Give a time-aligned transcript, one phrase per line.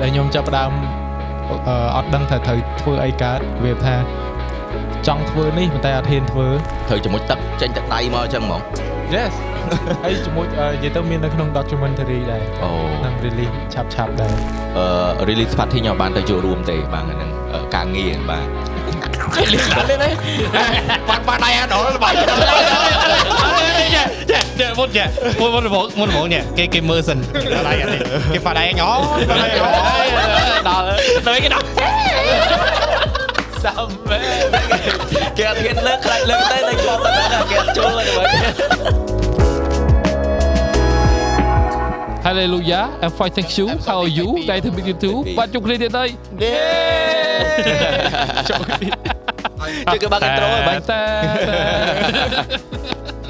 [0.00, 0.72] ដែលខ្ញុំចាប់ផ្ដើម
[1.68, 3.94] អឺអត់ដឹងថាត្រូវធ្វើអីកើតវាថា
[5.06, 6.48] ចង់ធ្វើនេះប៉ុន្តែអត់ហ៊ានធ្វើ
[6.88, 8.62] ត្រូវជាមួយទឹកចេញទឹកដៃមកអញ្ចឹងហ្មង
[9.14, 9.32] Yes
[10.04, 12.70] ហើយជាមួយអឺនិយាយទៅមាននៅក្នុង documentary ដែរអូ
[13.04, 14.34] នឹង release ឆាប់ឆាប់ដែរ
[14.78, 18.46] អឺ release party ខ្ញុំបានទៅចូលរួមទេបាទអាហ្នឹងអឺការងារបាទ
[21.08, 22.14] បាត់បាត់ដៃអាដល់បាត់
[24.30, 25.06] ចេះចេះមុនចេះ
[25.40, 27.18] មុនមុនមកមុនមកនេះគេគេមើលសិន
[27.68, 28.00] ដៃអានេះ
[28.34, 28.90] គេបាត់ដៃញ៉ោ
[29.28, 29.66] បាត់ដៃញ៉ោ
[30.68, 30.84] ដល់
[31.26, 31.56] ទៅគេដ
[42.26, 46.08] Hallelujah I'm fine thank you how are you ដៃទៅ meet you too បាទជួបគ្នាទៀតហើយ
[49.92, 51.02] ជិះគេបើក intro ហើយបាញ់តែ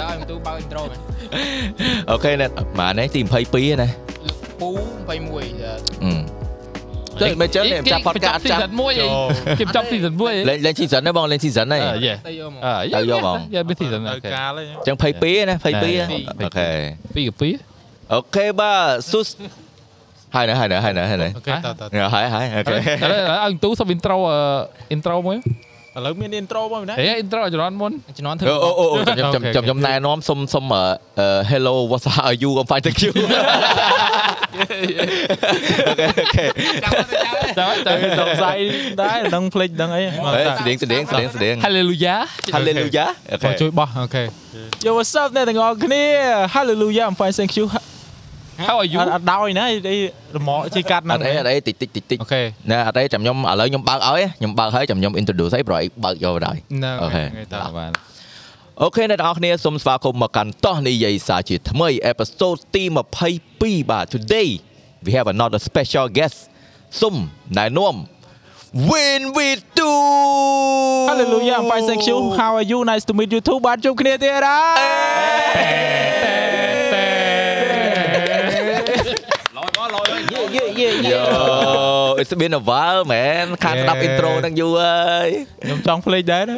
[0.01, 0.99] ឡើយមិនទូបើ intro មែន
[2.11, 2.47] អូខេណែ
[2.81, 3.21] ម៉ានេះទី
[3.53, 3.89] 22ណា
[4.61, 4.69] ពូ
[5.09, 5.75] 21អឺ
[7.21, 8.71] តែមិនចឹងចាំ podcast អត់ចាំ season
[9.11, 17.55] 1គេចាប់ season 1លេងលេង season ទេបងលេង season ទេអឺ yeah ទៅយកមកអឺទៅយកបងយ៉ាមាន season ទៅអូខេកាលហើយអញ្ចឹង22ណា22ពីរ
[18.13, 19.29] អូខេពីកាពីអូខេបាទស៊ូស
[20.35, 21.83] ហើយណាហើយណាហើយណាហើយណាអូខេតតត
[22.15, 24.39] ហើយហើយអូខេឥឡូវឲ្យទូសុំ intro អឺ
[24.95, 25.39] intro មួយ
[25.97, 30.65] ឥឡូវមាន intro មកណាហេ intro ឲ្យចរន្តមុនជំនាន់ធ្វើអូអូអូខ្ញុំខ្ញុំខ្ញុំខ្ញុំណែនាំសុំសុំ
[31.51, 33.13] hello what's up are you I'm fine thank you
[35.89, 36.45] អូខេអូខេ
[37.59, 38.59] តើតើសង្ស័យ
[39.03, 40.03] ដែរដឹងភ្លេចដឹងអី
[40.59, 42.21] ស្តៀងស្តៀងស្តៀងស្តៀង Hallelujah
[42.55, 44.25] hallelujah អូខេបងជួយបោះអូខេ
[44.87, 46.05] Yo what's up អ្នកទាំងអស់គ្នា
[46.55, 47.67] Hallelujah I'm fine thank you
[48.69, 49.97] How are you អត់អត់ដោយណាអី
[50.37, 57.23] រមាក់ជីកាត់អហ្នឹងត់អីអត់អីតិចតិចតិចតិចអូខេណែអត់អីចាំខ្ញុំឥឡូវខ្ញុំបើកឲ្យខ្ញុំបើកឲ្យចាំខ្ញុំ introduce ឲ្យប្រអីបើកយកបណ្ដោយហ្នឹងអូខេ
[57.55, 57.91] តើបាទ
[58.83, 62.85] អូខេអ្នកនរគ្នាសូមស្វាគមន៍មកកាន់តោះនិយាយសារជាថ្មី episode ទី
[63.37, 64.49] 22បាទ today
[65.05, 66.39] we have another special guest
[67.01, 67.17] សូម
[67.59, 67.97] ណែនាំ
[68.91, 73.41] Win with two Hallelujah I'm fine thank you How are you Nice to meet you
[73.49, 74.61] too បាទជួបគ្នាទៀតហើ
[77.19, 77.20] យ
[81.13, 81.23] Yo
[82.21, 85.29] it's been a while man ខានស្ដាប់ intro ហ្នឹងយូរហើយ
[85.63, 86.57] ខ្ញុំចង់ភ្លេចដែរណា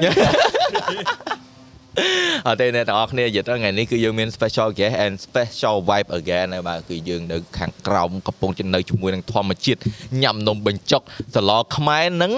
[2.46, 9.78] អត់ទេអ្នកទាំងអស់គ្នាយល់ទៅថ្ងៃនេះគឺយើងមាន special guest and special vibe again ហើយបាទគឺយើងនៅខាងក្រោមកំពុងជានៅជាមួយនឹងធម្មជាតិ
[10.22, 11.02] ញ៉ាំនំបញ្ចុក
[11.34, 12.32] សឡខ្មែរនិង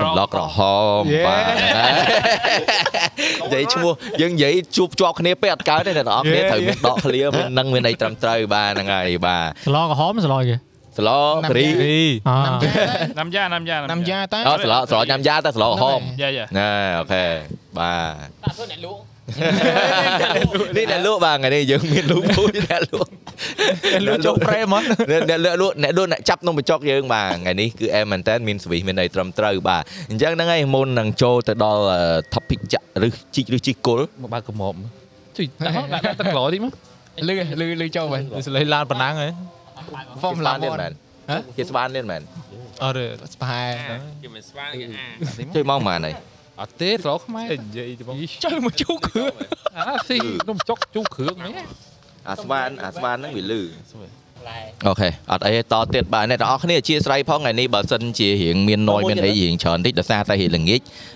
[0.00, 0.58] សម្លក្រហ
[1.00, 1.42] មបាទ
[3.42, 10.56] និយាយឈ្មោះយើងនិយាយជួបជាប់គ្នាពេកអត់កើតទេអ្នកទាំងអស់គ្នាត្រូវមានដកឃ្លាមាននឹងមានអីត្រឹមត្រូវបាទហ្នឹងហើយបាទស្លក្រហមស្លគេ
[10.96, 11.10] សឡ
[11.44, 12.30] ការីរីអ
[13.18, 17.24] ណាំយ៉ាណាំយ៉ាណាំយ៉ាតាអូសឡសឡញ៉ាំយ៉ាតែសឡក្រហមយ៉ាយ៉ាណែអូខេ
[17.78, 19.00] បាទតាធ្វើអ្នកលក់
[20.76, 23.10] នេះអ្នកលក់បាទថ្ងៃនេះយើងមានលក់ពូជអ្នកលក់
[24.06, 24.80] លក់ចុះប្រេមហ៎
[25.10, 31.82] អ្នកអ្នកលក់អ្នកលក់អ្នកចាប់នំបញ្ចុកយើងបាទថ្ងៃនេះគឺអែមមែនតើមានសវិសមានអីត្រឹមត្រូវបាទអញ្ចឹងហ្នឹងហើយមុននឹងចូលទៅដល់
[32.34, 34.76] topic ចាក់ឬជីកឬជីកគល់មកបើកកំម
[35.36, 36.72] ជួយដាក់ដាក់ទឹកក្លោតិចមក
[37.28, 39.28] លឺលឺលឺចូលវិញសលេងឡានប៉ុណ្ណឹងហ៎
[40.20, 40.92] ហ្វមឡាទៀតមមែន
[41.30, 42.22] ហ៎ជាស្វានទៀតមែន
[42.82, 43.60] អត់ទេស្បែ
[45.54, 46.14] ជួយមកម៉ានហើយ
[46.60, 49.32] អត់ទេស្លោខ្មែរនិយាយទៅបងចូលមកជូគ្រឿង
[49.88, 51.54] អាស៊ីនំចុកជូរគ្រឿងនេះ
[52.30, 53.62] អាស្វានអាស្វានហ្នឹងវាលឺ
[54.48, 61.15] ឡែអូខេអត់អីទេតទៀតបាទអ្នកទាំងអស់គ្នាអធិស្ឋានផងថ្ងៃនេះបើសិនជារៀងមាន noise មានអីរៀងច្រើនតិចដោយសារតែរៀងល្ងាចអ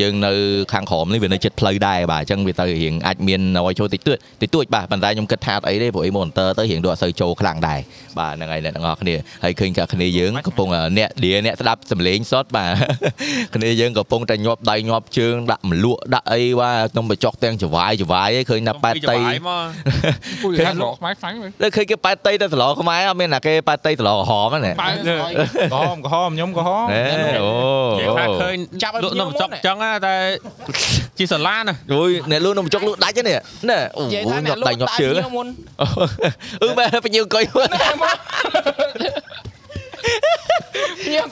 [0.00, 0.32] យើងនៅ
[0.72, 7.80] ខាងក្រោមនេះវានៅចិត្តផ្លូវដែរបាទអញ្ចឹងវាទៅរៀងអាចមាន noise ចូលតិចតួចតិចតួចបាទប៉ុន្តែខ្ញុំគិតថាអត់អីទេព្រោះអី monitor ទៅរៀងដូចអត់សូវចូលខ្លាំងដែរ
[8.18, 9.14] បាទហ្នឹងហើយអ្នកទាំងអស់គ្នា
[9.44, 10.68] ហើយឃើញ cả គ្នាយើងកំពុង
[10.98, 12.72] អ្នកឌីអ្នកស្ដាប់សំឡេងសតបាទ
[13.54, 19.16] គ្នាយើងកំពុងតែញាប់ដៃញាប់ជើងដាក់មលក់ដាក់អីបាទខ្ញុំបញ្ចុកទាំងចវាយចវាយឯងឃើញថាប៉ែតតៃ
[20.44, 24.90] គួយថាស្លោខ្មែរខ្លាំងមើលលើឃើញគេប៉ែតតៃទៅសឡខ្មែរអត់មានតែគេប៉ែតតៃសឡក្រហមហ្នឹងបើ
[25.72, 27.00] ក្រហមក្រហមខ្ញុំក្រហមណែ
[27.42, 27.50] អូ
[27.98, 30.14] និយាយថាឃើញចាប់ឲ្យលក់នំបញ្ចុកចឹងណាតែ
[31.18, 33.38] ជាសាឡាណាអូយអ្នកលូននំចុកលក់ដាច់ហ្នឹងនេះ
[33.70, 35.46] ណែអូនិយាយថាញាប់ដៃញាប់ជើងមុន
[36.62, 37.44] អឺបែបញៀវកុយ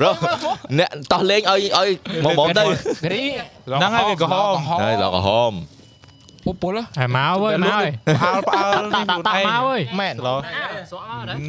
[0.01, 0.11] ប្រូ
[0.79, 1.89] អ្នកតោះលេងឲ្យឲ្យ
[2.25, 2.65] មកមកទៅ
[3.13, 3.23] រី
[3.67, 5.53] ហ្នឹងហើយវាក្រហមហើយឡក្រហម
[6.45, 10.29] ពុពុលហើយមកវើមកហើយផ្អើលផ្អើលតាក់តាក់តាក់មកអើយមែនឡ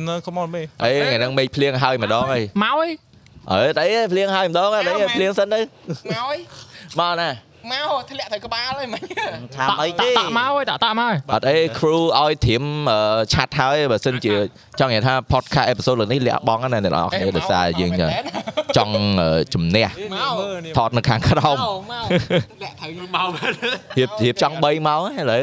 [0.08, 2.92] នៅ come on មេអីថ្ងៃហ្នឹងមេឃភ្លៀងហើយម្ដងហើយមកអើយ
[3.52, 4.84] អើតែភ្លៀងហើយម្ដងហើយ
[5.16, 6.38] ភ្លៀងសិនទៅមកអើយ
[7.00, 7.30] មកណា
[7.72, 9.02] មកធ្លាក់ទៅក្បាលហើយមិញ
[9.56, 12.64] ថាអីទេតាក់មកអើយតាក់តាក់មកអើយអត់អី crew ឲ្យត្រៀម
[13.34, 14.34] ឆាត់ហើយបើសិនជា
[14.80, 17.92] ចង់និយាយថា podcast episode លើនេះលាក់បងណាអ្នកនរគ្នាដោយសារយើង
[18.78, 18.96] ចង់
[19.54, 20.36] ជំនះមក
[20.78, 22.04] ថតនៅខាងក្រោមមកមក
[22.56, 23.30] ធ្លាក់ទៅមក
[23.98, 25.42] រៀបរៀបចង់3ម៉ោងហ្នឹងឥឡូវ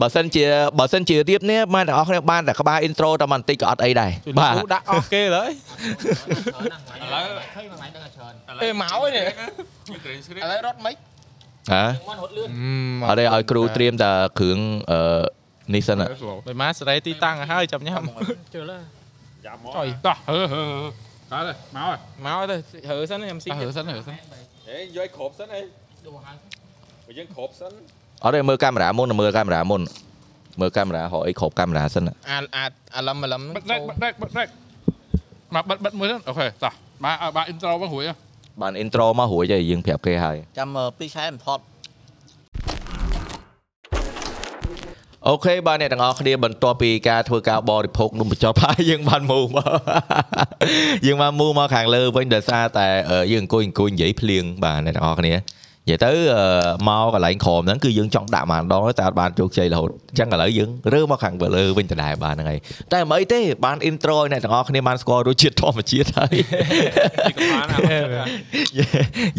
[0.00, 0.44] បើសិនជា
[0.78, 5.44] បើសិនជារៀបនេះបានទាំងអស់គ្នាបានតែក្បាល intro តែបន្តិចក៏អត់អីដែរបាទដាក់អស់គេលើ
[8.62, 10.94] អេមកហើយនេះឥឡូវរត់មិន
[11.72, 11.84] ហ៎
[13.08, 14.58] អត់ទេឲ្យគ្រូត្រៀមតែគ្រឿង
[14.90, 15.00] អឺ
[15.74, 16.02] នេះសិន
[16.46, 18.02] បីម៉ាសេរីទីតាំងឲ្យហើយចាំញ៉ាំ
[18.54, 18.60] ចុ
[19.86, 20.64] យតោះហឺហឺ
[21.32, 21.96] ដល់ហើយមកហើយ
[22.26, 22.56] មកទៅ
[22.88, 24.14] ហើសិនខ្ញុំស៊ីហឺសិនហឺសិន
[24.68, 25.62] ហេយកគ្រប់សិនអី
[27.06, 27.72] បើយើងគ្រប់សិន
[28.24, 29.82] អត់ទេមើលកាមេរ៉ាមុនមើលកាមេរ៉ាមុន
[30.60, 32.64] មើលកាមេរ៉ាហៅអីគ្រប់កាមេរ៉ាសិនអាអា
[32.96, 34.48] អាឡឹមអាឡឹមបិទដេកបិទដេកបិទដេក
[35.54, 36.72] មកបិទបិទមួយសិនអូខេតោះ
[37.04, 38.14] បាទឲ្យបាទ intro មករួចហ៎
[38.60, 41.62] បាន intro មករួចហើយយើងប្រាប់គេហើយចាំ2ខែមិនថត់
[45.28, 49.66] អូខេបាទអ្នកទាំងអស់គ្នាបន្ទាប់ពីការធ្វើការបរិភោគនំបញ្ចុលផាយយើងបានមូមក
[51.06, 55.34] យើងបានមូមកខាងលើវិញដោយសារតែអឺយើងអង្គុយអង្គុយនិយាយភ្លៀងបាទអ្នកទាំងអស់គ្នា
[55.88, 56.44] និយាយទៅអឺ
[56.88, 62.60] មកកន្លែងក្រមហ្នឹងគឺយើងចង់ដាក់ម្ដងតែអត់បានជោគជ័យរហូតអញ្ចឹងឥឡូវយើងរើមកខាងលើវិញដដែលបាទហ្នឹងហើយ
[62.92, 66.36] តែមិនអីទេបាន intro ឲ្យអ្នកទាំងអស់គ្នាបានស្គាល់រសជាតិធម្មជាតិហើយ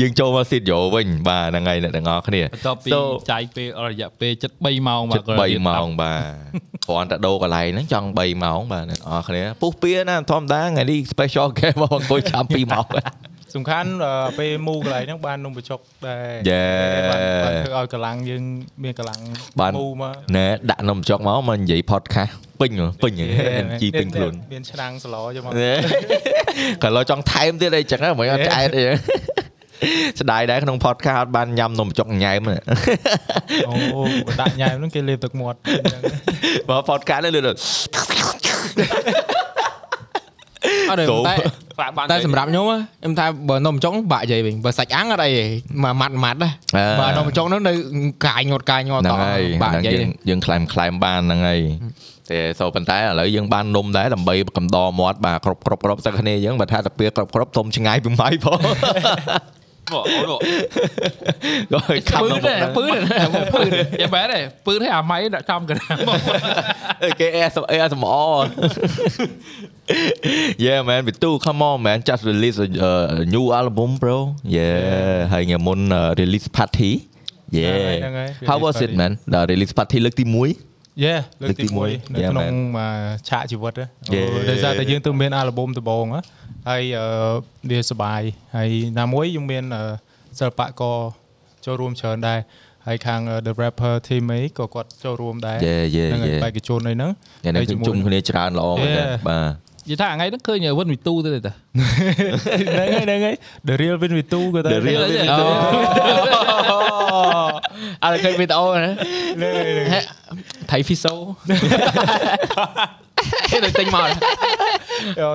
[0.01, 3.01] យើងចូលមកស៊ីតយោវិញបាទហ្នឹងហើយអ្នកទាំងអស់គ្នាបន្ទាប់ពី So
[3.31, 6.23] ចាយពេលរយៈពេល73ម៉ោងបាទចិត្ត3ម៉ោងបាទ
[6.87, 12.85] គ្រាន់តែដូរកន្លែងហ្នឹងចង់3ម៉ោងបាទអ្នកនរគ្នាពុះពៀណាធម្មតាថ្ងៃនេះ special game មកអង្គុយចាំ2ម៉ោង
[13.55, 16.63] សំខាន់អឺពេលមូកន្លែងហ្នឹងបាននំបញ្ចុកដែរយេ
[17.11, 18.43] បានបានធ្វើឲ្យកម្លាំងយើង
[18.83, 19.19] មានកម្លាំង
[19.59, 22.31] បានមូមកណែដាក់នំចុកមកមកនិយាយ podcast
[22.61, 23.25] ពេញហ៎ពេញហ៎
[23.65, 25.51] NG ពេញខ្លួនមានឆ្នាំងសឡយកមក
[26.83, 28.83] ក៏លោចង់ថែមទៀតអីចឹងហ្នឹងមិនអត់ឆ្អែតអី
[30.21, 32.41] ស្ដាយដែរក្នុង podcast អត់បានញ៉ាំនំចុកញ៉ែម
[33.67, 33.73] អូ
[34.27, 36.01] បើដាក់ញ៉ែមហ្នឹងគេលេបទឹកមាត់អញ្ចឹង
[36.69, 37.59] បើ podcast នេះលឿនអត់
[40.99, 41.35] ទេចូលតែ
[41.79, 45.45] ខ្លះបានតែសម្រាប់ខ្ញុំខ្ញុំថាបើនំចុងបាក់និយាយវិញបើសាច់អាំងអត់អីទេ
[45.83, 46.53] មួយម៉ាត់ម៉ាត់ដែរ
[46.99, 47.73] បើនំចុងហ្នឹងនៅ
[48.25, 51.59] កាយញាត់កាយញាត់ហ្នឹតងហើយបាក់ហ្នឹងនិយាយយើងយើងខ្លែមខ្លែមបានហ្នឹងហើយ
[52.29, 58.59] តែសូប៉ុន្តែឥឡូវយើងបាននំដែរដើម្បីកំដរមាត់បាទគ្រប់គ្រប់គ្រប់ទាំងគ្នាយើងបើថាតាពីគ្រប់គ្រប់ទុំឆ្ងាយពីម៉ៃផង
[59.93, 60.35] អូអូ
[61.71, 62.99] ក៏ឲ្យខាប់ពឺនៅទេមុខពឺទេ
[63.53, 68.37] ពឺទេយ៉ាងបែរទេពឺទេអាម៉ៃដាក់ចំកណ្ដាលមកគេ ASM ASMR
[70.65, 72.91] Yeah man ពីទូ come on man just release a, a
[73.33, 74.17] new album bro
[74.57, 74.77] Yeah
[75.33, 76.91] ហើយថ្ងៃមុន uh, release party
[77.53, 82.55] ហ្នឹង Yeah ហើយហ្នឹងហើយ How was it man the release party លើកទី1យេលើកទីលើកទីមួយ1នៅ Yeah, ក្នុង man.
[82.77, 83.85] មកឆាកជីវិតហ៎
[84.15, 84.27] Yeah.
[84.33, 86.21] អូដោយសារតែយើងទៅមានអាល់ប៊ុមដំបូងហ៎
[86.67, 87.07] ហើយអឺ
[87.69, 88.21] វាសប្បាយ
[88.55, 88.69] ហើយ
[88.99, 89.83] ណាមួយយើងមានអឺ
[90.39, 90.97] សិល្បករ
[91.65, 92.39] ចូលរួមច្រើនដែរ
[92.87, 97.11] ហើយខាងអឺ the rapper team អីក៏គាត់ចូលរួមដែរ Yeah yeah ហ្នឹងហើយ yeah បេក្ខជនអីហ្នឹង
[97.43, 99.17] ថ្ងៃនេះជុំគ្នាច្រើនល្អមែនទេ Yeah.
[99.29, 99.51] បាទ
[99.89, 101.53] និយាយថាថ្ងៃហ្នឹងឃើញវិនវិទូទេតា
[102.73, 103.35] ហ្នឹងហើយហ្នឹងហើយ
[103.67, 105.45] the real win with 2ក៏ទៅ The real win with អូ
[108.03, 108.91] អត់ឃើញវីដេអូណា
[109.37, 110.03] ហ្នឹងហើយហ្នឹងហើយ
[110.71, 111.13] ថៃហ្វីសូ
[113.51, 114.09] គេទៅទិញមក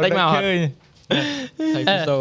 [0.05, 0.59] តិចមកអត់ឃើញ
[1.75, 2.19] ថៃហ្វីសូ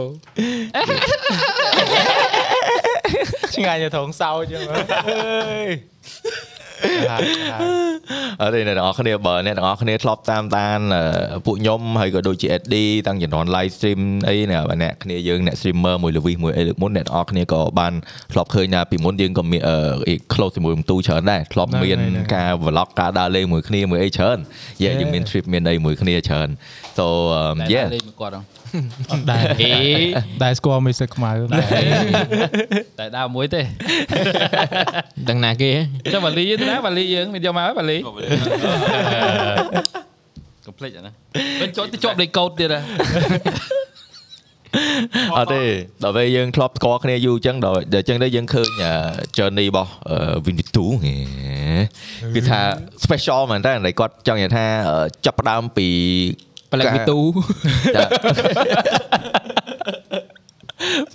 [3.55, 4.77] ឆ្ងាញ់ទៅត្រង់សោចចឹងអើ
[5.65, 5.69] យ
[7.11, 7.21] ហាក់
[7.51, 7.61] ហាក់
[8.41, 12.75] អត់ទេអ្នកទាំងអស់គ្នាបើអ្នកទាំងអស់គ្នាធ្លាប់តាមដានអឺពួកខ្ញុំហើយក៏ដូចជា SD
[13.07, 17.93] តាំងជំនាន់ live stream អីណាបាទអ្នកគ្នាយើងអ្នក streamer មួយលវីសមួយអីលើកមុនអ្នកទាំងអស់គ្នាក៏បាន
[18.31, 21.99] ធ្លាប់ឃើញថាពីមុនយើងក៏មានអឺ close ជាមួយបន្ទូច្រើនដែរធ្លាប់មាន
[22.35, 24.37] ការ vlog ការដើរលេងមួយគ្នាមួយអីច្រើន
[24.83, 26.49] យេយើងមាន trip មានអីមួយគ្នាច្រើន
[26.97, 27.05] so
[27.41, 28.43] um, តែ yeah លេងមកគាត់ហ្នឹង
[29.11, 29.71] អត់ដែរអេ
[30.43, 31.31] ដែរស្គាល់មីសឹកខ្មៅ
[32.99, 33.61] តែដើរមួយទេ
[35.29, 35.71] ដឹងណាគេ
[36.13, 37.97] ចាំបាលីទៅណាបាលីយើងមានយកមកហើយបាលី
[40.65, 41.13] កុំភ្លេចអាហ្នឹង
[41.61, 42.81] មិនចូលទៅជាប់លេខកោតទៀតហ៎
[45.37, 45.63] អត់ទេ
[46.03, 48.93] ដល់ពេលយើងធ្លាប់ស្គាល់គ្នាយូរអញ្ចឹងដល់ដល់អញ្ចឹងទៅយើងឃើញអឺ
[49.37, 49.91] journey របស់
[50.45, 51.15] Win Vitu ហេ
[52.35, 52.59] គឺថា
[53.03, 55.87] special មែនតើតែគាត់ចង់និយាយថាអឺចាប់ផ្ដើមពី
[56.73, 57.19] ប្លែកវីទូ
[57.95, 58.05] ចា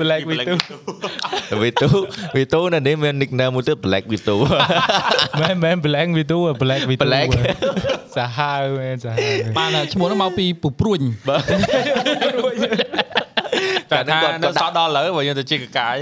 [0.00, 1.88] Black with 2វីទូ
[2.37, 4.37] វីទូនៅនេះមាន nickname មួយទៀត Black វីទូ
[5.41, 7.29] មែនមែន Black with 2 Black with 2 Black
[8.17, 11.00] សាហាវមែនសាហាវបានឈ្មោះហ្នឹងមកពីពូព្រួញ
[13.91, 15.95] តែថានៅសតដល់ឥឡូវបើយើងទៅជាកកាយ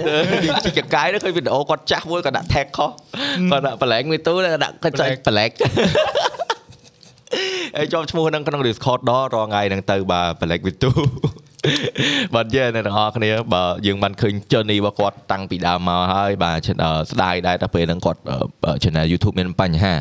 [0.64, 2.90] ជីកកាយនោះឃើញវីដេអូគាត់ចាស់មួយគាត់ដាក់ tag ខុស
[3.50, 5.52] គាត់ដាក់ Black វីទូគាត់ដាក់គាត់ចុច Black
[7.76, 10.90] ហើយជាប់ឈ្មោះហ្នឹងក្នុង Discord ដល់រងថ្ងៃហ្នឹងទៅបាទ Black វីទូ
[12.34, 19.94] បាទយេអ្នកទាំងអស់គ្នាបើយើងបានឃើញ journey របស់គាត់តាំងពីដើមមកហើយបាទឆអឺស្ដាយដែរតែពេលហ្នឹងគាត់អឺ channel YouTube មានបញ្ហា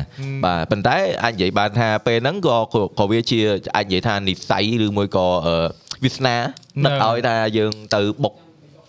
[0.44, 2.58] បាទប៉ុន្តែអាចនិយាយបានថាពេលហ្នឹងក៏
[2.98, 3.40] ក៏វាជា
[3.76, 5.56] អាចនិយាយថានិស័យឬមួយក៏អឺ
[6.04, 6.36] វាសនា
[6.84, 8.34] នឹកឲ្យថាយើងទៅបុក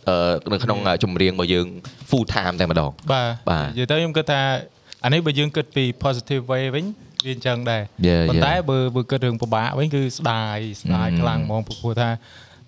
[0.09, 0.17] អឺ
[0.51, 1.67] នៅក្នុងចម្រៀងរបស់យើង
[2.09, 4.41] full time តែម្ដងបាទបាទនិយាយទៅខ្ញុំគិតថា
[5.03, 6.85] អានេះបើយើងគិតពី positive way វិញ
[7.25, 8.67] វាអញ្ចឹងដែរ Yeah, ប៉ុន្តែ yeah.
[8.69, 11.17] បើបើគិតរឿងពិបាកវិញគឺស្ដាយស្ដាយ Mm.
[11.21, 12.09] ខ្លាំងហ្មងព្រោះថា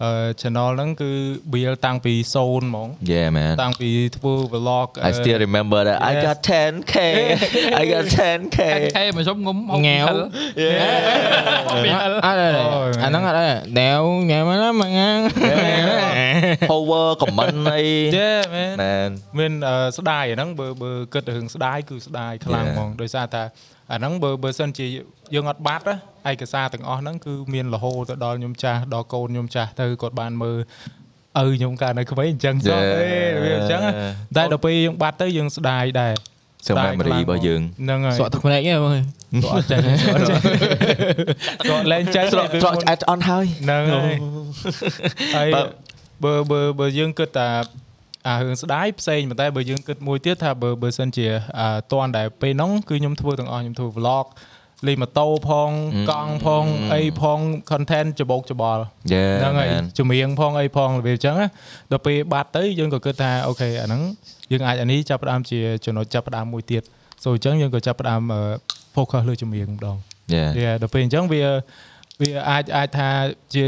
[0.05, 1.11] អឺ channel ហ្នឹងគឺ
[1.53, 6.23] build តាំងពី0ហ្មង Yeah man តាំងពីធ្វើ vlog I still remember that I Yes.
[6.27, 6.95] got 10k
[7.81, 8.59] I got 10k
[8.95, 10.19] ខេមកជុំងុំងាវអត់
[12.25, 13.35] អាហ្នឹងអត់
[13.79, 15.09] ដែរវញ៉ាំណាមកងា
[16.71, 17.81] power comment អី
[18.17, 22.75] Yeah man man មានអឺស្ដាយអាហ្នឹងបើបើគិតរឿងស្ដាយគឺស្ដាយខ្លាំង Yeah.
[22.75, 23.43] ហ្មងដោយសារតែ
[23.91, 24.85] អាហ្នឹងបើបើសិនជា
[25.35, 30.57] យើងអត់បាត់ណាឯកសារទាំងអស់ហ្នឹងគឺមានរហូតទៅដល់ខ្ញុំចាស់ដល់កូនខ្ញុំចាស់ទៅគាត់បានមើល
[31.41, 32.93] ឪខ្ញុំកាលនៅក្មេងអញ្ចឹងសោះ Yeah.
[32.99, 33.91] អេវាអញ្ចឹងណា
[34.37, 36.13] តែដល់ពេលយើងបាត់ទៅយើងស្ដាយដែរ
[36.67, 39.03] សឹង memory របស់យើងហ្នឹងហើយសក់ទឹកភ្នែកហ្នឹងបងគាត់
[39.53, 40.39] អត់ចេះគាត់អត់ចេះ
[41.69, 44.15] គាត់លែងចេះស្រកស្រកឆ្អែតអន់ហើយហ្នឹងហើយ
[45.37, 45.63] ហើយបើ
[46.23, 47.47] បើបើបើយើងគិតថា
[48.27, 51.27] អារឿងស្ដាយផ្សេងប៉ុន្តែបើយើងគិតមួយទៀតថាបើបើសិនជា
[51.59, 54.25] អាតន់ដែលពេលហ្នឹងគឺខ្ញុំធ្វើទាំងអស់ខ្ញុំធ្វើ vlog
[54.87, 55.69] លេងម៉ូតូផង
[56.11, 57.39] កង់ផងអីផង
[57.71, 58.83] content ច្បោកច្បល់
[59.13, 61.47] Yeah ហ្នឹងហើយ man ចម្រៀងផងអីផងរបៀបអញ្ចឹងណា
[61.91, 64.01] ដល់ពេលបាត់ទៅយើងក៏គិតថាអូខេអាហ្នឹង
[64.51, 66.83] យើងអាចអានេះចាប់ផ្ដើមជាចំណុចចាប់ផ្ដើមមួយទៀត
[67.23, 68.41] so អញ្ចឹងយើងក៏ចាប់ផ្ដើមអឺ
[68.95, 69.97] focus លើចម្រៀងម្ដង
[70.35, 71.43] Yeah វាដល់ពេលអញ្ចឹងវា
[72.21, 73.09] វាអាចអាចថា
[73.55, 73.65] ជា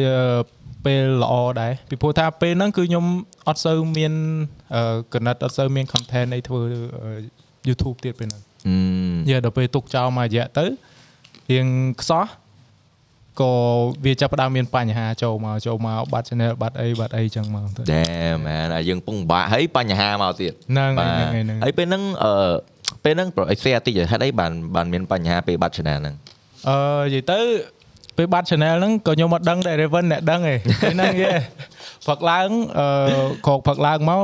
[0.86, 3.06] ពេលល្អដែរពីព្រោះថាពេលហ្នឹងគឺខ្ញុំ
[3.48, 4.14] អត់សូវមាន
[4.76, 6.62] អឺកណិតអត់សូវមាន content អីធ្វើ
[7.04, 7.12] អឺ
[7.68, 8.76] YouTube ទៀតពេលហ្នឹងอื
[9.14, 10.66] มយាដល់ពេលទុកចោលមួយរយៈទៅ
[11.52, 11.68] រៀង
[12.02, 12.26] ខ្សោះ
[13.42, 13.54] ក៏
[14.06, 22.54] វាចាប់ផ្ដើមមានបញ្ហាចូលមកចូលមកបាត់ channel បាត់អីបាត់អីចឹងមកទៅ Damn man ហើយយើងពងពិបាកហើយបញ្ហាមកទៀតហ្នឹងហើយបាទហ្នឹងហើយហ្នឹងហើយហើយពេលហ្នឹងអឺ
[23.04, 26.16] ពេលហ្នឹងប្រូអេសែតិចហេតុអីបានបានមានបញ្ហាពេលបាត់ channel ហ្នឹង
[26.70, 27.40] អឺនិយាយទៅ
[28.18, 31.32] ពេលបាត់ channel ហ្នឹងក៏ខ្ញុំអត់ដឹងដែរ Raven អ្នកដឹងឯងពេលហ្នឹងយេ
[32.08, 32.86] ផឹកឡើងអឺ
[33.46, 34.24] ក្រោកផឹកឡើងមក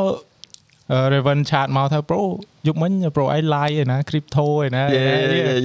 [0.92, 2.22] អឺ Raven ឆាតមកថា Pro
[2.68, 5.04] យប់មិញ Pro ឯង live ឯណា crypto ឯណាយេ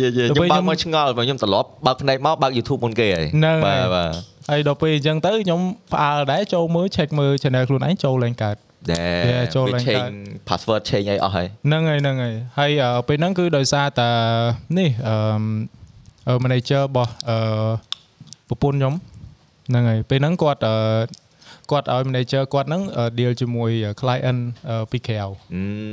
[0.02, 4.10] យេយេដល់ខ្ញុំពេលបើខ្ញុំកមកឆ្ងល់បើខ្ញុំត្រឡប់បើកភ្នែកមកបើក YouTube មុនគេហើយហ្នឹងហើយបាទបាទ
[4.50, 5.60] ហើយដល់ពេលអញ្ចឹងទៅខ្ញុំ
[5.92, 8.56] ផ្អើលដែរចូលមើល check មើល channel ខ្លួនឯងចូលឡើងកើត
[8.90, 10.16] ដែរ Yeah ចូលឡើងកើត change
[10.48, 14.10] password change អីអស់ហើយហ្នឹងហើយហ្នឹងហើយហើយអឺពេលហ្នឹងគឺដោយសារតែ
[14.78, 15.16] នេះអឺ
[16.28, 17.38] អឺ manager របស់អឺ
[18.48, 18.94] ប្រពន្ធខ្ញុំ
[19.68, 20.74] ហ្នឹងហើយពេលហ្នឹងគាត់អឺ
[21.70, 25.28] គាត់ឲ្យ manager គាត់ហ្នឹងអឺ deal ជាមួយ client អឺពីក្រៅអឺ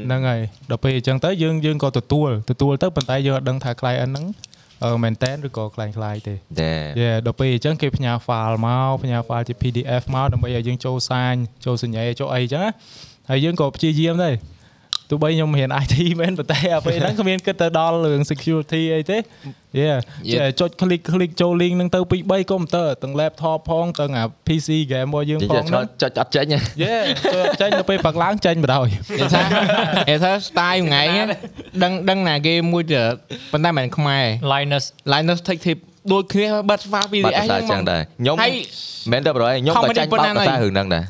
[0.05, 4.25] ហ្នឹងហើយដល់ពេលអញ្ចឹងទៅយើងយើងក៏ទទួលទទួលទៅប៉ុន្តែយើងអត់ដឹងថា client ហ្នឹង
[4.85, 11.33] អឺមែនតែនឬក៏ខ្លាំងខ្លាយទេដែរយេដល់ពេលអញ្ចឹងគេផ្ញើ file មកផ្ញើ file ជា PDF មកដើម្បីឲ្យយើងចូលសាញ
[11.65, 12.71] ចូលសញ្ញាចូលអីអញ្ចឹងណា
[13.29, 14.35] ហើយយើងក៏ព្យាយាមដែរ
[15.09, 19.89] ទោះបីខ្ញុំរៀន IT មែនប៉ុន្តែអាពេលហ្នឹងគ្មានគិតទៅដល់រឿង security អីទេយេ
[20.33, 26.95] ចេះចុច click click ចូល link ហ្នឹងទៅពី3កុំព្យូទ័រទាំង laptop ផងទាំងអា PC game របស់យើងនិផងយាយហ្នឹងចុចអត់ចេញហ៎យេ
[27.33, 28.87] ចូលចេញដល់ពេលផឹកឡើងចេញបណ្ដោយ
[29.19, 31.27] និយាយថានិយាយថា style មួយថ្ងៃហ្នឹង
[31.83, 33.05] ដឹងដឹងណាគេមួយទៀត
[33.51, 35.77] ប៉ុន្តែមិនមែនខ្មែរ Linus Linus Tech Tip
[36.11, 38.51] ដូចគ្នាបិទ file បាត់ PDF ភាសាចឹងដែរខ្ញុំហើយ
[39.11, 41.03] មែនទេប្រូខ្ញុំក៏ Comedy ចាញ់បោកប៉ុណ្ណាភាសាហើយរឿងហ្នឹងដែរ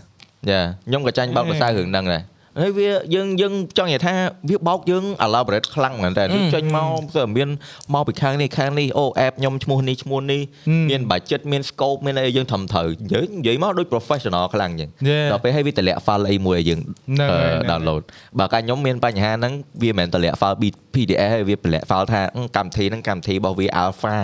[0.49, 2.21] យ៉ាខ្ញុំក៏ចាញ់បោកភាសារឿងហ្នឹងដែរ
[2.57, 4.15] ហើយវាយើងយើងចង់និយាយថា
[4.49, 7.49] វាបោកយើង elaborate ខ្លាំងមែនតើវាចេញមកទៅមាន
[7.93, 10.41] មកពីខាងនេះខាងនេះអូ app ខ្ញុំឈ្មោះនេះឈ្មោះនេះ
[10.89, 18.01] មាន budget មាន scope មានអីយើងត្រឹមត្រូវយើងនិយាយមកដូច professional ខ្លាំងអញ្ចឹងយេដល់ពេលឲ្យវាតម្លាក់ file អីមួយឲ្យយើងហ្នឹងហើយអឺ download
[18.39, 20.57] បើកាខ្ញុំមានបញ្ហាហ្នឹងវាមិនមែនតម្លាក់ file
[20.93, 24.17] PDF ទេវាតម្លាក់ file ថាអឺកម្មវិធីហ្នឹងកម្មវិធីរបស់វា alpha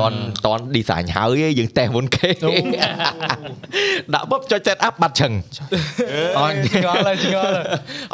[0.00, 0.14] តន
[0.46, 2.28] តន design ហើយឯងយើងតេស្តមុនគេ
[4.14, 5.32] ដាក់បបចុច set up បាត់ឆឹង
[6.38, 7.64] អត់ឆ្ងល់ហើយឆ្ងល់ហើយ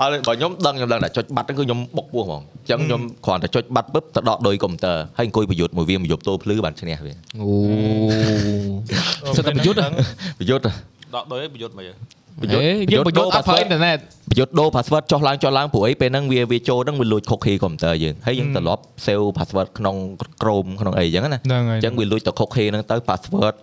[0.01, 9.89] អត់បើខ្ញុំដឹងខ្ញុំដឹងតែចុចបាត់ហ្នឹងគឺខ្ញុំបុកពោះហ្មងអញ្ចឹងខ្ញុំគ្រាន់តែចុចបាត់ពឹបទៅដកដោយកុំព្យូទ័រហើយអង្គុយប្រយុទ្ធមួយវាមួយយប់តូភ្លឺបានឈ្នះវាអូសិតតែប្រយុទ្ធហ៎
[10.39, 10.67] ប្រយុទ្ធ
[11.15, 11.93] ដកដោយប្រយុទ្ធមកយើ
[12.41, 13.99] ប្រយុទ្ធអេយើងប្រយុទ្ធអត់ប្រើអ៊ីនធឺណិត
[14.31, 19.97] ប្រយុទ្ធដូរ password ចុះឡើងចុះឡើងព្រោះអីពេលហ្នឹងវាវាចូលហ្នឹងវាលួច cookie កុំព្យូទ័រយើងហើយយើងត្រឡប់ save password ក្នុង
[20.43, 23.57] Chrome ក្នុងអីអញ្ចឹងណាហ្នឹងហើយអញ្ចឹងវាលួចទៅ cookie ហ្នឹងទៅ password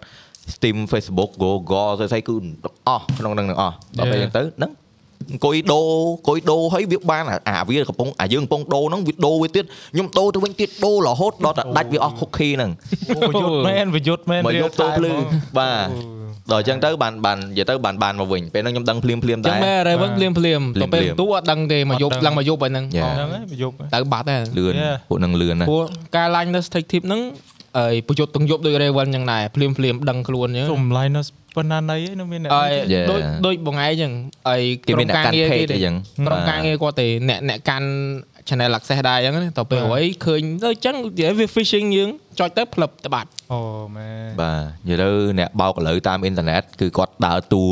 [0.53, 2.36] Steam Facebook Google ស្អីៗគឺ
[2.88, 4.72] អស់ក្នុងហ្នឹងទាំងអស់ដល់ពេលអញ្ចឹងទៅហ្នឹង
[5.31, 12.72] អង្គុយដូរអង្គុយដូរហើយវាបានអាអាវាកំពុងអាយើងកំពុងដូរហ្នឹងវាដូរវាទៀតខ្ញុំដូរទៅវិញទៀតដូររហូតដល់តែដាច់វាអស់ cookie ហ្នឹង
[13.29, 15.25] ប្រយុទ្ធមែនប្រយុទ្ធមែនមកយកទៅភ្លឺហ្មង
[15.57, 15.88] បាទ
[16.51, 23.13] ដល់អញ្ចឹងទៅបានបាននិយាយទៅបានបានមកវិញពេលហ្នឹងខ្ញុំដឹងភ្លាមភ្លាមចឹតែងមែនរ៉េវិញភ្លាមភ្លាមភ្លាទៅមពេលភ្លាមទូអត់ដឹងទេមកយប់អត់ដឹងឡើងមកយប់ហ្នឹង Yeah.
[23.18, 24.96] ហ្នឹងហើយប្រយុទ្ធទៅបាត់ដែរលឿន Yeah.
[25.10, 25.84] ពួកហ្នឹងលឿនណាស់ព្រោះ
[26.16, 27.22] ការ Linus Tech Tip ហ្នឹង
[27.80, 33.06] អើយប្រយុទ្ធទាំងយប់ដូច Raven ចឹងដែរភ្លាមភ្លាមដឹងខ្លួនចឹងសុំ Linus ប៉ុណ្ណាណីឯងនៅមានអ្នកអើយ Yeah.
[33.12, 34.12] ដូចដូចបងឯងចឹង
[34.50, 35.96] អើយគេមានអ្នកកាន់ងារ page ទេអីចឹង
[36.27, 37.88] ក្រុមបាទការងារគាត់ទេអ្នកអ្នកកាន់
[38.50, 43.60] channel access ដែរចឹងណាតទៅពេលបាទរួយឃើញទៅចឹងនិយាយវា phishing យើងចុចទៅផ្លឹបទៅបាត់អូ
[43.96, 47.63] មែនបាទនិយាយទៅអ្នកបោកឥឡូវតាមអ៊ីនធឺណិតគឺគាត់ដើរតួ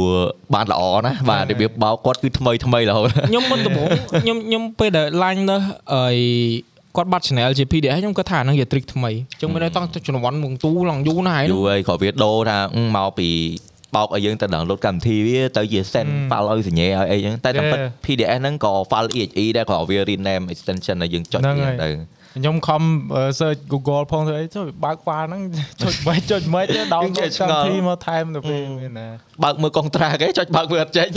[0.54, 3.88] បានល្អណាស់បាទរបៀបបោកគាត់គឺថ្មីថ្មីរហូតខ្ញុំមុនដំបូង
[4.22, 5.58] ខ្ញុំខ្ញុំពេលដែល line ទៅ
[5.96, 6.18] អើយ
[6.98, 13.30] គាត់បាត់ channel ជា PDF ខ្ញុំគាត់ថាហ្នឹងជា trick ថ្មីអញ្ចឹងមិនដឹងតោះជំនាន់មុងទូឡងយូរណាស់ហើយយូរហើយក៏វាដូរថាអឺមកពី
[13.96, 21.90] បោកឲ្យយើងទៅ download កម្មវិធីវាទៅជា send file ឲ្យសញ្ញាឲ្យអីចឹងតែតាមពិត PDF ហ្នឹងក៏ file exe ដែរក៏វា rename extension ឲ្យយើងចុចហ្នឹងវាហើយទៅ
[22.38, 22.82] ខ្ញុំខំ
[23.40, 25.42] search Google ផងទៅអីចុះបើក file ហ្នឹង
[25.82, 29.08] ចុចមិនចុចមិនទេដោនយើងចេះឆ្ងល់កម្មវិធីមកថែមទៅពេលមានណា
[29.44, 31.08] បើកមើលកុងត្រាគេចុចបើកវាអត់ចេញ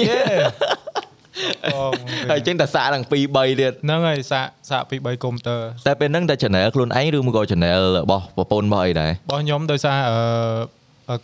[1.75, 1.81] អូ
[2.31, 3.13] ហើយចេញតែសាកដល់2 3
[3.61, 10.19] ទៀតហ្នឹងហើយសាកសាកពី3កុំព្យូទ័រតែពេលហ្នឹងតែ channel ខ្លួនឯងឬមួយក៏ channel របស់ប្រពន្ធរបស់អីដែររបស់ខ្ញុំដោយសារអឺ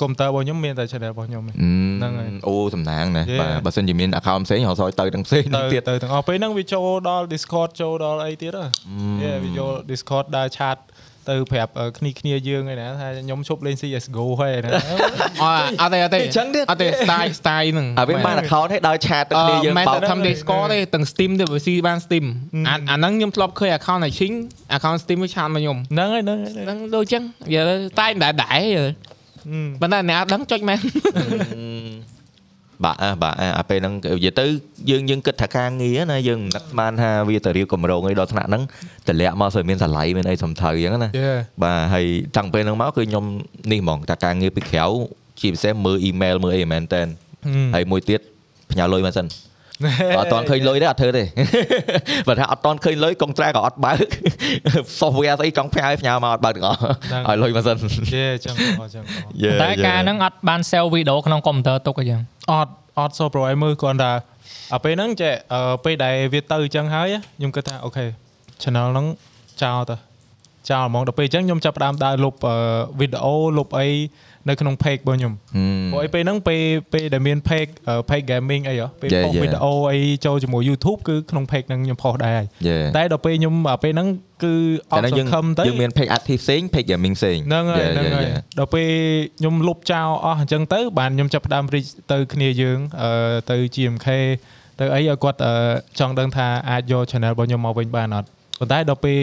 [0.00, 3.40] កុំព្យូទ័ររបស់ខ្ញុំមានតែ channel របស់ខ្ញុំឯងហ្នឹងហើយអូសំណាងណា Yeah.
[3.40, 8.66] បាទបើសិនជាមាន account ផ្សេងរហូតទៅទាំងផ្សេងទៅទៀតទៅទាំងអស់ពេលហ្នឹងវាចូលដល់ Discord ចូលដល់អីទៀតហ៎
[9.22, 10.76] យេវាចូល Discord ដើរឆាត
[11.30, 14.82] ទៅប្រាប់អឺគ្នាគ្នាយើងឯណាថាខ្ញុំឈប់លេង CS:GO ហើយឯណាអត់
[15.82, 22.24] អត់ទេអត់ទេអញ្ចឹងទៀតអត់ទេ style style ហ្នឹងអាវាបាន account ឲ្យដើរឆាតទៅអឺគ្នាយើងមិនបោតែកធម្មតា score ទេទាំង Steam ទេបើស៊ីបាន Steam
[22.68, 24.32] អាអាហ្នឹងខ្ញុំធ្លាប់ឃើញ account អាឈីង
[24.76, 27.22] account Steam វាឆាតមកខ្ញុំហ្នឹងហើយហ្នឹងហើយហ្នឹងហ្នឹងដូចចឹង
[27.54, 27.62] យើ
[27.98, 29.13] តែដែរដែរយើហឹម
[29.80, 30.78] ប៉ុន្តែអ្នកអត់ដឹងចុចមែន
[32.84, 34.44] បាទអ่ะបាទអ่ะអាពេលហ្នឹងនិយាយទៅ
[34.90, 38.62] យើងយើងគិតថាការងារណាយើងមិននឹកស្មានថាវាទៅរៀបកម្រងអីដល់ថ្នាក់ហ្នឹង
[39.08, 41.30] តម្លាក់មកស្អីមានស្រឡៃមានអីសំថៅអញ្ចឹងណាយេ
[41.62, 43.24] បាទហើយតាំងពេលហ្នឹងមកគឺខ្ញុំ
[43.72, 44.86] នេះហ្មងតែការងារពីក្រៅ
[45.40, 47.02] ជាពិសេសមើល email មើលអីមែនតើ
[47.74, 48.20] ហើយមួយទៀត
[48.70, 49.26] ផ្ញើលុយមកសិន
[50.18, 51.24] អត់តន់ឃើញលុយទេអត់ធ្វើទេ
[52.26, 53.98] បើថាអត់តន់ឃើញលុយកុងត្រាក៏អត់បើក
[55.00, 56.78] software ស្អីចង់ផ្ញើផ្ញើមកអត់បើកទាំងអស់
[57.28, 57.76] ឲ្យលុយមកសិន
[58.14, 60.04] យេចឹងអត់ចឹងអត់ Yeah, តែការ yeah.
[60.04, 62.20] ហ្នឹងអត់បាន save វីដេអូក្នុងកុំព្យូទ័រទុកអីចឹង
[62.52, 64.12] អត់អត់ so pro ឲ្យមើលគ្រាន់តែ
[64.74, 67.06] អាពេលហ្នឹងចេះអឺពេលដែលវាទៅអញ្ចឹងហើយ
[67.38, 68.04] ខ្ញុំគិតថាអូខេ
[68.62, 69.06] channel ហ្នឹង
[69.62, 69.96] ចោលទៅ
[70.70, 72.56] ចោលហ្មងដល់ពេលអញ្ចឹងខ្ញុំចាប់ផ្ដើមដើរលុបអឺ
[73.00, 73.88] វីដេអូលុបអី
[74.48, 75.32] នៅក្នុង page របស់ខ្ញុំ
[75.92, 79.42] ព្រោះអីពេលហ្នឹងពេលពេលដែលមាន page អឺ page gaming អីហ៎ពេល Yeah, ផុស yeah.
[79.42, 82.84] វីដេអូអីចូលជាមួយ YouTube គឺក្នុង page ហ្នឹងខ្ញុំផុសដែរហើយ Yeah.
[82.96, 84.08] តែដល់ពេលខ្ញុំអាពេលហ្នឹង
[84.44, 84.54] គឺ
[84.92, 88.40] អតែត់ហ្នឹងសយើងង្ឃឹមទៅយើងមាន page active ផ្សេង page gaming ផ្សេងហ្នឹងហើយ Yeah, ហ្នឹង yeah, ហើយ yeah.
[88.58, 88.88] ដល់ពេល
[89.38, 93.10] ខ្ញុំលុបចោលអស់អញ្ចឹងទៅបានខ្ញុំចាប់ផ្ដើម reach ទៅគ្នាយើងអឺ
[93.50, 94.08] ទៅ GMK
[94.80, 95.54] ទៅអីឲ្យគាត់អឺ
[95.98, 98.28] ចង់ដឹងថាអាចយក channel របស់ខ្ញុំមកវិញបានអត់
[98.58, 99.20] ប៉ុន្តែដល់ពេល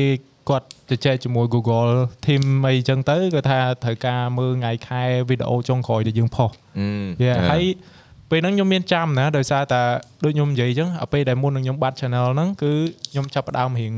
[0.49, 1.91] គាត់ទៅចែកជាមួយ Google
[2.25, 6.49] Team អីអញ្ចឹងទៅគាត់ថាត្រូវការមើលថ្ងៃខែវីដេអូចុងក្រោយដែលយើងផុស
[7.21, 7.63] យេហើយ
[8.29, 9.81] ពេលហ្នឹងខ្ញុំមានចាំណាដោយសារតែ
[10.23, 12.73] ដូចខ្ញុំនិយាយអញ្ចឹងអាពេលដែលមុននឹងខ្ញុំបាត់ channel ហ្នឹងគឺ
[13.11, 13.93] ខ្ញុំចាប់ផ្ដើមរៀង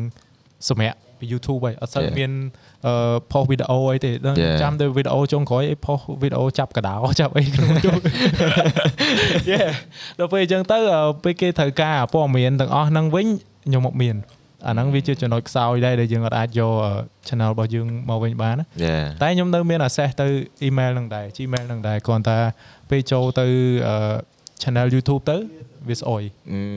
[0.69, 2.15] សម្រាប់ពី YouTube ហើយអត់សូវ Yeah.
[2.19, 2.31] មាន
[2.87, 4.55] អឺផុសវីដេអូអីទេដល់ Yeah.
[4.61, 8.01] ចាំទៅវីដេអូចុងក្រោយអីផុសវីដេអូចាប់កដោចាប់អីក្នុង YouTube
[9.49, 9.59] យេ
[10.19, 13.27] ដល់ពេលអញ្ចឹងទៅអឺពេលគេត្រូវការព័ត៌មានទាំងអស់ហ្នឹងវិញ
[13.65, 14.15] ខ្ញុំមកមាន
[14.67, 16.73] អាហ្នឹងវាជាចំណុចខ្សោយដែរដែលយើងអត់អាចយក
[17.27, 20.27] channel របស់យើងមកវិញបានណាយ៉ាតែខ្ញុំនៅមាន access ទៅ
[20.67, 22.37] email ហ្នឹងដែរ Gmail ហ្នឹងដែរគ្រាន់តែ
[22.89, 23.45] ពេលចូលទៅ
[23.87, 23.95] អឺ
[24.61, 25.37] channel YouTube ទៅ
[25.89, 26.23] វាស្អុយ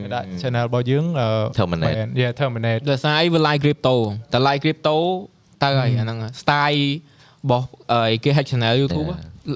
[0.03, 1.27] គេដាក់ channel របស់យើងអឺ
[1.59, 3.95] Terminate ban yeah terminate ដោយសារអីវា like crypto
[4.33, 4.95] តែ like crypto
[5.63, 6.83] ទៅហើយអាហ្នឹង style
[7.43, 9.07] របស់អីគេ hack channel YouTube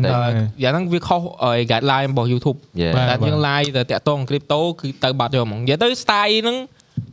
[0.05, 0.31] តែអឺ
[0.63, 6.57] យ៉ាងហ្នឹងវាខុសអី guideline របស់ YouTube យ៉ាបាទតែយើង live ទៅតាក់ទង crypto គឺទៅបាត់យកហ្មងនិយាយទៅ style ហ្នឹង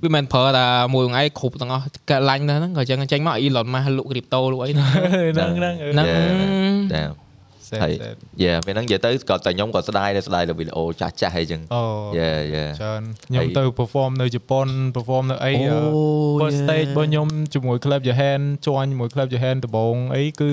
[0.03, 4.87] វាមិនប្រើតែមួយថ្ងៃគ្រប់ទាំងអស់ guideline ទៅហ្នឹងក៏ចឹងចេញមក Elon Musk លក់ crypto លក់អីហ្នឹង
[5.33, 6.07] ហ្នឹងហ្នឹងហ្នឹង
[6.95, 7.03] តែ
[7.71, 11.85] សេតហើយសេតយ៉ាពេលហ្នឹងនិយាយទៅក៏តែខ្ញុំក៏ស្ដាយដែរស្ដាយលើវីដេអូចាស់ចាស់អីចឹងអូ
[12.19, 15.79] យ៉ាយ៉ាច្រើនខ្ញុំហើយទៅ perform នៅជប៉ុន perform នៅអីអូ
[16.41, 16.67] first yeah.
[16.67, 20.53] stage របស់ខ្ញុំជាមួយ Club Jahan ជួញជាមួយ Club Jahan ដំបងអីគឺ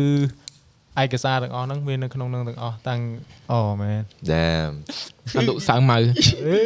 [1.04, 3.02] ឯកសារទាំងអស់ហ្នឹងមាននៅក្នុងហ្នឹងទាំងអស់តាំង
[3.52, 4.72] អូមែន Damn
[5.36, 5.98] អត់លក់សៅម៉ៅ
[6.46, 6.60] អេ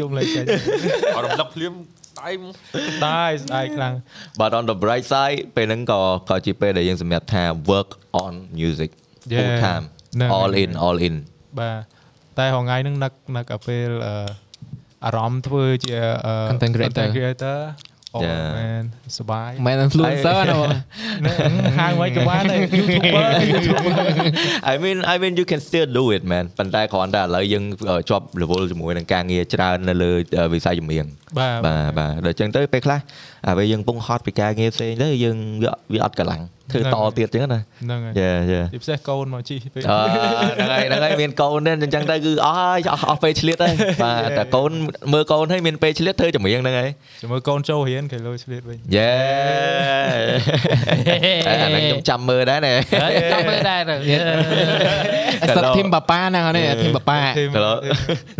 [0.00, 0.44] យំលេចចេញ
[1.16, 3.94] អត់រំលឹកភ្លាមស្ដាយមកស្ដាយស្ដាយខ្លាំង
[4.40, 7.42] but on the bright side ពេលហ្នឹងក៏ក៏ជាពេលដែលយើងសម្រាប់ថា
[7.72, 7.90] work
[8.24, 8.90] on music
[9.30, 9.64] full Yeah.
[9.66, 11.14] time ហ្នឹង all in all in
[11.58, 11.78] បាទ
[12.38, 14.14] តែរហងៃហ្នឹងនឹកនឹកអាពេលអឺ
[15.04, 17.56] អារម្មណ៍ធ្វើជាអឺ Content creator content creator
[18.14, 18.48] អូ Yeah.
[18.58, 18.84] មែន
[19.18, 20.70] សប្បាយមិន influencer ណាបង
[21.78, 22.60] ហៅមិនក៏បានដែរ
[23.52, 23.94] YouTuber
[24.72, 27.64] I mean I mean you can still do it man ប៉ុន្តែគ្រាន់តែឥឡូវយើង
[28.10, 30.10] ជាប់ level ជាមួយនឹងការងារច្រើននៅលើ
[30.54, 31.06] វិស័យចម្រៀង
[31.38, 32.98] បាទបាទបាទដល់អញ្ចឹងទៅពេលខ្លះ
[33.46, 39.98] អាពេលយើងពងហត់ពីការងារផ្សេងទៅយើងវាវាអត់កម្លាំងធ្វើតទៀតអញ្ចឹងណាហ្នឹងហើយយ៉ាយ៉ាជាពិសេសកូនមកជីពេលអឺ
[40.56, 44.70] ហ្នឹងហើយហ្នឹងហើយមានកូនទេអញ្ចឹងទៅគឺអស់ហើយអស់អស់ពេលឆ្លៀតហើយបាទតែកូន
[45.12, 49.12] មើលកូនហើយមានពេលឆ្លៀតធ្វើចម្រៀងហ្នឹងហើយជាមួយកូនចូលរៀនគេលុយឆ្លៀតវិញយេ
[51.48, 53.94] អាហ្នឹងខ្ញុំចាំមើលដែរណែហើយចាំមើលដែរទៅ
[55.56, 57.60] សិតធីមប៉ាប៉ាហ្នឹងនេះធីមប៉ាប៉ាធីមទៅ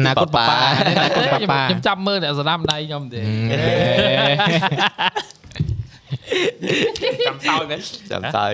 [0.07, 0.57] ណាគាត់ប៉ាប៉ា
[0.99, 3.23] ណាគាត់ប៉ាប៉ាខ្ញុំចាំមើលអ្នកស្ដាប់ដៃខ្ញុំទេហ
[7.27, 7.81] ចាំសោយមែន
[8.12, 8.53] ចាំសើច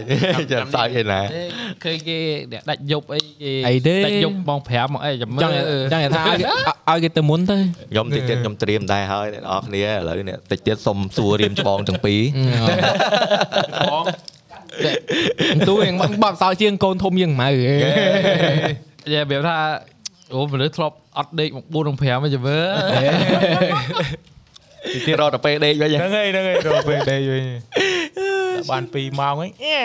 [0.52, 1.20] ចាំសើចឯណា
[1.84, 2.18] ឃើញគេ
[2.52, 5.58] អ្នកដាច់យប់អីគេអីទេដាច់យប់ម៉ោង5មកអីចាំមើចង់ល
[5.92, 6.44] ចង់និយាយថាឲ្យគេ
[6.90, 7.56] ឲ្យគេទៅមុនទៅ
[7.90, 12.20] ខ្ញុំតិចទៀតខ្ញុំត្រៀមដែរហើយអ្នកនរគ្នាឥឡូវនេះតិចទៀតសុំសួររៀមច្បងទាំងពីរ
[13.90, 14.04] បង
[15.68, 19.56] ទូយ៉ាងបាត់បាត់សោជាងកូនធំជាងម៉ៅនិយាយប្រាប់ថា
[20.32, 22.66] អូមនុស្សធ្លាប់អត់ដេកមក4និង5អីចាំមើល
[25.06, 29.80] ទៀតរត់ទៅពេលដេកវិញហ្នឹងហើយហ្នឹងហើយរកពេលដេកវិញដល់បាន2ម៉ោងហ្នឹងអែ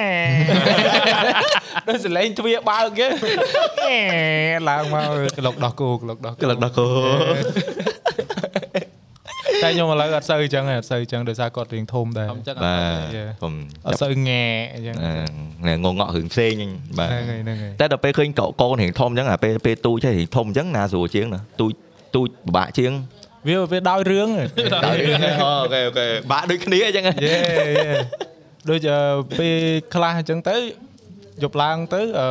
[1.87, 3.07] ដូចសលេងទ្វារបើកគេ
[3.85, 3.97] អែ
[4.69, 5.05] ឡើងមក
[5.37, 6.87] ក្លុកដោះគោក្លុកដោះគោក្លឹកដល់គោ
[9.63, 13.29] តែខ្ញុំឥឡូវអត់សូវអញ្ចឹងទេអត់សូវអញ្ចឹងដោយសារគាត់រៀងធំដែរខ្ញុំចឹងបាទ Yeah.
[13.39, 13.53] ខ្ញុំ
[13.87, 14.95] អត់សូវងែអញ្ចឹង
[15.67, 21.73] ណែងងក់រឿងផ្សេងហ្នឹងបាទហ្នឹងហើយហ្នឹងហើយតែដល់ពេលឃើញកកូនរៀងធំអញ្ចឹងអាពេលពេលទូចទៅរៀងធំអញ្ចឹងណាស្រួលជាងណាទូច
[22.15, 22.91] ទូចពិបាកជាង
[23.47, 24.93] វាវាដោយរឿងហ៎ដល់អូ
[25.73, 27.37] ខេអូខេបាក់ដូចគ្នាអញ្ចឹងយេ
[27.77, 27.91] យេ
[28.69, 28.99] ដូចអឺ
[29.39, 29.55] ពេល
[29.93, 30.55] ខ្លះអញ្ចឹងទៅ
[31.43, 32.29] យប់ឡើងទៅអឺ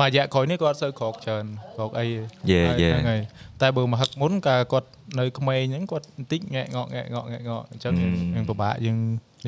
[0.00, 1.44] មួយរយៈក្រោយនេះគាត់សូវក្រោកច្រើន
[1.76, 2.04] ក្រោកអី
[2.50, 3.20] យេហើយយេហ្នឹងហើយ
[3.62, 7.92] តែបើមកហឹកមុនកាលគាត់នៅក្មេងហ្នឹងគាត់បន្តិចងែកងក់ងែកងក់ងែកងក់អញ្ចឹង
[8.34, 8.98] យើងពិបាកយើង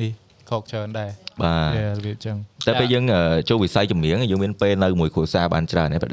[0.01, 0.11] នេះ
[0.49, 1.09] ក្រោកច្រើនដែរ
[1.41, 6.11] បាទយេរបៀបអញ្ចឹងតែពេលយើងអឺចូលវិស័យចម្រៀងយើងមានពេលនៅមួយគ្រួសារបានច្រើនទេបាទ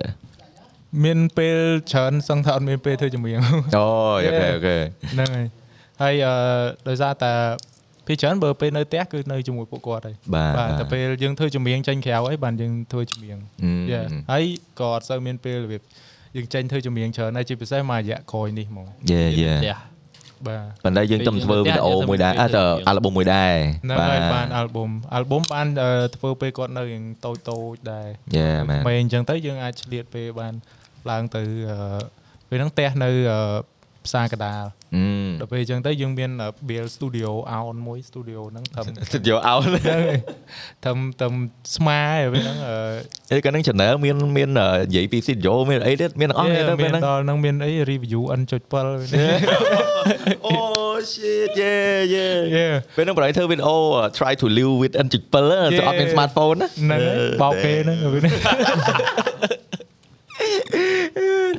[1.04, 1.59] មានពេល
[1.92, 3.38] ច្រើនសឹងថាអត់មានពេលធ្វើចម្រៀង
[3.76, 3.87] អូ
[4.24, 4.76] អូខេអូខេ
[5.14, 5.46] ហ្នឹងហើយ
[6.02, 6.35] ហើយអឺ
[6.88, 7.33] ដោយសារតែ
[8.07, 13.38] ពេលច្រើនបើពេលនៅផ្ទះគឺនៅជាមួយពួកគាត់ហើយបាទបាទតែពេលយើងធ្វើចម្រៀងចេញក្រៅហើយបានយើងធ្វើចម្រៀង
[13.92, 14.00] យេ
[14.33, 14.44] ហើយ
[14.80, 15.83] ក៏អត់សូវមានពេលរបៀប
[16.37, 19.76] យើងចេញធ្វើចម្រៀងច្រើនហើយជាពិសេសមួយរយៈក្រោយនេះហ្មងយេយេផ្ទះ
[20.46, 23.54] បាទប៉ុន្តែយើងទំធ្វើវីដេអូមួយដែរអត់អាល់ប៊ុមមួយដែរ
[23.85, 30.54] ហ្នឹងហើយបានអាល់ប៊ុមអាល់ប៊ុមបានអឺធ្វើពេលគាត់នៅរៀងតូចតូចដែរយេមែនមិនអញ្ចឹងទៅយើងអាចឆ្លៀតពេលបាន
[31.10, 31.78] ឡើងទៅអឺ
[32.48, 33.40] ពេលហ្នឹងផ្ទះនៅអឺ
[34.06, 34.64] ផ្សារកដាល
[34.94, 35.04] អឺ
[35.40, 36.30] ដល់ពេលអញ្ចឹងទៅយើងមាន
[36.68, 40.18] build studio out មួយ studio ហ្នឹងធំសិតយកអោហ្នឹងហើយ
[40.84, 41.32] ធំធំ
[41.76, 42.76] ស្មាហើយពេលហ្នឹងអឺ
[43.32, 48.54] អីកាលហ្នឹង channel មានមាននិយាយពី studio មានអីទៀតមានទាំងអស់យេទេពេលមានហ្នឹងដល់ហ្នឹងមានអី review N.7
[50.46, 50.54] អូ
[51.12, 51.76] shit យេ
[52.14, 53.76] យេយេពេលហ្នឹងប្រហែលធ្វើវីដេអូ
[54.18, 58.34] try to live with N7 ទៅអត់មាន smartphone ណាហ្នឹងហើយបោកគេហ្នឹងពេលហ្នឹង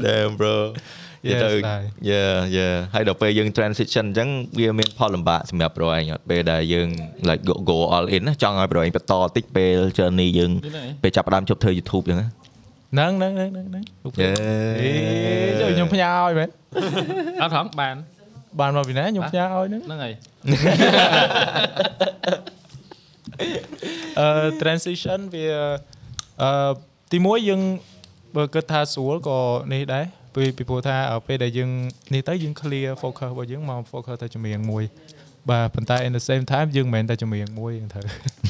[0.05, 0.55] Damn bro
[1.27, 2.21] យេ Yes, ទៅដែរយេ
[2.58, 4.29] យេហើយដល់ពេលយើង transition អញ្ចឹង
[4.60, 6.88] វាមានផលលំបាកសម្រាប់ប្រូឯងអត់ពេលដែលយើង
[7.29, 10.51] like go, go all in ណាចង់ឲ្យប្រូឯងបន្តតិចពេល journey យើង
[11.01, 12.29] ពេលចាប់ផ្ដើមជប់ធ្វើ YouTube អញ្ចឹង
[12.97, 14.29] ណាហ្នឹងហ្នឹងហ្នឹងហ្នឹងហ្នឹងយេ
[14.81, 14.91] អេ
[15.62, 16.49] ចូលខ្ញុំផ្ញើឲ្យមែន
[17.41, 17.95] អត់ថងបាន
[18.60, 20.13] បានមកពីណាខ្ញុំផ្ញើឲ្យហ្នឹងហ្នឹងហើយ
[24.19, 24.27] អឺ
[24.62, 25.45] transition វា
[26.41, 26.71] អឺ
[27.13, 27.62] ទីមួយយើង
[28.36, 29.39] បើគិតថាស្រួលក៏
[29.74, 31.69] នេះដែរពីពីព្រោះថាអឺពេលដែលយើង
[32.13, 34.84] នេះទៅយើង clear focus របស់យើងមក focus ទៅចម្រៀងមួយ
[35.50, 38.06] បាទប៉ុន្តែ in the same time យើងមិនមែនតែចម្រៀងមួយយើងត្រូវ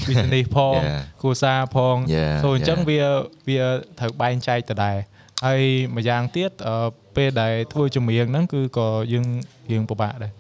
[0.08, 1.02] business ផង Yeah.
[1.22, 2.90] គ្រួសារផង Yeah, សូអញ្ចឹង yeah.
[2.90, 3.00] វា
[3.48, 3.62] វា
[4.00, 4.98] ត្រូវបែងចែកទៅដែរ
[5.46, 5.62] ហើយ
[5.96, 9.26] ម្យ៉ាងទៀតអឺពេលដែលធ្វើចម្រៀងហ្នឹងគឺក៏យើង
[9.72, 10.32] រៀងពិបាកដែរ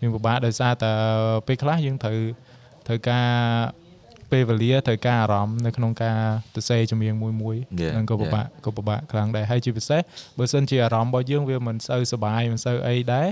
[0.00, 0.92] យើងពិបាកដោយសារតែ
[1.46, 2.18] ពេលខ្លះយើងត្រូវ
[2.86, 3.28] ត្រូវការ
[4.32, 6.18] ពេលវេលាត្រូវការអារម្មណ៍នៅក្នុងការ
[6.54, 10.00] ទៅសេចម្រៀងមួយមួយ Yeah, ហ្នឹងក៏ពិបាកក៏ពិបាកខ្លាំងដែរហើយជាពិសេស
[10.38, 13.28] បើសិនជាអារម្មណ៍របស់យើងវាមិនសូវសុបាយមិនសូវអីដែរ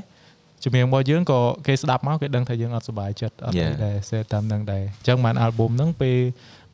[0.64, 3.72] ចម្រៀងរបស់យើងក៏គេស្ដាប់មកគេដឹងថាយើងអត់សុបាយចិត្តអត់អី Yeah.
[3.84, 6.18] ដែរសេតាមហ្នឹងដែរអញ្ចឹងបានអាល់ប៊ុមហ្នឹងពេល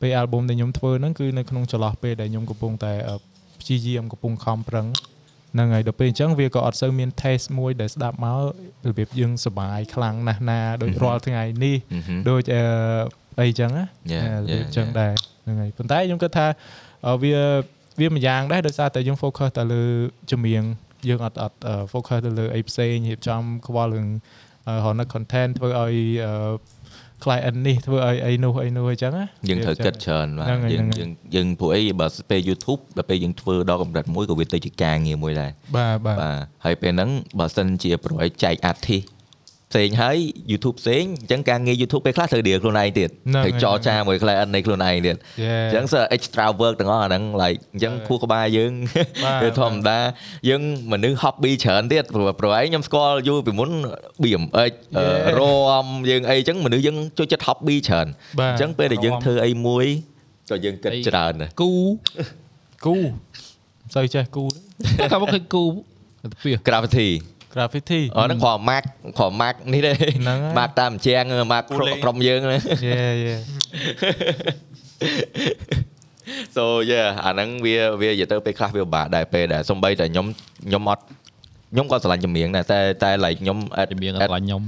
[0.01, 3.17] ពេលអាល់ប៊ុមដែលខ្ញុំធ្វើហ្នឹងគឺនៅក្នុងចន្លោះពេលដែលខ្ញុំកំពុងតែអឺ
[3.61, 4.87] ព្យាយាមកំពុងខំប្រឹង
[5.53, 8.41] ហ្នឹងហើយដល់ពេលអញ្ចឹងវាក៏អត់សូវមាន taste មួយដែលស្ដាប់មក
[8.89, 11.77] របៀបយើងសុបាយខ្លាំងណាស់ណាដូចរាល់ថ្ងៃនេះ
[12.31, 12.43] ដូច
[13.39, 14.99] អឺអីចឹងណា Yeah, របៀប yeah, ចឹង yeah.
[15.01, 15.13] ដែរ
[15.45, 16.47] ហ្នឹងហើយប៉ុន្តែខ្ញុំគិតថា
[17.07, 17.35] អឺវា
[18.01, 19.83] វាមួយយ៉ាងដែរដោយសារតែយើង focus ទៅលើ
[20.31, 20.63] ចម្រៀង
[21.09, 24.09] យើងអត់អត់អឺ focus ទៅលើអីផ្សេងរៀបចំខ្វល់រឿង
[24.69, 25.95] អឺរក content ធ្វើឲ្យ
[26.27, 26.33] អឺ
[27.25, 39.05] client នេះធ្វើឲ្យអីនោះអីនោះអីចឹងណាយើងត្រូវគិតច្រើនបាទហ្នឹងហើយយើងហ្នឹងហើយយើងយើងព្រោះអីបើពេល YouTube ដល់ពេលយើងធ្វើដល់កម្រិតមួយក៏វាទៅជាការងារមួយដែរបាទបាទបាទហើយពេលហ្នឹងបើសិនជាប្រួយចែក artist
[39.73, 40.17] ផ្សេងហើយ
[40.51, 48.73] YouTube ផ្សេងអញ្ចឹងការងារ YouTube ពេលខ្លះត្រូវ deal ខ្លួនឯងទៀតហ្នឹងត្រូវហើយចរចាមួយ client នៃខ្លួនឯងទៀត Yeah អញ្ចឹងសើ extra work ទាំងអស់អាហ្នឹង like អញ្ចឹងបាទខួរក្បាលយើង
[49.25, 49.99] បាទវាធម្មតា
[50.49, 53.71] យើងមនុស្ស hobby ច្រើនទៀតព្រោះព្រោះឯងខ្ញុំស្គាល់យូរពីមុន
[54.23, 55.43] BMX អឺ Yeah រ
[55.85, 58.07] មយើងអីអញ្ចឹងមនុស្សយើងចូលចិត្ត hobby ច្រើន
[58.41, 59.87] បាទអញ្ចឹងពេលដែលយើងរាំធ្វើអីមួយ
[60.51, 61.71] ក៏យើងគិតច្រើនដែរគូ
[62.87, 65.65] គូមិនសូវចេះគូទេកាលមកឃើញគូ
[66.23, 67.09] ទៅពី gravity
[67.57, 68.85] graffiti អត់ហ្នឹងគ្រាន់ mark
[69.19, 69.93] គ្រាន់ mark នេះទេ
[70.23, 71.65] ហ្នឹងហើយ mark តាមជាង mark
[72.05, 73.41] ក្រុមយើងហ្នឹង Yeah yeah
[76.57, 80.27] so yeah អាហ្នឹងវាវានិយាយទៅពេលខ្លះវាពិបាកដែរពេលដែលសំបីតែខ្ញុំ
[80.67, 81.03] ខ្ញុំអត់
[81.73, 84.63] ខ្ញុំក៏ស្រឡាញ់ចម្រៀងដែរតែតែ like ខ្ញុំ at ជំនាញ at ឆ្លាញ់ខ្ញុំ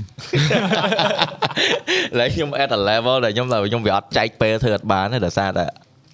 [2.18, 5.64] like ខ្ញុំ at a level ដែលខ្ញុំតែខ្ញុំវាអត់ចែកពេលធ្វើអត់បានទេដោយសារតែ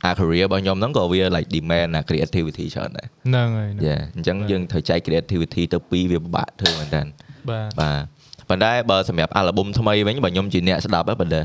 [0.05, 7.03] អា career របស់ខ្ញុំហ្នឹងក៏វា like demand អា creativity ច្រើនដែរហ្នឹងហើយហ្នឹងយ៉ាអញ្ចឹងយើងត្រូវចែក creativity ទៅពីរវាពិបាកធ្វើមែនតើ
[7.51, 8.03] បាទបាទ
[8.49, 11.41] ប៉ុន្តែបើសម្រាប់ album ថ្មីវិញបើខ្ញុំជាអ្នកស្ដាប់ហ្នឹងប៉ុន្តែ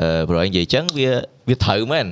[0.00, 1.10] អឺព្រោះឯងនិយាយអញ្ចឹងវា
[1.48, 2.06] វាត្រូវមែន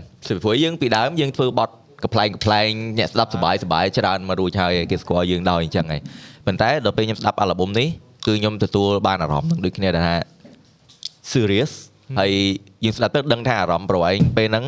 [0.44, 6.00] ព្រោះយើងពីដើមយើងធ្វើបត់កំ pl ែងកំ pl ែងអ្នកស្ដាប់សប្បាយសប្បាយច្រើនមករួចហើយគេស្គាល់យើងដោយអញ្ចឹងហើយ
[6.46, 7.88] ប៉ុន្តែដល់ពេលខ្ញុំស្ដាប់ album នេះ
[8.26, 10.16] គឺខ្ញុំទទួលបានអារម្មណ៍នឹងដូចគ្នាដែរថា
[11.32, 11.72] serious
[12.18, 12.32] ហើយ
[12.85, 14.64] យើងស្ដាប់ទៅដឹងថាអារម្មណ៍ប្រវែងពេលហ្នឹង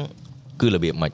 [0.60, 1.12] គឺរបៀបម៉េច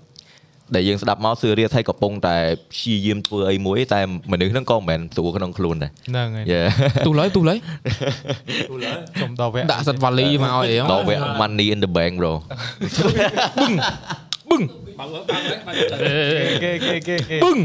[0.74, 2.37] ដែលយើងស្ដាប់មក serious ហើយកំពុងតែ
[2.72, 4.00] ព្យាយាមធ្វើអីមួយតែ
[4.33, 6.61] មនុស្សហ្នឹងក៏មិនមែនស្រួលក្នុងខ្លួនដែរហ្នឹងហើយយេ
[7.07, 7.59] ទូឡើយទូឡើយ
[9.16, 12.33] ខ្ញុំដល់វគ្គដាក់សិតវ៉ាលីមកឲ្យអីដល់វគ្គ money in the bank bro
[16.62, 17.59] គេគេគេគេបឹង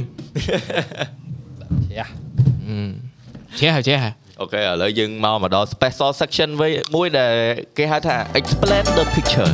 [3.59, 3.99] ជះជះ
[4.41, 7.33] អូខេឥឡូវយើងមកមកដល់ special section វិញមួយដែល
[7.77, 9.51] គេហៅថា explain the picture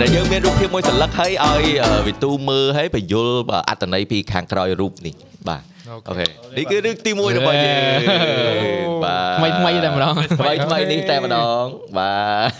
[0.00, 1.62] ដែលយើងមានរូបភាពមួយសន្លឹកហើយឲ្យ
[2.08, 3.34] វិទូមើលហើយបញ្យល់
[3.68, 5.14] អត្តន័យពីខាងក្រោយរូបនេះ
[5.48, 5.62] បាទ
[6.08, 6.24] អូខេ
[6.56, 7.88] នេះគឺរឿងទី1របស់យើង
[9.04, 11.62] បាទថ្មីថ្មីតែម្ដងថ្មីថ្មីនេះតែម្ដង
[11.98, 12.14] បា
[12.46, 12.50] ទ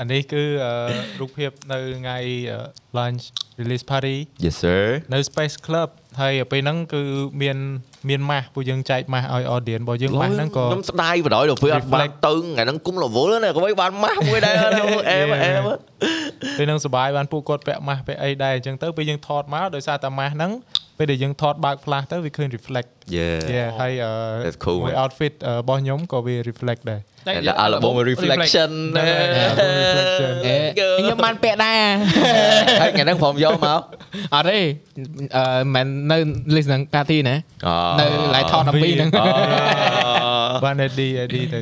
[0.00, 0.72] អានេះគឺអឺ
[1.20, 2.18] រូបភាពនៅថ្ងៃ
[2.50, 2.58] អឺ
[2.98, 3.24] launch
[3.60, 4.82] release party Yes sir
[5.14, 5.88] នៅ Space Club
[6.20, 7.02] ហើយពេលហ្នឹងគឺ
[7.42, 7.58] មាន
[8.08, 14.54] មានម៉ាស់ពួកយើងចែកម៉ាស់ឲ្យ audience របស់យើងម៉ាស់ហ្នឹងក៏ខ្ញុំស្ដាយបណ្ដោយទៅពេលអត់បានទៅថ្ងៃហ្នឹងគុំរវល់ណាក៏បីបានម៉ាស់មួយដែរ
[15.10, 15.68] អែមអែម
[16.58, 20.50] ពេលហ្នឹងសប្បាយបានពួកគាត់ពាក់ម៉ាស់ពាក់អីដែរអញ្ចឹងទៅពេលយើងថតមកដោយសារតែម៉ាស់ហ្នឹង
[20.98, 24.12] ពេលដែលយើងថតបើក flash ទៅវាឃើញ reflect Yeah yeah ហើយអឺ
[24.44, 27.32] That's cool មួយ outfit អឺរបស់ខ្ញុំក៏វា reflect ដែរតែ
[27.64, 30.56] album reflection ហ្នឹងហើយ album reflection អេ
[30.98, 31.78] ខ្ញុំបានពាក់ដែរ
[32.80, 33.80] ហើយថ្ងៃហ្នឹងខ្ញុំយកមក
[34.34, 34.58] អត់ទេ
[35.36, 36.18] អឺមិននៅ
[36.54, 37.36] list ហ្នឹង party ណា
[38.00, 39.10] នៅ live ថត12ហ្នឹង
[40.64, 41.58] បាន AD AD ទៅ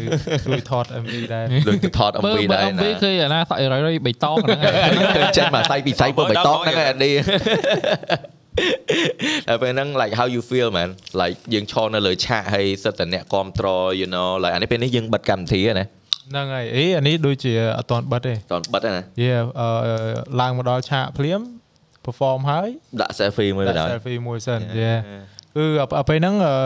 [0.46, 4.72] ជួយថត MV ដែរដូចទៅថតមើ MV លមើដែលរ MV ឃើញអាណាសក់រយរយបៃតងហ្នឹងហើយ
[5.16, 7.10] ឃើញចេញមកសៃពីសៃពើបៃតងហ្នឹងឯងឌី
[9.48, 10.90] តែពេលហ្នឹង like how you feel man
[11.22, 13.68] like យើងឈរនៅលើឆាកហើយសិតតែអ្នកគ្រប់ត្រ
[14.00, 15.86] you know like អានេះពេលនេះយើងបិទកម្មវិធីហ្នឹងណា
[16.30, 19.68] ហ្នឹងហើយអេអានេះដូចជាអត់ទាន់បិទទេតន់បិទហ្នឹងណាយេអឺ
[20.40, 21.40] ឡើងមកដល់ឆាកភ្លាម
[22.06, 22.68] perform ហើយ
[23.00, 24.92] ដាក់ selfie មួយដាក់ដល់ selfie មួយសិនយេ
[25.56, 25.64] គឺ
[25.98, 26.56] អាពេលហ្នឹងអឺ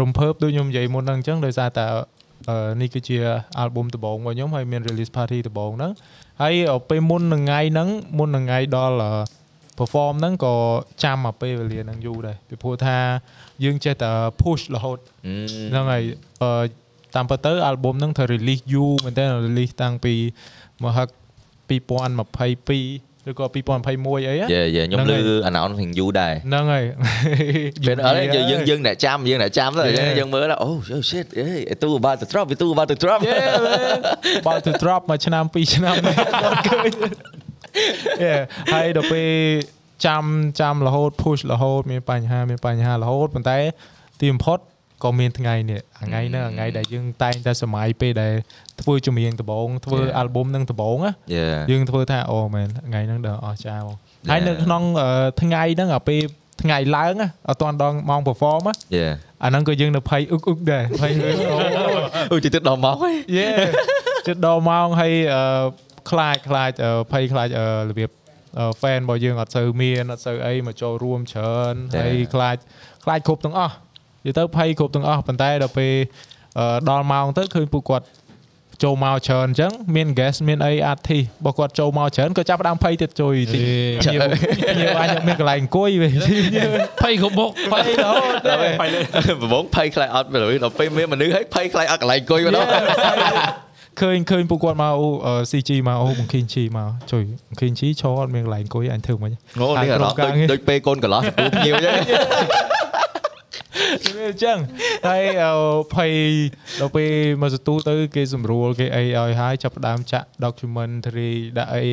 [0.00, 1.84] រំភើបដូចខ្ញុំនិយាយមុនហ្នឹងអញ្ចឹងដោយសារតែ
[2.50, 3.16] អឺនេះគឺជា
[3.62, 5.92] album ដំបូងរបស់ខ្ញុំហើយមាន release party ដំបូងហ្នឹង
[6.42, 6.54] ហើយ
[6.90, 9.39] ពេលមុននឹងថ្ងៃហ្នឹងមុននឹងថ្ងៃដល់អឺ
[9.80, 10.54] perform ហ្នឹងក៏
[11.04, 12.98] ចាំមកពេលវេលាហ្នឹងយូរដែរពីព្រោះថា
[13.64, 14.10] យើងចេះតែ
[14.42, 14.98] push រហូត
[15.70, 16.02] ហ្នឹងហើយ
[16.42, 16.50] អឺ
[17.14, 20.14] តាមពិតទៅ album ហ្នឹងត្រូវ release យូរមែនតើ release តាំងពី
[20.84, 21.08] មហឹក
[21.70, 26.84] 2022ឬក៏2021អីយេយេខ្ញុំលឺ announce នឹងយូរដែរហ្នឹងហើយ
[27.86, 29.82] ពេលអត់ទេយើងយើងអ្នកចាំយើងអ្នកចាំទៅ
[30.18, 30.70] យើងមើលអូ
[31.10, 33.38] shit អេ it too about to drop it too about to drop យេ
[34.46, 36.14] បើទៅ drop មួយឆ្នាំពីរឆ្នាំមិន
[36.68, 37.49] ឃើញយេ
[38.72, 39.30] ហើយដល់ពេល
[40.06, 40.24] ចាំ
[40.60, 43.58] ចាំរហូត push រហូតមានបញ្ហាមានបញ្ហារហូតប៉ុន្តែ
[44.20, 44.58] ទីបំផុត
[45.04, 48.34] ក៏មានថ្ងៃនេះថ្ងៃហ្នឹងថ្ងៃដែលយើងតែងតែសម័យពេលដែល
[48.80, 53.96] ធ្វើចម្រៀងដំបូងធ្វើ album នឹងដំបូងណាយេយើងធ្វើថាអូមែនថ្ងៃហ្នឹងដល់អស់ចាមក
[54.30, 55.08] ហើយនៅក្នុងអឺ
[55.42, 56.20] ថ្ងៃហ្នឹងអាពេល
[56.62, 59.06] ថ្ងៃឡើងណាអត់ទាន់ដល់ម៉ោង perform ណាយេ
[59.44, 61.30] អាហ្នឹងក៏យើងនៅភ័យអ៊ុកអ៊ុកដែរភ័យអូ
[62.32, 63.48] អូជិះទឹកដល់មកហើយយេ
[64.28, 65.42] ចិត្តដល់ម៉ោងហើយអឺ
[66.10, 68.10] ខ្លាចខ្លាចអឺភ័យខ្លាចអឺរបៀប
[68.58, 72.56] អឺ fan របស់យើងអត់សូវមានអត់សូវអីមកចូលរួមច្រើនហើយខ្លាច
[73.04, 73.74] ខ្លាចគ្រប់ទាំងអស់
[74.26, 75.94] និយាយទៅភ័យគ្រប់ទាំងអស់ប៉ុន្តែដល់ពេល
[76.58, 78.06] អឺដល់ម៉ោងទៅឃើញពួកគាត់
[78.84, 83.60] ចូលមកច្រើនអញ្ចឹងមាន guest មានអី artist របស់គាត់ចូលមកច្រើនក៏ចាប់ផ្ដើមភ័យទៀតជួយតិច
[84.12, 84.22] ញៀវ
[84.80, 86.12] ញៀវអញអត់មានកន្លែងអង្គុយវិញ
[87.02, 88.68] ភ័យគ្រប់មុខភ័យរហូតដែរ
[89.42, 90.28] ប្រមងភ័យខ្លាចអត់
[90.64, 92.66] ដល់ពេលមានមនុស្សហើយភ័យខ្លាចអត់កន្លែងអង្គុយម្ដង
[93.98, 101.96] ឃើញឃើញពួកគាត់មកអូ CG មកអូបង្ខីជីមកជួយបង្ខីជីឈរអត់មានកន្លែងអង្គុយអញធ្វើមិនអូនេះអារម្មណ៍ដូចដូចពេលកូនកន្លោះពូភ្ញៀវអញ្ចឹង
[104.16, 104.58] វាអញ្ចឹង
[105.08, 105.52] ហើយអឺ
[105.94, 106.12] ភ័យ
[106.80, 107.10] ដល់ពេល
[107.42, 111.84] មកសទូទៅ គេសម្រួលគេអីឲ្យហើយចាប់ផ្ដើមចាក់ documentary ដាក់អី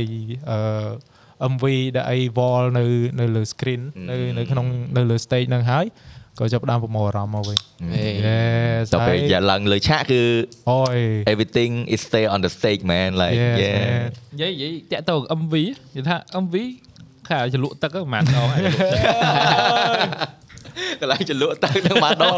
[0.52, 0.60] អឺ
[1.54, 1.64] MV
[1.98, 2.86] ដាក់អី wall នៅ
[3.20, 5.86] នៅលើ screen នៅនៅក្នុងនៅលើ stage ហ្នឹងហើយ
[6.39, 7.58] ក៏ចាប់ផ្ដើមប្រមូលអារម្មណ៍មកវិញ
[8.26, 10.21] Yes ដល់ពេលយ៉ាឡើងលើឆាកគឺ
[10.69, 10.97] អូយ
[11.32, 14.10] everything is stay on the stage man like Yes, yeah man.
[14.34, 15.54] និយាយនិយាយតាក់ទៅ MV
[15.95, 16.56] និយាយថា MV
[17.28, 18.62] ខែចលក់ទឹកហ្នឹងប្រហែលដងហើយ
[21.00, 22.34] កន្លែងចលក់ទៅនឹងបានដង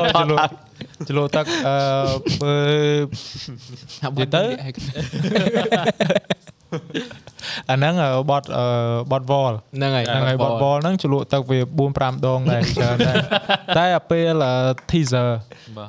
[1.08, 1.76] ចលក់ចលក់ទឹកអឺ
[2.42, 2.56] បើ
[4.04, 4.44] ហាប់និយាយទៅ
[7.70, 8.66] អាហ្នឹងអឺបត់អឺ
[9.12, 13.16] បត់ wall ហ្នឹងហើយហ្នឹងហើយបត់ wall ហ្នឹងជ្រលក់ទឹកវា4 5ដងដែរច្រើនដែរ
[13.78, 14.54] តែអាពេលអឺ
[14.92, 15.30] teaser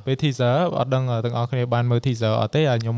[0.06, 2.96] ពេល teaser អត់ដឹងទាំងអស់គ្នាបានមើល teaser អត់ទេអាខ្ញុំ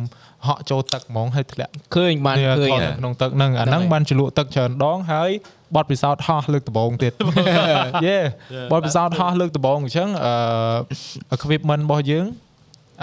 [0.48, 5.31] ហក់ចូលទឹកហ្មងហើយធ្លាក់ឃើញបាននេះឃើញថតនៅក្នុងទឹកហ្នឹងអាហ្នឹងបានជ្រលក់ទឹកច្រើនដងហើយ
[5.74, 7.12] បត់ពិសោធន៍ហោះលើកដំបូងទៀត
[8.07, 8.18] យេ
[8.72, 10.33] បត់ពិសោធន៍ហោះលើកដំបូងអញ្ចឹងអឺ
[11.37, 12.26] equipment របស់យើង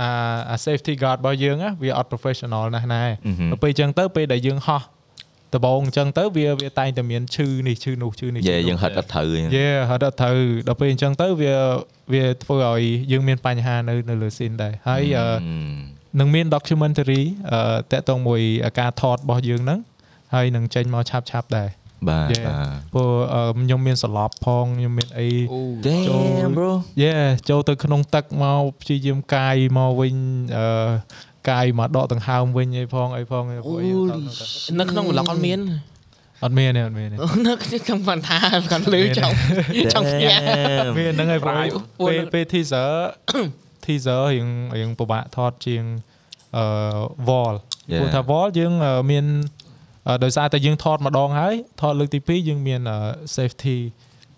[0.02, 0.10] អា
[0.50, 4.82] អា safety guard របស់យើងណាវាអត់ professional ណាស់ណាមដល់ពេលអញ្ចឹងទៅពេលដែលយើងហោះ
[5.56, 11.56] ដំបូងអញ្ចឹងទៅវាវាតែងតែមានឈឺនេះឈឺនោះឈឺនេះយេឈឺនោះយើងហិតអត់ត្រូវយេហត់អត់ត្រូវដល់ពេលអញ្ចឹងទៅវា
[12.14, 15.28] វាធ្វើឲ្យយើងមានបញ្ហានៅនៅលើ scene ដែរហើយអឺ
[16.20, 17.60] នឹងមាន documentary អឺ
[17.92, 18.42] តកតងមួយ
[18.80, 19.80] ការថតរបស់យើងហ្នឹង
[20.34, 21.70] ហើយនឹងចេញមកឆាប់ឆាប់ដែរ
[22.10, 22.46] បាទ Yeah.
[22.48, 26.72] បាទព្រោះអឺខ្ញុំមានសឡប់ផងខ្ញុំមានអីអូ Damn bro
[27.04, 27.12] យេ
[27.50, 30.16] ចូលទៅក្នុងទឹកមកព្យាយាមកាយមកវិញ
[30.58, 30.66] អឺ
[31.50, 35.60] កាយមកដកដង្ហើមវិញអីផងអីផងអីពួកយើងថតនៅទឹកនៅក្នុងប្លុកអត់មាន
[36.44, 38.38] អត់មានទេអត់មានទេនៅក្នុងផាន់ថា
[38.72, 39.34] គាត់លឺចង់
[39.94, 40.92] ចង់ស្ញា Damn.
[40.98, 41.56] មានហ្នឹងហើយព្រោះ
[42.00, 42.90] ពួកពេលពេល teaser
[43.90, 44.48] teaser រៀង
[44.78, 45.84] រៀងពិបាកថតជាង
[46.58, 46.66] អឺ
[47.30, 47.56] wall
[47.94, 48.02] Yeah.
[48.02, 49.26] ព្រោះថា wall យើងអឺមាន
[50.08, 52.98] អឺដោយសារតែយើងថតម្ដងហើយថតលើកទី2យើងមានអឺ
[53.38, 53.78] safety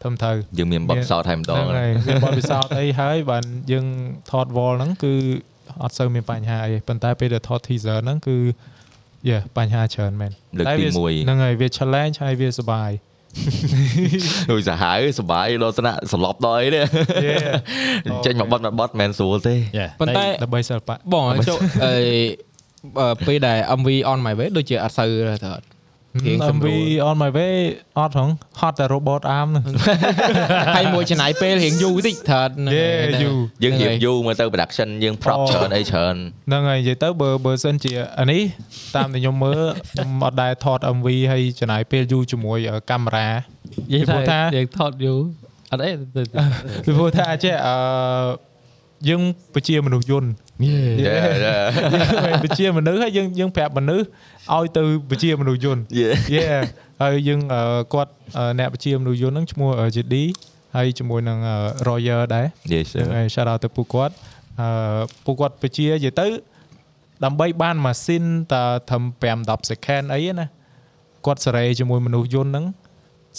[0.01, 3.85] ត្រឹមត្រូវយើងមានបទពិសោធន៍តែម្ដហ្នឹងងហើយមានបទពិសោធន៍អីហើយបានយើង
[4.31, 5.13] ថត wall ហ្នឹងគឺ
[5.83, 8.37] អត់សូវមានបញ្ហាអីប៉ុន្តែពេលដែលថត teaser ហ្នឹងគឺ
[9.29, 12.91] យេបញ្ហាច្រើនមែនលើកទីវា1ហ្នឹងហើយវា challenge ហើយវាសុបាយ
[14.52, 16.82] ដូចសាហាវសុបាយដល់ស្នាក់សន្លប់ដល់អីទេ
[17.28, 18.24] Yeah.
[18.26, 19.56] ចេញមកបត់មកបត់មិនមែនស្រួលទេ
[20.00, 21.96] ប៉ុន្តែដើម្បីសិល្បៈបងចូលអី
[23.00, 25.10] អឺពេលដែល MV on my way ដូចជាអត់សូវ
[25.44, 25.65] ទៅអត់
[26.26, 27.56] រៀងសម្រួល MV on my way
[28.00, 29.76] អត់ហងហត់តែ robot arm ហ្នឹង
[30.76, 32.45] ហើយមួយចំណាយពេលរៀងយូរតិចត្រូវ
[32.76, 32.88] យេ
[33.24, 33.32] យូ
[33.63, 36.15] យើងរៀបហ្នឹងហើយយូរមកទៅ production យើង prop អូច្រើនអីច្រើន
[36.47, 38.41] ហ្នឹងហើយនិយាយទៅបើបើសិនជាអានេះ
[38.95, 42.58] តាមដែលខ្ញុំមើលខ្ញុំអត់ដែរថត MV ហើយចំណាយពេលយូរជាមួយ
[42.89, 43.30] កាមេរ៉ា
[43.91, 45.19] និយាយពីព្រោះថាថាយើងថតយូរ
[45.71, 45.91] អត់អី
[46.86, 47.76] ពីព្រោះថាចេះអឺ
[49.09, 49.21] យើង
[49.55, 50.29] ប្រជាមនុស្សយន្ត
[50.63, 51.15] យេយេ
[52.25, 54.05] យើងប្រជាមនុស្សហើយយើងយើងប្រាប់មនុស្ស
[54.53, 56.43] ឲ្យទៅប្រជាមនុស្សយន្តយេយេ
[57.01, 57.61] ហើយយើងអឺ
[57.93, 60.15] គាត់អឺអ្នកប្រជាមនុស្សយន្តហ្នឹងឈ្មោះអឺ JD
[60.75, 61.55] ហើយជាមួយនឹងអឺ
[61.87, 64.13] Royer ដែរយេហ្នឹងហើយ shout out ទៅពួកគាត់
[64.59, 66.27] អឺពួកគាត់បជានិយាយទៅ
[67.23, 70.45] ដើម្បីបានម៉ាស៊ីនតែត្រឹម5 10 second អីណា
[71.25, 72.65] គាត់សេរីជាមួយមនុស្សយន្តហ្នឹង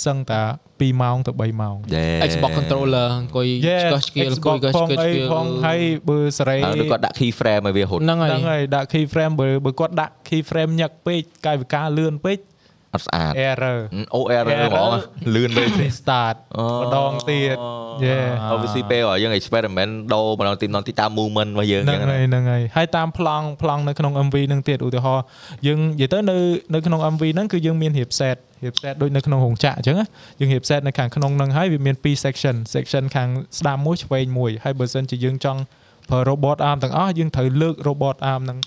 [0.04, 0.40] សឹងតែ
[0.84, 12.38] 2ម៉ោងទៅ3ម៉ោងយេ Xbox controller អង្គុយឆ្កឹះឆ្កៀលអង្គុយឆ្កឹះឆ្កៀលអីផងហើយបើសេរីហើយគាត់ដាក់ key frame ឲ្យវាហត់ហ្នឹងហើយហ្នឹងហើយដាក់ key frame បើបើគាត់ដាក់ key frame ញឹកពេកកាយវិការលឿនពេក
[12.94, 13.78] អត់ស្អាត error
[14.18, 14.92] OR ហ្មង
[15.34, 16.36] លឿនពេក restart
[16.82, 17.56] ម្ដងទៀត
[18.04, 18.16] យេ
[18.52, 25.24] obviously ពេលឲ្យយើង experiment ដូរម្ដងទីម្ដងទីតាម movement របស់យើងហ្នឹងចឹងហើយហ្នឹងហើយហើយតាមប្លង់ប្លង់នៅក្នុង MV ហ្នឹងទៀតឧទាហរណ៍
[25.66, 26.36] យើងនិយាយទៅនៅ
[26.74, 30.06] នៅក្នុង MV ហ្នឹងគឺយើងមានរៀប set រៀប set ដូចនៅក្នុងរោងចក្រអញ្ចឹងណា
[30.40, 35.60] យើងរៀប set នៅខាងក្នុងហ្នឹងហើយវាមាន2 section section ខាងស្ដាំមួយឆ្វេងមួយហើយបើសិនជាយើងចង់
[36.10, 38.58] ប្រើ robot arm ទាំងអស់យើងត្រូវលើក robot arm ហ្នឹង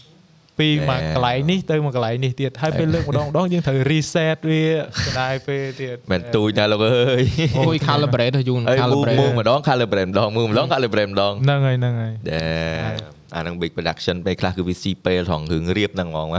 [0.59, 4.61] ពីមកកន្លែងនេះទៅមកកន្លែងនេះទៀតហើយពេលលើកម្ដងម្ដងយើងត្រូវ reset វា
[5.05, 7.23] ចំណាយពេលទៀតមិនទូចណាលោកអើយ
[7.59, 12.45] អូយ calibrate ទៅយូរហើយ move calibrate move ម្ដង calibrate ម្ដង move ម្ដង calibrate ម្ដងហ្នឹងហើយហ្នឹងហើយដែ
[12.93, 16.29] រ អានឹង big production ពេលខ្លះគឺវាស៊ីពេលថងរឿងរៀបហ្នឹងហ្មង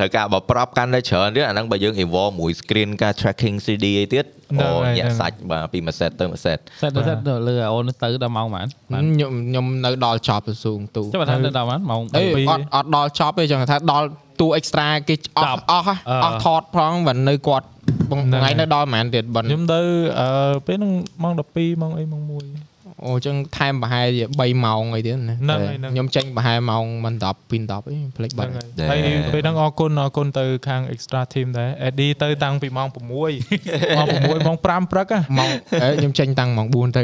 [0.00, 14.06] ត្រូវការបើប្រាប់កាន់តែច្រើនទៀតអាហ្នឹងបើយើង evolve មួយ screen ការ tracking CD អីទៀតហ្នឹងអូហើយញាក់ហ្នឹងសាច់បាទពីមួយ set ទៅមួយ set សិតទៅសិតទៅលើអូនទៅដល់ម៉ោងប៉ុន្មានខ្ញុំខ្ញុំនៅដល់ចប់ទៅស៊ូងទូចុះបើថាទៅដល់ប៉ុន្មានម៉ោងអេពីរអត់អត់ដល់ចប់ទេចឹងថាដល់
[14.40, 15.94] តួ extra គេអស់អស់ហ៎
[16.24, 17.66] អស់ថតផងបើនៅគាត់
[18.10, 19.80] បងថ្ងៃនៅដល់ប្រហែលទៀតបើខ្ញុំទៅ
[20.20, 20.28] អឺ
[20.66, 20.92] ពេលហ្នឹង
[21.22, 35.50] ម៉ោង12ម៉ោងអីម៉ោង1 អូចឹងថែមប្រហែលជា3ម៉ោងអីទៀតណាហ្នឹងហើយហ្នឹងខ្ញុំចេញប្រហែលម៉ោងមិន10ពី10អីភ្លេចបាបាត់ត់ហើយហើយហើយពេលហ្នឹងអរគុណអរគុណទៅខាង extra team ដែរ Eddie ទៅតាំងពីម៉ោង6ម៉ោង6ម៉ោង5ព្រឹកហ៎ម៉ោង
[35.82, 37.02] អេខ្ញុំចេញតាំងម៉ោង4ទៅ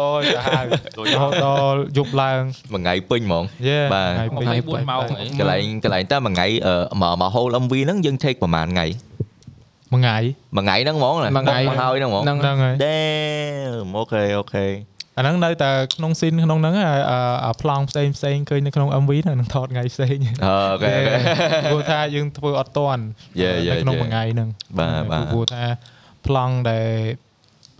[0.00, 0.66] អូយទៅហើយ
[1.14, 2.40] រហូតដល់យប់ឡើង
[2.72, 4.10] មួយថ្ងៃពេញហ្មង yeah បាទ
[4.42, 8.86] ថ្ងៃ24ម៉ោងអីកន្លែងកន្លែងតែមួយថ្ងៃអឺមកមក whole MV ហ្នឹងយើង take ប្រហែលថ្ងៃ
[9.92, 10.16] មួយថ្ងៃ
[10.56, 14.66] មួយថ្ងៃហ្នឹងហ្មងណាមួយថ្ងៃមកហើយហ្នឹងហ្មងហ្នឹងហ្នឹងហើយ Damn okay okay
[15.18, 21.20] អាហ្នឹងនៅតែក្នុង scene ក្នុងហ្នឹងហើយអាអាប្លង់ផ្សេងផ្សេងឃើញនៅក្នុង MV ហ្នឹងនឹងថតថ្ងៃផ្សេងអូខេអូខេ
[21.70, 23.02] ព្រោះថាយើងធ្វើអត់តាន់
[23.42, 24.02] Yeah, yeah, នៅក្នុង yeah.
[24.02, 25.64] មួយថ្ងៃហ្នឹងបាទបាទព្រោះថា
[26.26, 26.88] ប្លង់ដែល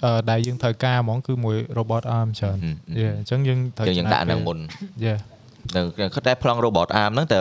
[0.04, 4.58] អឺដែលយើងត្រូវការហ្មងគឺមួយ robot arm ច្រើនហឹមយេអញ្ចឹងយើងត្រូវយើងយើងដាក់ហ្នឹងមុន
[5.04, 5.14] យេ
[5.74, 5.80] នៅ
[6.14, 7.38] គាត់តែប្លង់ robot arm ហ្នឹងតែ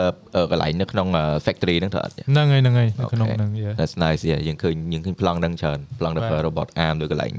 [0.50, 1.06] កន្លែងនៅក្នុង
[1.46, 3.36] factory ហ្នឹងត្រូវអត់ទេហ្នឹងហើយហ្នឹងហើយនៅក្នុង Okay.
[3.38, 7.32] ហ្នឹងយេ That's nice យើងឃើញយើងឃើញប្លង់ហ្នឹងច្រើនប្លង់ទៅបាទ robot arm ដូចកន្លែង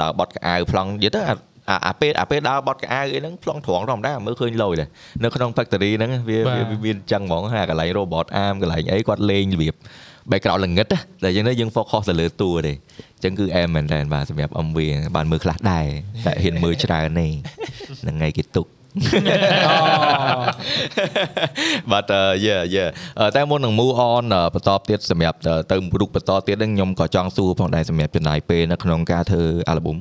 [0.00, 1.36] ដល់បត់កៅអៅប្លង់និយាយទៅអា
[1.70, 4.88] អាអាពេលអាពេលដើរបត់កៅអៅអីហ្នឹងប្លង់ត្រង់ធម្មតាមើលឃើញលយដែរ
[5.22, 9.74] នៅក្នុង factory ហ្នឹងវាវាវាមានចឹងហ្មងហាកន្លែង robot arm កន្លែងអីគាត់លេងរបៀប
[10.30, 14.78] background ល្ងិតណាតែអញ្ចឹងទៅយើង focus ទៅលើតួទេអញ្ចឹងគឺអែមមែនតើបាទសម្រាប់ MV
[15.16, 15.86] បានមើលខ្លះដែរ
[16.26, 17.26] តែហ៊ានមើលច្រើនទេ
[18.02, 18.66] ហ្នឹងហើយគេទុក
[21.92, 22.12] បាទ
[22.44, 22.84] យេយេ
[23.36, 29.96] តែមុននឹង move on អឺបន្តទៀតសម្រាប់ទៅទៅរូបបន្តទៀតហ្នឹងខ្ញុំក៏ចង់សួរផងដែរសម្រាប់ចំណាយពេលនៅក្នុងការធ្វើ album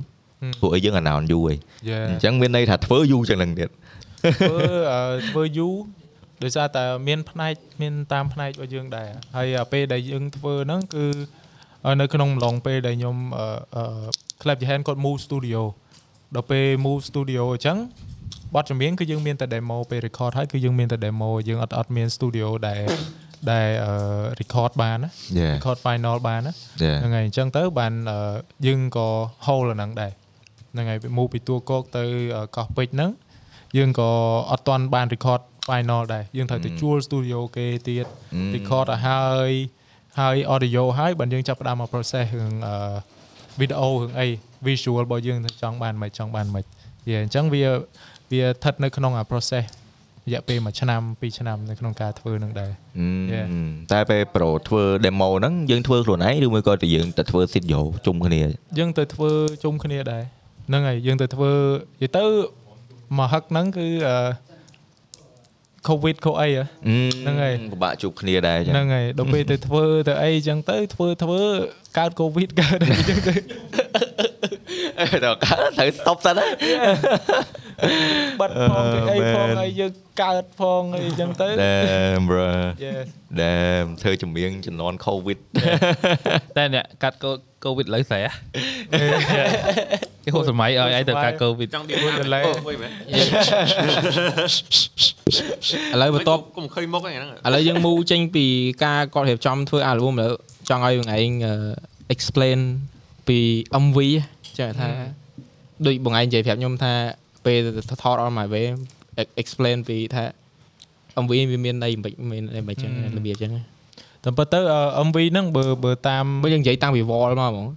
[0.60, 1.58] ព្រោះអីយើង announce យូរហើយ
[1.90, 3.70] Yeah អញ្ចឹងមានន័យថាធ្វើយូរចឹងហ្នឹងទៀត
[4.40, 5.76] ធ្វើអឺធ្វើយូរ
[6.44, 11.06] ដោយសារតែមានផ្នែកមានតាមផ្នែករបស់យើងដែរហើយអាពេលដែលយើងធ្វើហ្នឹងគឺ
[12.02, 13.84] នៅក្នុងអំឡុងពេលដែលខ្ញុំអឺអឺ
[14.42, 15.62] Club Jahan គាត់ move studio
[16.36, 17.78] ដល់ពេល move studio អញ្ចឹង
[18.56, 22.84] បទចម្រៀងគឺយើងមានតែ demo ពេល record ហើយគឺយើងមានតែ demo យើងអត់អត់មាន studio ដែល
[23.52, 23.94] ដែលអឺ
[24.42, 28.18] record បានណា Yeah record final បានណា Yeah ហ្នឹងហើយអញ្ចឹងទៅបានអឺ
[28.68, 29.08] យើងក៏
[29.46, 30.12] hold អាហ្នឹងដែរ
[30.72, 32.04] ហ្នឹងហើយមកពីតួកកទៅ
[32.36, 33.12] អឺកោះពេជ្រហ្នឹង
[33.78, 34.10] យើងក៏
[34.52, 38.06] អត់ទាន់បាន record final ដែរយើងត្រូវទៅជួល studio គេទៀត
[38.56, 39.52] record ឲ្យហើយ
[40.20, 42.76] ហើយ audio ហើយបានយើងចាប់ផ្ដើមមក process រឿងអឺ
[43.60, 44.28] video រឿងអី
[44.68, 46.64] visual របស់យើងទៅចង់បានមិនចង់បានមិន
[47.10, 47.64] យេអញ្ចឹងវា
[48.32, 49.66] វាស្ថិតនៅក្នុងអា process
[50.28, 52.72] រយៈពេល1ឆ្នាំ2ឆ្នាំនៅក្នុងការធ្វើនឹងដែរ
[53.34, 53.48] Yeah.
[53.92, 58.42] តែពេលប្រូធ្វើ demo ហ្នឹងយើងធ្វើខ្លួនឯងឬមួយក៏ទៅយើងទៅធ្វើ studio ជុំគ្នា
[58.78, 59.32] យើងទៅធ្វើ
[59.64, 60.24] ជុំគ្នាដែរ
[60.68, 61.52] ហ្នឹងហើយយើងទៅធ្វើ
[62.02, 62.26] និយាយទៅ
[63.18, 64.18] មកហឹកហ្នឹងគឺអឺ
[65.88, 66.64] covid ខូអីហ៎
[67.22, 71.42] ហ្នឹងហើយពិបាកជួបគ្នាដែរចឹងហ្នឹងហើយដល់ពេលទៅធ្វើទៅអីចឹងទៅធ្វើធ្វើ
[71.98, 73.34] កើត covid កើតអីចឹងទៅ
[75.26, 76.48] ដល់កើតត្រូវ stop សិនណា
[78.40, 79.58] បាត់ផងទៅអីផង man.
[79.60, 82.48] ហើយយើងកើតផងអីចឹងទៅ Damn bro
[82.86, 83.08] Yes
[83.42, 85.38] Damn ធ្វើចម្រៀងជំនាន់ covid
[86.58, 87.18] តែអ្នកកាត់
[87.66, 88.22] កូវីដលើស្រែ
[90.24, 92.30] គេហូបសម័យឲ្យឯងទៅកាត់កូវីដចង់ឌីមួយមែនឥ
[96.02, 98.46] ឡូវបន្ទាប់កុំឃើញមុខហ្នឹងឥឡូវយើងមូចេញពី
[98.86, 100.34] ការគាត់រៀបចំធ្វើ album ឥឡូវ
[100.70, 101.54] ចង់ឲ្យបងឯងអឺ
[102.14, 102.60] explain
[103.28, 103.40] ពី
[103.84, 103.98] MV
[104.60, 104.90] ចាថា
[105.86, 106.94] ដូចបងឯងនិយាយប្រាប់ខ្ញុំថា
[107.46, 107.60] ពេល
[108.02, 108.66] ថត on my way
[109.42, 110.24] explain ពីថា
[111.24, 113.52] MV វាមានន័យមិនមានអីមិនចឹងរបៀបចឹង
[114.24, 114.60] តែប៉ុន្តែ
[114.98, 117.68] អឺ MV ហ្នឹងបើបើតាមបើយើងនិយាយតាំងពី wall មកហ្មង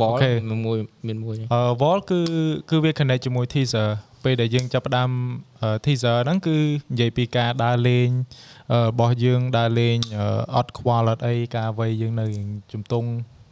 [0.00, 0.34] wall Okay.
[0.66, 2.18] មួយមានមួយអឺ wall គឺ
[2.70, 3.88] គឺវា connect ជាមួយ teaser
[4.24, 5.10] ពេលដែលយើងចាប់ផ្ដើម
[5.62, 6.56] អឺ teaser ហ្នឹងគឺ
[6.92, 8.08] និយាយពីការដើរលេង
[8.72, 10.26] អឺរបស់យើងដើរលេងអឺ
[10.56, 12.26] អត់ខ្វល់អត់អីការវ័យយើងនៅ
[12.72, 13.08] ជំទង់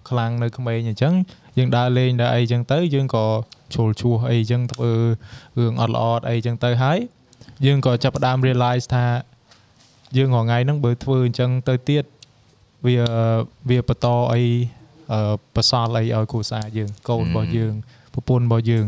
[0.09, 1.15] ខ្លាំងនៅក្មេងអញ្ចឹង
[1.59, 3.27] យើងដើរលេងដើរអីអញ្ចឹងទៅយើងក៏
[3.75, 4.93] ឈុលឈួសអីអញ្ចឹងធ្វើ
[5.59, 6.99] រឿងអត់ល្អអត់អីអញ្ចឹងទៅហើយ
[7.67, 9.07] យើងក៏ចាប់ផ្ដើម realize ថា
[10.17, 12.05] យើងរងថ្ងៃហ្នឹងបើធ្វើអញ្ចឹងទៅទៀត
[12.87, 12.97] វា
[13.71, 14.43] វាបន្តអី
[15.13, 15.21] អឺ
[15.55, 17.73] បសល់អីឲ្យគ្រួសារយើងកូនរបស់យើង
[18.15, 18.87] ប្រពន្ធរបស់យើង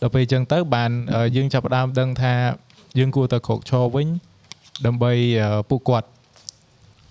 [0.00, 2.34] ដល់ពេលអញ្ចឹងទៅបានអឺយើងចាប់ផ្ដើមដឹងថា
[2.98, 4.08] យើងគួរតែក្រោកឈរវិញ
[4.86, 6.08] ដើម្បីអឺពួកគាត់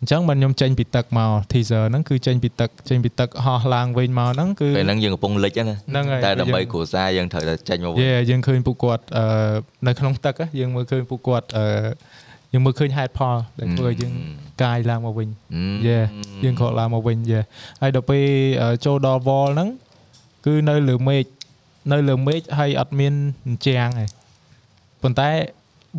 [0.02, 9.26] អញ្ចឹងបានខ្ញុំចេញពីទឹកមក teaser ហ្នឹងគឺចេញពីទឹកចេញពីទឹកហោះឡើងវិញមកហ្នឹងគឺពេលហ្នឹងយើងកំពុងលិចហ្នឹងណាហ្នឹងហើយតែដើម្បីយើងគ្រួសារយើងត្រូវតែចេញមកវិញយេយើងឃើញពួកគាត់អឺ
[9.88, 11.66] នៅក្នុងទឹកហ៎យើងមើលឃើញពួកគាត់អឺ
[12.54, 14.14] យើងមើលឃើញហេតុផលដែលធ្វើឲ្យយើង
[14.64, 15.30] កាយឡើងមកវិញ
[15.88, 16.00] យេ
[16.44, 17.40] យើងក្រោកឡើងមកវិញយេ
[17.82, 18.26] ហើយដល់ពេល
[18.62, 19.70] អឺចូលដល់ wall ហ្នឹង
[20.46, 21.26] គឺនៅលើមេឃ
[21.92, 23.14] នៅលើមេឃហើយអត់មាន
[23.48, 24.10] អញ្ចាំងឯង
[25.02, 25.30] ប៉ុន្តែ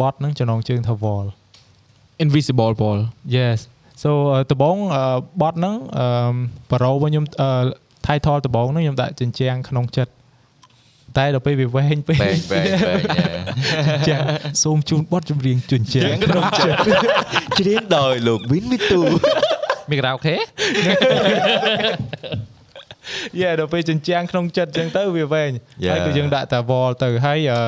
[0.00, 1.26] បត់ហ្នឹងចំណងជើងថា wall
[2.24, 2.98] invisible ball
[3.36, 3.59] yes
[4.03, 5.03] so អឺដំបងអឺ
[5.40, 6.07] បត់ហ្នឹងអឺ
[6.70, 7.48] បារោរបស់ខ្ញុំអឺ
[8.07, 10.12] title ដំបងហ្នឹងខ្ញុំដាក់ជញ្ជាំងក្នុងចិត្ត
[11.18, 14.16] តែដល់ពេលវាវែងពេកបែងបែងបែងចា
[14.62, 16.78] សូមជូនបទចម្រៀងជញ្ជាំងក្នុងចិត្ត
[17.61, 19.00] ច្រៀងដោយលោកវិនវិទូ
[19.90, 20.36] មានការ៉ាអូខេ
[23.40, 25.50] យេដល់ពេលជញ្ជាំងក្នុងចិត្តអញ្ចឹងទៅវាវែង
[25.84, 25.92] Yeah.
[25.92, 27.61] ហើយគឺយើងដាក់តែ wall ទៅហើយអឺ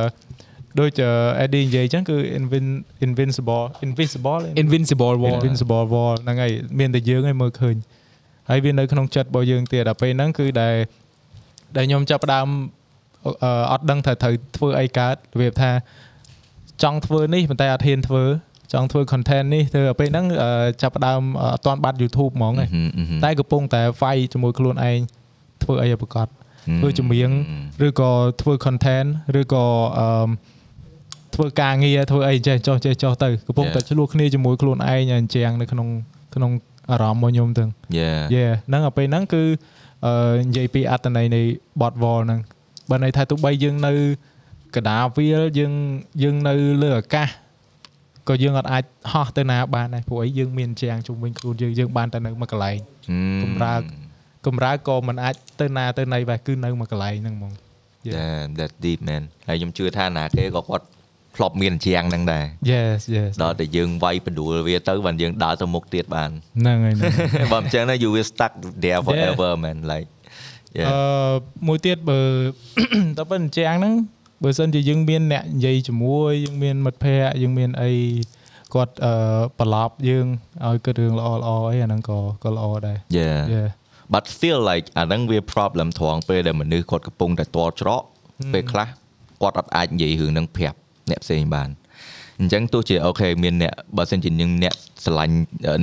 [0.81, 7.77] ដូចអឺ Eddie និយាយអញ្ចឹងគឺ invin- invincible invisible invincible wall invincible wall ហ្នឹងហើយមានតែយើងឯងមើលឃើញ
[8.51, 10.75] ហើយវានៅក្នុងចិត្តរបស់យើងទៀតដល់ពេលហ្នឹងគឺដែល
[11.77, 12.49] ដែលខ្ញុំចាប់ផ្ដើម
[13.45, 15.70] អឺអត់ដឹងថាត្រូវធ្វើអីកើតរបៀបថា
[16.83, 18.25] ចង់ធ្វើនេះប៉ុន្តែអត់ហ៊ានធ្វើ
[18.72, 20.51] ចង់ធ្វើ content នេះធ្វើដល់ពេលហ្នឹងអឺ
[20.83, 22.68] ចាប់ផ្ដើមអត់ទាន់បាត់ YouTube ហ្មងឯង
[23.25, 24.99] តែកំពុងតែ fight ជាមួយខ្លួនឯង
[25.62, 26.29] ធ្វើអីឲ្យប្រកប
[26.79, 27.31] ធ្វើចម្រៀង
[27.87, 28.11] ឬក៏
[28.41, 29.09] ធ្វើ content
[29.41, 29.64] ឬក៏
[29.99, 30.29] អឺ
[31.35, 33.74] ធ្វើការងារធ្វើអីចេះចោះចេះចោះទៅកំពុង Yeah.
[33.76, 35.89] តែឆ្លោះគ្នាជាមួយខ្លួនឯងអញ្ចឹងនៅក្នុង
[36.35, 36.51] ក្នុង
[36.91, 39.43] អារម្មណ៍របស់ខ្ញុំទាំងយេយេហ្នឹងដល់ពេលហ្នឹងគឺ
[40.07, 41.41] អឺនិយាយពីអត្តន័យនៃ
[41.80, 42.41] bot wall ហ្នឹង
[42.91, 43.93] បើន័យថាទោះបីយើងនៅ
[44.76, 45.72] កណ្ដាលវាលយើង
[46.22, 47.28] យើងនៅលើអាកាស
[48.28, 52.78] ក៏យើងអត់អាចហោះទៅណាបានដែរព្រោះអីយើងមានជាងជុំវិញខ្លួនយើងយើងបានតែនៅមួយកន្លែង
[53.43, 53.80] កម្រើក
[54.47, 57.53] កំរើកក៏មិនអាចទៅណាទៅណីបែបគឺនៅមួយកន្លែងហ្នឹងហ្មង
[58.16, 60.85] Damn that deep man ហើយខ្ញុំជឿថាណាគេក៏គាត់
[61.37, 66.30] ធ្លាប់មានជាងហ្នឹងដែរ yes yes ដល់តែយើងវាយបដួលវាទៅបានយើងដើរទៅមុខទៀតបាន
[66.61, 70.09] ហ្នឹងហើយហ្នឹងហើយបើមិនចឹងណា you will stuck there forever man like
[70.76, 70.93] អឺ yeah
[71.66, 72.20] មួយទៀតបើ
[73.18, 73.95] តើប៉ុនជាងហ្នឹង
[74.43, 77.93] បើសិនជាយើងមានអ្នកនិយាយជាមួយយើងមានមិត្តភ័ក្តិយើងមានអី
[78.74, 79.12] គាត់អឺ
[79.59, 80.26] ប្រឡប់យើង
[80.66, 83.68] ឲ្យគិតរឿងល្អល្អអីអាហ្នឹងក៏ក៏ល្អដែរ yeah yeah
[84.14, 88.03] but still like អាហ្នឹងវា problem ត្រង់ពេលដែលមនុស្សគាត់កំពុងតែតល់ច្រក
[88.55, 88.89] ពេលខ្លះ
[89.43, 90.78] គាត់អត់អាចនិយាយរឿងហ្នឹងប្រាប់
[91.11, 91.69] អ្នកផ្សេងបាន
[92.41, 94.75] អញ្ចឹងទោះជាអូខេមានអ្នកបើសិនជានឹងអ្នក
[95.05, 95.35] ស្រឡាញ់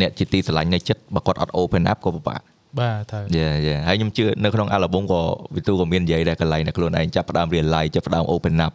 [0.01, 2.41] អ្នកជាទីស្រឡាញ់នៅចិត្តបើគាត់អត់ open up ក៏ពិបាក
[2.80, 5.22] បាទត្រូវយេយេហើយខ្ញុំជឿនៅក្នុង album ក៏
[5.55, 8.74] វិទូក៏មាននិយាយដែរកន្លែងដែលខ្លួនឯងចាប់ផ្ដើម realize ចាប់ផ្ដើម open up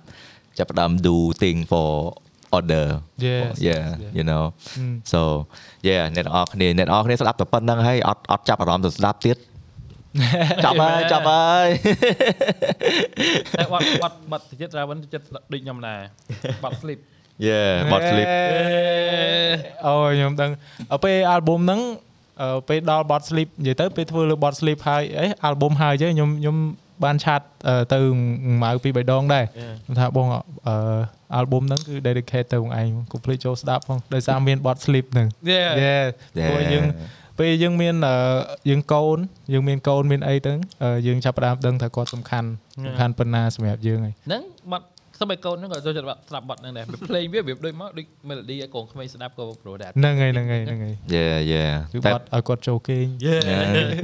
[0.58, 1.88] ចាប់ផ្ដើម do thing for
[2.58, 2.86] other
[3.26, 4.44] Yes, yeah yes, you know
[4.78, 5.20] อืม so
[5.88, 9.36] yeah អ្នកទាំងអស់គ្នាអ្នកទាំងអស់គ្នាស្ដាប់តែប៉ុណ្្នឹងហើយអត់អត់ចាប់អារម្មណ៍ទៅស្ដាប់ទៀត
[10.64, 11.68] ចាប់ហើយចាប់ហើយ
[13.54, 16.00] តែបាត់បាត់បាត់តិចទៀតរាវិនតិចដូចខ្ញុំដែរ
[16.64, 16.98] បាត់ sleep
[17.46, 18.28] yeah បត់ sleep
[19.86, 20.50] អូខ្ញុំដឹង
[20.90, 21.80] ដល់ពេល album ហ្នឹង
[22.42, 26.56] អឺពេលដល់ bot sleep និយាយទៅពេលធ្វើលើ bot sleep ហើយអី album ហើយចឹងខ្ញុំខ្ញុំ
[27.04, 27.98] បានឆាតអឺទៅ
[28.62, 29.44] ម៉ៅពីរបីដងដែរ
[29.84, 30.26] ខ្ញុំថាបង
[30.68, 30.76] អឺ
[31.40, 35.72] album ហ្នឹងគឺ dedicate ទៅបងឯង complete ចូលស្ដាប់ផងដោយសារមាន bot sleep ហ្នឹង Yeah.
[35.84, 36.04] yeah
[36.48, 36.84] ព្រោះយើង
[37.38, 38.14] ពេលយើងមានអឺ
[38.70, 39.18] យើងកូន
[39.52, 42.48] យើងមានកូនមានអីទៅអឺយើងចាប់ផ្ដើមដឹងថាគាត់សំខាន់
[42.84, 44.86] សំខាន់ប៉ុណ្ណាសម្រាប់យើងហើយហ្នឹងបាត់
[45.20, 53.04] ស្បែកកូនហ្នឹងក៏ចូលចិត្តស្ដាប់បាត់ហ្នឹងដែរភ្លេងវារបៀបដូចមកដូច melody ឲ្យកូនក្មេងស្ដាប់ក៏ព្រោះដែរហ្នឹងហើយហ្នឹងហើយហ្នឹងហើយ yeah yeah គឺតែបាត់ឲ្យគាត់ចូលគេង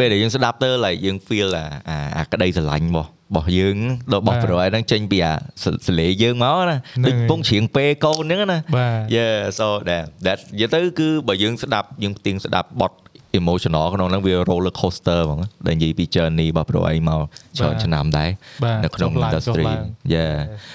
[0.00, 3.76] ពេលដែលយើងស្ដាប់ទៅ like យើង feel អាអាអាក្តីស្រឡាញ់របស់របស់យើង
[4.12, 12.92] របស់បាទប្រួយហ្នឹងចេញពីអាសសលេងយើងមកណាហ្នឹងដូចហើយពងច្រៀងពេលកូនហ្នឹងណាបាទ Yeah so that that និយាយទៅគឺបើយើងស្ដាប់យើងផ្ទៀងស្ដាប់បទ
[13.40, 17.20] emotional ក្នុងហ្នឹងវា roller coaster ហ្មងដែលនិយាយពី journey របស់ប្រួយមក
[17.58, 18.30] ច្រើនឆ្នាំដែរ
[18.64, 20.34] បាទនៅក្នុងចុះឡើងចុះ industry ឡើង Yeah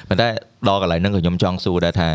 [0.09, 0.27] ប៉ុន្តែ
[0.67, 2.09] ដល់កន្លែងហ្នឹងក៏ខ្ញុំចង់សួរដែរថា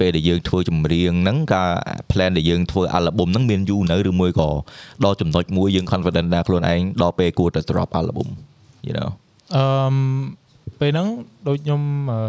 [0.00, 1.70] ពេលដែលយើងធ្វើចម្រៀងហ្នឹងការ
[2.10, 4.48] plan ដែលយើងធ្វើ album ហ្នឹងមានយូរនៅឬមួយក៏
[5.04, 8.28] ដល់ចំណុចមួយយើង confident ដែរខ្លួនឯងដល់ពេលគួរតែ drop album
[8.86, 9.08] you know
[9.56, 9.94] អឺម
[10.80, 11.08] ពេលហ្នឹង
[11.48, 11.82] ដូចខ្ញុំ
[12.12, 12.20] អឺ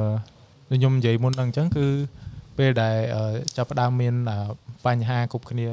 [0.70, 1.86] ដូចខ្ញុំនិយាយមុនហ្នឹងអញ្ចឹងគឺ
[2.58, 4.38] ពេលដែលអឺចាប់ផ្ដើមមានអឺ
[4.86, 5.68] បញ្ហាគ្រប់គ្នា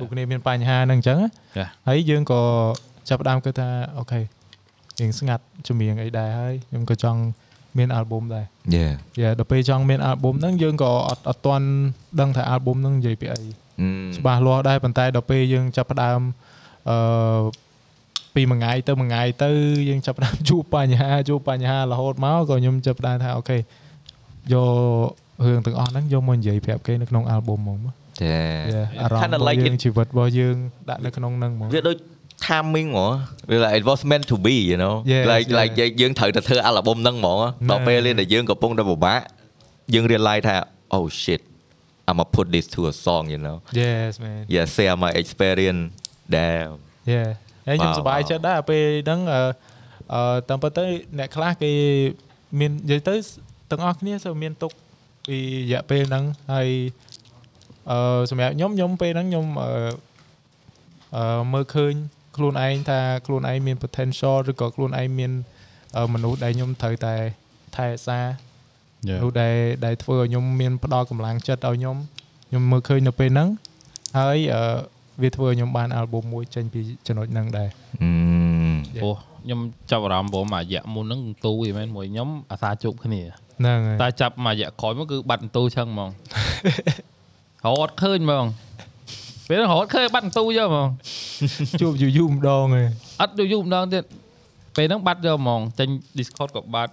[0.00, 2.42] គ្រប់គ្នាមានបញ្ហាហ្នឹងអញ្ចឹងណាចា៎ហើយយើងក៏
[3.08, 4.20] ចាប់ផ្ដើមគិតថាអូខេ
[5.00, 7.20] យើងស្ងាត់ចម្រៀងអីដែរហើយខ្ញុំក៏ចង់
[7.78, 8.44] មាន album ដែរ
[8.76, 11.66] Yeah យ៉ាដល់ពេលចង់មាន album ហ្នឹងយើងក៏អត់អត់ទាន់
[12.20, 13.42] ដឹងថា album ហ្នឹងនិយាយពីអី
[13.84, 14.08] Mm.
[14.16, 16.20] ច្បាស់លាស់ដែរប៉ុន្តែដល់ពេលយើងចាប់ផ្ដើម
[16.90, 17.40] អឺ
[18.34, 19.50] ពីមួយថ្ងៃទៅមួយថ្ងៃទៅ
[19.88, 27.78] យើងចាប់ផ្ដើមជួបបញ្ហាជួបបញ្ហារហូតមកក៏ខ្ញុំចាប់ផ្ដើមថាអូខេយករឿងទាំងអស់ហ្នឹងយកមកនិយាយប្រាប់គេនៅក្នុង album ហ្មង
[28.28, 30.56] Yeah យ៉ាអារម្មណ៍ Kinda របស់ like យើង it ជីវិតរបស់យើង
[30.90, 31.96] ដាក់នៅក្នុងហ្នឹងហ្មងវាដូច
[32.46, 33.12] timing ហ្មង
[33.50, 35.58] វា like it was meant to be you know Yes, like yeah.
[35.60, 37.38] like យើងយើងត្រូវតែធ្វើ album ហ្នឹងហ្មង
[37.70, 39.20] ដល់ពេលដែលយើងកំពុងតែពិបាក
[39.94, 40.56] យើង realize ថា
[40.96, 41.40] oh shit
[42.08, 45.82] I'm gonna put this to a song you know Yes man yeah share my experience
[46.34, 46.72] damn
[47.12, 47.28] Yeah
[47.68, 48.28] ហើយខ្ញុំ Wow, សប្បាយ wow.
[48.30, 49.40] ចិត្តដែរពេលហ្នឹងអឺ
[50.14, 50.84] អឺតាមពិតទៅ
[51.18, 51.72] អ្នកខ្លះគេ
[52.58, 53.14] មាននិយាយទៅ
[53.70, 54.72] ទាំងអស់គ្នាសូវមានទុក
[55.28, 56.68] ពីរយៈពេលហ្នឹងហើយ
[57.90, 59.70] អឺសម្រាប់ខ្ញុំខ្ញុំពេលហ្នឹងខ្ញុំអឺ
[61.16, 61.92] អឺមើលឃើញ
[62.36, 65.32] ខ្លួនឯងថាខ្លួនឯងមាន potential ឬក៏ខ្លួនឯងមាន
[65.96, 67.14] អឺមនុស្សដែលខ្ញុំត្រូវតែ
[67.76, 68.20] ថែរក្សា
[69.06, 71.96] មនុស្សដែលដែលធ្វើឲ្យខ្ញុំមានផ្ដល់កម្លាំងចិត្តឲ្យខ្ញុំ
[72.48, 73.48] ខ្ញុំមើលឃើញនៅពេលហ្នឹង
[74.18, 74.62] ហើយអឺ
[75.22, 77.68] វាធ្វើឲ្យខ្ញុំបាន album មួយចេញពីចំណុចហ្នឹងដែរ
[78.02, 78.76] mm.
[79.02, 79.10] អូ
[79.44, 79.60] ខ្ញុំ
[79.90, 83.22] ចាប់អារម្មណ៍ព្រមអារយៈមុនហ្នឹងអន្ទូយមែនមួយខ្ញុំអាសាជួបគ្នា
[83.58, 86.10] ហ្នឹងហើយតែចាប់មួយរយៈក្រោយមកគឺបាត់អន្ទូឆឹងហ្មង
[87.64, 88.44] រហូតឃើញហ្មង
[89.48, 90.88] ពេលហ្នឹងរហូតឃើញបាត់អន្ទូយកហ្មង
[91.80, 92.86] ជួបយូរយូរម្ដងហើយ
[93.20, 94.04] អត់យូរយូរម្ដងទៀត
[94.76, 95.88] ពេលហ្នឹងបាត់យកហ្មងចេញ
[96.18, 96.92] Discord ក៏បាត់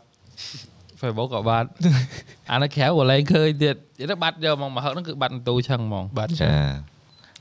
[1.00, 1.68] Facebook ក៏បាត់
[2.52, 6.48] អានៅក្រៅក៏លែងឃើញទៀតនិយាយទៅបាត់យកហ្មងមកហឹកហ្នឹងគឺបាត់អន្ទូឆឹងហ្មងបាត់ចា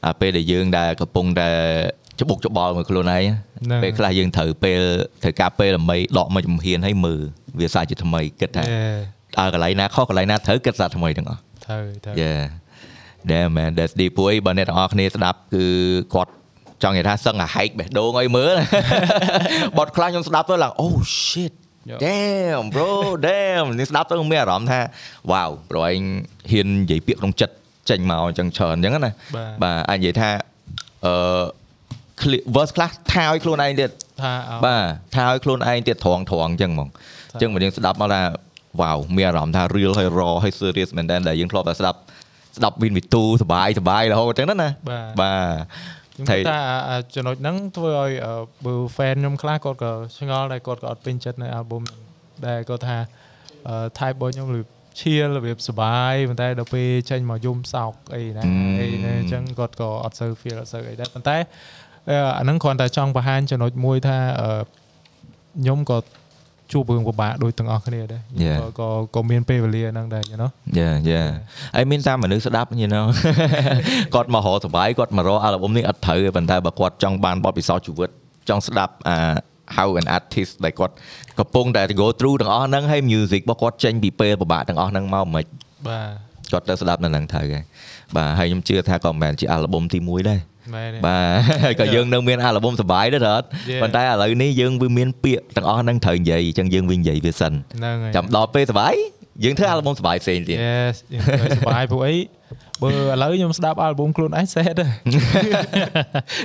[0.07, 1.51] អាពេលដែលយើងដែលកំពុងតែ
[2.21, 3.25] ច្បុកច្បល់មួយខ្លួនឯង
[3.65, 4.81] ហ្នឹងពេលខ្លះយើងត្រូវពេល
[5.23, 7.21] ត្រូវការពេលដើម្បីដកមកជំហានឲ្យមើល
[7.61, 8.71] វាសាជាថ្មីគិតថាយេ
[9.39, 12.43] អើកន្លែងណាខុសកន្លែងណាត្រូវគិតសាថ្មីទាំងអស់ត្រូវត្រូវ Yeah
[13.31, 15.65] Damn man that's deep ពួកឯងបើអ្នកទាំងអស់គ្នាស្ដាប់គឺ
[16.15, 16.33] គាត់
[16.83, 18.55] ចង់និយាយថាសឹងអាហែកបេះដូងឲ្យមើល
[19.79, 20.97] បត់ខ្លះខ្ញុំស្ដាប់ទៅឡើង oh
[21.27, 21.55] shit
[21.91, 22.01] Yeah.
[22.07, 22.91] damn bro
[23.29, 24.81] damn នេះស្ដាប់ទៅមានអារម្មណ៍ថា
[25.33, 26.01] wow ព្រោះឯង
[26.51, 27.55] ហ៊ាននិយាយពាក្យក្នុងចិត្ត
[27.91, 30.31] ចេញមកអញ្ចឹងច្រើនអញ្ចឹងណាបាទបាទអាចនិយាយថា
[31.07, 31.15] អឺ
[32.21, 33.91] clear- verse ខ្លះថាឲ្យខ្លួនឯងទៀត
[34.23, 34.83] ថាឲ្យបាទ
[35.15, 36.89] ថាឲ្យខ្លួនឯងទៀតត្រង់ត្រង់អញ្ចឹងហ្មង
[37.33, 38.23] អញ្ចឹងបើយើងស្ដាប់មកថា
[38.81, 41.99] វ៉ាវមានអារម្មណ៍ថា real ហើយ raw ហើយ serious មែនតើដែលយើងធ្លាប់តែស្ដាប់
[42.57, 45.59] ស្ដាប់វិនវិទូសបាយសបាយរហូតអញ្ចឹងណាណាបាទបាទ
[46.15, 48.33] ខ្ញុំថៃគិតថាអាអាចំណុចហ្នឹងធ្វើឲ្យអឺ
[48.65, 52.01] បើ fan ខ្ញុំខ្លះគាត់ក៏ឆ្ងល់ដែរគាត់ក៏អត់ពេញចិត្តនៅ album ហ្នឹង
[52.47, 52.99] ដែលគាត់ថា
[53.69, 54.67] អឺ type របស់ខ្ញុំរបៀប
[55.01, 58.43] ឈៀលរបៀបសុបាយប៉ុន្តែដល់ពេលចេញមកយំសោកអីណា
[58.79, 61.37] អឺអីណាអញ្ចឹងគាត់ក៏អត់សូវ feel អត់សូវអីដែរប៉ុន្តែ
[62.11, 64.49] អឺអាហ្នឹងគ្រាន់តែចង់បង្ហាញចំណុចមួយថាអឺ
[65.61, 65.99] ខ្ញុំក៏
[66.73, 68.59] ជួបរឿងពិបាកដូចទាំងអស់គ្នាដែរ Yeah.
[68.61, 71.23] ក៏ក៏ក៏មានពេលវេលាហ្នឹងដែរ you know យ៉ាយ៉ា
[71.77, 73.05] ហើយមានតាមមនុស្សស្ដាប់ you know
[74.15, 78.11] គាត់មករកសុបាយគាត់មករកអាល់ប៊ុមនេះអត់ត្រូវទេប៉ុន្តែបើគាត់ចង់បានបទពិសោធន៍ជីវិត
[78.49, 79.17] ចង់ស្ដាប់អា
[79.77, 80.95] how an artist ដែលគាត់
[81.39, 85.45] កំពុងតែ go through ទាំងអស់ហ្នឹងហើយ music របស់គាត់ចេញពីពេលពិបាកទាំងអស់ហ្នឹងមកមិន
[85.89, 87.65] បាទគាត់ទៅស្ដាប់នៅហ្នឹងត្រូវហើយ
[88.17, 90.37] បាទហើយខ្ញុំជឿថាក៏មិនមែនជាអាល់ប៊ុមទី1ដែរមែនទេ
[91.07, 91.19] បា
[91.71, 93.81] ទក៏យើងនៅមានអាល់ប៊ុមសបាយដែរអត់ Yeah.
[93.83, 98.95] ប៉ុន្តែឥឡូវនេះយើងវាមានពាក្យទាំងអស់ហ្នឹងត្រូវនិយាយអញ្ចឹងយើងវិញនិយាយវាសិនហ្នឹងហើយចាំដល់ពេលសបាយ
[99.45, 102.17] យើងធ្វើអាល់ប៊ុមសបាយផ្សេងទៀត Yes យើងទៅសប្បាយពួកអី
[102.83, 102.93] បើឥ
[103.23, 104.93] ឡូវខ្ញុំស្ដាប់ album ខ្លួនឯងសេតហើយ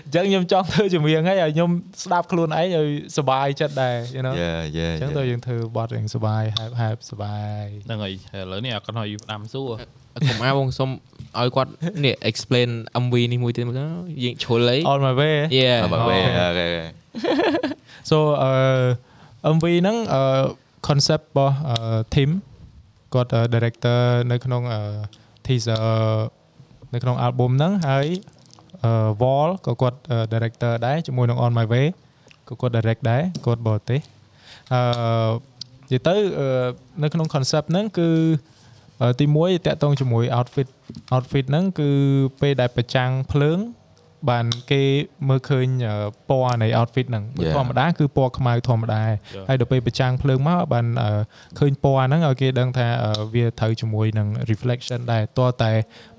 [0.06, 1.70] អញ្ចឹងខ្ញុំចង់ធ្វើចម្រៀងឲ្យឲ្យខ្ញុំ
[2.04, 9.70] ស្ដាប់ខ្លួនឯងឲ្យសប្បាយចិត្តដែរ you know យ៉ាយ៉ាអញ្ចឹងទៅយើងធ្វើបទរៀងសប្បាយ happy happy សប្បាយហ្នឹងហើយឥឡូវនេះអត់គាត់ឲ្យផ្ដាំសួរ
[10.28, 10.90] កុំអាបងសុំ
[11.40, 11.72] ឲ្យគាត់
[12.04, 12.70] នេះ explain
[13.04, 13.86] MV នេះមួយទៀតមើលទៅ
[14.24, 16.68] យើងជ្រុលអី on my way Yeah អត់មកវិញអូអូខេ
[18.10, 20.22] so អឺ MV ហ្នឹងអឺ
[20.88, 21.76] concept របស់អឺ
[22.14, 22.30] team
[23.14, 24.00] គាត់អឺ director
[24.32, 24.82] នៅក្នុងអឺ
[25.46, 25.80] teaser
[26.94, 28.08] នៅក្នុង album ហ្នឹងហើយ
[28.84, 28.92] អឺ
[29.22, 31.86] wall ក៏គាត់អឺ director ដែរជាមួយនឹង on my way
[32.50, 34.00] ក៏គាត់ direct ដែរគាត់បរទេស
[34.74, 34.82] អឺ
[35.92, 36.48] និយាយទៅអឺ
[37.04, 38.51] នៅក្នុង concept ហ្នឹងគឺអឺ
[39.20, 40.68] ទី1តាក់ទងជាមួយ outfit
[41.16, 41.90] outfit ហ្នឹងគឺ
[42.42, 43.60] ពេលដែលប្រចាំងភ្លើង
[44.32, 44.84] បានគេ
[45.30, 45.96] មើលឃើញអឺ
[46.30, 47.56] ពណ៌នៃ outfit ហ្នឹងបើ Yeah.
[47.56, 49.04] ធម្មតាគឺពណ៌ខ្មៅធម្មតា
[49.48, 51.22] ហើយដល់ពេលប្រចាំងភ្លើងមកបានអឺ
[51.60, 55.72] ឃើញពណ៌ហ្នឹងឲ្យគេដឹងថាអឺវាត្រូវជាមួយនឹង reflection ដែរតើតែ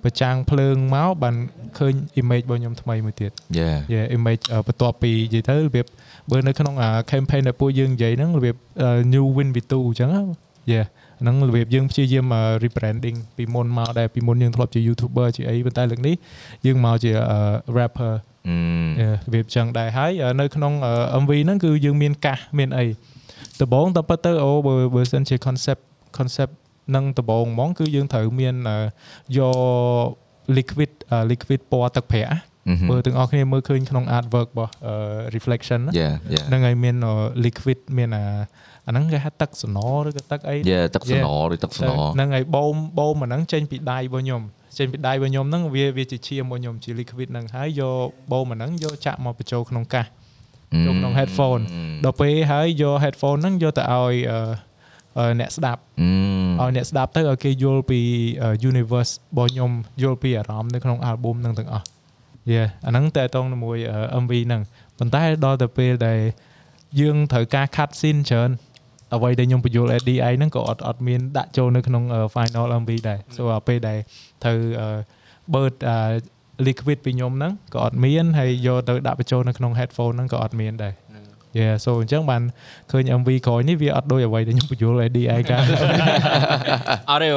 [0.04, 1.34] ប្រចាំងភ្លើងមកបាន
[1.78, 5.86] ឃើញ image របស់ខ្ញុំថ្មីមួយទៀតយ៉ា yeah image អឺបន្ទាប់ពីនិយាយទៅរបៀប
[6.30, 10.22] បើនៅក្នុងអា campaign ដែលពួកយើងនិយាយហ្នឹងរបៀបអឺ new win v2 អញ្ចឹងណា
[10.72, 10.86] yeah
[11.22, 16.14] ហ្នឹងរបៀបយើងព្យាយាមអឺ rebranding ពីមុនមកដែរពីមុនយើងធ្លាប់ជា YouTuber ជាអីប៉ុន្តែលើកនេះ
[16.66, 17.38] យើងមកជាអឺ
[17.78, 18.12] rapper
[18.48, 18.56] អឺ
[19.02, 22.86] Yeah, របៀបចឹងដែរហើយអឺនៅក្នុងអឺ MV ហ្នឹងគឺយើងមានកាសមានអី
[23.60, 25.82] ដំបូងតើពិតទៅអូបើបើសិនជា concept
[26.18, 26.52] concept
[26.94, 28.78] នឹងដំបូងហ្មងគឺយើងត្រូវមានអឺ
[29.38, 29.56] យក
[30.56, 32.34] liquid អឺ liquid ពណ៌ទឹកប្រាក់
[32.90, 34.94] បើទាំងអស់គ្នាមើលឃើញក្នុង artwork របស់អឺ
[35.34, 37.14] reflection ណាយ៉ាយ៉ាហ្នឹងហើយមានអឺ
[37.44, 38.24] liquid មានអា
[38.86, 44.42] អាហ្នឹងគេហៅទឹកសណឬក៏ទឹកអីយ៉ាទឹកសណឬទឹកសណហ្នឹងហើយបូមបូមអាហ្នឹងចេញពីដៃរបស់ខ្ញុំ
[44.78, 50.06] ចេញពីដៃរបស់ខ្ញុំហ្នឹងវាវាជាឈាមរបស់ខ្ញុំជា liquid ហ្នឹងហើយយកបូមអាហ្នឹងយកចាក់មកបញ្ចូលក្នុងកាស
[50.86, 51.62] ចូលក្នុង headphone
[52.04, 54.40] ដល់ពេលហើយយក headphone ហ្នឹងយកទៅឲ្យអឺ
[55.18, 55.80] អឺអ្នកស្ដាប់
[56.60, 58.00] អឺឲ្យអ្នកស្ដាប់ទៅឲ្យគេយល់ពី
[58.42, 59.70] អឺ universe របស់ខ្ញុំ
[60.02, 61.86] យល់ពីអារម្មណ៍នៅក្នុង album ហ្នឹងទាំងអស់
[62.50, 64.62] យេអាហ្នឹងតើតងជាមួយអឺ MV ហ្នឹង
[64.98, 66.20] ប៉ុន្តែដល់ទៅពេលដែល
[67.00, 68.50] យើងត្រូវការ cut scene ច្រើន
[69.14, 73.98] អ្វីដែលខ្ញុំបញ្យល់ ADI ហ្នឹងក៏អត់អត់មានដាក់ចូលនៅក្នុងអឺ final MV ដែរ so ដល់ពេលដែល
[74.44, 74.88] ត្រូវអឺ
[75.54, 75.96] បើកអឺ
[76.66, 80.94] liquid ពីខ្ញុំហ្នឹងក៏អត់មានហើយយកទៅដាក់បញ្ចូលនៅក្នុង headphone ហ្នឹងក៏អត់មានដែរ
[81.58, 82.42] Yeah so អញ្ចឹងបាន
[82.90, 85.62] ឃើញ MV ក្រោយនេះវាអត់ដូចអ្វីដែលខ្ញុំបញ្យល់ ADI កាល
[87.10, 87.28] អត់ទេ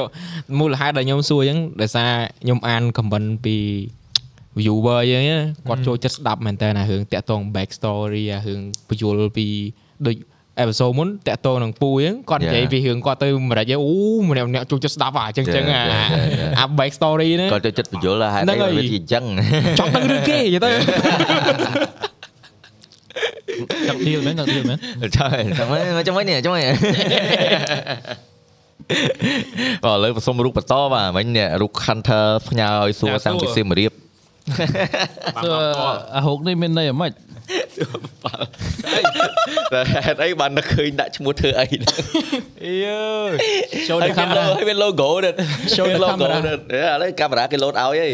[0.60, 2.12] មូលហេតុដែលខ្ញុំសួរអញ្ចឹងដោយសារ
[2.44, 3.58] ខ្ញុំអាន comment ពី
[4.60, 8.60] viewer យើងណាគាត់ចូលចិត្តស្ដាប់មែនតើណារឿងតាក់ទង back story អារឿង
[8.90, 9.48] បញ្យល់ពី
[10.06, 10.16] ដូច
[10.64, 12.72] episode មុនតាក់ទងនឹងពូអញ្ចឹងគាត់និយាយ Yeah.
[12.74, 13.92] ពីរឿងគាត់ទៅម្ដេចអូ
[14.30, 16.60] ម្នាក់ម្នាក់ចូលចិត្តស្ដាប់អាអញ្ចឹងអញ្ចឹង Yeah, អា yeah, yeah, yeah.
[16.60, 19.24] អា back story ហ្នឹងគាត់ចូលចិត្តបញ្យល់ហេតុហ្នឹងអីហើយវាជាអញ្ចឹង
[19.80, 20.70] ចង់ដឹងរឿងគេនិយាយទៅ
[23.88, 24.78] ចាប់ធៀលមែនចាប់ធៀលមែន
[25.16, 26.68] ចាំចាំមកចាំមកនេះចាំមកនេះ
[29.84, 33.92] បាទឥឡូវសុំរូបបន្តបាទមិញនេះរូប Hunter ផ្ញើឲ្យសួរតាំងពីសៀមរាប
[35.44, 35.58] សួរ
[36.16, 37.12] អាហុកនេះមានន័យអ្ហ្មិច
[39.74, 41.66] តែហេតុអីបាននឹកឃើញដាក់ឈ្មោះធ្វើអី
[42.64, 43.02] អីយើ
[43.88, 45.36] show ហើ the យមាន camera ហើយមាន logo ទៀត
[45.76, 48.12] Show the logo camera ទៀតឥឡូវកាមេរ៉ាគេ load ឲ្យហើយ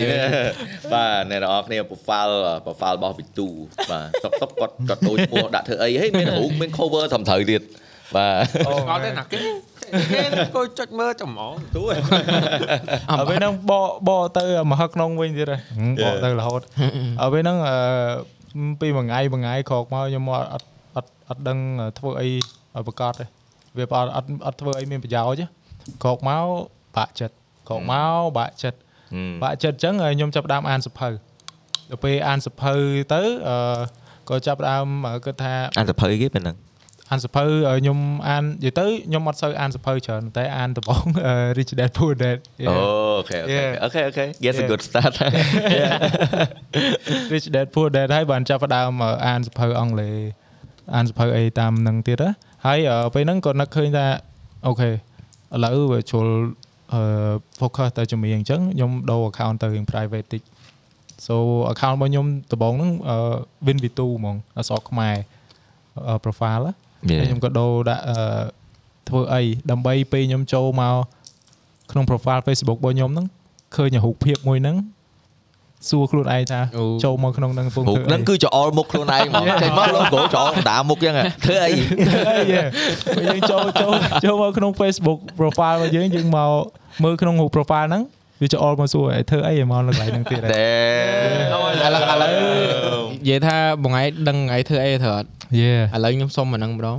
[0.94, 2.34] បាទអ្នកនរគ្នា profile
[2.66, 3.48] profile របស់វិទូ
[3.90, 7.62] បាទតុកតុកគាត់គាត់ដូរឈ្មោះដាក់ធ្វើអីហេមានរូបមាន cover ត្រឹមត្រូវទៀត
[8.16, 8.44] បាទ
[8.92, 9.40] អត់ទេណាគេ
[10.14, 10.24] គេ
[10.56, 15.62] ក៏ចុចមើលចំអងទូហើយពេលហ្នឹងបកបកទៅមហឹកក្នុងវិញទៀតហើយ
[16.04, 16.62] បកទៅរហូត
[17.20, 17.76] ហើយពេលហ្នឹងអឺ
[18.82, 21.58] ពីមួយថ្ងៃមួយថ្ងៃក្រោកមកខ្ញុំមកអត់អត់អត់ដឹង
[22.00, 23.26] ធ្វើអីឲ្យប្រកាសទេ
[23.78, 25.46] វាអត់អត់អត់ធ្វើអីមានប្រយោជន៍ទេ
[26.04, 26.46] ក្រោកមក
[26.98, 27.36] បាក់ចិត្ត
[27.68, 28.78] ក្រោកមកបាក់ចិត្ត
[29.44, 32.74] បាក់ចិត្តអញ្ចឹងហើយខ្ញុំចាប់ផ្ដើមអានសភៅដល់ពេលអានសភៅ
[33.14, 33.58] ទៅអឺ
[34.30, 34.86] ក៏ចាប់ផ្ដើម
[35.26, 36.58] គិតថាអានសភៅគេពេលហ្នឹង
[37.12, 42.38] អានសភៅឲ្យខ្ញុំអាននិយាយទៅខ្ញុំអត់សូវអានសភៅច្រើនតែអានដំបងអឺ Rich Dad Poor Dad
[42.70, 42.76] អូ
[43.18, 43.72] okay okay Yeah.
[43.84, 44.70] okay okay yes a Yeah.
[44.72, 45.14] good start
[47.34, 50.16] Rich Dad Poor Dad ហើយបានចាប់ផ្ដើមអឺអានសភៅអង់គ្លេស
[50.96, 52.30] អានសភៅអីតាមនឹងទៀតណា
[52.66, 54.06] ហហើយអឺពេលហ្នឹងក៏នឹកឃើញថា
[54.68, 54.94] okay ឥ
[55.64, 56.28] ឡូវវាជុល
[56.94, 57.02] អឺ
[57.60, 60.42] focus ទៅជំនាញអញ្ចឹងខ្ញុំដូរ account ទៅរៀង private តិច
[61.28, 61.36] so
[61.72, 63.18] account របស់ខ្ញុំដំបូងហ្នឹងអឺ
[63.66, 65.16] Vin Vitou ហ្មងអក្សរខ្មែរ
[66.08, 66.74] អឺ profile ណា
[67.10, 68.18] ហើយខ្ញុំក៏ដូរដាក់អឺ
[69.10, 69.42] ធ្វើអី
[69.72, 70.96] ដើម្បីពេលខ្ញុំចូលមក
[71.92, 73.28] ក្នុង profile Facebook របស់ខ្ញុំហ្នឹង
[73.76, 74.78] ឃើញរូបភាពមួយហ្នឹង
[75.90, 81.82] សួរខ្លួនឯងថាអូចូលមកក្នុងហ្នឹងកំពុងរូបធ្វើអីហ្នឹងគឺចោលមុខខ្លួនឯងហ្មងចេញមក logo ចោលកណ្ដាលមុខអញ្ចឹងហ៎ធ្វើអីអី
[83.18, 83.94] ពេលយើងចូលចូល
[84.24, 86.52] ចូលមកក្នុង Facebook profile របស់យើងយើងមក
[87.04, 88.04] មើលក្នុងរូប profile ហ្នឹង
[88.42, 90.70] វាច្អល់មកសួរឯងធ្វើអីមកនៅកន្លែងហ្នឹងទៀតតែ
[91.42, 92.34] ឥឡូវឥឡូវ
[93.12, 95.30] និយាយថាបងឯងដឹងថ្ងៃធ្វើអីត្រូវអត់
[95.60, 96.98] យេឥឡូវខ្ញុំសុំអាហ្នឹងម្ដង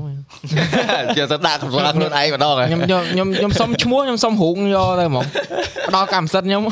[1.16, 5.24] ជាសដាក់កម្លាំងខ្លួនឯងម្ដងហ៎ខ្ញុំខ្ញុំខ្ញុំខ្ញុំសុំឈ្មោះខ្ញុំសុំរូបយកទៅហ្មង
[5.88, 6.62] ផ្ដល់កម្មសិទ្ធិខ្ញុំ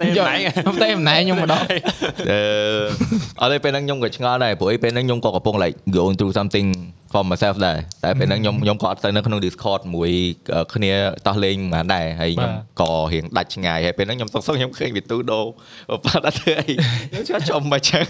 [0.00, 1.64] ខ្ញុំខ្ញុំតែម្នែខ្ញុំម្ដង
[2.30, 2.40] អឺ
[3.40, 6.68] អត់ទេពេលហ្នឹងខ្ញុំក៏ឆ្ងល់ដែរព្រោះឯពេលហ្នឹងខ្ញុំក៏កំពុង like going through something
[7.12, 10.10] for myself ដែរតែពេលហ្នឹងខ្ញុំខ្ញុំក៏អត់ទៅនៅក្នុង Discord មួយ
[10.74, 10.92] គ្នា
[11.26, 15.40] តោះលេងមិនបានដែរហើយខ្ញុំក៏រៀងដាច់ឆ្ងាយហើយពេលហ្នឹងខ្ញុំសុកសុកខ្ញុំឃើញវីទូដូ
[16.04, 16.74] ប៉ាត់អត់ធ្វើអី
[17.10, 18.04] ខ្ញុំឆ្លចំមកចឹង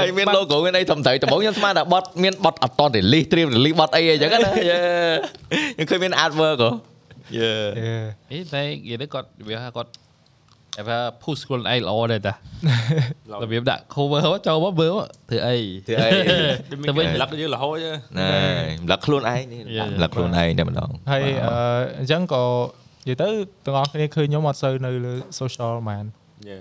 [0.00, 6.70] ហើយមាន logo មានអីតំត្រូវដំបូងខ្ញុំស្មានថាបត់មានបត់អត់ត release stream release បត់អីអញ្ចឹងណាខ្ញុំឃើញមាន artwork ហ៎
[7.38, 7.50] យេ
[8.32, 9.90] អីតែនិយាយទៅគាត់វាថាគាត់
[10.80, 12.34] ever push ខ្លួនឯងល្អដែរតា
[13.42, 14.94] របៀបដាក់ cover ហ៎ចូលមកមើល
[15.28, 15.56] ធ្វើអី
[15.86, 16.10] ធ្វើអី
[16.88, 17.76] ទៅវិញលឹកយើងរហូត
[18.18, 18.30] ណែ
[18.84, 19.60] ម្លឹកខ្លួនឯងនេះ
[19.96, 21.54] ម្លឹកខ្លួនឯងតែម្ដងហើយអឺ
[21.98, 22.42] អញ្ចឹងក៏
[23.08, 23.28] និយាយទៅ
[23.64, 26.04] ទាំងអស់គ្នាឃើញខ្ញុំអត់សូវនៅលើ social ហ្មង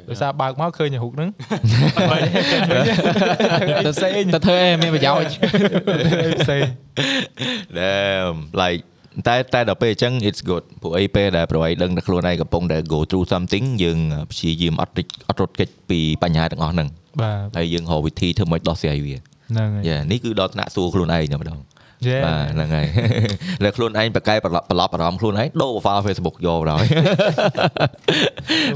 [0.10, 1.30] ដោយសារបើកមកឃើញរូបហ្នឹង
[3.86, 5.32] ទៅផ្សេងទៅធ្វើអីមានប្រយោជន៍
[6.42, 6.64] ផ្សេង
[7.78, 8.84] Damn like
[9.28, 13.98] តែតែដល់ពេលអញ្ចឹង it's good ព្រោះអីពេលដែលប្រវ័យដឹងថាខ្លួនឯងកំពុងតែ go through something យើង
[14.32, 16.88] ព្យាយាមអត់រិចអត់រត់គេចពីបញ្ហាទាំងអស់ហ្នឹង
[17.22, 21.60] បាទហើយយើងរកវិធីធ្វើម៉េចដោះស្រាយវាហ្នឹងហើយយ៉ានេះគឺដល់ថ្នាក់សួរខ្លួនឯងតែម្ដង
[22.08, 22.88] យេបាទហ្នឹងហើយ
[23.64, 26.84] លើខ្លួនឯងប្រកែប្រឡប់ប្រឡប់អារម្មណ៍ខ្លួនឯងដូរ profile Facebook យកបណ្ដោយ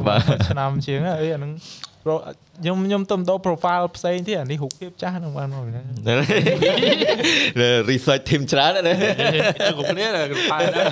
[0.08, 5.86] បាទឆ្នាំជាងហើយអាហ្នឹង pro- ខ្ញុំខ្ញុំទៅដូរ profile ផ្សេងទៀតអានេះរូបភាពចាស់ហ្នឹងបានមកហ្នឹង
[7.92, 10.84] research team ច្រើនណាស់គ្រប់គ្នាគ្រប់ផែណា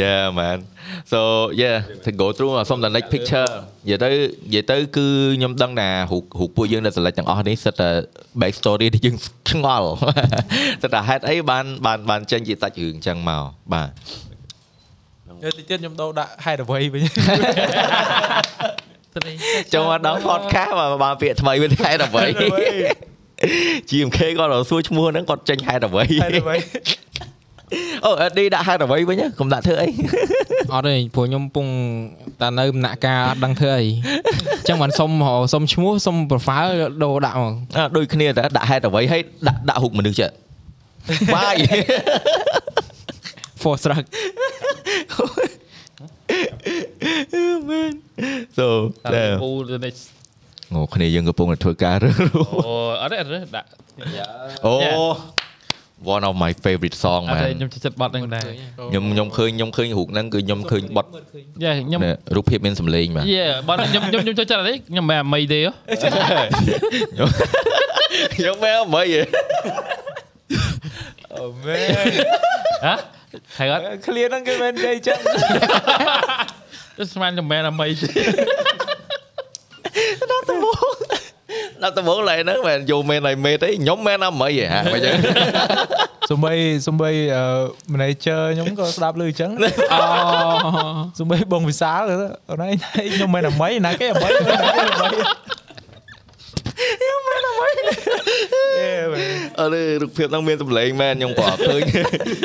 [0.00, 0.58] Yeah man
[1.12, 1.20] so
[1.60, 3.50] yeah to go through សុំតែ next picture
[3.86, 5.06] និយាយទៅនិយាយទៅគឺ
[5.36, 7.90] ខ្ញុំដឹងថារូបរូបពួកយើងដែល select ទាំងអស់នេះសិតតែ
[8.40, 9.16] back story ที่យើង
[9.50, 9.90] ឆ្ងល់
[10.82, 13.88] សិតតែហេតុអីបានបានបានចេញជាសាច់រឿងអញ្ចឹងមកបាទ
[15.44, 17.02] ទៅតិចទៀតខ្ញុំដូរដាក់ហេតុអ្វីវិញ
[19.72, 22.24] ចូលមកដល់ podcast មកបានពាក្យថ្មីវិញហេតុអ្វី
[23.88, 26.56] GMK គាត់រកសួរឈ្មោះហ្នឹងគាត់ចេញហេតុអ្វីហេតុអ្វី
[28.04, 29.88] អូអត់ឌីដាក់ហេតុអ្វីវិញកុំដាក់ធ្វើអី
[30.72, 31.66] អត់ទេព្រោះខ្ញុំកំពុង
[32.40, 35.10] តែនៅដំណាក់កាលអត់ដឹងធ្វើអីអញ្ចឹងបានសុំ
[35.52, 36.70] សុំឈ្មោះសុំ profile
[37.04, 40.30] ដូរដាក់មកអ่าដូចគ្នាតែដាក់ហេតុអ្វីហើយដាក់ដាក់រូបមនុស្សចេះ
[41.34, 41.56] បាយ
[43.64, 44.04] for struck
[48.58, 48.66] so
[49.04, 50.02] តែ damn ពូទៅ next
[50.74, 52.16] ងគ្នាយើងកំពុងតែធ្វើការរើស
[52.66, 53.68] អូអត់ទេអត់ទេដាក់
[54.66, 54.74] អូ
[56.14, 58.42] one of my favorite song អត់ man ទេខ្ញុំចិត្តបត់ហ្នឹងដែរ
[58.90, 61.08] ខ្ញុំខ្ញុំឃើញខ្ញុំឃើញរូបហ្នឹងគឺខ្ញុំឃើញបត់
[61.62, 65.72] យ៉ាខ្ញុំនេះរូបភាពមានសម្លេងបាទយេបត់ខ្ញុំខ្ញុំខ្ញុំចូលចិត្តអត់ទេខ្ញុំមិនអាមីទេហ៎
[68.34, 69.22] ខ្ញុំមែនអីហ៎
[71.34, 72.06] អូមែន
[72.86, 72.94] ហ៎
[73.58, 75.18] ហើយអត់ឃ្លាហ្នឹងគឺមិននិយាយចឹង
[76.96, 78.08] ទៅស្មានខ្ញុំមិនអាមីទេ
[80.30, 80.94] ដល់ដំបូង
[81.82, 85.14] ដល់ដំបូងឡើយហ្នឹងមែនយកមែនឲ្យមេតអីខ្ញុំមែនអាមីហ៎មិនចឹង
[86.30, 86.52] សំបី
[86.86, 87.44] សំបីអឺ
[87.92, 89.50] manager ខ្ញុំក៏ស្ដាប់ឮអញ្ចឹង
[89.92, 90.00] អូ
[91.18, 92.00] សំបីបងវិសាល
[92.50, 92.72] អូនឯង
[93.14, 95.12] ខ្ញុំមិនអ្វីណាគេអ្វីណាគេអ្វីខ្ញុំ
[97.26, 97.68] មិនអ្វី
[98.80, 99.66] អេមែនអឺ
[100.02, 101.80] រូបភាពហ្នឹងមានសម្លេងមែនខ្ញុំក៏អត់ឃើញ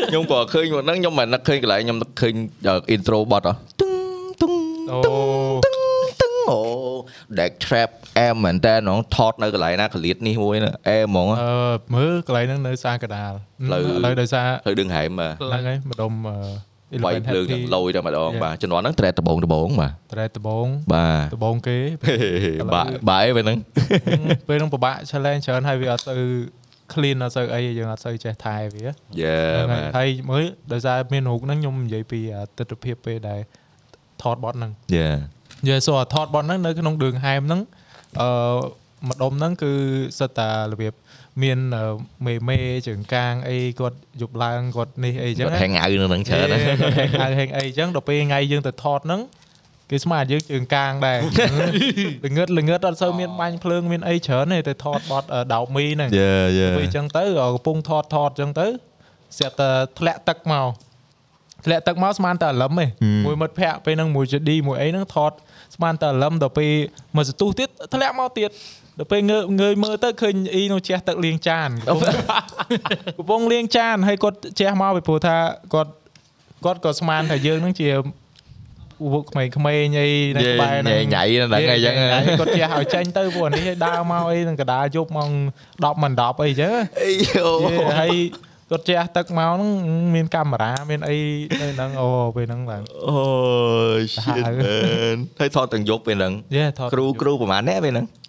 [0.10, 2.34] ខ្ញុំក៏អត់ឃើញមកហ្នឹងខ្ញុំមិននឹកឃើញកន្លែងខ្ញុំនឹកឃើញ
[2.94, 3.94] intro បត់ហ៎ទឹង
[4.42, 4.54] ទឹង
[4.92, 5.00] អូ
[5.66, 6.60] ទឹងអូ
[7.40, 11.52] deck trap អែមមែនតើហ្នងថតនៅកន្លែងណាកលៀតនេះមួយណាអែមហ្មងអឺ
[11.96, 13.34] មើលកន្លែងហ្នឹងនៅសាកដាល
[13.68, 16.69] ផ្លូវឥឡូវដោយសារហើយដឹងហែមបាទហ្នឹងហើយម្ដុំអឺ
[17.06, 18.44] វាយ Eleven ភ្លើង Happy ទាំងលយតែម្ដង Yeah.
[18.44, 21.78] បាទជំនាន់ហ្នឹងត្រេតដបងដបងបាទត្រែតដបងបាទដបងគេ
[22.76, 23.58] បាទបាយពេលហ្នឹង
[24.48, 26.16] ពេលហ្នឹងពិបាក challenge ច្រើនហើយវាអត់ទៅ
[26.94, 28.82] clean អត់ទៅអីយើងអត់ទៅចេះថែវា
[29.22, 33.40] យេហ្នឹងបាហើយទហើយមើលដោយសារមានរូបហ្នឹងខ្ញុំនិយាយពីអាទស្សនវិជ្ជាពេលដែល
[34.22, 35.08] ថតបត់ហ្នឹងយេ
[35.68, 37.62] យេសូថតបត់ហ្នឹងនៅក្នុង đường ហែមហ្នឹង
[38.22, 38.30] អឺ
[39.10, 39.72] ម្ដុំហ្នឹងគឺ
[40.20, 40.94] សិតតារបៀប
[41.44, 41.86] មានអឺ
[42.26, 49.22] មេមេជើងកាងអីគាត់យប់ឡើងគាត់នេះអីចឹងគាត់ហែងៅនៅហ្នឹងច្រើនណាហែងហៅហែងអីចឹងដល់ពេលថ្ងៃយើងទៅថតហ្នឹង
[49.92, 51.20] គេស្មានយើងជើងកាងដែរ
[52.26, 58.68] ល្ងឹតល្ងឹតអត់សូវមានបាញ់ភ្លើងមានអីច្រើនទេតែថតបត់អឺដោបមីហ្នឹងយេយេពេលអញ្ចឹងទៅកំពុងថតថតអញ្ចឹងទៅ
[59.38, 59.70] ស្រាប់តែ
[60.00, 60.68] ធ្លាក់ទឹកមក
[61.66, 62.90] ធ្លាក់ទឹកមកស្មានតែអលឹមឯង
[63.26, 65.32] មួយមិត្តភ័ក្តិពេលហ្នឹងមួយ JD មួយអីហ្នឹងថត
[65.76, 66.72] ស្មានតែអលឹមដល់ពេល
[67.16, 68.50] មកសន្ទុះទៀតធ្លាក់មកទៀត
[69.00, 72.14] ដល់ពេលងើងើយមើលទៅឃើញអ៊ីនោះជះទឹកលាងចានកំពុង
[73.18, 75.38] កំពុងលាងចានហើយគាត់ជះមកពីព្រោះថា
[75.74, 75.92] គាត់
[76.66, 77.90] គាត់ក៏ស្មានថាយើងហ្នឹងជា
[79.14, 85.30] ពួកក្មេងៗអីនៅយេក្បែរហ្នឹងញ៉ៃញ៉ៃហ្នឹងអីចឹងហើយគាត់ជះឲ្យចេញទៅពួកនេះឲ្យដើរមកអីនឹងកដាលយប់ម៉ោង
[85.68, 86.74] 10មិន10អីចឹង
[87.04, 88.14] អីយោយេហើយ
[88.72, 89.72] គាត់ជះទឹកមកហ្នឹង
[90.16, 91.18] មានកាមេរ៉ាមានអី
[91.62, 93.20] នៅហ្នឹងអូពេលហ្នឹងឡើងអូ
[94.00, 98.29] យ shit man ហើយថតទាំងយប់ពេលហ្នឹងយេថតគ្រូគ្រូប្រហែលអ្នកពេលហ្នឹងហឹម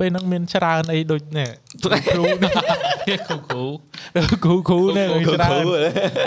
[0.00, 1.48] ពេលហ្នឹងមានច្រើនអីដូចនេះ
[1.84, 2.22] គ្រូគ្រូ
[3.48, 3.64] គ្រូ
[4.44, 5.64] គ្រូគ្រូនេះច្រើន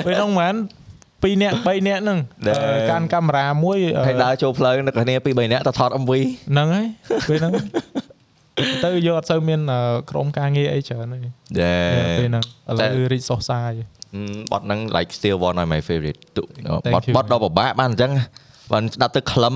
[0.06, 0.56] ពេលហ្នឹងមិន
[1.38, 2.20] 2នាក់3នាក់ហ្នឹង
[2.92, 6.12] កាន់កាមេរ៉ាមួយហើយដើរចូលផ្លូវនៅគ្នាពី3នាក់ទៅថត MV
[6.52, 6.88] ហ្នឹងហើយ
[7.30, 7.54] ពេលហ្នឹង
[8.84, 9.60] ទៅយកអត់សូវមាន
[10.10, 11.74] ក្រុមការងារអីច្រើនទេយេ
[12.20, 13.72] ពេលហ្នឹងឥឡូវរីកសុសសាយ
[14.52, 16.44] បត់ហ្នឹង like still one of my favorite ទុ
[16.86, 17.14] Thank បត់ you.
[17.16, 18.12] បត់ដល់ពិបាកបានអញ្ចឹង
[18.74, 19.53] បានស្ដាប់ទៅក្លឹម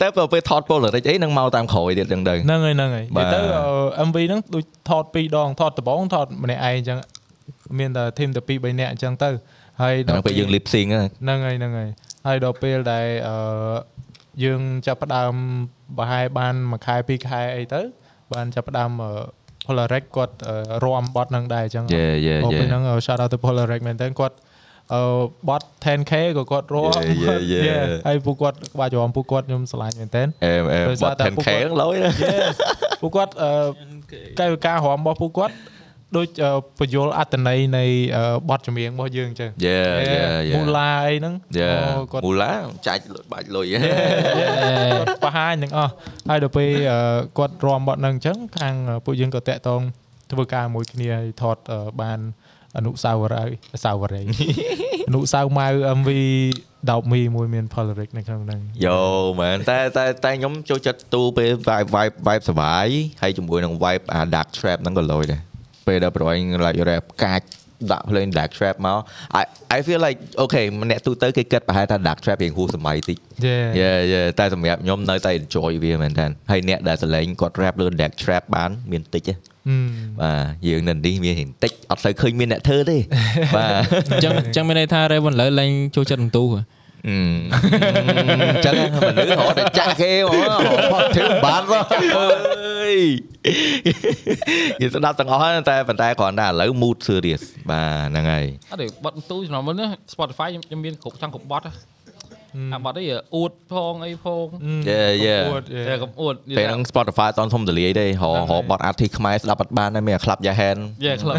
[0.00, 3.56] តែពេលថត Polaroid អីនឹងមកតាមក្រោយទៀតអញ្ចឹងទៅហ្នឹងហើយហ្នឹងហើយបាទនិយាយទៅ
[3.98, 6.98] អឺ MV ហ្នឹងដូចថតពីរដងថតដំបងថតម្នាក់ឯងអញ្ចឹង
[7.78, 9.30] មានតែ team តែ2 3នាក់អញ្ចឹងទៅ
[9.82, 11.90] ហើយហ្នឹងពេលយើង lip sync ហ្នឹងហ្នឹងហើយហ្នឹងហើយ
[12.26, 13.36] ហើយដល់ពេលដែលអឺ
[14.44, 15.34] យើងចាប់ផ្ដើម
[15.98, 17.80] ប្រហែលបានមួយខែពីរខែអីទៅ
[18.34, 19.12] បានចាប់ផ្ដើមអឺ
[19.66, 24.45] Polarex គាត់អឺរាំបត់ហ្នឹងដែរអញ្ចឹងយេយេអូយេពេលហ្នឹងអឺ shout out to Polarex មែនតើគាត់អឺ
[25.48, 32.54] បត់ 10k ក៏គាត់រាំយេយេយេ Yeah ហើយពួកគាត់ក្បាច់រាំពួកគាត់ខ្ញុំឆ្លាញ់មែនតើអេមអេមដោយបសារត់តែ 10k ពួកគាត់ហ្នឹងលុយណា Yes
[33.02, 33.50] ពួកគាត់អឺ
[34.38, 35.54] កាយវិការរំរបស់ពួកគាត់
[36.16, 37.84] ដូចអឺបញ្យលអត្តន័យនៃ
[38.16, 39.80] អឺបទចម្រៀងរបស់យើងអញ្ចឹងយេ
[40.12, 40.18] យេ
[40.50, 42.52] យេមូឡាអីហ្នឹងយេអូគាត់មូឡា
[42.86, 45.92] ចាច់បាច់លុយគាត់បង្ហាញទាំងអស់
[46.28, 46.98] ហើយដល់ពេលអឺ
[47.38, 48.74] គាត់រំបទហ្នឹងអញ្ចឹងខាង
[49.04, 49.80] ពួកយើងក៏តាក់ទង
[50.30, 52.18] ធ្វើការមួយគ្នាហើយថតអឺបាន
[52.76, 54.28] អនុស្សាវរីយ៍អនុស្សាវរីយ៍
[55.08, 55.66] អនុស្សាវម៉ៅ
[55.98, 56.10] MV
[56.90, 59.00] ដោបមីមួយមាន Polaric នៅក្នុងហ្នឹងយោ
[59.40, 62.88] មែនតែតែតែខ្ញុំចូលចិត្តទូពេល vibe vibe vibe សបាយ
[63.22, 65.40] ហើយជាមួយនឹង vibe អា dark trap ហ្នឹងក៏លុយដែរ
[65.86, 67.42] ពេលដែលប្រហែល like rap កាច
[67.92, 68.98] ដាក់ភ្លេង dark trap មក
[69.40, 69.42] I
[69.76, 79.55] I feel like okay អ្នកទូទៅគេគិតប្រហែលថា dark trap រៀងហួសសម័យតិចយេយេយេតែសម្រាប់ខ្ញុំនៅតែ enjoy វាមែនតើហើយអ្នកដែលសលេងគាត់ rap លើ dark trap បានមានតិចទេហឹម
[80.20, 82.98] បាទយើងនៅនេះមានរៀងតិចអត់សូវឃើញមានអ្នកធ្វើទេ
[83.56, 83.72] បាទ
[84.10, 86.60] អញ្ចឹងអញ្ចឹងមានន័យថា Raven លើឡើងចូលចិត្តបន្ទូហ៎
[87.08, 87.18] អឺ
[88.52, 90.48] អញ្ចឹងមនុស្សរត់តែចាក់គេហ្មង
[90.92, 91.82] ផត់ធ្វើបានសោះ
[92.18, 92.98] អើយ
[94.80, 101.72] យើងស្ដាប់ទាំងអស់ហើយតែប៉ុន្តែគ្រាន់តែឥឡូវ mood serious បាទហ្នឹងហើយអត់ទេបត់ទូចំណុចមុនណា Spotify ខ្ញុំខ្ញុំមានគ្រប់ចង់គ្រប់បត់ហ៎
[102.74, 103.04] អាបត់អី
[103.36, 104.46] អួតផងអីផង
[104.90, 110.76] យេយេអួតយេតែកំអួតពេលហ្នឹង Spotify អត់ធំទលាយទេរហរហបត់ artist ខ្មែរស្ដាប់អត់បានដែរមានអា club យ៉ាហែន
[111.06, 111.36] យេក្លឹប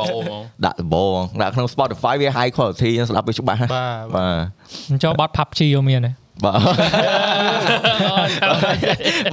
[0.00, 4.44] បោហ្មងដាក់ដំបងដាក់ក្នុង Spotify វា high quality ស្ដាប់វាច្បាស់ណាបាទបាទ
[4.90, 6.12] អញ្ចឹងបត់ PUBG យកមានទេ
[6.44, 6.54] បាទ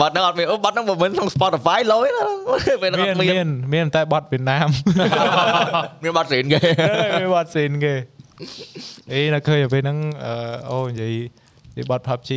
[0.01, 2.23] បាត់ហ្នឹងអត់មានអូបាត់ហ្នឹងមិនមែនក្នុង Spotify លយណា
[2.81, 4.67] ពេលហ្នឹងមានអត់មានមានមានតែបទវៀតណាម
[6.03, 6.59] មានបាត់រៀនគេ
[7.19, 7.93] មានបទសេនគេ
[9.11, 10.33] អីនៅឃើញទៅពេលហ្នឹងអឺ
[10.69, 11.13] អូនិយាយ
[11.75, 12.31] ពីបទ PUBG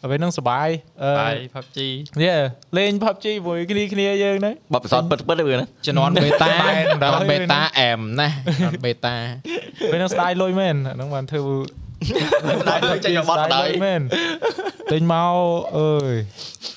[0.00, 0.68] ទៅពេលហ្នឹងសបាយ
[1.02, 1.78] អឺបាយ PUBG
[2.22, 2.34] យេ
[2.76, 9.14] លេង PUBG មួយគ្នាគ្នាយើងហ្នឹងបាត់ពិសោធន៍ពិតពិតទេវាណាជំនាន់ beta តែនដល់ជំនាន់ beta អែមណាស់ជំនាន់ beta
[9.92, 11.56] ពេលហ្នឹងស្ដាយលុយមែនអាហ្នឹងបានធ្វើ
[12.68, 14.00] ដែរចេញមកបាត់ដៃលុយមែន
[14.92, 15.34] ទិញមក
[15.78, 16.14] អើយ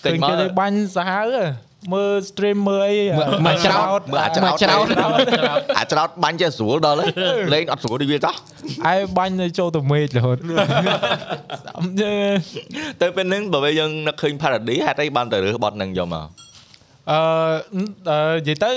[0.05, 1.45] ទិញមកឃើញគេទៅបាញ់សាហាវហ៎
[1.93, 2.95] មើល stream មើលអី
[3.45, 4.85] មើលច្រោតមើលអាចច្រោតច្រោត
[5.77, 7.11] អាចច្រោតបាញ់ចេះស្រួលដល់ហើយ
[7.53, 8.35] លេងអត់ស្រួលដូចវាតោះ
[8.91, 12.13] ឯបាញ់ទៅចូលទៅមេឃរហូតស្ដាប់យេ
[13.01, 16.25] ទៅពេលហ្នឹងបើពេលយើងនឹកឃើញ parody ហេតុអីបានទៅរើសបត់ហ្នឹងយកមក
[17.11, 17.19] អឺ
[18.09, 18.71] អឺនិយាយទៅ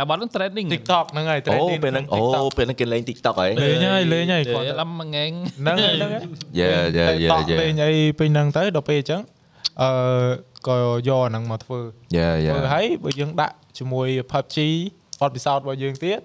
[0.00, 6.22] អាបត់ហ្នឹង trending TikTok ហ្នឹងហើយអូ trending ពេលហ្នឹងអូ TikTok ពេលហ្នឹងគេលេង TikTok ហ៎លេងហើយលេងហើយយេគាត់ឡំមួយងែងហ្នឹងហើយហ្នឹងហើយ
[6.60, 9.20] យេយេយេ TikTok យេលេងអីពេញហ្នឹងទៅដល់ពេលអញ្ចឹង
[9.80, 9.90] អឺ
[10.66, 10.76] ក៏
[11.08, 11.80] យកអាហ្នឹងមកធ្វើ
[12.16, 14.56] យេយេធ្វើហើយបើយើងដាក់ជាមួយ PUBG
[15.20, 16.20] បទពិសោធន៍របស់យើងទៀត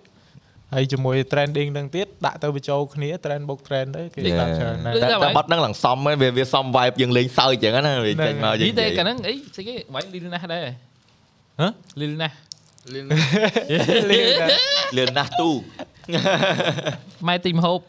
[0.73, 10.61] ហើយជាមួយ trending ហ្នឹងទៀតដាក់ទៅបញ្ចូលគ្នា trend បុក trend ទៅគេដាក់ច្រើនណាស់តែតែបត់ហ្នឹងឡើងសមហ្នឹងវាវាសម vibe យើងលេងសើចអញ្ចឹងណាវាចេញមកយើងនេះទេកាលហ្នឹងអីស្អីគេវាយលីលណាស់ដែរ
[11.61, 11.67] ហ៎
[12.01, 12.35] លីលណាស់
[12.93, 13.19] លេងដែរ
[14.97, 15.49] លឿនណាស់ទូ
[17.27, 17.79] ម៉ែទីមហូប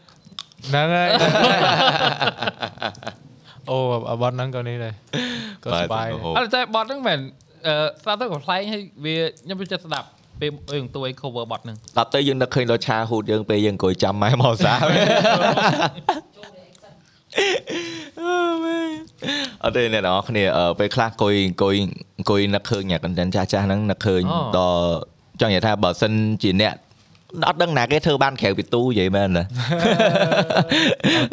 [0.69, 1.09] ហ្នឹងហើយ
[3.71, 3.79] អូ
[4.11, 4.95] អាបទហ្នឹងក៏នេះដែរ
[5.65, 7.19] ក៏សប្បាយដែរអត់តែបត់ហ្នឹងមែន
[7.67, 9.15] អឺស្ដាប់ទៅក៏ប្លែកហើយវា
[9.45, 10.07] ខ្ញុំចូលចិត្តស្ដាប់
[10.41, 14.73] ពេលយើងទួយ cover បត់ហ្នឹងស្ដាប់ទៅយើងនឹកឃើញដល់ឆាហូតយើងពេលយើងអង្គុយចាំម៉ែមកសា
[19.65, 21.75] អត់ទេអ្នកនរគ្នាអឺពេលខ្លះអង្គុយអង្គុយ
[22.19, 24.83] អង្គុយនឹកឃើញអ្នក content ចាស់ចាស់ហ្នឹងនឹកឃើញអូដល់
[25.41, 26.13] ចង់និយាយថាបើសិន
[26.43, 26.75] ជាអ្នក
[27.49, 29.45] អត់ដឹងណាគេធ្វើបានក្រៅពីទូនិយាយមែនណា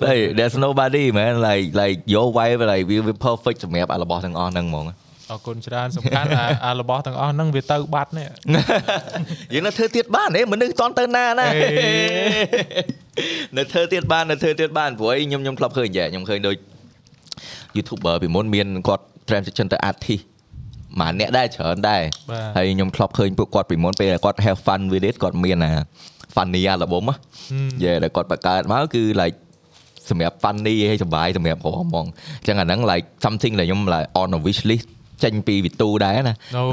[0.06, 4.86] Like there's nobody man like like your wife like we we perfect សម្រាប់អារបស់ទាំងអស់ហ្នឹងហ្មង
[5.32, 8.30] អរគុណច្រើនសំខាន់អាអារបស់ទាំងអស់ហ្នឹងវាទៅបាត់នេះ
[9.54, 11.68] យើងនៅធ្វើទៀតបានទេមនុស្សតន់ទៅណាណាអេ
[13.58, 16.56] នៅធ្វើទៀតបាននៅធ្វើទៀតបានព្រោះអីខ្ញុំខ្ញុំធ្លាប់ឃើញយ៉ាខ្ញុំឃើញដូច
[17.76, 20.24] YouTuber ពីមុនមានគាត់ transition ទៅ artist
[21.00, 25.72] ម៉ាអ្នកដែរច្រើនដែរបាទហើយខ្ញុំធ្លាប់ឃើញពួកគាត់ពីមុនពេលដែលគាត់ have fun with it គាត់មានអា
[26.36, 27.16] funny អាល្បមណា
[27.84, 29.36] យេដែលគាត់បង្កើតមកគឺ like
[30.10, 32.06] សម្រាប់ funny ហើយសប្បាយសម្រាប់រស់ហ្មង
[32.40, 34.88] អញ្ចឹងអាហ្នឹង like something ដែលខ្ញុំ like on a wish list
[35.24, 36.64] ចេញពីវិទូដែរណាអូ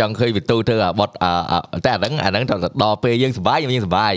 [0.00, 4.12] ចង់ឃើញវិទូធ្វើអាបត់អាអាតែអាហ្នឹងអាហ្នឹងទៅដល់ពេលយើងសប្បាយយើងសប្បាយ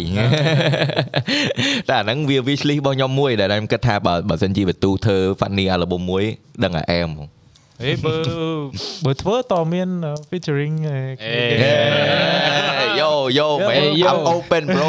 [1.90, 6.26] តែអាហ្នឹងវា wish list របស់ខ្ញុំមួយដែលខ្ញុំគិតថាបើបើសិនជាវិទូធ្វើ funny album មួយ
[6.64, 7.28] ដឹងអាអែមហ្មង
[7.82, 8.16] ហេបើ
[9.06, 9.90] បើធ្វើតមាន
[10.30, 11.00] featuring អេ
[13.02, 14.08] yo yo man Hey, yo.
[14.10, 14.88] I'm open bro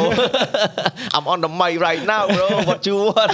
[1.15, 3.31] I'm on the mic right now bro what you want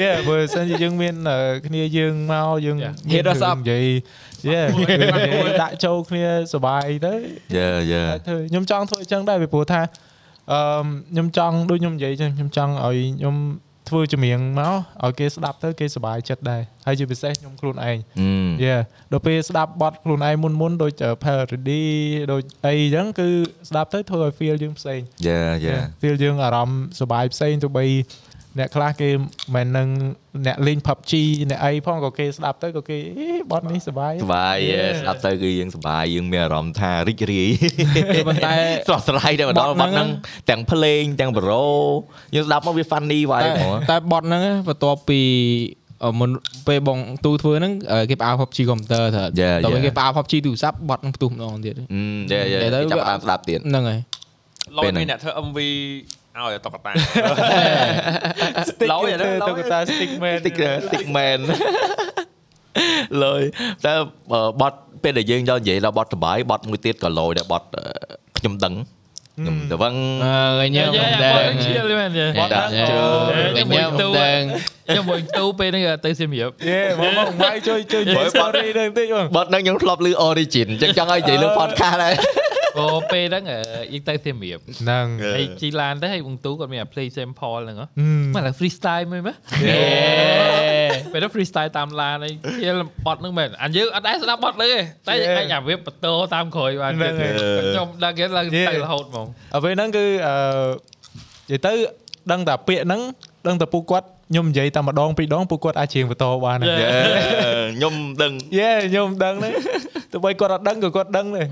[0.00, 2.92] យេបើសិនជាយើងមានអឺគ្នាយើងមកយើង Yeah.
[3.08, 3.56] មាន Hit us រឿង up.
[3.58, 3.86] និយាយ
[4.46, 4.58] យេ
[5.62, 7.14] ដាក់ចូលគ្នាសប្បាយទៅ
[7.56, 9.80] yeah yeah ធ្វើខ្ញុំចង់ធ្វើអញ្ចឹងដែរពីព្រោះថា
[10.52, 10.60] អឺ
[11.12, 13.36] ខ្ញុំចង់ដូចខ្ញុំនិយាយអញ្ចឹងខ្ញុំចង់ឲ្យខ្ញុំ
[13.88, 14.74] ធ្វើចម្រៀងមក
[15.04, 18.48] ឲ្យគេស្ដាប់ទៅគេសប្បាយចិត្តដែរហើយជាពិសេសខ្ញុំខ្លួនឯង Mm.
[18.64, 18.76] យេ
[19.12, 20.92] ដល់ពេលស្ដាប់បទខ្លួនឯងមុនមុនដូច
[21.24, 21.82] parody
[22.32, 23.28] ដូចអីអញ្ចឹងគឺ
[23.68, 27.86] ស្ដាប់ទៅធ្វើឲ្យ feel យើងផ្សេង yeah yeah feel យើងអារម្មណ៍សប្បាយផ្សេងទៅបី
[28.58, 29.08] អ្នកខ្លះគេ
[29.54, 29.88] មិននឹង
[30.46, 31.12] អ្នកលេង PUBG
[31.50, 37.50] អ្នកអីផងក៏គេស្ដាប់ទៅក៏គេអេបទនេះសប្បាយសប្បាយ yeah ស្ដាប់ទៅគឺយើងសប្បាយយើងមានអារម្មណ៍ថារីករាយ
[38.28, 38.54] ប៉ុន្តែ
[38.88, 41.66] ស្រស់ស្រាយតែម្ដងបទបត់ហ្នឹហ្នឹងងទាំងភ្លេងទាំងបរោ
[42.34, 45.20] យើងស្ដាប់មកវា funny តែ vibe ហ្មងតែបត់ហ្នឹងបន្ទាប់ពី
[46.04, 46.30] អឺមុន
[46.68, 49.86] ពេលបងទូធ្វើហ្នឹងអឺគេផ្អា PUBG computer ទៅ Yeah, ដល់ពេល yeah.
[49.86, 51.84] គេផ្អា PUBG ទូរស័ព្ទបត់ហ្នឹងផ្ទុះម្ដងទៀតអឺ
[52.32, 54.00] យេយេតែទៅចាប់ផ្ដើមស្ដាប់ទៀតហ្នឹងហើយ
[54.76, 55.58] ឡូពេលយហ្នឹងមានអ្នកធ្វើ MV
[56.38, 56.92] ឲ្យតុកតា
[58.68, 60.56] stick ឡូយទៅឡូយទៅតា stick man stick
[60.88, 61.38] stick man
[63.24, 63.42] លើយ
[63.84, 63.92] តែ
[64.32, 67.82] បើបត់ពេលដែលយើងយកនិយាយដល់បត់សបាយបត់មួយទៀតក៏លយដែរបត់អឺ
[68.38, 68.74] ខ្ញុំដឹង
[69.38, 73.00] ខ្ញុំទៅវឹងអឺញ៉ាំយ៉ាមិនយ៉ាដឹងបងឈៀលមែនទេបត់ហ្នឹងញ៉ាំជើ
[73.56, 74.40] ញ៉ាំមិនដឹង
[74.86, 82.14] ខ្ញុំមួយទូពេលហ្នឹងទៅសៀមរាបយេមកមកមកជួយជួយនិយាយ story នឹងតិចបងបត់ហ្នឹងខ្ញុំធ្លាប់ឮ origin អញ្ចឹងចង់ឲ្យនិយាយលើ podcast ដែរ
[82.78, 83.58] អូពេលហ្នឹងអឺ
[83.92, 85.06] យើងទៅសៀមរាបហ្នឹង
[85.36, 89.36] ហើយជីឡានទៅហើយបងទូគាត់មាន play sample ហ្នឹងហ៎ហឹមមកតែ freestyle មើលមើល
[91.12, 92.70] ពេលទៅ freestyle តាមឡានហើយជា
[93.06, 97.12] បត់ហ្នឹងមែនអញយើងអត់ដែរស្ដាប់បត់លើទេតែអាចអាវាបន្តតាមក្រោយបានទៀត
[97.66, 100.34] ខ្ញុំដឹងគេឡើងទៅរហូតហ្មងអ្វីហ្នឹងគឺអឺ
[101.50, 101.72] និយាយទៅ
[102.32, 103.00] ដឹងតែពាក្យហ្នឹង
[103.48, 106.86] ដឹងតែពួកគាត់ខ្ញុំនិយាយតែម្ដងពីរដងពួកគាត់អាចច្រៀងបន្តបានដែរយេ
[107.76, 109.52] ខ្ញុំដឹងយេខ្ញុំដឹងហ្នឹង
[110.12, 111.46] ទោះបីគាត់អត់ដឹងក៏គាត់ដឹងដែរ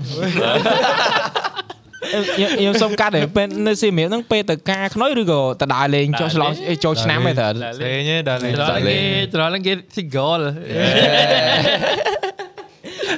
[2.35, 8.95] ខ្ញុំខ្ញុំសុំកាត់តែពេលនៅសៀមរាបហ្នឹងពេលទៅការខ្នុយឬក៏ទៅដើរលេងចុះឆ្លងអេចូលឆ្នាំឯងតើផ្សេងទេដល់លេងត្រង់គេ
[9.33, 10.43] ត្រង់គេ single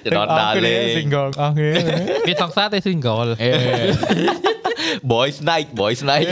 [0.05, 1.71] ទៅដល់ដើរលេង single អស់គ្នា
[2.27, 3.49] គេសង្សារតែ single អេ
[5.11, 6.29] boy snake boy snake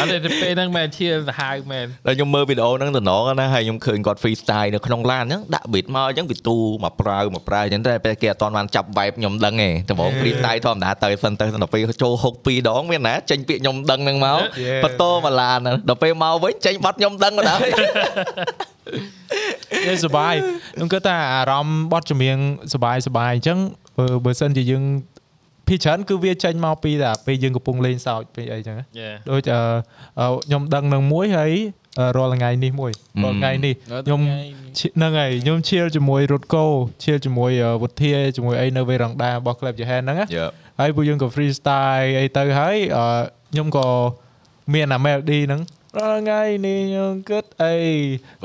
[0.00, 14.38] អត់ទេពេលហ្នឹងមែនជាសាហាវមែនដល់ខ្ញុំមើលវីដេអូហ្នឹងតំណងណាហើយខ្ញុំឃើញគាត់ freestyle នៅក្នុងឡានអញ្ចឹងដាក់ beat មកអញ្ចឹងវាទូមកប្រើមកប្រើអញ្ចឹងតែពេលគេអត់ទាន់បានចាប់ vibe ខ្ញុំដឹងទេដំបូង freestyle ធម្មតាទៅសិនទៅដល់ពេលចូលហុកពីរដងមានណាចេញពាក្យខ្ញុំដឹងហ្នឹងមក
[14.84, 15.58] បន្តមកឡាន
[15.88, 17.58] ដល់ពេលមកវិញចេញបាត់ខ្ញុំដឹងមកដែរ
[19.86, 20.34] យេសប្បាយ
[20.76, 22.38] ខ្ញុំគិតថាអារម្មណ៍បត់ចម្រៀង
[22.72, 23.58] សប្បាយសប្បាយអញ្ចឹង
[23.98, 24.82] បើបើសិនជាយើង
[25.68, 29.60] ភាគច្រើនគឺវាចេញមកពីតែពេលយើងកំពុងលេងសើចពេលអីចឹងណាយេដូចអឺ
[30.20, 31.52] អឺខ្ញុំដឹងនឹងមួយហើយ
[31.98, 32.92] អឺរាល់ថ្ងៃនេះមួយ
[33.24, 33.74] រាល់ថ្ងៃនេះ
[34.06, 34.20] ខ្ញុំ
[34.78, 36.64] ឈៀហ្នឹងហើយខ្ញុំឈៀលជាមួយរត់កោ
[37.02, 40.46] ឈៀលជាមួយអឺវុធាជាមួយអីនៅវេរ៉ង់ដារបស់ Club Jahan ហ្នឹងណាយេ
[40.80, 43.06] ហើយពួកយើងក៏ freestyle អីទៅហើយអឺ
[43.52, 43.86] ខ្ញុំក៏
[44.74, 45.60] មានអា melody ហ្នឹង
[45.98, 47.76] រាល់ថ្ងៃនេះខ្ញុំគិតអី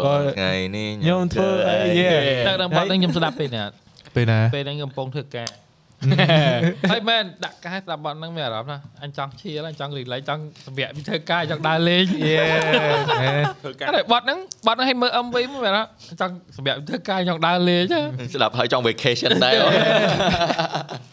[0.03, 2.09] ក៏ថ្ងៃនេះខ្ញុំធ្វើអីយេ
[2.47, 3.63] តែដល់បត់ហ្នឹងខ្ញុំស្ដាប់ពេលណា
[4.15, 5.49] ពេលណាពេលហ្នឹងខ្ញុំកំពុងធ្វើការ
[6.91, 12.37] ហើយមែនដាក់ការស្ដាប់បត់ហ្នឹងមានអារម្មណ៍ណាអញចង់ឈៀលអញចង់រីកលេងចង់សម្រាប់ពីធ្វើការចង់ដើរលេងយេ
[13.63, 15.89] ធ្វើការអត់ទេបត់ហ្នឹងបត់ហ្នឹងឲ្យមើល MV មកមែនអត់
[16.21, 18.01] ចង់សម្រាប់ពីធ្វើការចង់ដើរលេងហ៎
[18.33, 19.53] ស្ដាប់ហើយចង់ vacation ដែរ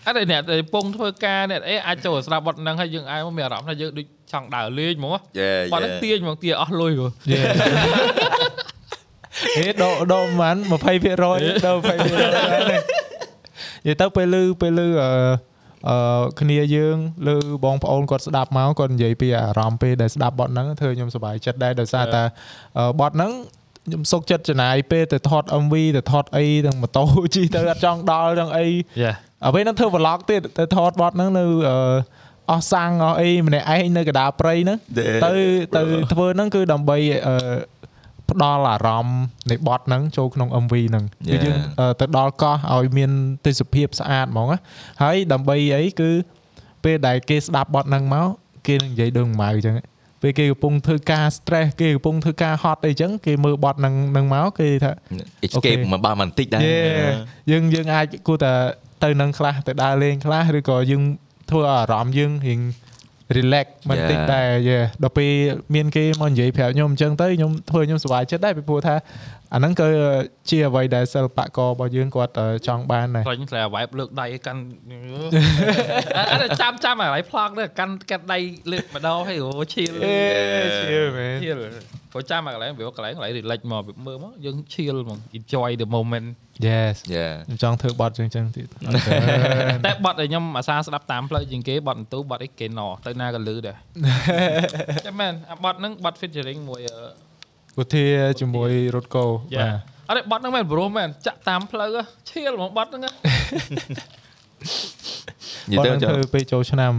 [0.06, 7.40] អត់ទេអ្នកដែលពងធ្វើការអ្នកអីអាចចូលស្ដាប់បត់ហ្នឹងហើយយើងអាចមកមានអារម្មណ៍ថាយើងដូចចង់ដើរលេងហ្មងយេបត់ហ្នឹងទាញហ្មងទាញអស់លុយហ្មងយេ
[9.56, 11.78] ហេដកដកប៉ុន្មាន20%ដក
[13.00, 13.03] 20%
[13.84, 15.10] និយាយទៅពេលលឺពេលលឺអឺ
[15.88, 16.96] អឺគ្នាយើង
[17.28, 22.22] លើបងប្អូនគាត់ស្ដាប់មកគាត់និយាយពីអារម្មណ៍ពេលដែលស្ដាប់បទហ្នឹងធ្វើខ្ញុំសប្បាយចិត្តដែរដោយសារតែ
[22.78, 23.32] អឺបទហ្នឹង
[23.86, 27.04] ខ្ញុំសុកចិត្តចំណាយពេលទៅថត MV ទៅថតអីទាំងម៉ូតូ
[27.34, 28.66] ជិះទៅអត់ចង់ដល់ទាំងអី
[29.02, 29.12] យ៉ា
[29.46, 31.78] អ្វីហ្នឹងធ្វើ vlog ទៀតទៅថតបទហ្នឹងនៅអឺ
[32.50, 34.78] អស់សាំងអស់អីម្នាក់ឯងនៅកណ្ដាលព្រៃហ្នឹង
[35.24, 35.32] ទៅ
[35.76, 35.82] ទៅ
[36.12, 37.34] ធ្វើហ្នឹងគឺដើម្បីអឺ
[38.30, 39.20] ផ្ដល់អារម្មណ៍
[39.50, 41.44] នៃបទហ្នឹងចូលក្នុង MV ហ្នឹងគឺ Yeah.
[41.46, 43.10] យើងអឺទៅដល់កោះឲ្យមាន
[43.46, 44.58] ទេសភាពស្អាតហ្មងណា
[45.02, 46.10] ហើយដើម្បីអីគឺ
[46.84, 48.28] ពេលដែលគេស្ដាប់បទហ្នឹងមក
[48.66, 49.74] គេនឹងនិយាយដូចម៉ៅអញ្ចឹង
[50.22, 54.90] ពេលគេកំពុងធ្វើការ stress គេកំពុងធ្វើការហត់អីចឹងគេមើលបទហ្នឹងហ្នឹងមកគេថា
[55.46, 57.14] escape មកបានបន្តិចដែរ Yeah.
[57.50, 58.52] យើងយើងអាចគួរតែ
[59.04, 61.02] ទៅនឹងខ្លះទៅដើរលេងខ្លះឬក៏យើង
[61.50, 62.60] ធ្វើឲ្យអារម្មណ៍យើងរៀង
[63.36, 64.32] relax បន្តិច Yeah.
[64.34, 65.30] ដែរយេដល់ពេល
[65.74, 68.94] មានគេមកនិយាយប្រាប់ខ្ញុំអញ្ចឹងទៅខ្ញុំធ្វើឲ្យខ្ញុំសប្បាយចិត្តដែរពីព្រោះថា
[69.52, 69.88] អាហ្នឹងគឺ
[70.50, 72.32] ជាអ្វីដែលសិល្បកររបស់យើងគាត់
[72.66, 74.60] ចង់បានដែរគាត់ឆ្លែវ៉ៃបលើកដៃឲ្យកាន់
[76.32, 78.38] អានចាំចាំអាឡៃផ្លង់ទៅកាន់កាត់ដៃ
[78.72, 79.92] លើកម្ដងហើយអូឈៀល
[80.84, 81.58] ឈៀលមែនឈៀល
[82.12, 86.26] គាត់ចាំអាកន្លែងវាកន្លែងកន្លែង relax មកមើលមកយើងឈៀលមក enjoy the moment
[86.66, 88.66] yes ខ្ញុំចង់ធ្វើបត់ជាងចឹងទៀត
[89.86, 93.76] តែបត់ឲ្យខ្ញុំអាសាស្ដាប់តាមផ្លូវជាងគេបត់បន្ទូបត់អីគេណទៅណាក៏លឺដែរ
[95.06, 96.80] តែមែនអាបត់ហ្នឹងបត់ featuring មួយ
[97.78, 98.04] អឺឧទា
[98.40, 99.68] ជាមួយរត់កោយ៉ា
[100.08, 103.10] អត់ទេបတ်ហ្នឹងមែនប្រុសមែនចាក់តាមផ្លូវហ៎ឈៀលហ្មងបတ်ហ្នឹងហ៎
[105.70, 106.92] និយាយបទទៅហ្នឹងចុះធ្វើពេលចូលឆ្នាំ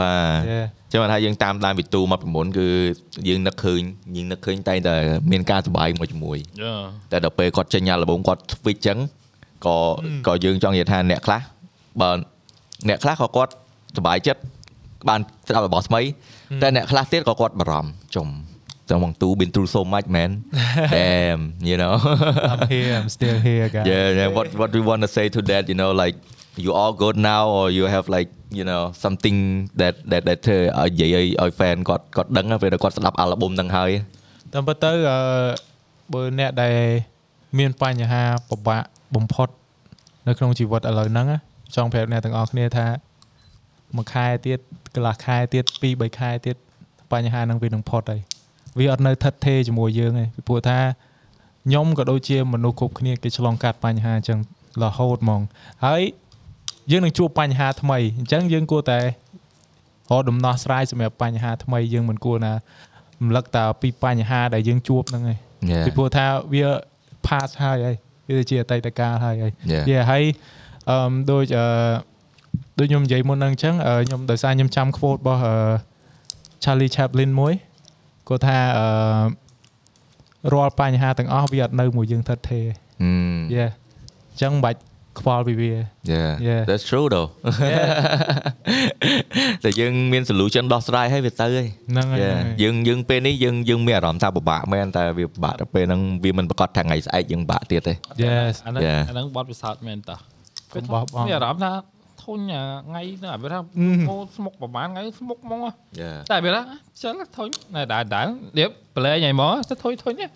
[0.00, 0.60] បាទយេ
[0.92, 2.68] ចឹងបានថាយើងតាមដានវិទូមកពីមុនគឺ
[3.28, 3.80] យើងនឹកឃើញ
[4.16, 4.94] យើងនឹកឃើញតែតែ
[5.32, 6.76] មានការសប្បាយមួយជាមួយយ៉ា
[7.12, 8.98] តែដល់ពេលគាត់ចេញអាល់ប៊ុមគាត់ switch ចឹង
[9.66, 9.76] ក៏
[10.26, 11.40] ក៏យើងចង់និយាយថាអ្នកខ្លះ
[12.00, 12.10] បើ
[12.88, 13.52] អ្នកខ្លះក៏គាត់
[13.96, 14.40] សប្បាយចិត្ត
[15.08, 16.00] បានស្ដាប់របស់ថ្មី
[16.62, 18.28] តែអ្នកខ្លះទៀតក៏គាត់បារម្ភចំ
[18.88, 20.30] ចាំបងទូ been through so much man
[20.94, 21.94] damn you know
[22.52, 25.26] I'm here I'm still here guys yeah, yeah what what do you want to say
[25.36, 26.16] to that you know like
[26.62, 29.36] you all good now or you have like you know something
[29.80, 33.90] that that that ធ្វើឲ្យនិយាយឲ្យឲ្យ fan គាត់គាត់ដឹងណាពេលដែលគាត់ស្ដាប់អាល់ប៊ុមហ្នឹងហើយ
[34.52, 35.18] តាមពិតទៅអឺ
[36.12, 36.76] បើអ្នកដែល
[37.58, 38.82] មានបញ្ហាពិបាក
[39.16, 39.48] បំផុត
[40.26, 41.38] នៅក្នុងជីវិតឥឡូវហ្នឹងណា
[41.76, 42.86] ចង់ប្រាប់អ្នកទាំងអស់គ្នាថា
[43.96, 44.58] មួយខែទៀត
[44.94, 46.56] កន្លះខែទៀត2 3ខែទៀត
[47.12, 48.20] បញ្ហាហ្នឹងវានឹងផុតហើយ
[48.78, 50.78] វាអត់នៅថិតថេរជាមួយយើងទេពីព្រោះថា
[51.64, 54.38] ខ្ញុំក៏ដូចជាមនុស្សគ្រប់គ្នាគេឆ្លងកាត់បញ្ហាអញ្ចឹង
[54.82, 55.40] រហូតហ្មង
[55.84, 56.02] ហើយ
[56.90, 62.52] យើងនឹងជួបបញ្ហាថ្មីអញ្ចឹងយើងគួរតែរកដំណោះស្រាយសម្រាប់បញ្ហាថ្មីយើងមិនគួរណា
[63.20, 65.38] រំលឹកតែពីបញ្ហាដែលយើងជួបហ្នឹងឯង
[65.70, 66.64] Yeah ពីព្រោះថាវា
[67.26, 67.96] pass ហើយហើយ
[68.36, 70.24] វាជាអតីតកាលហើយហើយ Yeah យេហើយ
[70.90, 71.66] អឺដូចអឺ
[72.78, 75.54] ដូចខ្ញុំនិយាយមុនហ្នឹងអញ្ចឹងអឺខ្ញុំដោយសារខ្ញុំចាំ quote របស់អឺ
[76.64, 77.54] Charlie Chaplin មួយ
[78.28, 78.86] គាត់ថាអឺ
[80.52, 82.66] រាល់បញ្ហាទាំងអស់វាអត់នៅមួយយើងថិតថេរ
[83.04, 83.36] Hmm.
[83.54, 84.80] យេអញ្ចឹងមិនបាច់
[85.20, 85.72] ខ្វល់ពីវា
[86.14, 86.32] Yeah.
[86.48, 86.62] Yeah.
[86.70, 87.28] That's true though.
[89.64, 92.36] តែយើងមាន solution ដោះស្រាយឲ្យវាទៅហើយហ្នឹងហើយ Yeah.
[92.38, 97.94] ហ្នឹងហើយយើងយើងពេលនេះយើងយើងមានអារម្មណ៍ថាពិបាកមែនតែវាពិបាកដល់ពេលហ្នឹងវាមិនប្រកាសថាថ្ងៃស្អែកយើងពិបាកទៀតទេ
[98.24, 99.00] Yes អាហ្នឹង Yeah.
[99.08, 100.18] អាហ្នឹងបត់ពិសោធន៍មែនតោះ
[100.72, 101.72] កុំបោះបង់មានអារម្មណ៍ថា
[102.24, 105.70] ធុញអាថ្ងៃហ្នឹងអាវាថាអឺអូស្មុកប្រហែលថ្ងៃស្មុកហ្មងហ៎
[106.02, 106.18] Yeah.
[106.30, 106.62] តែវាថា
[107.02, 108.26] ចឹងធុញណែដែរដែរ
[108.58, 110.28] រៀបប្រឡែងហើយហ្មងទៅធុញធុញនេះ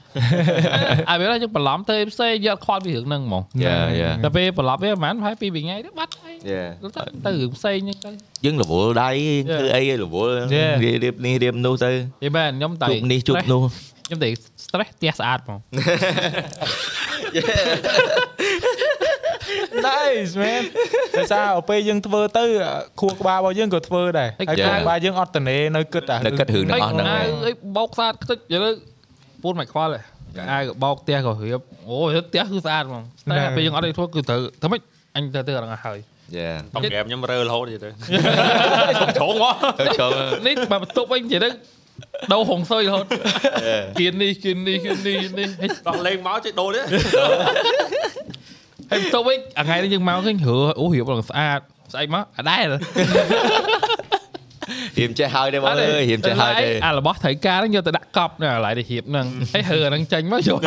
[1.10, 4.14] អាវាថាយើងបន្លំទៅផ្សេងយកខ្វល់ពីរឿងហ្នឹងហ្មង Yeah, yeah.
[4.24, 6.68] តែពេលបន្លប់វាប្រហែលប្រហែលពីរថ្ងៃទៅបាត់ហើយ Yeah.
[6.82, 8.10] ទៅទៅរឿងផ្សេងហ្នឹងទៅ
[8.44, 9.58] យើងរវល់ដៃ Yeah.
[9.60, 10.72] ធ្វើអីរវល់ Yeah.
[11.04, 11.90] រៀបនេះរៀបនោះទៅ
[12.24, 13.62] យីមែនខ្ញុំតែជួបនេះជួបនោះ
[14.06, 14.28] ខ្ញុំតែ
[14.64, 15.58] stress ផ្ទះស្អាតហ្មង
[19.88, 20.62] nice man
[21.16, 22.44] ដោយសារឲ្យពេលយើងធ្វើទៅ
[23.00, 28.76] ខួរក្បាលរបស់យើងក៏ធ្វើដែរហើយខួរក្បាលយើងអត់តនេនៅគិតអានៅគិតរឿងទាំងអស់ហ្នឹងអាឯវងអីបោកស្អាតខ្ទេចយល់
[29.42, 30.00] ពូនមិនខ្វល់ទេ
[30.52, 31.96] អាវក៏បោកផ្ទះក៏រៀបអូ
[32.26, 33.02] ផ្ទះគឺស្អាតហ្មង
[33.36, 34.80] តែពេលយើងអត់ឲ្យធ្វើគឺត្រូវធ្វើម៉េច
[35.16, 36.00] អញទៅទៅអត់ហ្នឹងហើយ
[36.40, 36.56] Yeah.
[36.74, 37.88] តុកក្រាបខ្ញុំរើរហូតទៀតទៅ
[39.20, 40.10] ជងមកទៅចូល
[40.46, 41.50] នេះបើបន្ទប់វិញជាទៅ
[42.32, 43.06] ដូរហុងសុយរហូត
[43.98, 46.84] គៀននេះគៀននេះគៀននេះគៀននេះហើយដល់លេងមកជិះដូរទៀត
[48.90, 51.60] ហើយបន្ទប់វិញអាថ្ងៃនេះយើងមកឃើញរើអូរៀបឡើងស្អាត
[51.92, 52.64] ស្អែកមកអាដែរ
[54.98, 60.58] រៀមចេះហើយទេបងអើយរៀមចេះហើយទេអារបស់ត្រូវការហ្នឹងយកទៅដាក់កប់នៅកន្លែងដែលរៀបហ្នឹងហើយរើអាហ្នឹងចេញមកយក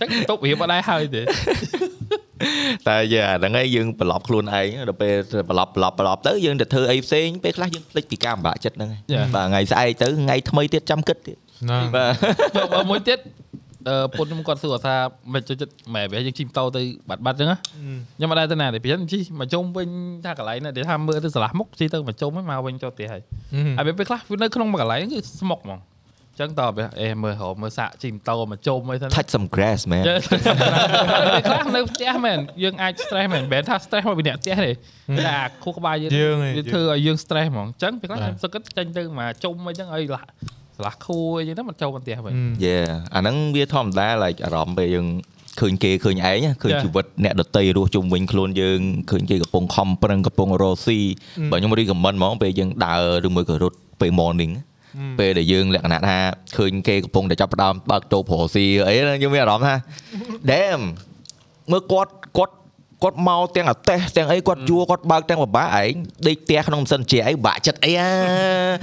[0.00, 1.22] ចឹងបន្ទប់រៀបអត់ដែរហើយទេ
[2.88, 5.14] តែយ៉ាហ្នឹងហើយយើងប្រឡប់ខ្លួនឯងដល់ពេល
[5.50, 9.02] ប្រឡប់ប្រឡប់ប្រឡប់ទៅយើងទៅធ្វើអីផ្សេងពេលខ្លះយើងភ្លេចពីការពិបាកចិត្តហ្នឹងហើយ
[9.34, 12.12] បាទថ្ងៃស្អែកទៅថ្ងៃថ្មីទៀតចាំគិតទៀតហ្នឹងបាទ
[12.74, 13.51] បើមួយទៀតអឺ
[14.16, 14.94] ពុនខ្ញុំគាត់សួរថា
[15.34, 17.56] មិនចូលចិត្តម៉ែវាយើងជិះម៉ូតូទៅបាត់បាត់ចឹងណា
[18.16, 19.88] ខ្ញុំអត់ដែរទៅណាទេពីចឹងជិះមកជុំវិញ
[20.24, 23.22] ថាកន្លែងណាដែលថាមើលទៅស្រឡះមុខជិះទៅមកជុំហ្នឹងមកវិញចូលផ្ទះហើយ
[23.78, 25.80] ហើយពេលខ្លះវានៅក្នុងមួយកន្លែងគឺស្មុកហ្មង
[26.40, 30.16] ចឹងតបអេមើលហៅមើលសាក់ជីម៉ូតូមកជុំអីទៅ touch some grass man យើ
[31.48, 40.22] ខ្លះនៅផ្ទះមែនយើងអាច stress មែនមិនមែនថា stress មកពីអ្នកផ្ទះទេតែអាខួរក្បាលយើងយើងឯងវាធ្វើឲ្យយើង stress ហ្មងអញ្ចឹងពេលខ្លះខ្ញុំសឹកគិតចេញទៅមកជុំអីចឹងឲ្យឡា
[40.76, 42.32] ឆ្លាស់ខួរអីចឹងទៅមកចូលមកផ្ទះវិញ
[42.66, 45.06] Yeah អាហ្នឹងវាធម្មតា like អារម្មណ៍ពេលយើង
[45.60, 46.82] ឃើញគេឃើញឯងណាឃើញ Yeah.
[46.84, 48.80] ជីវិតអ្នកដតីរស់ជុំវិញខ្លួនយើង
[49.10, 50.98] ឃើញគេកំពុងខំប្រឹងកំពុងរកស៊ី
[51.50, 52.94] បើខ្ញុំ recommend ហ្មងពេលយើងដើ
[53.24, 54.52] រឬមួយក៏រត់ពេល morning
[55.18, 56.18] ពេលដែលយើងលក្ខណៈថា
[56.56, 59.74] ឃើញគេកំពុងតែចាប់ផ្ដើមបើកតូបរកស៊ីអីហ្នឹងយើងមានអារម្មណ៍ថា
[60.50, 60.82] damn
[61.70, 62.54] មើលគាត់គាត់
[63.02, 65.94] គាត់មកទាំងអាតេះទាំងអីគាត់យួរគាត់បើកទាំងបបាក់ឯង
[66.28, 68.12] ដេកផ្ទះក្នុងម៉ាស៊ីនជាអីបាក់ចិត្តអីអា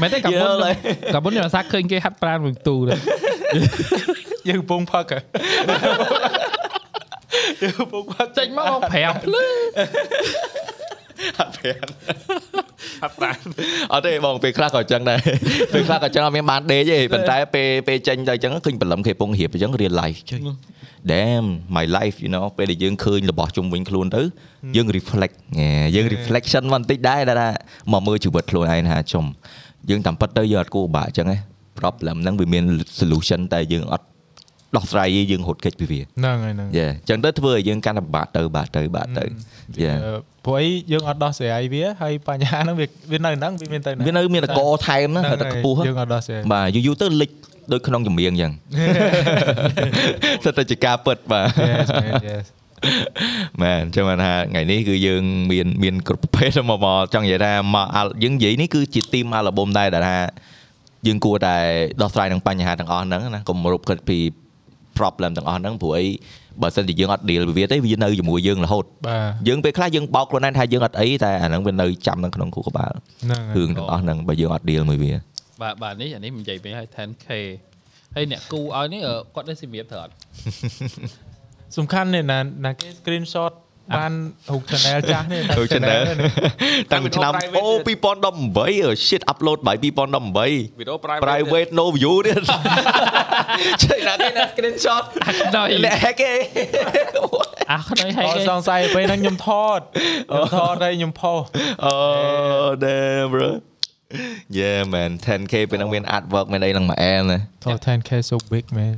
[0.02, 0.76] មែនទេកាលមុនយល់ហើយ
[1.14, 3.00] កាលមុនខ្ញុំអាសាឃើញគេហាត់ប្រាណមួយទូដែរ
[4.50, 5.20] យើងកំពុងផឹកហ៎
[7.62, 9.46] យើងកំពុងផឹកចេញមកមក5ភ្លឺ
[11.38, 11.88] ហាត់ប្រាណ
[13.02, 13.38] ហាត់ប្រាណ
[13.94, 15.20] អត់ទេបងពេលខ្លះក៏អញ្ចឹងដែរ
[15.74, 20.42] ពេលខ្លះក៏អញ្ចឹងអត់មានបានដេកទេប៉ុន្តែពេលពេលចេញទៅអញ្ចឹងឃើញបលឹមគេពងរៀបអញ្ចឹង real life ចុយ
[21.14, 21.48] damn
[21.78, 24.22] my life you know ពេលដែលយើងឃើញរបស់ជុំវិញខ្លួនទៅ
[24.76, 27.50] យើង reflect ហេយើង reflection មកបន្តិចដែរថា
[27.92, 29.26] មកមើលជីវិតខ្លួនឯងថាចំ
[29.90, 31.40] យើងតាមពិតទៅយើងអត់គួរបាក់អញ្ចឹងឯង
[31.80, 32.64] problem ហ្នឹងវាមាន
[33.00, 34.06] solution តែយើងអត់
[34.76, 39.24] ដោះស្រាយទេយើងរត់គេចពីវាហ្នឹងហើយហ្នឹងយេអញ្ចឹងទៅធ្វើឲ្យយើងកាន់តែបាក់ទៅបាក់ទៅបាក់ទៅ
[39.84, 40.14] យេអឺ
[40.46, 47.30] ព្រោះអីយើងអត់ដោះស្រាយវាហើយបញ្ហាហ្នឹងវាវានៅហ្នឹងវាមានទៅវានៅមានតកថែមណាតែខ្ពស់យើងអត់ដោះស្រាយបាទយូរយូរទៅលិច
[47.72, 48.52] ដូចក្នុងចម្រៀងអញ្ចឹង
[50.44, 52.46] សិតតែជាការពិតបាទ Yes man yes
[53.62, 60.18] មែនចឹងបានថាថ្ងៃនេះគឺយើងមានមានគ្រប់ប្រភេទមកមកចង់និយាយថាមកអាល់យើងនិយាយនេះគឺជាទីមអាល់ប៊ុមដែរដែលថា
[61.08, 61.56] យើងគួរតែ
[62.02, 64.18] ដោះស្រាយនឹងបញ្ហាទាំងអស់ហ្នឹងណាកុំរົບគិតពី
[64.98, 66.06] problem ទាំងអស់ហ្នឹងព្រោះអី
[66.62, 72.94] បើសិនជាយើងអត់ deal វិវាទេវានៅជាមួយយើងរហូតបាទយើងពេលខ្លះយើងបោកខ្លួនឯងថាយើងអត់អីតែអាហ្នឹងវានៅចាំនៅក្នុងខួរក្បាល
[73.24, 75.14] ហ្នឹងហើយរឿងទាំងអស់ហ្នឹងបើយើងអត់ deal មួយវា
[75.62, 77.28] បាទបាទនេះអានេះមិននិយាយពេកឲ្យ 10k
[78.16, 80.14] ហើយអ្នកគូឲ្យនេះអឺគាត់ได้សម្រៀបត្រូវអត់
[81.78, 83.54] សំខាន់នេះណាណាគេ screenshot
[83.98, 84.14] បាន
[84.50, 86.02] រូប channel ចាស់នេះទៅ channel
[86.92, 87.68] តាំងពីឆ្នាំ private អូ
[88.26, 89.84] 2018អឺ shit upload បាយ2018
[90.80, 92.38] វីដេអូ private private no view នេះ
[93.84, 95.04] ចេញណាគេណា screenshot
[95.56, 96.34] ដល់អ្នក hack គេ
[97.72, 99.80] អាខ្នើយហែកអត់សង្ស័យពេលហ្នឹងខ្ញុំថត
[100.30, 101.40] ខ្ញុំថតហើយខ្ញុំផុស
[101.86, 101.94] អូ
[102.84, 103.50] damn bro
[104.60, 108.96] Yeah man 10k ពេលហ្នឹងមាន artwork មានអីហ្នឹងមួយអែមណាថត 10k so big man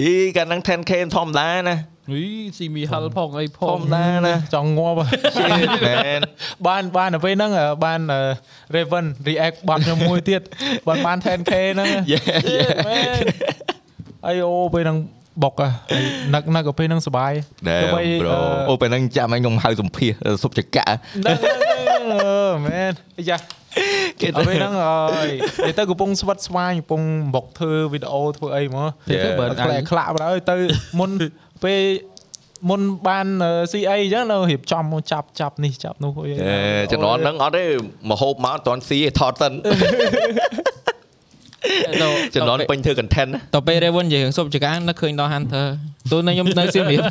[0.00, 1.76] អីកាលហ្នឹង 10k ធម្មតាណា
[2.12, 2.22] អី
[2.58, 5.04] ស៊ីមីហលផងអីផធងម្មតាណាចង់ងាប់ហ៎
[5.36, 6.20] shit man
[6.66, 8.00] បានបានទៅពេលហ្នឹងអឺបាន
[8.74, 10.42] Raven react បាត់ខ្ញុំមួយទៀត
[10.88, 12.24] បានបាន 10k ហ្នឹង Yeah
[12.54, 13.20] yeah មែន
[14.26, 14.98] អីអូពេលហ្នឹង
[15.42, 16.04] បុកហ៎ហើយ
[16.34, 17.32] នឹកនឹកទៅពេលហ្នឹងសុបាយ
[17.68, 20.12] Damn ទោះបី bro អឺអូពេលហ្នឹងចាំឲ្យខ្ញុំហៅសម្ភាស
[20.42, 21.67] សុបចកៈហ្នឹង
[22.04, 23.38] ហ្នឹងអឺមែនអាយ៉ា
[24.20, 25.28] គេដល់ពេលហ្នឹងអើយ
[25.66, 27.02] និយាយទៅកំពុងស្វិតស្វាញកំពុង
[27.34, 29.24] បុកធ្វើវីដេអូធ្វើអីហ្មង Yeah.
[29.24, 30.56] ទៅបើខ្លាក់ខ្លាក់ទៅទៅ
[30.98, 31.10] មុន
[31.64, 31.82] ពេល
[32.70, 33.26] មុនបាន
[33.72, 36.56] CA អញ្ចឹងនៅរៀបចំមកចាប់ចាប់នេះចាប់នោះអីអេ
[36.92, 37.64] ជំនាន់ហ្នឹងអត់ទេ
[38.08, 39.52] មកហូបមកអត់ទាន់ស៊ីទេថតសិន
[42.34, 45.66] ជំនាន់ពេញធ្វើ content ណាតទៅពេល Raven និយាយរឿងសុបចកានឹកឃើញដល់ Hunter
[46.10, 47.02] ទូនៅខ្ញុំនៅសៀមរាប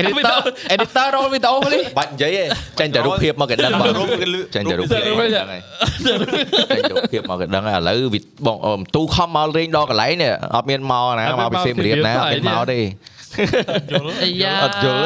[0.00, 0.38] editor
[0.74, 2.44] editor roll វីដេអូនេះបាច់និយាយទេ
[2.80, 3.92] ចាញ់តែរូបភាពមកគេដឹងបាទ
[4.54, 5.60] ចាញ់តែរូបភាពមកគេដឹងហើយ
[6.74, 12.80] ចាញ់តែរូបភាពមកគេដឹងហើយឥឡូវវាបងអឺទូខំមកលេងដល់កន្លែងនេះអត់មានមកណាមកពីសៀមរាបណាអត់មានមកទេ
[14.22, 15.00] អាយ៉ាអត់យល់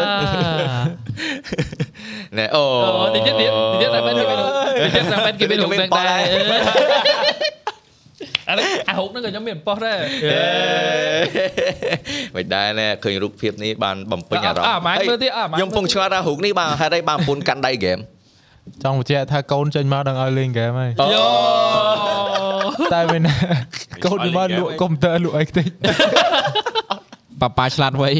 [2.39, 2.65] ណែអូ
[3.03, 3.51] អូនេះទៀតនេះ
[3.83, 4.49] ទៀតតែបែបគេមាននេះ
[4.95, 6.23] ទៀតតែបែបគេមានរូបបែបដែរ
[8.49, 9.99] អានេះអាហុកហ្នឹងក៏ខ្ញុំមានប៉ុស្តិ៍ដែរ
[12.37, 17.99] មិនដែរណែឃើញរូបភាពនេះបានបំពេញអារម្មណ៍អ่าម៉ែមើលទៀតអ่าម៉ែខ្ញុំពងឆ្ងល់ថារូបនេះបានហេតុអីបានពុនកាន់ដៃហ្គេម
[18.83, 21.27] ចង់បញ្ជាក់ថាកូនចេញមកដល់ឲ្យលេងហ្គេមហើយយោ
[22.95, 23.35] តែវិញណា
[24.05, 25.67] កូនមកលក់កុំព្យូទ័រលក់អីតិច
[27.41, 28.13] ប៉ាប៉ាឆ្លាតវៃឥ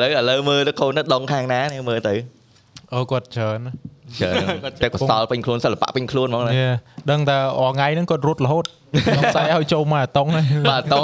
[0.00, 2.14] ឡូវឥឡូវមើលទៅកូនទៅដងខាងណានេះមើលទៅ
[2.94, 3.58] អូគាត់ច្រើន
[4.20, 4.34] ច្រើន
[4.82, 6.72] តែកសលពេញខ្លួនសិល្បៈពេញខ្លួនហ្មងណានេះ
[7.10, 8.64] ដឹងតែអងថ្ងៃហ្នឹងគាត់រត់រហូត
[9.18, 11.02] សង្ស័យឲ្យចូលមកអាតុងហើយបាទតោះ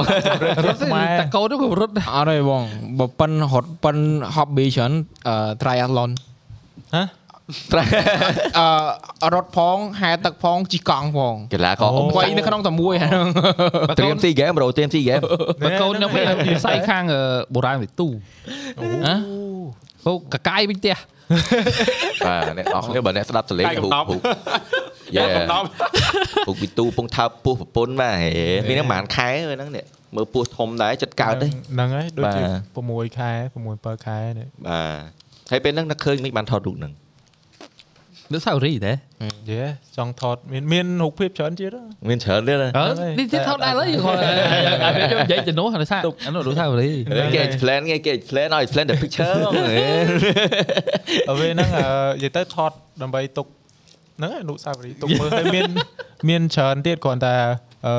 [0.67, 2.63] រត់ខ្មែរតែកូននោះក៏រត់ដែរអត់ទេបង
[2.99, 3.97] បើប៉ិនរត់ប៉ិន
[4.37, 4.93] hobby ច្រើន
[5.29, 6.11] អឺ triathlon
[6.95, 7.03] ហ៎
[9.23, 13.27] អឺរត់ផងហែទឹកផងជិះកង់ផងកីឡាករអ៊ំវៃនៅក្នុងតែមួយហ្នឹង
[13.99, 15.21] ត្រៀមស៊ីហ្គេមប្រូត្រៀមស៊ីហ្គេម
[15.65, 17.23] បើកូនខ្ញុំមានវិស័យខាងអឺ
[17.55, 18.09] បុរាណវិទូ
[19.07, 19.15] ហ៎
[20.05, 20.97] ហូកកាយវិញផ្ទះ
[22.27, 24.21] បាទអ្នកអស់គ្នាបើអ្នកស្ដាប់សលេងកាយកំហូបណប់ហូប
[25.17, 25.67] យ៉ាយ៉ាកំណប់
[26.47, 28.33] ហូបពីទូពងថើបពោះប្រពន្ធបាទហេ
[28.69, 29.85] មានហ្នឹងប្រហែលខែហ្នឹងនេះ
[30.17, 33.31] មើលពោះធំដែរចិត្តកើតទេហ្នឹងហើយដូចជាបាទ6ខែ
[33.63, 33.67] 6
[33.99, 36.93] 7ខែនេះបាទហើយពេលហ្នឹងនឹកឃើញមិនបានថតរូបហ្នឹង
[38.33, 38.93] នឹកសាវរីទេ
[39.23, 39.63] អយេ
[39.97, 41.71] ចង់ថតមានមានរូបភាពច្រើនទៀត
[42.09, 42.85] មានច្រើនទៀតណាអឺ
[43.19, 44.19] នេះទៀតថតដែរឡើយគាត់
[44.85, 46.91] អាវាខ្ញុំនិយាយជំនួសហើយថាអានោះដូចថាបរី
[47.35, 51.85] គេ explain គេគេ explain ឲ្យ explain the picture ហ្មងហើយពេលហ្នឹងអឺ
[52.17, 52.73] និយាយទៅថត
[53.03, 53.47] ដើម្បីទុក
[54.19, 55.71] ហ្នឹងឯងអនុស្សាវរីយ៍ទុកមើលហើយមាន
[56.29, 57.35] មានច្រើនទៀតគ្រាន់តែ
[57.87, 57.95] អឺ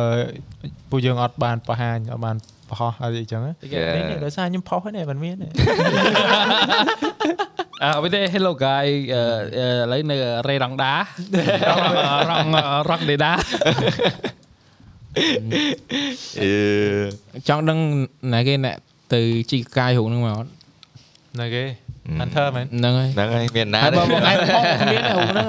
[0.90, 2.36] ពួកយើងអត់បានបង្ហាញអត់បាន
[2.70, 5.48] បង្ហោះអីអញ្ចឹងណានេះដោយសារខ្ញុំផុសហ្នឹងមិនមានទេ
[7.84, 9.24] អើវិញទេ Hello guy អឺ
[9.64, 10.94] ឥឡូវនៅរេរ៉ង់ដា
[12.30, 12.50] រ៉ង់
[12.90, 13.34] រ៉ង់ដេដា
[16.42, 16.52] អឺ
[17.48, 17.80] ចង់ដឹង
[18.34, 18.76] ណាគេអ្នក
[19.14, 20.50] ទៅជីកកាយរូបហ្នឹងមកអត់
[21.42, 21.64] ណាគេ
[22.20, 25.44] Hunter មែនហ្នឹងហើយហ្នឹងហើយមានណាហើយទេបើបងឯងផងគ្មានទេរូបហ្នឹ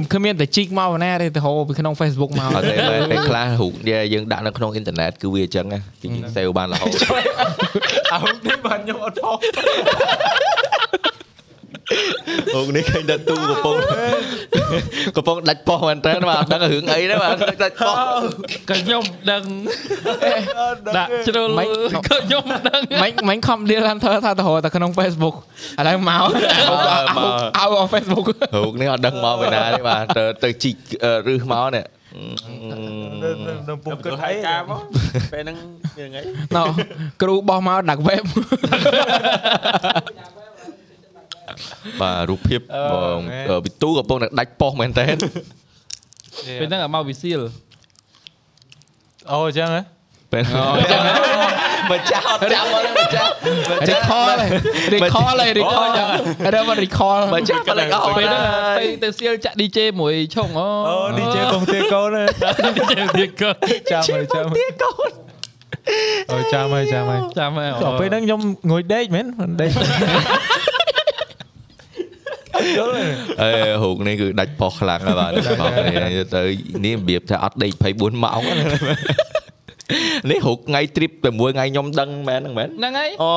[0.00, 2.74] ងគ្មានតែជីកមកណាទេទៅហៅពីក្នុង Facebook មកអត់ទេ
[3.10, 6.90] ពេលខ្លះរូបដែលយើងដាក់នៅក្នុងអ៊ីនធឺណិតគឺវាអញ្ចឹងណាគេ save បានរហូត
[8.12, 9.32] អោនេះបានខ្ញុំអត់ផុ
[11.88, 13.76] សអូនេះឃើញដាក់ទូកំពុង
[15.16, 17.94] កំពុងដាច់ប៉ោះមែនតើបាទអត់ដឹងរឿងអីទេបាទដាច់ប៉ោះ
[18.70, 19.42] ក៏ខ្ញុំដឹង
[20.98, 21.48] ដាក់ជ្រុល
[22.08, 25.36] ក៏ខ្ញុំដឹងមិនមិនខំ deal hunter ថាទៅហៅតែក្នុង Facebook
[25.78, 26.26] ឥឡូវមក
[27.58, 30.76] អោអោ Facebook រូបនេះអត់ដឹងមកពីណាទេបាទទៅទៅជីក
[31.28, 31.86] រឹសមកនេះ
[33.68, 34.80] នៅពុំគិតហើហើយយការមក
[35.32, 35.56] ពេលហ្នឹង
[35.98, 36.24] យ៉ាងហ្នឹង
[36.56, 36.64] ណ៎
[37.22, 38.24] គ្រូបោះមកដាក់ web
[42.00, 42.60] បាទរូបភាព
[43.64, 45.06] ពីទូកំពុងតែដាច់ប៉ោះមែនតើ
[46.60, 47.40] ពេលហ្នឹងឲ្យមកវិសៀល
[49.32, 49.82] អូអញ្ចឹងហ៎
[50.32, 50.42] ពេល
[51.90, 53.30] មិនចាស់អត់ចាំមកមិនចាស់
[53.70, 54.50] មិនចាស់ recall ហើយ
[54.96, 62.16] recall ហើយ recall ដល់មក recall មិនចាស់បលិកអស់ពេលណាហ្នឹងទៅទៅសៀលចាក់ DJ មួយឆុងអូអូ DJ កងទាកូន
[62.76, 63.50] DJ ទៀតក៏
[63.90, 65.10] ចាំហើយចាំហើយកូន
[66.32, 68.40] អូចាំហើយចាំហើយចាំហើយដល់ពេលហ្នឹងខ្ញុំ
[68.70, 69.70] ងុយដេកមែនមិនដេក
[72.78, 73.04] យល់ទេ
[73.42, 73.50] អេ
[73.82, 76.42] រូបនេះគឺដាច់ប៉ោះខ្លាំងហើយបាទដាច់ប៉ោះនេះទៅ
[76.84, 78.42] នេះរបៀបថាអត់ដេក24ម៉ោង
[80.30, 83.32] នេះរូបថ្ងៃ trip តែមួយថ្ងៃខ្ញុំដឹងមែនហ្នឹងមែនហ្នឹងហើយអូ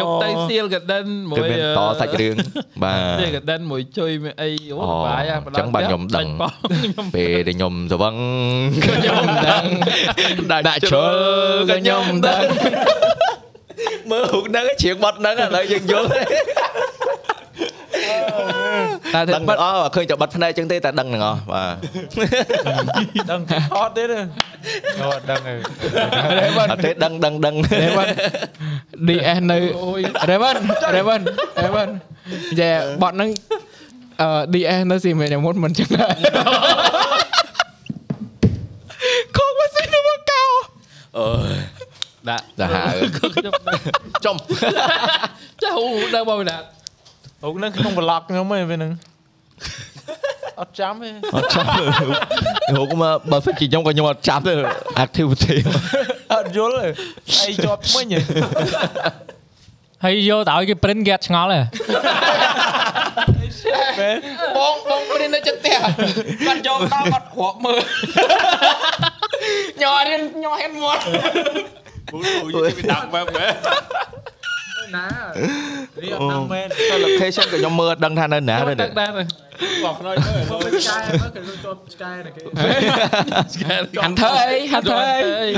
[0.00, 2.34] យកទៅសៀលកដិនមួគឺយមានតសាច់រឿង
[2.82, 6.26] បាទសៀលកដិនមួយជួយមួយអីអូអូសុបាយហ่ะអញ្ចឹងបាទខ្ញុំដឹង
[6.84, 8.14] ខ្ញុំពេលដែលខ្ញុំស្វឹង
[8.84, 9.64] ខ្ញុំដឹង
[10.52, 11.12] ដាក់ជ្រុល
[11.70, 12.42] ក៏ខ្ញុំដឹង
[14.10, 16.08] មើលរូបហ្នឹងជ្រៀងបត់ហ្នឹងឥឡូវយើងយល់
[19.14, 21.74] តែដឹងទាំងអស់ឃើញតែបတ်ភ្នែកចឹងទេតែដឹងទាំងអស់បាទ
[23.30, 24.08] ដឹងគេថតទៀត
[25.00, 25.58] អូអត់ដឹងហើយ
[26.72, 28.08] អត់ទេដឹងដឹងដឹង Raven
[29.08, 29.58] DS នៅ
[30.30, 30.56] Raven
[30.96, 31.20] Raven
[31.64, 31.88] Raven
[32.60, 32.72] យ៉ា
[33.02, 33.30] បត់ហ្នឹង
[34.20, 36.14] អឺ DS នៅស៊ីមេនមុនមិនចឹងដែរ
[39.36, 40.42] ខកមកស៊ីទៅមកកោ
[41.18, 41.56] អើយ
[42.28, 42.84] ដាក់ទៅហៅ
[43.16, 43.80] ខ្ញុំដឹង
[44.24, 44.36] ចំ
[45.62, 46.58] ចាហូដឹងមកពីណា
[47.44, 48.92] អូហ្នឹងក្នុង vlog ខ្ញុំឯងពេលហ្នឹង
[50.60, 51.64] អត់ចាំទេអត់ចាំ
[52.76, 54.52] រូបមកបើសិនជាខ្ញុំក៏ខ្ញុំអត់ចាំទេ
[55.04, 55.56] activity
[56.34, 56.88] អត់យល់ទេ
[57.46, 58.20] អីជាប់ថ្មិញហ៎
[60.04, 61.60] ហើយយកទៅឲ្យគេ print គេអត់ឆ្ងល់ទេ
[64.58, 65.78] បងបងព្រីននៅចិត្តផ្ទះ
[66.46, 67.80] បាត់យកដល់បាត់គ្រាប់មើល
[69.82, 71.02] ញ័ររៀនញ័រហ៊ានមាត់
[72.92, 73.50] ដាក់បែបហ្នឹង
[74.96, 75.06] ណា
[76.02, 79.10] នេះអត់ដឹងមែនតែ location ក៏ខ្ញុំមើលអត់ដឹងថានៅណាទេដឹងដែរ
[79.84, 82.42] បងខ្នើយមើលមកឆ្កែមកគេជាប់ឆ្កែណាគេ
[84.04, 85.50] Hunter អី Hunter អី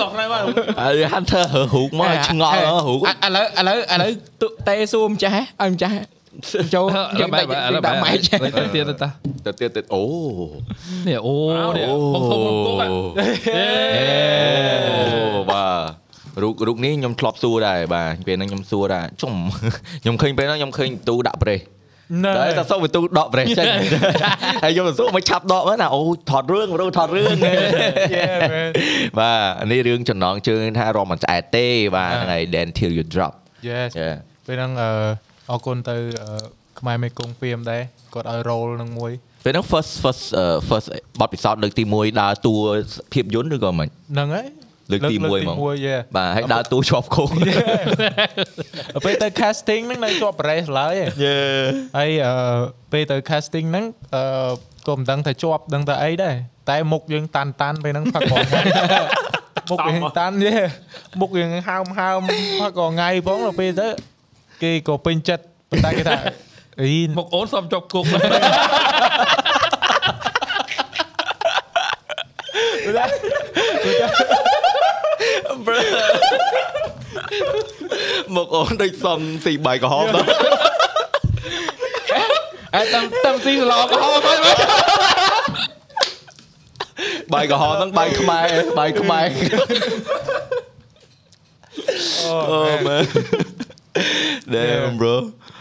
[0.00, 0.42] បងខ្នើយមក
[0.80, 4.10] ហើយ Hunter ហើរូបមកឆ្ងល់រូបឥឡូវឥឡូវឥឡូវ
[4.40, 5.96] ទុតេសួរម្ចាស់ឲ្យម្ចាស់
[6.74, 6.86] ចូល
[7.18, 7.48] យើងដាក់
[7.86, 9.08] ដាក់ម៉ែចេះទៅទៀតទៅតា
[9.46, 10.02] ទៅទៀតទៀតអូ
[11.06, 11.34] នេះអូ
[11.76, 14.47] នេះបងធំគុកអេអូបាទ
[16.58, 19.34] រូបរូបនេះខ្ញុំធ្លាប់សួរដែរបាទពេលហ្នឹងខ្ញុំសួរដែរចំ
[20.02, 21.60] ខ្ញុំឃើញពេលហ្នឹងខ្ញុំឃើញទូដាក់ប្រេះ
[22.24, 23.66] ណែតែតែសុំទៅទូដកប្រេះចេញ
[24.64, 27.36] ហើយខ្ញុំទៅសួរមកឆាប់ដកមកណាអូថតរឿងរូបថតរឿង
[29.18, 31.66] បាទនេះរឿងចំណងជើងថារំមិនឆ្អែតទេ
[31.96, 33.32] បាទហ្នឹងហើយ then till you drop
[33.68, 33.90] Yes
[34.46, 34.90] ពេលហ្នឹងអឺ
[35.50, 36.30] អរគុណទៅអឺ
[36.80, 37.82] ខ្មែរមេគង្គហ្វៀមដែរ
[38.14, 39.12] គាត់ឲ្យ role នឹងមួយ
[39.44, 40.88] ពេលហ្នឹង first first អឺ first
[41.20, 42.54] បទពិសោធន៍លើកទី1ដើរតួ
[43.12, 44.46] ភាពយន្តឬក៏មិនហ្នឹងហើយ
[44.90, 47.24] លើកទី1ហ្មង1យេបាទហើយដើរតួជាប់គោ
[49.04, 51.36] ពេលទៅ casting ហ្នឹងនៅជាប់ race ឡើយឯងយេ
[51.98, 52.34] ហើយអឺ
[52.92, 53.84] ពេលទៅ casting ហ្នឹង
[54.14, 54.22] អឺ
[54.88, 56.34] ក៏មិនដឹងថាជាប់ដឹងតែអីដែរ
[56.70, 58.62] តែមុខយើងតាន់តាន់ពេលហ្នឹងផឹកកងថ្ងៃ
[59.70, 60.54] មុខយើងតាន់យេ
[61.20, 62.20] មុខយើងហើមហើម
[62.60, 63.88] ផឹកកងថ្ងៃផងដល់ពេលទៅ
[64.62, 66.18] គេក៏ពេញចិត្តប៉ុន្តែគេថា
[66.82, 68.04] អីមកអូនសុំជាប់គុក
[78.36, 80.28] មកអូនដូចសំស៊ីបាយក្រហមដល់
[82.74, 84.38] អើតាមតាមស៊ីសឡក៏ហោមក
[87.34, 88.46] បាយក្រហមហ្នឹងបាយខ្មែរ
[88.78, 89.26] បាយខ្មែរ
[92.24, 93.04] អូមែន
[94.54, 95.14] Damn bro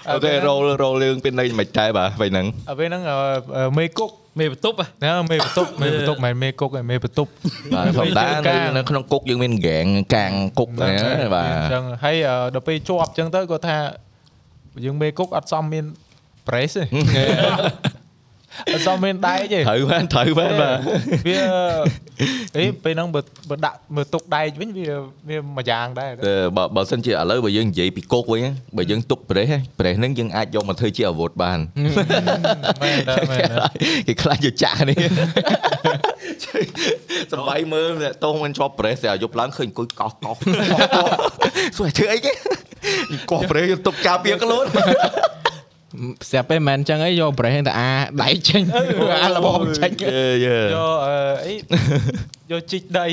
[0.09, 3.17] អូខេរ៉ូលរ៉ូលរឿងពីនៃមិនដែរបាទពេលហ្នឹងអពេលហ្នឹងអឺ
[3.57, 7.31] អឺមេគុក មេបន្ទប់ហ៎ណាមេបន្ទប់មេបន្ទប់មិនមែនមេគុកឯមេបន្ទប់
[7.73, 9.85] បាទធម្មតានៅនៅក្នុងគុកយើងមានហ្គេង
[10.15, 10.93] កាងគុកហ្នឹង
[11.35, 13.77] បាទអញ្ចឹងហើយអឺដល់ពេលជាប់អញ្ចឹងទៅគាត់ថា
[14.85, 15.85] យើងមេគុកអត់សមមាន
[16.47, 16.83] brace ទេ
[18.65, 20.77] អត់សមមានដែកទេត្រូវបានត្រូវបានបាទ
[21.27, 21.39] វា
[22.57, 24.87] អីពេលហ្នឹងបើបើដាក់មើលទុកដែកវិញវា
[25.29, 31.59] វាមួយយ៉ាងដែរតែបើបើសិនជាឥឡូវបើយើងនិយាយពីគុកវិញណាបើយើងទុកប្រេសប្រេសហ្នឹងយើងអាចយកមកធ្វើជាអាវុធបាន
[32.81, 33.71] មែនដែរមែនដែរ
[34.07, 34.97] គេខ្លាចយកចាក់នេះ
[37.31, 40.35] សំបីមើលអ្នកតោះមិនជាប់ប្រេសតែយប់ឡើងឃើញអង្គុយកោសកោស
[41.77, 42.31] សួរធ្វើអីគេ
[43.31, 44.65] កោសប្រេសយកទុកការពារខ្លួន
[46.29, 47.91] ស្រាប់ពេលមិនមែនអញ្ចឹងអីយក brain ទៅអា
[48.23, 48.63] ដៃចេញ
[49.23, 50.07] អាលបងចេញយេ
[50.45, 51.53] យេយកអឺអី
[52.51, 53.05] យកជីកដី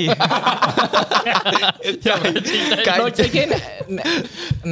[2.87, 3.59] កាយដូចចេញគេណា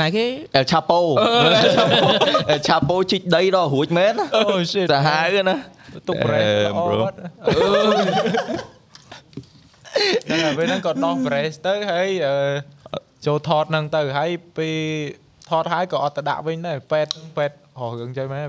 [0.02, 0.26] ណាគេ
[0.56, 1.02] អែលឆាប៉ូ
[2.50, 5.56] អែលឆាប៉ូជីកដីដល់រួចមែនអូ shit សាហាវណា
[6.08, 7.18] ទុក brace អឺល្អ bro បាត់
[10.26, 12.36] ហ្នឹងហើយពេលហ្នឹងក៏ដោះ brace ទៅហើយអឺ
[13.26, 14.76] ចូលថតហ្នឹងទៅហើយពេល
[15.50, 17.46] ថតហើយក៏អត់ទៅដាក់វិញដែរពេទ្យពេ
[17.78, 18.48] ទ្យរករឿងចឹងមែន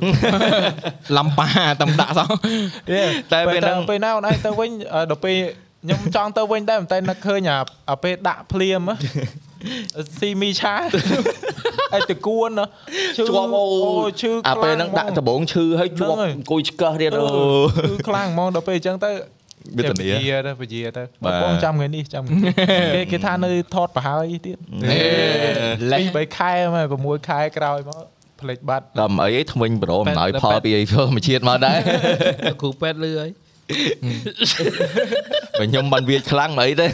[1.16, 1.48] ឡំប៉ា
[1.82, 2.28] តំដាក់សោះ
[3.32, 5.36] តែពេលហ្នឹងពេលណាអូនឯងទៅវិញអឺដល់ពេល
[5.84, 7.56] ខ្ញុំចង់ទៅវិញដែរតែនឹកឃើញអា
[7.90, 8.94] អាពេលដាក់ភ្លាមហ៎
[10.18, 10.74] ស៊ីមីឆា
[11.94, 12.66] អីតគួនណា
[13.16, 13.64] ឈឺជាប់អូ
[14.20, 19.10] ឈឺអាពេលហ្នឹងដាក់ដំបងឈឺហើយជាប់ហ្នឹងហើយអង្គុយឆ្កឹះទៀតអូឈឺខ្លាំងហ្មងដល់ពេលអញ្ចឹងទៅ
[19.76, 22.55] វេទនាពជាទៅពជាទៅបាទបងចាំថ្ងៃនេះចាំថ្ងៃនេះ
[22.94, 24.56] គេគេថានៅថតប្រហើយទៀត
[25.92, 28.05] លេះ3ខែមក6ខែក្រោយមក
[28.45, 31.79] ផ្លេចបាត់ដល់អីថ្មិញប្រូមិនឲ្យផលពីអីធម្មជាតិមកដែរ
[32.61, 33.29] គ្រូពេទ្យលឺអី
[35.59, 36.87] បើខ្ញុំបានវាខ្លាំងមិនអីទេ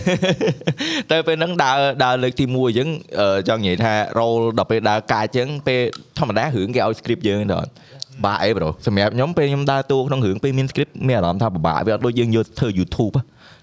[1.10, 2.88] តែពេលហ្នឹងដើរដើរលើកទី1អញ្ចឹង
[3.20, 5.80] អឺចង់និយាយថា role ដល់ពេលដើរកាចអញ្ចឹងពេល
[6.18, 7.68] ធម្មតារឿងគេឲ្យ script យើងដល់
[8.24, 13.22] បាក់អីប្រូសម្រាប់ខ្ញុំពេលខ្ញុំដើរតួក្នុងរឿងពេលមាន script មានអារម្មណ៍ថាពិបាកវាអត់ដូចយើងយកធ្វើ YouTube ហ៎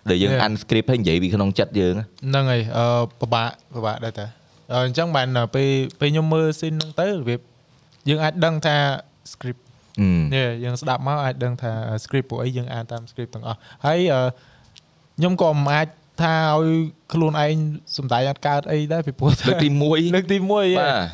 [0.10, 0.46] ដែលយើង Yeah.
[0.48, 2.86] unscript ហើយនិយាយពីក្នុងចិត្តយើងហ៎ហ្នឹងហើយអឺ
[3.22, 4.26] ពិបាកពិបាកដែរតា
[4.72, 5.70] អឺអញ្ចឹងបានពេល
[6.00, 7.40] ពេលខ្ញុំមើលស៊ីនហ្នឹងទៅរបៀប
[8.10, 8.76] យើងអាចដឹងថា
[9.32, 9.62] script
[10.00, 11.72] អឺនេះយើងស្ដាប់មកអាចដឹងថា
[12.04, 14.22] script ពួកអីយើងអានតាម script ទាំងអស់ហើយអឺ
[15.18, 15.88] ខ្ញុំក៏មិនអាច
[16.24, 16.68] ថាឲ្យ
[17.14, 17.56] ខ្លួនឯង
[17.98, 20.66] សំដែងអត់កើតអីដែរពីព្រោះថាលើកទី1លើកទី1បាទ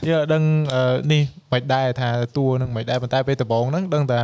[0.09, 0.43] យើងអត់ដឹង
[0.73, 4.21] អឺនេះមិនដែរថាតួនឹងមិនដែរប៉ុន្តែពេលដំបូងហ្នឹងដឹងថា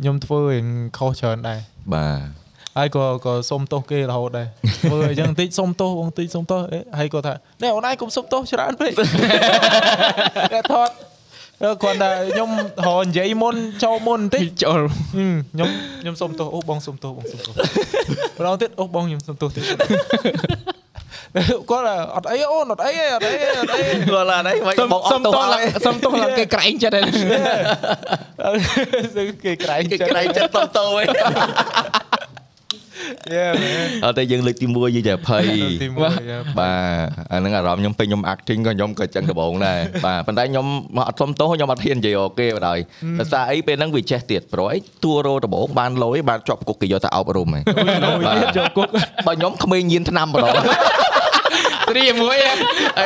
[0.00, 0.66] ខ្ញុំធ្វើរៀង
[0.98, 1.58] ខុសច្រើនដែរ
[1.94, 2.42] បាទ
[2.78, 4.48] ហើយក៏ក៏សុំទោសគេរហូតដែរ
[4.82, 8.92] ធ្វើអញ្ចឹងតិចសុំទោសបងតិចសុំទោសអេហើយគាត់ថានេះអូនឯងកុំសុំទោសច្រើនពេក
[10.52, 10.88] តែថត
[11.64, 12.50] អឺគាត់ថាខ្ញុំ
[12.86, 14.80] រហនិយាយមុនចូលមុនបន្តិចចូល
[15.14, 15.68] ហឹមខ្ញុំ
[16.02, 19.64] ខ្ញុំសុំទោសអូបងសុំទោសបងសុំទោសម្ដងទៀតអូបងខ្ញុំសុំទោសទៀត
[21.70, 27.04] គាត់ថាអត់អីអូនអត់អីទេអត់អីទេអត់អីទេគាត់ឡានអីមិនសុំបងអសុំត់ទោទោសសឡើយសុំទោសឡើងគេក្រែងចិត្តហើយ
[29.44, 31.50] គេក្រែងគេចិត្តក្រែងចិត្តសុំទោសវិញយេមែន
[34.04, 35.46] អត់តែយើងលើកទី1យើងតែភ័យ
[35.82, 36.14] ទី1បាទ
[37.32, 40.66] អាហ្នឹងអារម្មណ៍ខ្ញុំពេលខ្ញុំ acting ក៏ខ្ញុំក៏ចឹងដំបងដែរបាទប៉ុន្តែខ្ញុំ
[40.96, 42.78] មកអត់សុំទោសខ្ញុំអត់ហ៊ាននិយាយអូគេបណ្ដោយ
[43.18, 47.60] ដោយសារអីពេលហ្នឹងវាចេះទៀតព្រោះអីតួរោដំបងបានលយបានជាប់គុកគេយកទៅអប់រំហ៎
[48.26, 48.88] បាទជាប់គុក
[49.26, 50.54] បើខ្ញុំក្មេងញៀនឆ្នាំបណ្ដោយ
[51.90, 52.52] ត្រៀមមួយហ៎
[52.98, 53.04] អី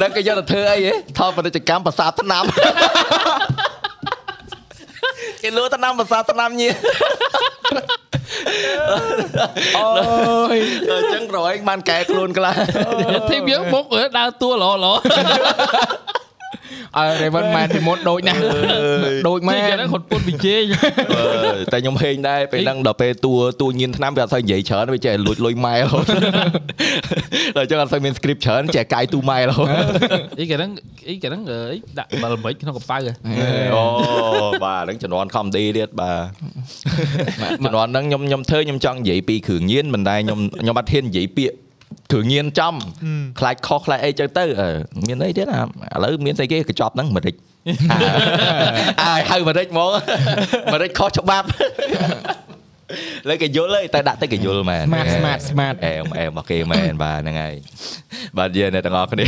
[0.00, 2.44] ដល់គេយកទៅធ្វើអីហ៎ថតពាណិជ្ជកម្មប្រាសាទឆ្នាំ
[5.42, 6.74] គេលួឆ្នាំប្រាសាទឆ្នាំញៀន
[9.78, 10.58] អូយ
[10.90, 12.54] អញ្ចឹងប្រហែលបានកែខ្លួនខ្លះ
[13.30, 13.84] ធីមយើងមុខ
[14.18, 14.94] ដើរតួល្អល្អ
[16.98, 18.40] អើ Raven Man ពីមុនដូចណាស់
[19.28, 20.62] ដូចមែទីគេនហ្នឹងគាត់ពុតវិជ័យ
[21.14, 26.06] អឺតែខ្ញុំហេងដែរពេលហ្នឹងដល់ពេលតួតួញៀនឆ្នាំវាអត់សូវនិយាយច្រើនវាចេះលួចលុយម៉ែរហូត
[27.56, 29.68] ដល់អញ្ចឹងអត់សូវមាន script ច្រើនចេះកាយទូម៉ែរហូត
[30.38, 30.70] អីគេហ្នឹង
[31.08, 33.12] អីគេហ្នឹងអីដាក់បាល់មិចក្នុងកប៉ៅហ៎
[33.74, 33.84] អូ
[34.64, 36.18] បាទហ្នឹងជំនាន់ comedy ទៀតបាទ
[37.64, 41.56] ជំនាន់ហ្នឹងខ្ញុំខ្ញុំធ្វើខ្ញុំចង់និយាយពីគ្រឿងញៀនមិនដែរខ្ញុំខ្ញុំអត់ហ៊ាននិយាយពាក្យ
[42.12, 42.74] គ្រឿងញៀនចំ
[43.38, 44.70] ខ្លាចខុសខ្លាចអីចឹងទៅអឺ
[45.06, 45.64] មានអីទៀតអាឥ
[46.04, 47.34] ឡូវមានស្អីគេកញ្ចប់ហ្នឹងមិនរិច
[49.02, 49.90] អាយហៅមិនរិចហ្មង
[50.72, 51.46] មិនរិចខុសច្បាប់
[53.28, 57.54] លើគេយល់ហើយតែដាក់ទៅគេយល់មែន Smart smart smart អែមអែមមកគេមែនបាទហ្នឹងហើយ
[58.38, 59.24] បាទយើងអ្នកទាំងអស់គ្នា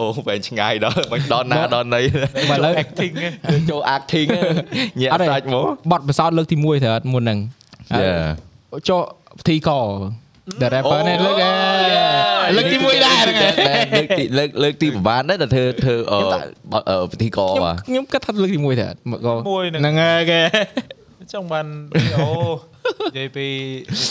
[0.00, 2.02] អូវែងឆ្ងាយដល់មិនដល់ណាដល់ណី
[2.50, 3.28] បើឥឡូវ acting ហ៎
[3.70, 4.28] ចូល acting
[5.00, 7.38] ញាក់អត់ទេសាច់មកបត់ពិសោធន៍លើកទី1ត្រូវអត់មុនហ្នឹង
[8.02, 8.22] Yeah
[8.88, 9.00] ចូល
[9.38, 9.70] ពិធីក
[10.60, 11.52] The rapper នេះលើកអើ
[12.56, 13.36] លើកទី1ដែរហ្នឹង
[13.94, 16.20] លើកទីលើកលើកទីប្រហែលដែរតែធ្វើធ្វើអឺ
[16.90, 20.40] អឺពិធីករខ្ញុំបាទខ្ញុំគិតថាលើកទី1ត្រូវអត់មកកមួយហ្នឹងហ្នឹងហើយគេ
[21.32, 22.30] ចឹងបានវីដេអូ
[23.08, 23.46] និយាយពី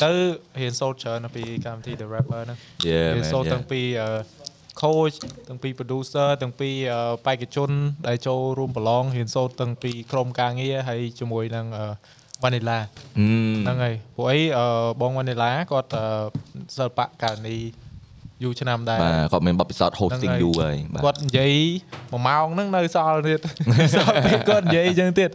[0.03, 0.11] ទៅ
[0.59, 3.81] រៀនសូត្រច្រើនពីកម្មវិធី The Rapper ហ្នឹងយេរៀនសូត្រតាំងពី
[4.81, 5.15] coach
[5.49, 6.69] តាំងពី producer តាំងពី
[7.25, 7.69] បេក្ខជន
[8.07, 11.65] ដែលចូលរួមប្រឡងរៀនសូត្រតាំងពីក្រុមការងារហើយជាមួយនឹង
[12.43, 12.79] Vanilla
[13.63, 14.39] ហ្នឹងហើយពួកអី
[15.01, 15.89] បង Vanilla គាត់
[16.75, 17.57] សិល្បៈករណី
[18.43, 21.53] យូរឆ្នាំដែរបាទគាត់មានបទពិសោធន៍ hosting យូរហើយបាទគាត់និយាយ
[21.89, 23.39] 1ម៉ោងហ្នឹងនៅសល់ទៀត
[23.95, 25.29] សល់ទៀតគាត់និយាយអញ្ចឹងទៀត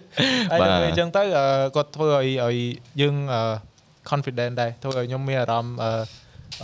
[0.53, 1.47] ហើយដល់ពេលអញ្ចឹងទៅអឺ
[1.77, 2.57] គាត់ធ្វើឲ្យឲ្យ
[3.01, 3.43] យើងអឺ
[4.11, 5.91] confident ដែរធ្វើឲ្យខ្ញុំមានអារម្មណ៍អឺ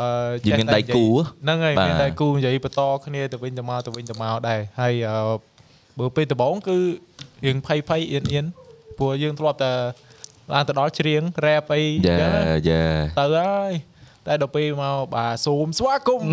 [0.01, 1.05] អឺយើងមានដៃគូ
[1.43, 5.17] ហ្នឹងហើយបាទមានដៃគូនិយាយបន្តគ្នាទៅវិញទៅមកទៅវិញទៅមកដែរហើយអឺ
[5.99, 6.77] បើពេលដំបូងគឺ
[7.47, 8.47] យើងភ័យភ័យអៀនអៀន
[8.99, 9.73] ព្រោះយើងធ្លាប់តែ
[10.51, 12.83] ឡើងទៅដល់ច្រៀង rap អីអញ្យេចឹងណាយេ
[13.19, 13.73] ទៅហើយ
[14.27, 16.31] តែដល់ពេលមកបាទស៊ូមស្វាគមន៍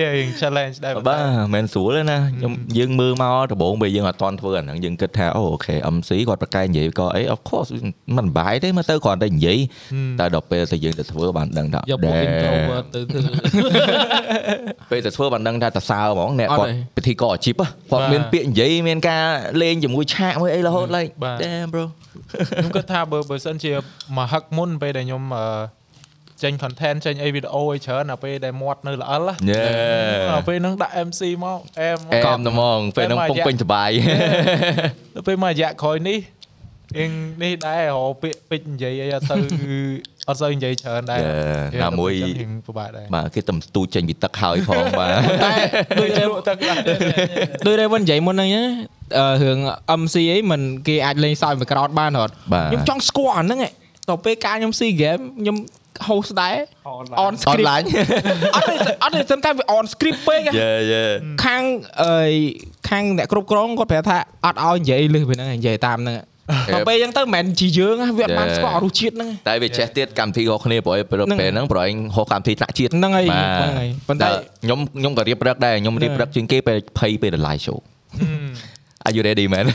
[0.00, 1.22] យើង challenge ដែរបាទ
[1.54, 7.68] មិនស្រួលទេណាខ្ញុំយើងមើលមកដំបូងពេលយើងអត់តន់ធ្វើអាហ្នឹងយើងគិតថាអូអូខេ MC គាត់ប្រកែកនិយាយក៏អី of course
[8.16, 9.58] មិនបាយទេមើលទៅគ្រាន់តែនិយាយ
[10.20, 13.20] តែដល់ពេលទៅយើងទៅធ្វើបានដឹងថាយកពួក introvert ទៅធ្វើ
[14.90, 19.22] ពេលទៅធ្វើបានដឹងថាតសើហ្មងអ្នកអត់គាត់ទេពិធីករអាជីពគាត់មានពាក្យនិយាយមានការ
[19.62, 21.84] លេងជាមួយឆាកមួយអីរហូត like បាទ damn bro
[22.48, 23.72] ខ្ញុំគិតថាបើបើសិនជា
[24.16, 25.44] មកហឹកមុនពេលដែលខ្ញុំអឺ
[26.42, 29.62] ចេញ content ចេញអីវីដេអូអីច្រើនដល់ពេលដែលមាត់នៅល្អិលណាយេ
[30.30, 33.90] ដល់ពេលហ្នឹងដាក់ MC មកអែមអែមតែហ្មងពេលហ្នឹងពងពេញសបាយ
[35.14, 36.18] ដល់ពេលមករយៈក្រោយនេះ
[36.98, 37.10] អៀង
[37.42, 39.36] នេះដែររកពាក្យពេចន៍និយាយអីអត់ទៅ
[40.28, 45.10] អត់សូវនិយាយច្រើនដែរយេណាមួយអញ្ចឹងពិបាកដែរបាទគេតែស្ទូចចេញពីទឹកហើយផងបាទ
[46.00, 46.78] ដូចជាលក់ទឹកដែរ
[47.66, 48.64] ដូច Raven និយាយមុនហ្នឹងណា
[49.18, 49.58] អឺរឿង
[50.00, 53.72] MC អីមិនគេអាចលេងសើចមួយក្រោតបានរត់បាទខ្ញុំចង់ស្គាល់អាហ្នឹងឯង
[54.08, 55.56] តទៅពេលការខ្ញុំ see game ខ្ញុំ
[56.08, 56.56] host ដែរ
[56.94, 57.82] on អន script ឡាញ
[58.54, 61.02] អត់ទេអត់ទេសំខាន់វា on script ពេកហ៎យេយេ
[61.44, 61.62] ខាង
[62.04, 62.32] អើយ
[62.88, 66.16] ខាងអ្នកគ្រប់គ្រងគាត់ប្រាប់ថាអត់ឲ្យនិយាយលឹះពីហ្នឹងឯងនិយាយតាមហ្នឹង
[66.74, 74.28] ដល់ពេលអញ្ចឹងទៅមិនមែនជាយើងណាវាអត់បានស្គាល់រសជាតិហ្នឹងតែវាចេះទៀតកម្មវិធីរបស់គ្នាព្រោះឯពេលពេលហ្នឹងព្រោះឯងហោះកម្មវិធីថ្នាក់ជាតិហ្នឹងហើយបាទហ្នឹងហើយប៉ុន្តែ
[74.64, 77.78] ខ្ញុំខ្ញុំក៏រៀបរឹកដែរខ្ញុំរៀបរឹកជាងគេពេលភ័យពេល live show
[79.06, 79.66] Are you ready man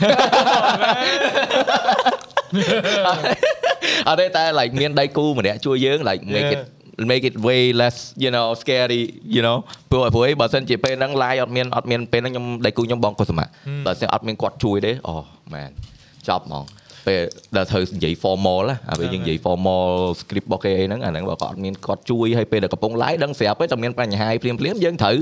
[4.08, 6.62] អត់ទេតែ like មានដៃគូម្នាក់ជួយយើង like make it
[7.10, 9.02] make it way less you know scary
[9.34, 9.56] you know
[9.90, 13.44] ព្រោះព្រោះអីបើសិនជាពេលហ្នឹង live អត់មានអត់មានពេលហ្នឹងខ្ញុំដៃគូខ្ញុំបងកុសមា
[13.86, 15.14] បើសិនអត់មានគាត់ជួយទេអូ
[15.52, 15.70] man
[16.28, 16.64] ចប់ហ្មង
[17.06, 17.20] ពេល
[17.56, 19.86] ដល់ត្រូវនិយាយ formal ណាអាពេលយើងនិយាយ formal
[20.20, 25.16] script របស់គេអីហ្នឹងអាហ្នឹងបើគាត់អត់មានគាត់ជួយឲ្យពេលដែលកំពុង live ដឹងស្រាប់ទេតែមានបញ្ហាភ្លាមភ្លាមៗយើងត្រូវ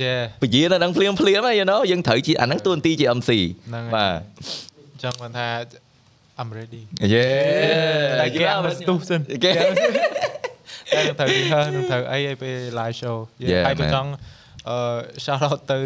[0.00, 3.30] យេពជានៅហ្នឹងភ្លាមភ្លាមៗ you know យើងត្រូវជាអាហ្នឹងតួនាទីជា MC
[3.68, 4.14] ហ្នឹងហើយបាទ
[4.92, 5.48] អញ្ចឹងមិនថា
[6.42, 6.82] I'm ready
[7.14, 7.28] យេ
[8.20, 9.64] តែគេអត់ស្ទុះសិនគេតែ
[11.06, 13.92] នឹងត្រូវ rehearse នឹងត្រូវអីឲ្យពេល live show យេ Yeah, ហើយក៏ man.
[13.94, 14.10] ចង់
[14.68, 14.76] អឺ
[15.24, 15.78] shout out ទៅ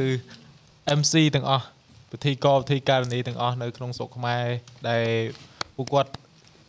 [0.99, 1.65] MC ទាំងអស់
[2.13, 4.45] ពិធីករពិធីការនីទាំងអស់នៅក្នុងស្រុកខ្មែរ
[4.89, 5.05] ដែល
[5.77, 6.11] ពួកគាត់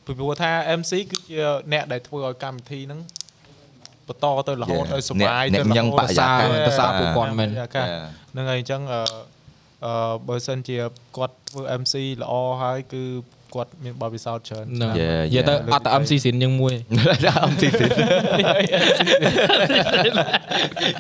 [0.06, 1.42] ពីព្រោះថា MC គឺជា
[1.74, 3.00] អ្នកដែលធ្វើឲ្យកម្មវិធីហ្នឹង
[4.08, 4.96] បន្តទៅរហូត Yeah.
[4.96, 7.86] ឲ្យសុបាយអ្នកទៅរញ៉ឹងហូតបរិយាកាសប្រសើរពួកគាត់មែនបរិយាកាស
[8.32, 9.02] ហ្នឹងហើយអញ្ចឹងអឺ
[9.86, 10.78] អឺបើសិនជា
[11.18, 12.34] គាត់ធ្វើ MC ល្អ
[12.64, 13.04] ហើយគឺ
[13.58, 15.74] គាត់មានបទពិសោធន៍ច្រើនហ្នឹង Yeah, និយាយទៅ yeah.
[15.74, 16.74] អត់តែ MC ស៊ីនយើងមួយ
[17.52, 17.64] MC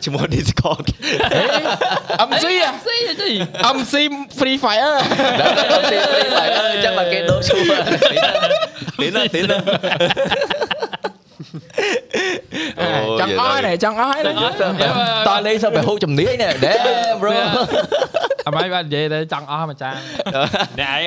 [0.05, 0.85] ឈ្មោះ Discord
[2.29, 3.93] MC អា MC
[4.39, 4.95] Free Fire
[6.73, 7.63] អញ្ចឹងមកគេដូរឈ្មោះ
[8.99, 9.57] ទីណាទីណា
[13.19, 14.31] ចង់អស់ហើយចង់អស់ហើយណា
[15.27, 17.31] តោះនេះសបើហូបជំនាញនេះ Damn bro
[18.47, 19.95] អមៃបាននិយាយទៅចង់អស់មួយចាន
[20.79, 21.01] អ្នកឯង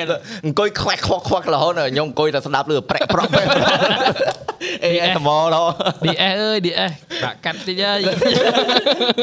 [0.45, 3.31] អង្គុយខ្វាក់ខ្វាក់ខ្វាក់រហូតខ្ញុំអង្គុយតែស្ដាប់លឺប្រែកប្រក់
[4.85, 5.63] អេអេតមឡោ
[6.05, 6.93] DS អើយ DS
[7.25, 8.01] ដាក់កាត់តិចហើយ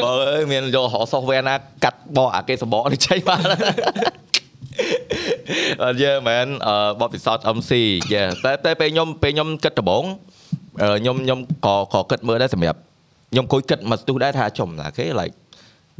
[0.04, 1.54] បើអើយមានយករក software ណា
[1.84, 3.42] កាត់បកអាគេសបកនេះចេញបាន
[5.82, 7.72] អត់យើមែនអឺបបពិសោធន៍ MC
[8.12, 10.04] យេតែតែពេលខ្ញុំពេលខ្ញុំគិតដំបង
[10.82, 12.78] អឺខ្ញុំខ្ញុំក៏ក៏គិតមើលដែរសម្រាប់
[13.32, 15.34] ខ្ញុំគួយគិតមកស្ទុះដែរថាចំណាគេ like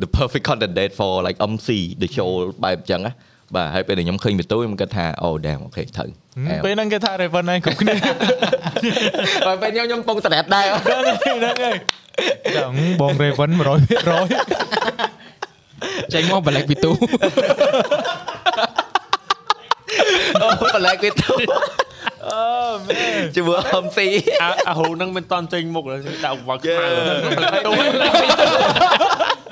[0.03, 1.69] the perfect candidate for like MC
[2.03, 2.31] the show
[2.65, 3.13] បែបអញ្ចឹងណា
[3.55, 6.09] បាទហើយពេលដែលខ្ញុំឃើញបន្ទូខ្ញុំគិតថាអូ damn អូខេត្រូវ
[6.65, 7.95] ពេលហ្នឹងគេថា Raven ហ្នឹងគ្រប់គ្នា
[9.47, 11.03] ហើយពេលខ្ញុំខ្ញុំពងតរ៉េតដែរហ្នឹង
[11.63, 11.75] ហើយ
[12.57, 13.61] ចឹងបង Raven 100%
[16.13, 16.91] ចេញមកបលែកពីទូ
[20.43, 21.33] អូបលែកវាទៅ
[22.27, 22.41] អូ
[22.87, 23.99] មែនជាមួយ MC
[24.43, 26.79] អាអាហូហ្នឹងមិនតន់ចេញមុខឡើយដាក់វ៉ាក់ខ្មៅ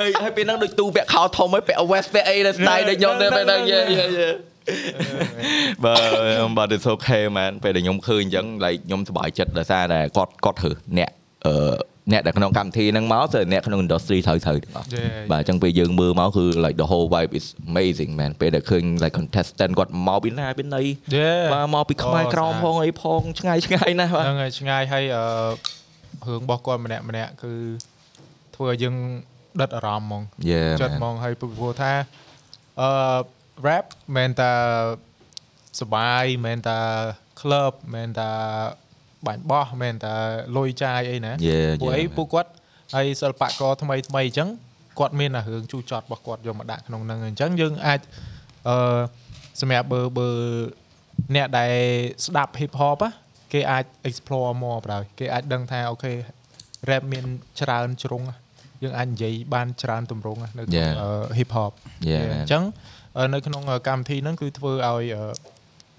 [0.01, 4.29] ហើយហើយពេលហ្នឹងដូចទូពាក់ខោធំហើយពាក់ vest ពាក់អីនៅ style ដូចខ្ញុំទៅពេលហ្នឹងយេយេយេ
[5.85, 11.11] បាទបាទ it's okay man ពេលដែលខ្ញុំឃើញអញ្ចឹង like ខ្ញុំសប្បាយចិត្តដោយសារតែគាត់គាត់ហឺអ្នក
[11.47, 11.55] អឺ
[12.13, 20.83] អ្នកដែលក្នុងកម្មវិធីហ្នឹងមកទៅអ្នកក្នុង industry ត្រូវត្រូវទាំងអស់ Yeah, បាទអញ្ចឹងពេលយើងមើលមកគឺ like the whole vibe is amazing man ពេលដែលឃើញ like contestant គាត់មកពីណាពីណី
[21.17, 25.25] Yeah បាទមកពីខ្មែរអូក្រមស្អាតផងអីផងឆ្ងាយឆ្ងាយណាស់បាទហ្នឹងហើយឆ្ងាយហើយអឺ
[26.27, 27.53] រឿងរបស់គាត់ម្នាក់ម្នាក់គឺ
[28.55, 28.95] ធ្វើឲ្យយើង
[29.63, 31.93] ដិតអារម្មណ៍ហ្មង Yeah ចិត្តហ្ម man ងហើយពីព្រោះថា
[32.81, 32.91] អឺ
[33.67, 33.85] rap
[34.17, 34.53] មិនតា
[35.81, 36.79] សបាយមិនតា
[37.41, 38.31] club មិនតា
[39.27, 40.15] បាញ់បោះមិនតា
[40.57, 42.17] លុយចាយអីណា Yeah ពួកអី yeah, man.
[42.17, 42.51] ពួកគាត់
[42.95, 44.49] ហើយសិល្បករថ្មីថ្មីអញ្ចឹង
[44.99, 48.01] គាត់មានអារឿងជូរចត់របស់គាត់យកមកដាក់ក្នុងហ្នឹងអញ្ចឹងយើងអាច
[48.69, 49.01] អឺ
[49.61, 50.29] សម្រាប់បើបើ
[51.35, 51.75] អ្នកដែល
[52.27, 53.09] ស្ដាប់ hip hop á
[53.53, 56.13] គេអាច explore more បណ្ដោយគេអាចដឹងថាអូខេ
[56.89, 57.25] rap មាន
[57.61, 58.37] ច្រើនជ្រុងណា
[58.83, 60.93] យើងអាចនិយាយបានច្រើនទម្រង់ណានៅក្នុង Yeah.
[61.03, 61.73] អឺ hip hop
[62.11, 62.41] Yeah, អ man.
[62.43, 62.63] ញ្ចឹង
[63.17, 65.23] អឺនៅក្នុងកម្មវិធីហ្នឹងគឺធ្វើឲ្យអឺ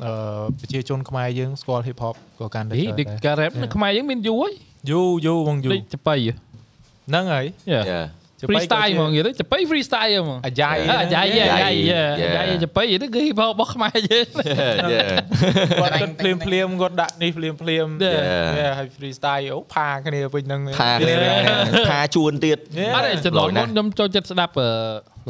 [0.05, 0.13] អឺ
[0.59, 4.53] ប្រជាជនខ្មែរយើងស្គាល់ hip hop ក៏កាន់តែហីច្រើនដូចដែរការ rap នៅខ្មែរយើងមានយូរហើយ
[4.91, 7.85] យូរយូរបងយូរដូចចប៉ៃហ្នឹងហើយ Yeah
[8.49, 12.09] freestyle ហ្មងនិយាយទៅចប៉ៃ freestyle ហ្មងអាយ៉ៃអាយ៉ៃអាយ៉ៃ Yeah.
[12.21, 14.27] អាយ៉ៃចប៉ៃនេះគឺ hip hop របស់ខ្មែរយើង
[14.93, 15.09] Yeah
[15.81, 18.57] គាត់គិតភ្លាមភ្លាមៗគាត់ដាក់នេះភ្លាមភ្លាមៗ Yeah.
[18.59, 21.15] Yeah, ហើយ freestyle អូផាគ្នាវិញហ្នឹងផាគ្នា
[21.89, 22.93] ផាជួនទៀត Yeah.
[22.95, 24.69] អត់ទេចំណងមុនខ្ញុំចូលចិត្តស្ដាប់អឺ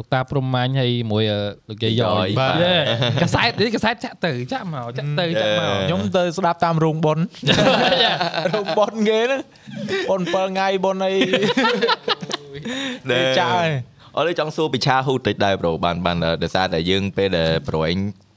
[0.02, 2.74] ោកតាព្រំមាញ់ហើយមួយអឺលោកយាយយ៉យបាទយេ
[3.22, 7.18] កសែតនេះកសែតចាក់ទៅចាក់មកចាក់ទៅចាក់មកខ្ញុំទៅស្ដាប់តាមរោងបុន
[8.54, 9.40] រោងបុនគេហ្នឹង
[10.10, 11.14] បុន7ថ្ងៃបុនអី
[13.10, 13.70] គេចាស់ហើយ
[14.16, 17.96] អត់ទេចង់សួរពីឆាហ៊ូតិចដែរប្រូបានបានអឺដោយសារតែយើងពេលដែលប្រូឯង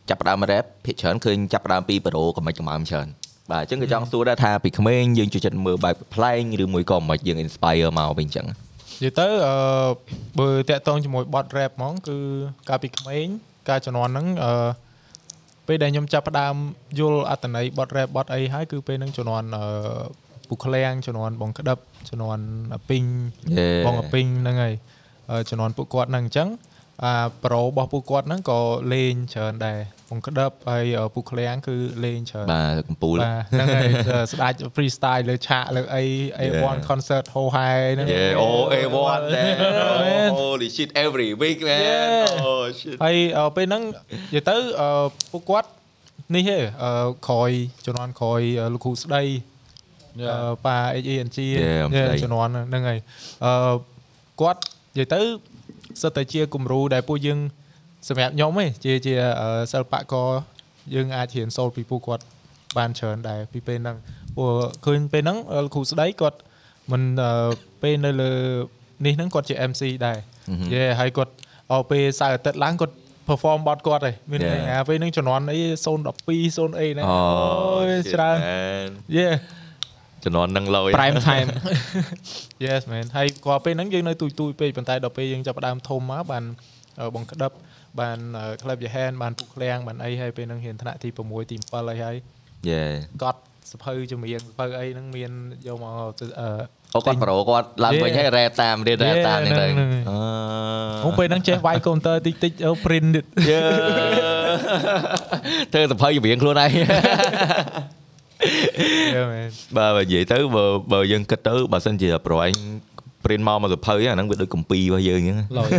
[0.09, 3.07] ចាប់ផ្ដើម rap ភាគច្រើនឃើញចាប់ផ្ដើមពីប្រូកំមិចកំមើមច្រើន
[3.51, 9.55] បាទអញ្ចឹងក៏ចង់សួរដែរថាពីក្មេងយើងចូលចិត្តមើលបែបប្លែកឬមួយក៏មិនយើង inspire មកវិញអញ្ចឹងនិយាយទៅអឺ
[10.39, 12.17] បើតាក់ទងជាមួយបទ rap ហ្មងគឺ
[12.69, 13.25] កាលពីក្មេង
[13.69, 14.53] កាលជំនាន់ហ្នឹងអឺ
[15.67, 16.55] ពេលដែលខ្ញុំចាប់ផ្ដើម
[16.99, 19.65] យល់អត្ថន័យបទ rap បទអីហើយគឺពេលហ្នឹងជំនាន់អឺ
[20.51, 21.77] ពូក្លៀងជំនាន់បងក្តឹប
[22.09, 23.05] ជំនាន់អាពីង
[23.57, 23.83] Yeah.
[23.85, 24.73] បងអាពីងហ្នឹងហើយ
[25.31, 26.49] អឺជំនាន់ពួកគាត់ហ្នឹងអញ្ចឹង
[27.05, 27.13] អា
[27.43, 28.59] ប្រូរបស់ពួកគាត់ហ្នឹងក៏
[28.93, 29.79] លេងច្រើនដែរ
[30.09, 36.03] បងក្តឹបហើយអឺពូក្លៀងគឺលេងច្រើនបាទកំពូលបាទហ្នឹងហើយអឺស្ដាច់ freestyle លើឆាកលើអី
[36.39, 39.51] A1 concert ហោហែហ្នឹង Yeah oh A1 ដែរ
[40.03, 40.29] Man.
[40.39, 42.45] holy shit every week man Yeah.
[42.49, 43.83] oh shit ហើយអឺពេលហ្នឹង
[44.33, 44.89] និយាយទៅអឺ
[45.31, 45.69] ពួកគាត់
[46.35, 46.91] នេះហេអឺ
[47.27, 47.51] ក្រោយ
[47.85, 49.50] ជំនាន់ក្រោយអឺលោកគ្រូស្ដីអឺ
[50.65, 52.99] ប៉ា HANG Yeah, ស្ដីជំនាន់ហ្នឹងហើយ
[53.45, 53.73] អឺ
[54.41, 54.61] គាត់
[54.97, 55.21] និយាយទៅ
[56.01, 57.39] សិតតែជាគំរូដែលពួកយើង
[58.07, 60.29] សម្រាប់ខ្ញុំឯងជាជាអឺសិល្បករ
[60.95, 62.23] យើងអាចរៀនសូត្រពីពួកគាត់
[62.77, 63.97] បានច្រើនដែរពីពេលហ្នឹង
[64.35, 64.51] ព្រោះ
[64.85, 66.37] ឃើញពេលហ្នឹងអឺលោកគ្រូស្ដីគាត់
[66.91, 67.49] មិនអឺ
[67.81, 68.31] ពេលនៅលើ
[69.05, 70.17] នេះហ្នឹងគាត់ជា MC ដែរ
[70.73, 71.31] យេហើយគាត់
[71.71, 72.93] អោពេលសៅរ៍អាទិត្យឡើងគាត់
[73.27, 74.53] perform បទគាត់ឯងមាន Yeah.
[74.53, 76.27] ន័យថាពេលហ្នឹងជំនាន់អី012
[76.67, 78.37] 0អីហ្នឹងអូយច្រើន
[79.17, 79.27] យេ
[80.25, 81.47] ជំនាន់នឹងឡើយ prime time
[82.65, 86.43] yes man ហើយគាត់ពេលហ្នឹងយើងនៅទូចទូចពេកប៉ុន្តែដល់ពេលយើងចាប់ផ្ដើមធំមកបាន
[86.99, 87.51] អឺបងក្តឹប
[88.01, 88.17] បាន
[88.63, 92.15] ក្លឹបយ៉ាហែនបានពុកឃ្លាំងបានអីហើយពេលហ្នឹងរៀនថ្នាក់ទី6ទី7អីហើយ
[92.69, 92.83] យេ
[93.23, 93.39] គាត់
[93.71, 95.31] សភៅចម្រៀងសភៅអីហ្នឹងមាន
[95.67, 96.49] យកមកទៅអឺ
[96.95, 98.17] អូគាត់ប្រូគាត់ឡើងវិញ Yeah.
[98.19, 103.61] ហើយរ៉ែតាមរៀនរ៉ែ Yeah, តាមហ្នឹងទៅហ្នឹងហើយអឺ હું ពេលហ្នឹងចេះវាយកុំព្យូទ័រតិចតិចអឺ print ទៀតយេ
[105.73, 106.87] ធ្វើសភៅចម្រៀងខ្លួនឯង Yeah,
[107.85, 108.00] man
[109.77, 112.53] បាទបើនិយាយទៅបើបើយើងគិតទៅបើសិនជាប្រឯង
[113.23, 115.69] print មកមកសភៅអាហ្នឹងវាដូចកម្ពីរបស់យើងអញ្ចឹងឡើយ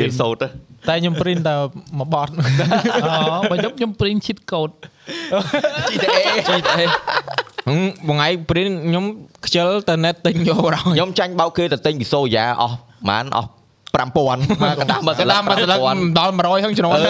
[0.00, 0.48] រៀនសូត្រទៅ
[0.88, 1.54] តែខ្ញុំ print តែ
[1.98, 2.28] មួយបទ
[3.04, 3.10] អូ
[3.50, 4.74] បើខ្ញុំខ្ញុំ print cheat code
[5.90, 6.80] GTA GTA
[7.68, 7.78] ហឹង
[8.08, 9.04] បងឯង print ខ្ញុំ
[9.46, 12.76] ខ្ជិលទៅ net ទិញយកដល់ខ្ញុំចាញ់បោកគេទៅទិញពីសូយ៉ាអស់
[13.08, 13.50] ប្រហែលអស់
[13.94, 15.78] 5000មកកដាស់មកកដាស់មកស្លឹក
[16.18, 17.02] ដល់100ហ្នឹងជំនាន់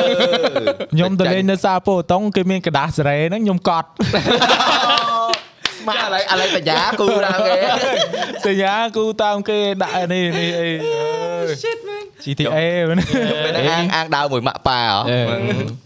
[0.93, 3.89] ខ្ញុំទៅលេងនៅសាពោតុងគេមានកដាស់សរ៉េហ្នឹងខ្ញុំកត់
[5.88, 7.57] មកឥឡូវឥឡូវបញ្ញាគូដល់គេ
[8.45, 10.69] សញ្ញាគូតាមគេដាក់នេះនេះអី
[11.64, 12.57] shit man GTA
[12.90, 12.99] មែន
[13.45, 15.18] ពេលហ្នឹងអាងអាងដើរមួយម៉ាក់ប៉ាហ៎ អឺ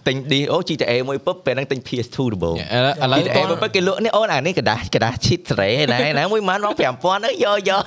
[0.08, 7.84] ទិញឌីអូ GTA មួយពឹបពេលហ្នឹងទិញ PS2 ដំបូង ឥឡូវឥឡូវ GTA តោះ មួយពឹបគេលក់នេះអូនអានេះกระดาษกระดาษឈីតស្រេណាណាមួយម៉ានមក5000អើយយកយក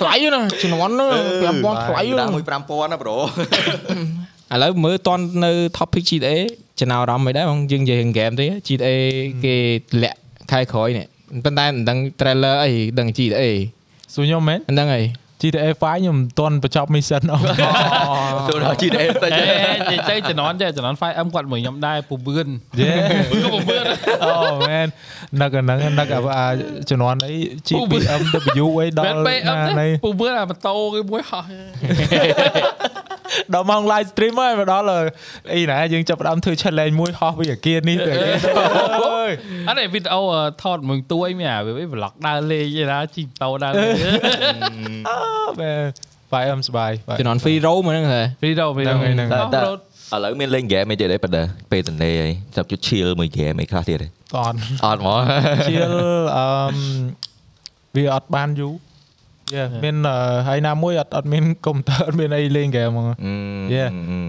[0.00, 1.12] ថ្លៃណាស់ជំនាន់ហ្នឹង
[1.64, 3.20] 5000ថ្លៃ ដា ណាស់ មួយ5000ណាប្រូ ឥ
[4.62, 6.34] ឡូវមើលតន់នៅ topic GTA
[6.80, 8.90] ចំណាអារម្មណ៍មិនដែរបងយើងនិយាយរឿង game ទេ GTA
[9.44, 9.56] គេ
[10.02, 10.18] លាក់
[10.50, 11.06] ខែក្រោយនេះ
[11.43, 13.43] ប៉ុន្តែមិនដឹង trailer អីដឹង GTA
[14.13, 15.03] សួរខ្ញុំមែនមិនដឹងអី
[15.41, 17.43] GTA 5ខ្ញុំមិនទាន់បញ្ចប់ mission អស់
[18.47, 19.41] ទៅដល់ GTA ទៅអេ
[19.91, 22.47] និយាយទៅជំនាន់ចេះជំនាន់ 5M គាត់មួយខ្ញុំដែរពូបឿន
[22.79, 22.91] យេ
[24.25, 24.87] អូមែន
[25.41, 26.45] នឹកអាហ្នឹងនឹកអា
[26.89, 27.35] ជំនាន់អី
[27.67, 31.43] GPMW អីដល់បែប PM ណាទេនៃពូបឿនអាម៉ូតូគេមួយហោះ
[33.53, 34.85] ដល់ម៉ោង live stream ហើយមកដល់
[35.53, 38.51] អីណាយើងចាប់ផ្ដើមធ្វើ challenge មួយហោះពីអាគារនេះទៅអាគារទៅ
[39.07, 39.31] អើយ
[39.67, 40.21] អត់ឯវីដេអូ
[40.63, 41.59] ថតមួយទួយមានអា
[41.93, 43.93] vlog ដើរលេងឯណាជីម៉ូតូដើរលេង
[45.59, 45.71] បែ
[46.33, 49.61] បាយអឹមស្បាយបាយជំនាន់ free roam ហ្នឹងហ៎វីដេអូវីដេអូហ្នឹងហើយតែ
[50.11, 54.09] តែឥឡូវមានលេងហ្គេមអីទៀតទេប៉ុន្តែពេលតនេអីចាប់ជិះ chill មួយហ្គេមអីខ្លះទៀតទេតន
[54.85, 55.21] អត់ហ្មង
[55.69, 55.75] ជា
[56.37, 56.73] អឺម
[57.95, 58.73] វាអត់បានយូរ
[59.55, 60.17] យេមានអឺ
[60.47, 63.07] ហើយណាមួយអត់អត់មានកុំព្យូទ័រអត់មានអីលេងហ្គេមហ្មង
[63.73, 63.83] យេ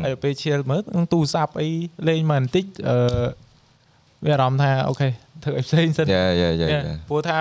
[0.05, 1.69] ហើយពេលឈៀលមើលនឹងទូរស័ព្ទអី
[2.09, 2.97] លេងមកបន្តិចអឺ
[4.25, 5.09] វាអារម្មណ៍ថាអូខេ
[5.45, 6.85] ធ្វើអីផ្សេងសិនយ៉ាយ៉ាយ៉ា Yeah.
[7.09, 7.37] ព្រោះថា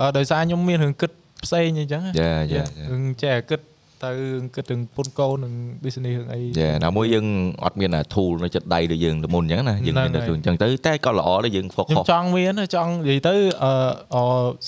[0.00, 1.10] អឺដោយសារខ្ញុំមានរឿងគិត
[1.44, 3.60] ផ្សេងអញ្ចឹងយ៉ាយ៉ារឿងចេះគិត
[4.04, 5.52] ទៅរឿងគិតរឿងពុនកូននឹង
[5.82, 7.26] business រឿងអីយ៉ាណាមួយយើង
[7.64, 13.34] អត់មានអា tool នៅចិត្តដៃដូចយើងល្មុនអញ្ចឹងណាយើងមានតែ tool អញ្ចឹងទៅតែក៏ល្អដែរយើងខ្ញុំ focus ចង់មានចង់និយាយទៅ
[13.64, 13.72] អឺ
[14.14, 14.16] អ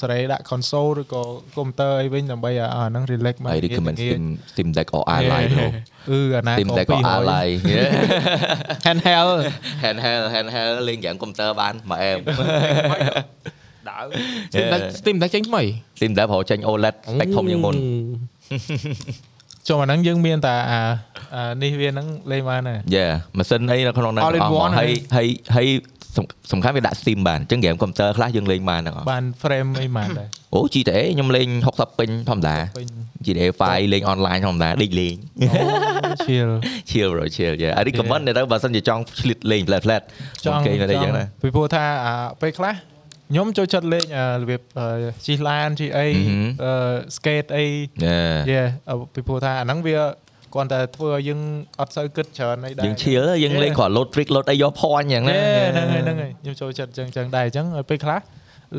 [0.00, 1.22] សេរីដាក់ console ឬក៏
[1.56, 5.66] computer អីវិញដើម្បីឲ្យអាហ្នឹង relax មកហើយ recommend Steam Steam Deck or Ally ទៅ
[6.08, 7.46] គឺអាណា Steam Deck or Ally
[8.86, 9.38] handheld
[9.84, 12.18] handheld handheld លេងហ្គេមកុំព្យូទ័របានមកអែម
[13.90, 14.06] ដើរ
[14.52, 15.62] Steam Deck Steam Deck ចេញថ្មី
[15.98, 17.74] Steam Deck ប្រហែលចេញ OLED spec ធំជាងមុន
[19.68, 20.80] ចុះអាហ្នឹងយើងមានតែអា
[21.34, 23.06] អានេះវាហ្នឹងលេងបានហើយយ៉ា
[23.38, 25.68] ម៉ាស៊ីនអីនៅក្នុងហ្នឹង All in ទាំងអស់ one ហើយហើយហើយ
[26.16, 32.86] សំសំខាន់វាដាក់ Steam បានអញ្ចឹងហ្គេមកុំព្យូទ័រខ្លះយើងលេងបានទាំងអស់បាន frame អីបានដែរអូ GTA ខ្ញុំលេង60ពេញធម្មតាពេញ
[33.24, 35.48] GTA 5លេង online ធម្មតាដេកលេងអូ
[36.26, 36.48] chill
[36.90, 40.02] chill bro chill យ៉ាអា recommend ទៅបើសិនជាចង់ឆ្លៀតលេង flat flat
[40.44, 42.74] ចង់គេនៅ đây អញ្ចឹងណាពីព្រោះថាអាពេលខ្លះ
[43.30, 44.86] ខ្ញុំចូលចិត្តលេងអារបៀបអឺ
[45.26, 46.72] ជិះឡានជិះអីអឺហឹមអឺ
[47.16, 47.64] skate អី
[48.04, 48.18] យ៉ា
[48.50, 48.60] យេ
[49.14, 49.96] ពីព្រោះថាអាហ្នឹងវា
[50.54, 51.40] គ្រាន់តែធ្វើឲ្យយើង
[51.80, 55.38] អត់សូវគិតច្រើនអីដែរយើង chill យើងលេងគ្រាន់ load trick load អីយក point អញ្ចឹងយេ
[55.76, 58.20] ណាហ្នឹងហើយហ្នឹងហើយខ្ញុំចូលចិត្តអញ្ចឹងអញ្ចឹងដែរអញ្ចឹងពេលខ្លះ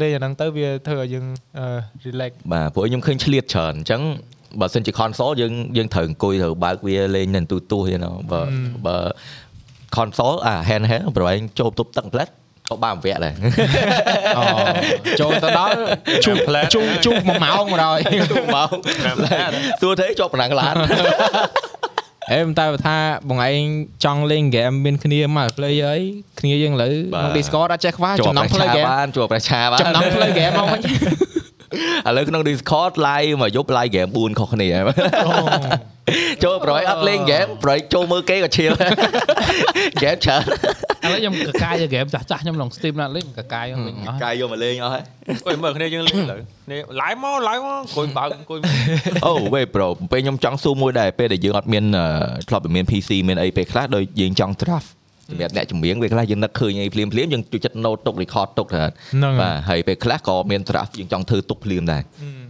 [0.02, 1.26] លេងអាហ្នឹងទៅវាធ្វើឲ្យយើង
[1.60, 1.66] អឺ
[2.06, 4.02] relax បាទព្រោះខ្ញុំឃើញឆ្លៀតច្រើនអញ្ចឹង
[4.60, 8.42] បើសិនជា console យើងយើងត្រូវអង្គុយត្រូវបើកវាលេងនៅទូទូហ្នឹងបើ
[8.88, 8.98] បើ
[9.98, 12.26] console អា hand hand ប្រហែលចូលទប់ទឹកផ្លែ
[12.70, 13.34] តក៏បានវគ្គដែរ
[14.38, 14.44] អូ
[15.20, 15.74] ចូលទៅដល់
[16.26, 16.38] ជុំ
[16.74, 17.98] ជុំជុំមួយម៉ោងមកដល់
[18.56, 18.70] មក
[19.82, 20.74] សួរទេជាប់ប្រណាំងឡាន
[22.32, 22.98] អេមិនតែថា
[23.30, 23.62] បងឯង
[24.06, 26.00] ចង់លេងហ្គេមមានគ្នាមក player អី
[26.40, 30.82] គ្នាយើងឥឡូវក្នុង Discord អត់ចេះខ្វះជាប់ចំណងប្រ play ឆា game បានជាប់ប្រឆាបានចំណង play game មកវិញ
[32.08, 34.68] ឥឡូវក្នុង Discord live មកយប់ live game 4ខុសគ្នា
[36.44, 38.72] ចូលប្រហែលអត់លេង game ប្រហែលចូលមើលគេក៏ឈៀល
[40.04, 40.44] game ច្រើន
[41.06, 46.38] ឥឡូវខ្ញុំកកាយហ្គេមចាស់ចាស់ខ្ញុំក្នុង Steam ណាស់លេងកកាយហ្នឹងវិញអស់កាយយកមកលេងអស់ហើយអង្គុយមើលគ្នាយើងលេងលើ
[46.72, 48.60] នេះ live មក live មកអង្គុយបើកអង្គុយ
[49.28, 51.84] អូវេប្រូពេលខ្ញុំចង់សួរមួយដែរពេលដែលយើងអត់មាន
[52.50, 54.90] ធ្លាប់តែមាន PC មានអីពេលខ្លះដោយយើងចង់ draft
[55.30, 62.02] សម្រាប់អ្នកជំនាញពេលខ្លះយើងនឹកឃើញអីភ្លាមភ្លាមយើងជួយចិត្ត note ទុក record ទុកទៅហ្នឹងហើយបាទហើយពេលខ្លះក៏មាន draft យើងចង់ធ្វើទុកភ្លាមដែរ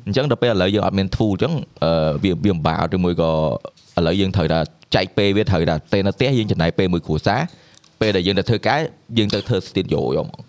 [0.06, 1.54] អញ្ចឹងដល់ពេលឥឡូវយើងអត់មាន tool អញ្ចឹង
[1.84, 1.92] អឺ
[2.24, 3.32] វាវាពិបាកឬមួយក៏
[3.98, 4.60] ឥឡូវយើងត្រូវតែ
[4.96, 7.42] ចែកពេលវាត្រូវតែពេលនៅផ្ទះយើងចំណាយពេលមួយគ្រួសារ
[8.02, 8.80] ពេលដែលយើងទៅធ្វើការ
[9.18, 10.40] យើងទៅធ្វើ studio យកមក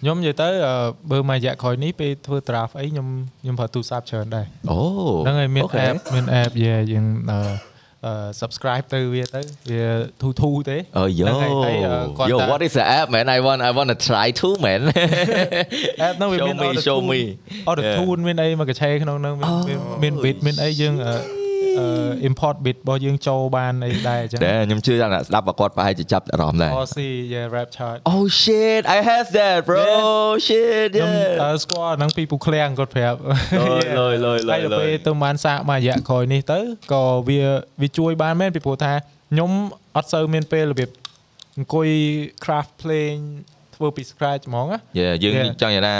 [0.00, 0.74] ខ្ញុំនិយាយទៅអឺ
[1.10, 3.06] បើមួយរយៈក្រោយនេះពេលធ្វើ draft អីខ្ញុំ
[3.42, 4.78] ខ្ញុំប្រើទូរស័ព្ទច្រើនដែរអូ
[5.24, 7.75] ហ្នឹងហើយមានអូខេ app មាន app យេយើងអឺអឺ
[8.40, 9.84] subscribe ទៅវាទៅវា
[10.22, 14.80] ធូធូទេអូយហ្នឹងហើយហើយអឺគាត់ Yo តែ what is the app man I want I want to try too man
[16.08, 17.20] app ហ្នឹងវា Show មាន me, auto show tune me.
[17.70, 17.96] auto Yeah.
[17.98, 21.45] tune មានអីមកកឆេក្នុងហ្នឹងមានមានមាន bit មានអីយើងអឺអឺ
[22.28, 26.98] import bit របស់យើងចូលបានអីដែរអញ្ចឹងតែខ្ញុំជឿថាអ្នកស្ដាប់បើគាត់ប្រហែលជាចាប់អារម្មណ៍ដែរ OC
[27.34, 29.84] yeah rap chart Oh shit I have that bro
[30.46, 33.18] shit ខ្ញុំ yeah អឺស្គាល់អាហ្នឹងពីពូឃ្លាំងគាត់ប្រាប់
[33.58, 36.58] លយលយលយហើយដល់ពេលទៅបានសាកមួយរយៈក្រោយនេះទៅ
[36.92, 37.40] ក៏វា
[37.82, 38.92] វាជួយបានមែនពីព្រោះថា
[39.30, 39.50] ខ្ញុំ
[39.96, 40.90] អត់សូវមានពេលរបៀប
[41.56, 41.88] អង្គុយ
[42.44, 43.12] craft ភ្លេង
[43.76, 45.48] ធ្វើពី scratch ហ្មងណា Yeah យើង Yeah.
[45.60, 45.94] ចង់និយាយថា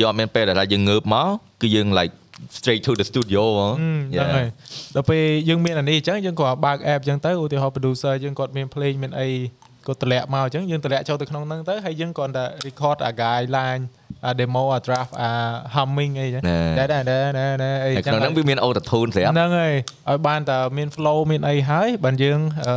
[0.00, 1.28] យកអត់មានពេលដែលថាយើងងើបមក
[1.62, 2.12] គឺយើង like
[2.58, 3.74] straight to the studio ហ្មង
[4.14, 4.46] ហ្នឹងហើយ
[4.94, 9.28] ដល់ពេលយើងមានអានេះអញ្ចឹងយើងក៏បើក app អញ្ចឹងទៅឧទាហរណ៍ producer យើងគាត់មាន play មានអី
[9.86, 13.82] គាត់តម្លាក់មកអញ្ចឹងយើងតម្លាក់ចូលទៅក្នុងហ្នឹងទៅហើយយើងគ្រាន់តែ record អា guideline
[14.26, 15.30] អា demo អា draft អា
[15.74, 16.42] humming អីចឹង
[16.78, 19.74] ដែរដែរដែរដែរអីហើយចឹងក្នុងហ្នឹងវាមាន auto tune ស្រាប់ហ្នឹងហើយ
[20.08, 22.74] ឲ្យបានតែមាន flow មានអីហើយបានយើងអឺ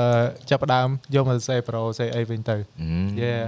[0.50, 2.58] ចាប់ផ្ដើមយកមកសរសេរ pro សរសេរអីវិញទៅ
[3.24, 3.44] Yeah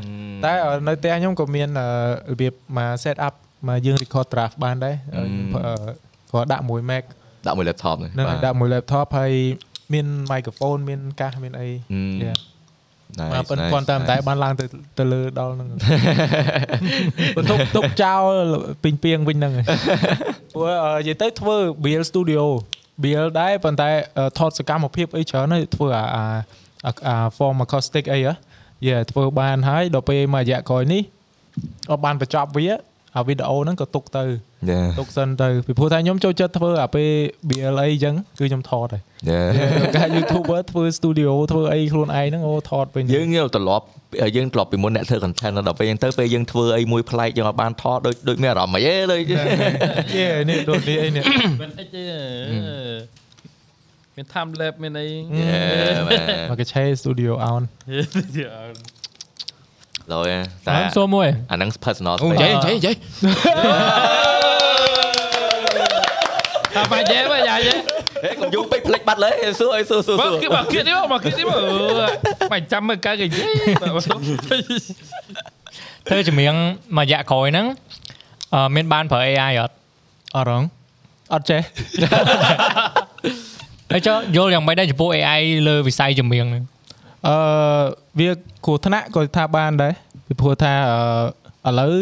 [0.45, 1.87] តែអឺនៅផ្ទះខ្ញុំក៏មានអឺ
[2.31, 3.33] របៀបមក set up
[3.67, 5.21] មកយើង record draft បានដែរអឺ
[5.65, 7.03] អឺ គាត់ដាក់មួយ Mac
[7.47, 9.33] ដាក់មួយ laptop ហ្នឹងហ្នឹងហើយដាក់មួយ laptop ហើយ
[9.93, 11.69] មាន microphone មានកាសមានអី
[12.25, 12.37] Yeah
[13.33, 14.65] មកប៉ុន្តែគាត់តែមិនតែបានឡើងទៅ
[14.99, 15.69] ទៅលើដល់ហ្នឹង
[17.37, 18.21] បន្ទុកទុកចោល
[18.83, 19.65] ពីងពីងវិញហ្នឹងហើយ
[20.53, 22.43] ព្រោះអឺនិយាយទៅធ្វើ build studio
[23.03, 26.23] build ដែរប៉ុន្តែអឺថតសកម្មភាពអីច្រើនហើយធ្វើអាអា
[26.85, 28.33] អាអា form acoustic អីហ៎
[28.87, 31.01] យេធ្វើបានហើយដល់ពេលមួយរយៈក្រោយនេះ
[31.91, 32.67] អត់បានបញ្ចប់វា
[33.17, 34.23] អាវីដេអូហ្នឹងក៏ទុកទៅ
[34.69, 37.09] យេទុកសិនទៅពីព្រោះថាខ្ញុំចូលចិត្តធ្វើអាពេល
[37.49, 39.39] BLA អញ្ចឹងគឺខ្ញុំថតហើយយេ
[39.97, 43.85] ការ YouTuber ធ្វើ studio ធ្វើអីខ្លួនឯងហ្នឹងអូថតពេញយើងយើងត្រឡប់
[44.37, 49.21] យើងត្រឡប់ពីមុនអ្នកធ្វើ content ដល់ពេលយើងទៅពេលយើងធ្វើអីមួយប្លែកយើងអត់បានថតដូចដូចមានអារម្មណ៍អីដូច
[50.17, 51.23] យេនេះដូចនេះអីនេះ
[51.61, 52.03] មិនអីទេ
[54.15, 55.59] មាន time lab មានអីយេ
[56.07, 57.61] បាទមកកឆេ studio on
[60.13, 60.27] ឡើយ
[60.67, 62.95] តែខ្ញុំសួរមួយអាហ្នឹង personal អូ space និយាយនិយាយនិយាយ
[66.75, 67.73] ថាបាច់ទេបាច់យ៉ាទេ
[68.23, 69.29] ហេកុំយូរពេកភ្លេចបាត់លើ
[69.59, 71.59] សួរអីសួរសួរមកសួរគិតមកគិតនេះមកគិតនេះមក
[72.53, 73.45] មិនចាំមើលកើគេនិយាយ
[76.07, 76.55] ធ្វើចម្រៀង
[76.97, 77.65] មួយរយៈក្រោយហ្នឹង
[78.53, 79.75] អឺមានបានប្រើ AI អត់
[80.35, 80.63] អត់រង
[81.33, 81.61] អត់ចេះ
[83.91, 86.63] ហើយចុះយល់យ៉ាងម៉េចដែរចំពោះ AI លើវិស័យចម្រៀងហ្នឹង
[87.25, 87.35] អឺ
[88.19, 88.29] វា
[88.65, 89.93] គ្រោះថ្នាក់ក៏ថាបានដែរ
[90.27, 90.73] ពីព្រោះថា
[91.65, 91.93] អឺឥឡូវ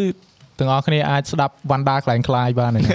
[0.60, 2.86] ទាំងអស់គ្នាអាចស្ដាប់វ៉ាន់ដាខ្លាំងខ្លាយបានហើយ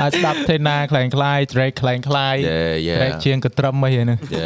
[0.00, 4.42] អាចស្ដាប់ Tena ខ្លាំងខ្លាយ Drake ខ្លាំងខ្លាយយេយេ Drake ជាងកត្រឹមអីហ្នឹងយេ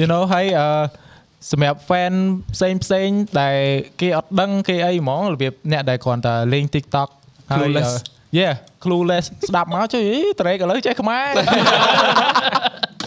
[0.00, 0.68] you know ហើយអឺ
[1.50, 2.14] សម្រាប់ fan
[2.54, 3.08] ផ្សេងផ្សេង
[3.40, 3.56] ដែល
[4.00, 7.08] គេអត់ដឹងគេអីហ្មងរបៀបអ្នកដែលគ្រាន់តែលេង TikTok
[7.50, 7.90] ហើយ Clueless
[8.38, 8.46] យេ
[8.82, 11.28] clueless ស្ដាប់មកជួយអី Drake ឥឡូវចេះខ្មែរ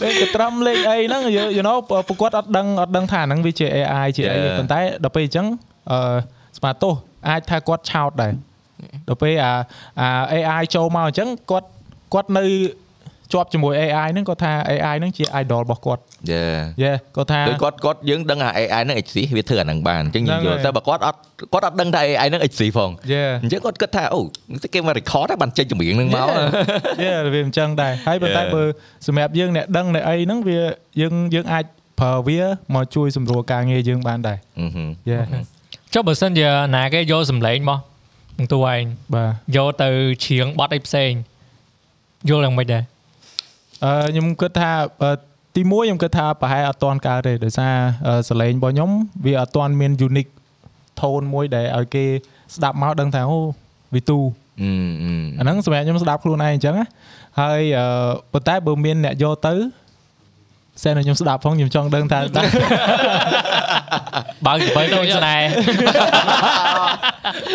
[0.02, 1.76] លេងកត្រឹមលេងអីហ្នឹង you you know
[2.08, 4.56] ប្រកួតអត់ដឹងអត់ដឹងថាហ្នឹងវាជា AI ជាអី Yeah.
[4.58, 5.46] ប៉ុន្តែដល់ពេលអញ្ចឹង
[5.90, 5.98] អឺ
[6.58, 6.94] ស្មាតទោស
[7.28, 8.32] អាចថាគាត់ឆោតដែរ
[9.08, 9.52] ដល់ពេលអា
[10.00, 11.68] អា AI ចូលមកអញ្ចឹងគាត់
[12.14, 12.44] គាត់នៅ
[13.32, 16.42] ជាប់ជាមួយ AI ហ្នឹងគាត់ថា AI ហ្នឹងជា idol របស់គាត់យេ
[16.82, 21.18] យេគាត់ថាដូចគាត់គាត់យើងដឹងថា AI ហ្នឹង exist វាធ្វើអាហ្នឹងបានអញ្ចឹងយើងយល់ហ្នឹងហើយតែបើគាត់អត់
[21.52, 24.20] គាត់អត់ដឹងថា AI ហ្នឹង exist ផងយេអញ្ចឹងគាត់គិតថាអូ
[24.74, 26.26] គេមក record តែបានចេញចម្រៀងហ្នឹងមក
[27.02, 28.54] យេវាអញ្ចឹងដែរហើយប៉ុន្តែ Yeah.
[28.54, 28.62] បើ
[29.06, 30.58] សម្រាប់យើងអ្នកដឹងអ្នកអីហ្នឹងវា
[31.00, 31.64] យើងយើងអាច
[32.00, 32.40] ប្រើវា
[32.74, 35.18] មកជួយសម្រួលការងារយើងបានដែរអឺហឹមយេ
[35.94, 37.78] ចុះបើសិនជាណាគេយកសម្លេងមក
[38.38, 38.82] នឹងតួឯង
[39.14, 39.88] បាទយកទៅ
[40.24, 41.10] ច្រៀងបទអីផ្សេង
[42.28, 42.82] យល់យ៉ាងម៉េចដែរ
[43.84, 44.70] អឺខ្ញុំគិតថា
[45.02, 45.10] អឺ
[45.56, 47.74] ទីមួយខ្ញុំគិតថាប្រហែលអត់ទាន់កើតទេដោយសារ
[48.06, 48.90] អឺសលេងរបស់ខ្ញុំ
[49.24, 50.30] វាអត់ទាន់មាន unique
[51.00, 52.04] tone មួយដែលឲ្យគេ
[52.54, 53.38] ស្ដាប់មកដឹងថាអូ
[53.94, 54.18] វាទូ
[54.62, 54.70] អឺ
[55.02, 56.86] អឺអាហ្នឹងសម្រាប់ខ្ញុំស្ដាប់ខ្លួនឯងអញ្ចឹងណា
[57.40, 57.86] ហើយអឺ
[58.32, 59.54] ប៉ុន្តែបើមានអ្នកយកទៅ
[60.82, 62.20] សែនឲ្យខ្ញុំស្ដាប់ផងខ្ញុំចង់ដឹងថា
[63.72, 63.82] ដែរ
[64.46, 65.48] បើកទៅទៅស្នេហ៍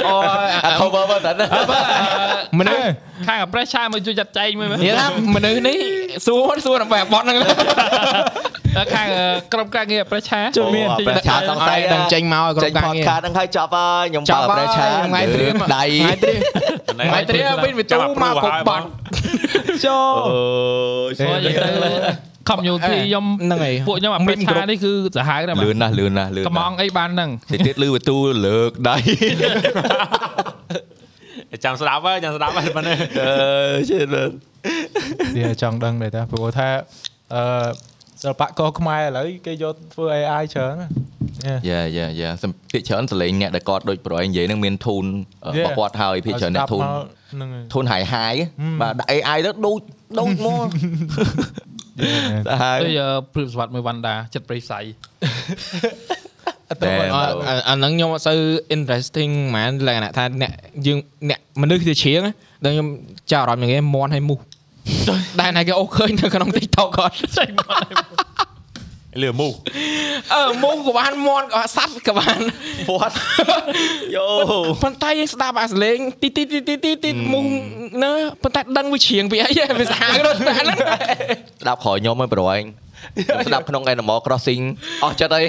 [0.08, 0.16] អូ
[0.66, 1.46] អា cover មើលតើណា
[2.60, 2.86] មនុស្ស
[3.28, 5.78] ខាងអា pressure មកជួយចាត់ចែងមួយមើលនិយាយថាមនុស្សនេះ
[6.26, 7.38] សួរសួរដើម្បីបត់ហ្នឹង
[8.96, 9.08] ខាង
[9.54, 16.42] ក្រុមការងារ pressure ជួយមានប្រឆាសង្ស័យដឹងចេញមកឲ្យចេក្រុញមការងារ podcast ហ្នឹងហើយចប់ហើយខ្ញុំចបើប់ហើយប្រឆាថ្ងៃត្រៀមដៃថ្ងៃត្រៀម
[17.00, 18.86] ថ្ងៃត្រៀមវិញវាទូមកគ្រប់បត់
[19.86, 20.40] ចូលអូ
[21.18, 28.18] ព្រោះនិយាយទៅ community ខ្ញុំហ្នឹងហើយពួកខ្ញុំអាមានក្រុ pressure មនេះគឺសាហាវដែរលឿនណាស់លឿនណាស់លឿនកំងអីបានហ្នឹងតិចទៀតលឺវទូ
[28.48, 28.98] លើកដៃ
[31.66, 34.08] ចាំស្ដាប់ហើយចាំស្ដាប់ហើយប៉ុណ្ណេះអឺជិត
[35.38, 36.70] វាចង់ដឹងដែរតាព្រោះថា
[37.34, 37.42] អឺ
[38.24, 40.88] សិល្បករខ្មែរឥឡូវគេយកធ្វើ AI ច្រើនណា
[41.70, 45.06] យ៉ាយ៉ាយ៉ាសំភាគច្រើនសលេងអ្នកដែលគាត់ដូចប្រអីនិយាយហ្នឹងមានធូន
[45.58, 45.68] Yeah.
[45.68, 46.84] របស់គាត់ហើយភាគច្រើនអ្នកធូន
[47.34, 48.36] ហ្នឹងហើយធូនហាយហាយ
[48.82, 49.80] បាទដាក់ AI ទៅដូច
[50.20, 50.68] ដូចមក
[52.48, 53.02] តែហើយដូច
[53.34, 54.80] ព្រឹបសវត្តមួយវណ្ដាចិត្តប្រិយផ្សៃ
[56.82, 57.24] តែអ่า
[57.70, 58.40] អាហ្នឹងខ្ញុំអត់សូវ
[58.76, 60.52] interesting ហ្មងលក្ខណៈថាអ្នក
[60.86, 60.98] យើង
[61.30, 62.22] អ្នកមនុស្សទៅច្រៀង
[62.64, 62.88] ដល់ខ្ញុំ
[63.32, 64.40] ចាប់អារម្មណ៍យ៉ាងគេមន់ឲ្យមូស
[65.40, 68.25] ដែលណាគេអូសឃើញនៅក្នុង TikTok គាត់ចេញមក
[69.22, 69.50] លឺមូ
[70.34, 72.40] អឺមូសក៏បានមន់ក៏សัตว์ក៏បាន
[72.92, 73.14] what
[74.16, 74.26] យោ
[74.84, 77.46] ប៉ុន្តែយើងស្ដាប់អាសលេងទីទីទីទីទីទីមូស
[78.04, 78.12] នៅ
[78.44, 80.78] ប៉ុន្តែដឹងវាច្រៀងពីអីហ៎វាសាហាវដល់តែហ្នឹង
[81.62, 82.58] ស្ដាប់ក្រោយខ្ញុំហ្នឹងប្រអី
[83.48, 84.64] ស្ដាប់ក្នុង Animal Crossing
[85.04, 85.44] អស់ចិត្តអី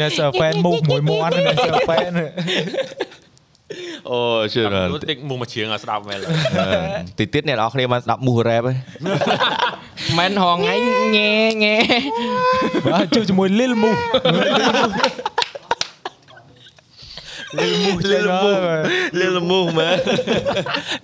[0.00, 2.12] អ្នក sur fan មូសមួយមាន់អ្នក sur fan
[4.10, 4.18] អូ
[4.54, 6.18] ជឿណាស់តិចមូមកជ្រៀងឲ្យស្ដាប់មែន
[7.18, 8.74] តិចទៀតអ្នកនរគ្នាបានស្ដាប់មូស rap ហ៎
[10.18, 10.74] មិនហងៃ
[11.16, 11.32] ញ៉ែ
[11.64, 11.76] ញ៉ែ
[12.92, 14.02] បាទជួបជាមួយ Lil Moose
[17.58, 18.58] Lil Moose លឺមូស
[19.20, 19.96] លឺមូសមែន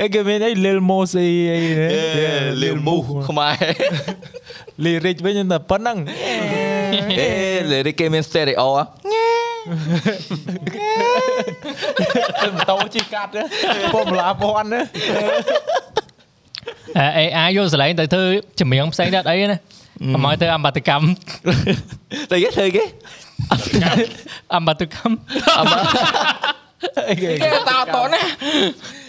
[0.00, 1.58] អីគេមានអី Lil Moose អីអី
[1.92, 3.56] នេះលឺមូសខ្មែរ
[4.84, 5.98] lyric វិញតែប៉ុណ្ណឹង
[7.20, 7.28] អេ
[7.70, 8.84] លេរីគេមាន stereo ហ៎
[12.42, 13.42] ទៅម៉ូតូជិះកាត់ណា
[13.94, 14.80] ពំឡាពាន់ណា
[16.98, 18.24] អឺ AI យកសម្លេងទៅធ្វើ
[18.60, 19.58] ចម្រៀងផ្សេងទៀតអីណា
[20.14, 21.06] កុំឲ្យទៅអមតកម្ម
[22.30, 22.84] តែគេធ្វើគេ
[24.54, 25.16] អមតកម្ម
[27.08, 28.22] អីគេគេតោតណា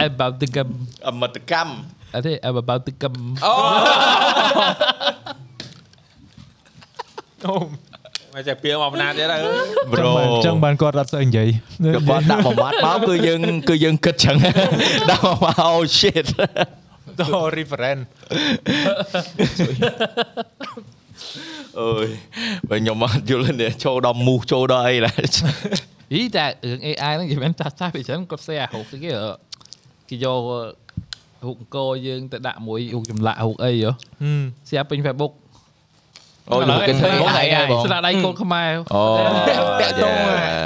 [0.08, 0.70] about the gum
[1.08, 1.74] អមតកម្ម
[2.14, 3.16] អត់ទេ about the gum
[3.46, 3.54] អូ
[7.46, 7.54] អូ
[8.36, 9.42] មកចេះពីមកបណ្ណាទៀតហើយ
[9.92, 11.50] bro អញ្ចឹងបានគាត់អត់ស្អីនិយាយ
[12.10, 14.38] គាត់ដាក់មួយម៉ាត់មកគឺយើងគឺយើងគិតចឹង
[15.10, 16.26] ដាក់មក oh shit
[17.20, 17.22] ត
[17.58, 18.04] reference
[21.80, 22.08] អើយ
[22.70, 25.16] បើខ្ញុំអត់យល់នេះចូលដល់មូសចូលដល់អីដែរ
[26.14, 29.32] អីតែរឿង AI ហ្នឹងនិយាយមែនចាស់ចាស់ពីច្រើនគាត់ share រូបស្អីគេអឺ
[30.10, 30.40] គេយក
[31.46, 33.92] រូបអង្គរយើងទៅដាក់មួយរូបចម្លាក់រូបអីហ៎
[34.70, 35.34] share ពេញ Facebook
[36.52, 39.04] អូយគេធ្វើបងឯងបងស្លាកដៃកូនខ្មែរអូ
[39.82, 40.16] តាក់តង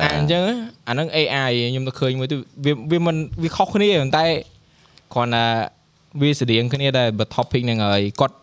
[0.03, 0.43] អាអញ្ចឹង
[0.88, 2.35] អាហ្នឹង AI ខ្ញុំទៅឃើញមួយទៅ
[2.65, 4.26] វាវាមិនវាខុសគ្នាប៉ុន្តែ
[5.14, 5.45] គ្រាន់តែ
[6.22, 8.35] វាស្តៀងគ្នាដែរបើ topic ហ្នឹងហើយគាត់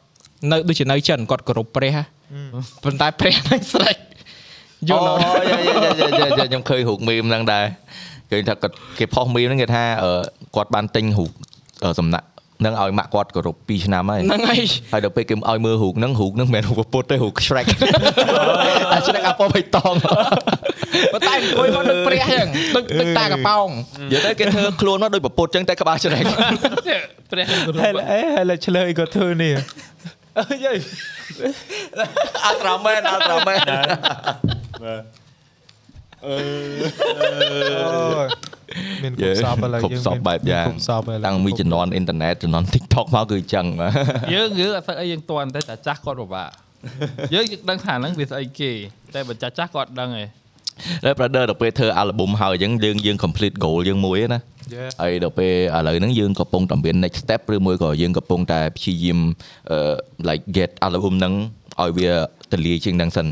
[0.50, 2.02] នៅដូចជានៅចិនគាត់គោរពព្រះហ៎
[2.84, 4.00] ប៉ុន្តែព្រះហ្នឹងស្រេចយ
[4.88, 5.20] យល់ល់អត់
[6.38, 7.64] ខ្ញុំឃើញរូបមីមហ្នឹងដែរ
[8.30, 10.12] ឃើញថាគាត់គេផុសមីមហ្នឹងគេថាអឺ
[10.56, 11.30] គាត់បានទិញរូប
[11.84, 12.26] អឺសំណាក់
[12.64, 14.58] នឹងឲ្យម៉ាក់គាត់គោរព2ឆ្នាំហើយហ្នឹងហើយ
[14.92, 17.66] ហើយដល់ពេលគេឲ្យមើលរូបហ្នឹងរូបហ្នឹងមិនមែនរូបពុទ្ធទេរូប Shrek
[18.92, 19.94] តែ Shrek អាពណ៌បៃតង
[21.12, 22.46] ប៉ុន្តែអង្គុយមកដូចព្រះអញ្ចឹង
[22.76, 23.68] ដូចដូចតាកប៉ោង
[24.12, 26.24] និយាយទៅគេធ្វើខ្លួនមកដូចប្រពុតចឹងតែក្បាល Shrek
[27.32, 29.54] ព្រះហើយអេហើយលើឆ្លើយគាត់ធ្វើនេះ
[30.38, 30.78] អើយ
[32.48, 33.60] Ultraman Ultraman
[36.24, 36.32] មា
[36.90, 36.92] ន
[37.92, 38.55] គ្រប់សព
[39.66, 43.92] ឥឡូវគ្រប់សពបែបយ៉ាងគ្រប់សពឥឡូវតាំងពីជំនាន់អ៊ីនធឺណិតជំនាន់ TikTok មកគឺចឹងបាទ
[44.34, 46.50] យើងយើងអត់ស្អីយើងតន់តែចាស់គាត់ពិបាក
[47.34, 48.70] យើងយើងដឹងថាហ្នឹងវាស្អីគេ
[49.14, 54.42] តែបើចាស់ចាស់គាត់ដឹងឯងហើយ brother ដល់ពេលធ្វើ album ហើយអញ្ចឹងយើងយើង complete goal យើងមួយណា
[54.74, 54.90] Yeah.
[55.02, 59.18] ហើយដល់ពេលឥឡូវហ្នឹងយើងកំពុងតែមាន next step ឬមួយក៏យើងកំពុងតែព្យាយាម
[59.70, 59.78] អឺ
[60.28, 61.34] like get album ហ្នឹង
[61.80, 62.10] ឲ្យវា
[62.52, 63.26] ទលាយជាងហ្នឹងសិន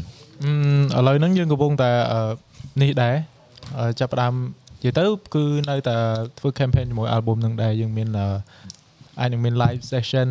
[0.96, 2.20] អឺឥឡូវហ្នឹងយើងកំពុងតែអឺ
[2.82, 3.14] នេះដែរ
[3.78, 4.34] អឺចាប់ផ្ដើម
[4.84, 5.04] និយាយទៅ
[5.34, 5.96] គឺនៅតែ
[6.38, 8.28] ធ្វើ campaign ជាមួយ album ហ្នឹងដែរយើងមានអឺ
[9.20, 10.28] អាចនឹងមាន live session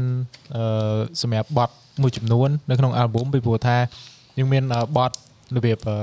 [0.55, 1.69] អឺសម្រាប់បទ
[2.01, 3.77] មួយចំនួននៅក្នុង album ពីព្រោះថា
[4.37, 5.11] យើងមានអឺបទ
[5.55, 5.97] របៀបអឺ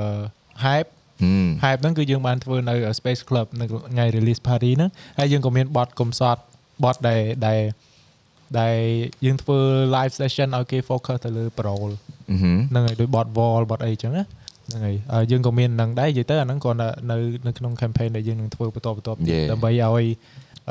[0.65, 0.91] hype
[1.23, 6.41] ហឹម hype ហ្នឹងគឺយើងបានធ្វើនៅ Space Club នៅថ្ងៃ release party ហ្នឹងហើយយើងក៏មានបទកំសត់
[6.85, 7.61] បទដែលដែល
[8.61, 8.79] ដែល
[9.25, 9.59] យើងធ្វើ
[9.95, 14.25] live session ឲ្យគេ focus ទៅលើ pro ហឹមហ្នឹងហើយដូចបត wall បតអីចឹងណា
[14.75, 16.87] ហ្នឹងហើយហើយយើងក៏មានហ្នឹងដែរនិយាយទៅអាហ្នឹងក៏នៅ
[17.47, 19.47] នៅក្នុង campaign ដែលយើងនឹងធ្វើបន្តបន្តទៀត Yeah.
[19.51, 20.07] ដើម្បីឲ្យ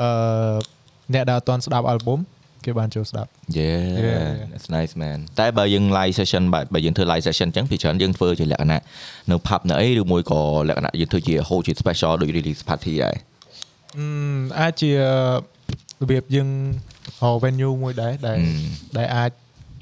[0.00, 0.10] អឺ
[1.14, 2.20] អ្នកដែលអត់ទាន់ស្ដាប់ album
[2.64, 3.28] គេបានចូលស្ដាប់
[3.58, 4.28] Yeah Yeah.
[4.52, 8.82] that's nice man តែបើយើង live session បាទបើយើងធ្វើ live session អញ្ចឹងពីច្រើនយើងធ្វើជាលក្ខណៈ
[9.30, 13.16] នៅ pub នៅអីឬមួយក៏លក្ខណៈយើងធ្វើជា hold ជា special ដូច release party ដែរ
[13.98, 14.06] អឺ
[14.60, 15.00] អាចជារ
[16.10, 16.48] បៀបយើង
[17.20, 18.68] ហៅ venue មួយដែរដែលហឹម
[18.98, 19.30] ដែលអាច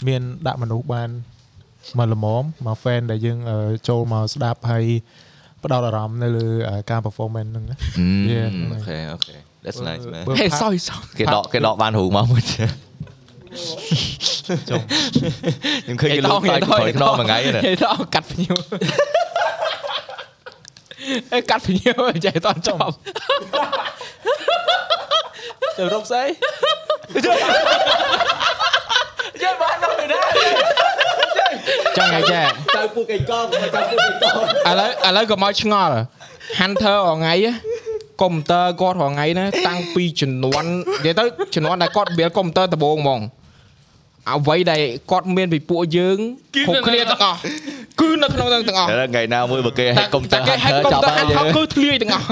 [0.08, 1.10] មានដាក់មនុស្សបាន
[1.98, 4.84] មកល្មមមក fan ដែលយើងអឺចូលមកស្ដាប់ហើយ
[5.64, 7.76] ផ្ដោតអារម្មណ៍នៅលើអឺការ performance ហ្នឹងណា
[8.32, 8.48] Yeah.
[8.72, 12.70] អូខេអូខេ that's nice man បើហេផាសយសយគេដកគេដកបានរូបមកមួយទៀត
[14.70, 19.67] ចុងខ្ញុំឃើញគេលុបខ្សែក្រោយខ្នងមួយថ្ងៃណាហេតោកាត់ភ្ញៀវអេ
[21.50, 22.94] កាត់ភ្ញៀវចេះតន់ចប់
[25.78, 26.24] ទៅរកស្អី
[27.24, 27.32] ចឹ
[32.04, 32.46] ងហើយចេះ
[32.76, 35.94] ចៅពួកកេកងចៅពួកកេកងឥឡូវឥឡូវក៏មកឆ្ងល់
[36.58, 37.34] Hunter រងថ្ងៃ
[38.22, 40.70] កុំព្យូទ័រគាត់រងថ្ងៃណាតាំងពីជំនាន់
[41.04, 43.20] និយាយទៅជំនាន់ដែលគាត់ build កុំព្យូទ័រដំបូងហ្មង
[44.30, 46.18] អ្វីដែលគាត់មានពីពួកយើង
[46.54, 47.38] គ្រប់គ្នាទាំងអស់
[48.00, 52.24] គឺនៅក្នុងហ្នឹងទាំងអស់តែថ្ងៃណាមួយបើគេហែកកុំព្យូទ័រគេហែកកុំព្យូទ័រហើយ Hunter គឺធ្លាយទាំងអស់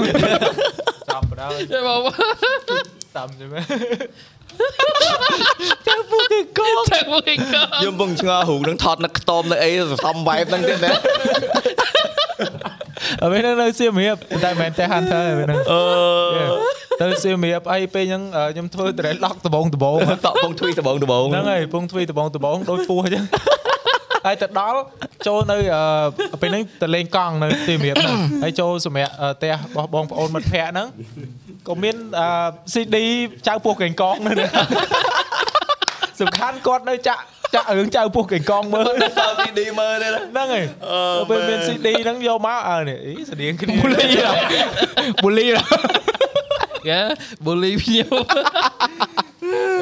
[1.09, 2.01] ចាប់បដល់ចេះបង
[3.15, 3.61] តាមចឹងណា
[5.87, 9.71] ចេះពួកគេកខ្ញុំពងឆ្ងល់រូបនឹងថតនឹកខ្ទមនៅអី
[10.05, 10.91] សំ vibe ហ្នឹងទៀតណា
[13.21, 15.81] អើពេលហ្នឹងនៅសៀមរាបតែមិនមែនតែ Hunter ទេពេលហ្នឹងអឺ
[17.01, 23.25] ទៅសៀមរាបអីពេលហ្នឹងអឺខ្ញុំធ្វើ trail lock ដបងដបងតក់ពងទ្វីដបងដបងហ្នឹងហើយពងទ្វីដបងដបងដូចពស់អញ្ចឹង
[24.25, 24.79] ហើយទៅដល់
[25.25, 25.57] ចូលនៅ
[26.33, 30.87] អឺពេលហ្នឹងទៅលេងកង់នៅសៀមរាបហ្នឹងហើយចូលសម្រាប់អឺផ្ទះរបស់បងប្អូនមិត្តភ័ក្ដិហ្នឹង
[31.67, 32.27] ក៏មានអឺ
[32.73, 32.97] CD
[33.47, 34.49] ចៅពោះកេងកងនៅហ្នឹង
[36.21, 37.21] សំខាន់គាត់នៅចាក់
[37.55, 40.65] ចាក់រឿងចៅពោះកេងកងមើលសើ CD មើលទេណាហ្នឹងហើយ
[41.19, 44.05] ទៅពេលមាន CD ហ្នឹងយកមកអើនេះអីស្តៀងគ្នាបូលី
[45.23, 45.45] បូលី
[46.87, 46.99] គេ
[47.45, 48.13] បូលីភ្ញៀវ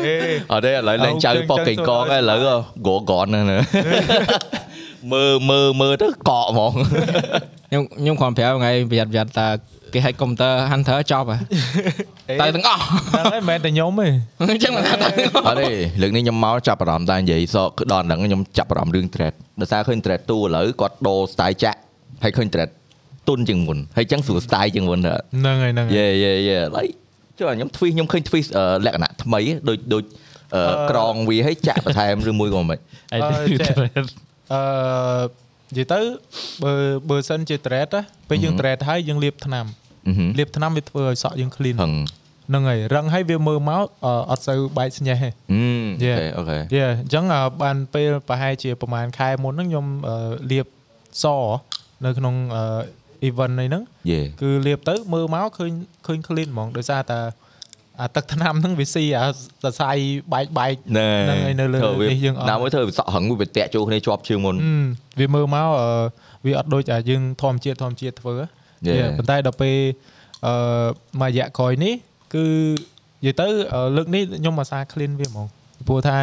[0.06, 0.16] អេ
[0.52, 2.40] អត់ទេឥឡូវលេងចៅប៉ុកកេងកងហើយឥឡូវ
[2.88, 3.60] ក្រកនហ្នឹងណា
[5.14, 6.74] មើលមើលមើលទៅកកហ្មង
[7.70, 9.48] ខ្ញុំខ្ញុំគ្រាន់ប្រាប់ថ្ងៃប្រយ័ត្នប្រយ័ត្នតា
[9.94, 11.38] គេហែកកុំព្យូទ័រ Hunter ចប់ហ៎
[12.42, 14.08] តែទាំងអស់ហ្នឹងហើយមិនមែនតែខ្ញុំទេ
[14.52, 15.72] អញ្ចឹងមិនថាតែទាំងអស់អត់ទេ
[16.02, 21.80] លើកនេះខ្ញុំមកចាប់អារម្មណ៍តែនិយាយសគឺដល់ហ្នឹងខ្ញុំចាប់អារម្មណ៍រឿង thread ដោយសារឃើញ thread ទូឥឡូវគាត់ដូរ style ចាក់
[22.24, 22.70] ហើយឃើញ thread
[23.28, 26.84] ទុនជាងមុនហើយចឹងស្រួល style ជាងមុនដែរហ្នឹងហើយហ្នឹងហើយយេយេយេឡៃ
[27.38, 30.04] ចុះខ្ញុំ twist ខ្ញុំឃើញ twist អឺលក្ខណៈថ្មីដូចដូច
[30.56, 32.80] អឺអឺក្រងវាឲ្យចាក់បន្ថែមឬមួយក៏មិន
[33.14, 33.20] អី
[34.54, 34.62] អឺ
[35.78, 36.00] ចេះអឺនិយាយទៅ
[36.64, 36.74] បើ
[37.10, 39.66] បើសិនជា thread ណាពេលយើង thread ហើយយើងលាបថ្នាំ
[40.08, 41.94] អឺហឹមលាបថ្នាំវាធ្វើឲ្យសក់យើង clean ហឹង
[42.50, 45.62] ហ្នឹងហើយរឹងហើយវាមើលមកអឺអត់សូវបែកស្ញេះទេអឺ
[46.06, 46.20] Yeah.
[46.38, 50.16] អូខេយេអញ្ចឹងអឺបានពេលប្រហែលជាប្រហែលខែមុនហ្នឹងខ្ញុំអឺ
[50.52, 50.66] លាប
[51.24, 51.26] ស
[52.06, 52.64] នៅក្នុងអឺ
[53.28, 55.72] event នេះហ្នឹងយេគឺលាបទៅមើលមកឃើញ
[56.06, 57.20] ឃើញ clean ហ្មងដោយសារតែ
[58.02, 59.26] អាទឹកថ្នាំហ្នឹងវាស៊ីអា
[59.64, 59.92] សរសៃ
[60.34, 64.86] បែកបែកណែហ្នឹងហើយនៅលើធ្វើវានេះយើងអត់ណាមួយធ្វើវាសក់ហឹងវាតាក់ចូលគ្នាជាប់ជើងមុនហឹម
[65.20, 65.90] វាមើលមកអឺ
[66.46, 68.36] វាអត់ដូចអាយើងធម្មជាតិធម្មជាតិធ្វើ
[68.88, 68.98] Yeah.
[68.98, 69.78] យេប៉ុន្តែដល់ពេល
[70.46, 70.54] អឺ
[71.22, 71.94] មួយរយៈក្រោយនេះ
[72.34, 72.46] គឺ
[73.24, 75.48] និយាយទៅអឺលើកនេះខ្ញុំអាសា clean វាហ្មង
[75.88, 76.18] ព្រោះថា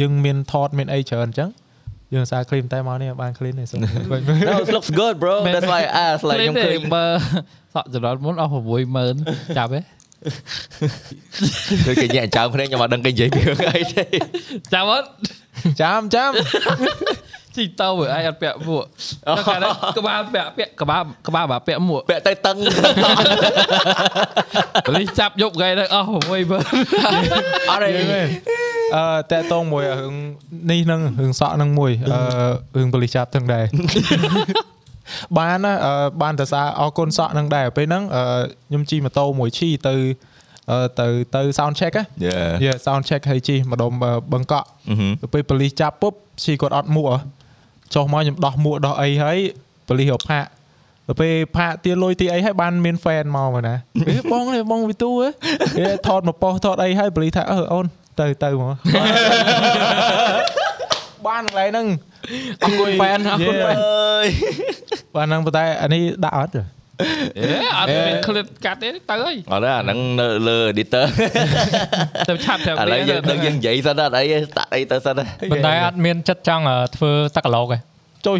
[0.00, 1.50] យើងមានថតមានអីច្រើនអញ្ចឹង
[2.12, 3.78] យើងអាសា clean តែមកនេះបាន clean ទេសុំ
[4.48, 7.04] No it looks good bro that's why I asked like ខ្ញុំឃើញបើ
[7.74, 8.50] សក់ចំណត់មុនអស់
[9.04, 9.80] 60000ចាប់ហ៎
[11.86, 14.04] គឺគេញាក់ចោមគ្នាខ្ញុំអត់ដឹងគេនិយាយពីរឿងអីទេ
[14.72, 15.06] ចាប់អត់
[15.80, 16.30] ចាំចាំ
[17.56, 18.84] ជីកទៅឯងអត់ពាក់មួក
[19.36, 22.56] តែកាលនេះក្បាលពាក់ពាក់ក្បាលក្បាលបាពាក់មួកពាក់ទៅតឹង
[24.94, 26.10] លីចាប់យកថ្ងៃទៅអស់60000
[27.70, 28.20] អត់ទេ
[28.96, 30.14] អឺតេតងមួយរឿង
[30.70, 32.18] នេះហ្នឹងរឿងសក់ហ្នឹងមួយអឺ
[32.76, 33.64] រឿងបលិសចាប់ទាំងដែរ
[35.38, 38.22] បានណាអឺបានតសារអរគុណសក់ហ្នឹងដែរពេលហ្នឹងអឺ
[38.68, 39.94] ខ្ញុំជិះម៉ូតូមួយឈីទៅ
[40.70, 46.12] អឺទៅទៅ sound check ណាយេយេ sound check ហើយជិះម្ដុំអឺបឹងកក់អឺហឹមទៅពេលប៉ូលីសចាប់ពុប
[46.44, 47.18] ឈីគាត់អត់មួកហ៎
[47.94, 49.38] ចុះមកខ្ញុំដោះមួកដោះអីហើយ
[49.88, 50.44] ប៉ូលីសរកផាក
[51.08, 53.74] ទៅពេលផាកទាលុយទីអីហើយបានមាន fan មកមកណា
[54.08, 55.28] អេបងនេះបងវិទូហ៎
[55.78, 57.86] គេថតមកប៉ុស្តិ៍ថតអីហើយប៉ូលីសថាអឺអូន
[58.20, 58.74] ទៅទៅមក
[61.28, 61.86] បានកន្លែងហ្នឹង
[62.62, 63.66] អរគុណ fan អរគុណ Yeah.
[63.66, 64.28] fan អើយ
[65.16, 66.60] បានហ្នឹងប៉ុន្តែអានេះដាក់អត់ទេ
[67.38, 71.04] អេអត់មាន clip កាត់ទេទៅហើយអត់ទេអាហ្នឹងនៅលើ editor
[72.28, 77.80] ទៅឆាប់ទៅឥឡូវយើងដឹងយើងនិយាយសិនអត់អីទេតាក់អីទៅសិនទេប៉ុន្តែអត់មានចិត្តចង់អឺធ្វើតកាឡូកឯង
[78.26, 78.38] ចុយ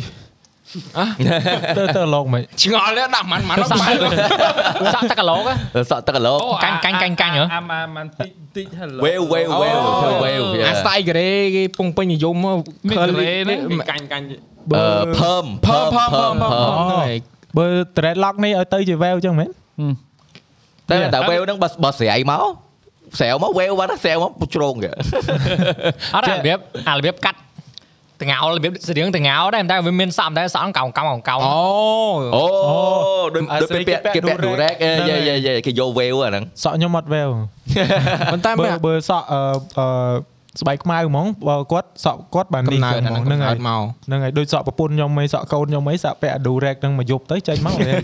[1.77, 6.35] ទៅទៅលោកមិនឆ្ងល់ទេដាក់មិនមិនអត់បែបសាក់តកាឡូកឯងសក់ទឹកគីឡូ
[6.65, 14.25] កាញ់កាញ់កាញ់កាញ់ហ៎អាម៉ាមិនតិចតិច hello វេវវេវវេវធ្វើវេវអាស្ទាយការ៉េគេពងពេញនិយមមានការ៉េហ្នឹងកាញ់កាញ់
[14.75, 14.85] អឺ
[15.19, 16.35] ភើមភើមភើមភើម
[17.57, 17.67] បើ
[17.97, 19.51] dreadlock នេះឲ្យទៅជា wave អញ្ចឹងមែន
[20.91, 22.45] តែតែវេវហ្នឹងបើបើស្រ័យមក
[23.19, 24.91] ស្រែវមកវេវបាត់ស្រែវមកជ្រងគេ
[26.15, 26.59] អត់ទេរបៀប
[26.89, 27.39] អារបៀបកាត់
[28.23, 31.61] តងោរបៀបស្រៀងតងោដែរតែវាមានសក់តែសក់កោងកោងកោងអូ
[32.37, 32.45] អូ
[33.35, 34.75] ដូចដូចពេលពាក់គេពាក់ឌូរ៉េក
[35.11, 37.33] យេយេយេគេយកវេវអាហ្នឹងសក់ខ្ញុំអត់ wave
[38.33, 39.41] ប៉ុន្តែបើមើលបើសក់អឺ
[39.79, 48.03] អឺស្បែកខ្មៅហ្មងបើគាត់សក់គាត់បានកំនេះណើតហ្មហ្នឹងងហ្នឹងហើហើយយមកហ្នឹងហើយដូចសក់ប្រពន្ធខ្ញុំអីសក់កូនខ្ញុំអីសាក់ពាក់ durag ហ្នឹងមកយប់ទៅចេញមកវិញ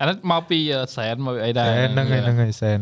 [0.00, 0.58] អានេះមកពី
[0.96, 2.78] សែនមកអីដែរហ្នឹងហើយហ្នឹងហើយសែន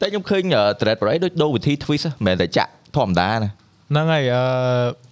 [0.00, 0.42] តែខ្ញុំឃើញ
[0.80, 3.50] thread ប្រអីដូចដូរវិធី twist មិនមែនតែចាក់ធម្មតាណា
[3.90, 4.42] ហ្នឹងហើយអឺ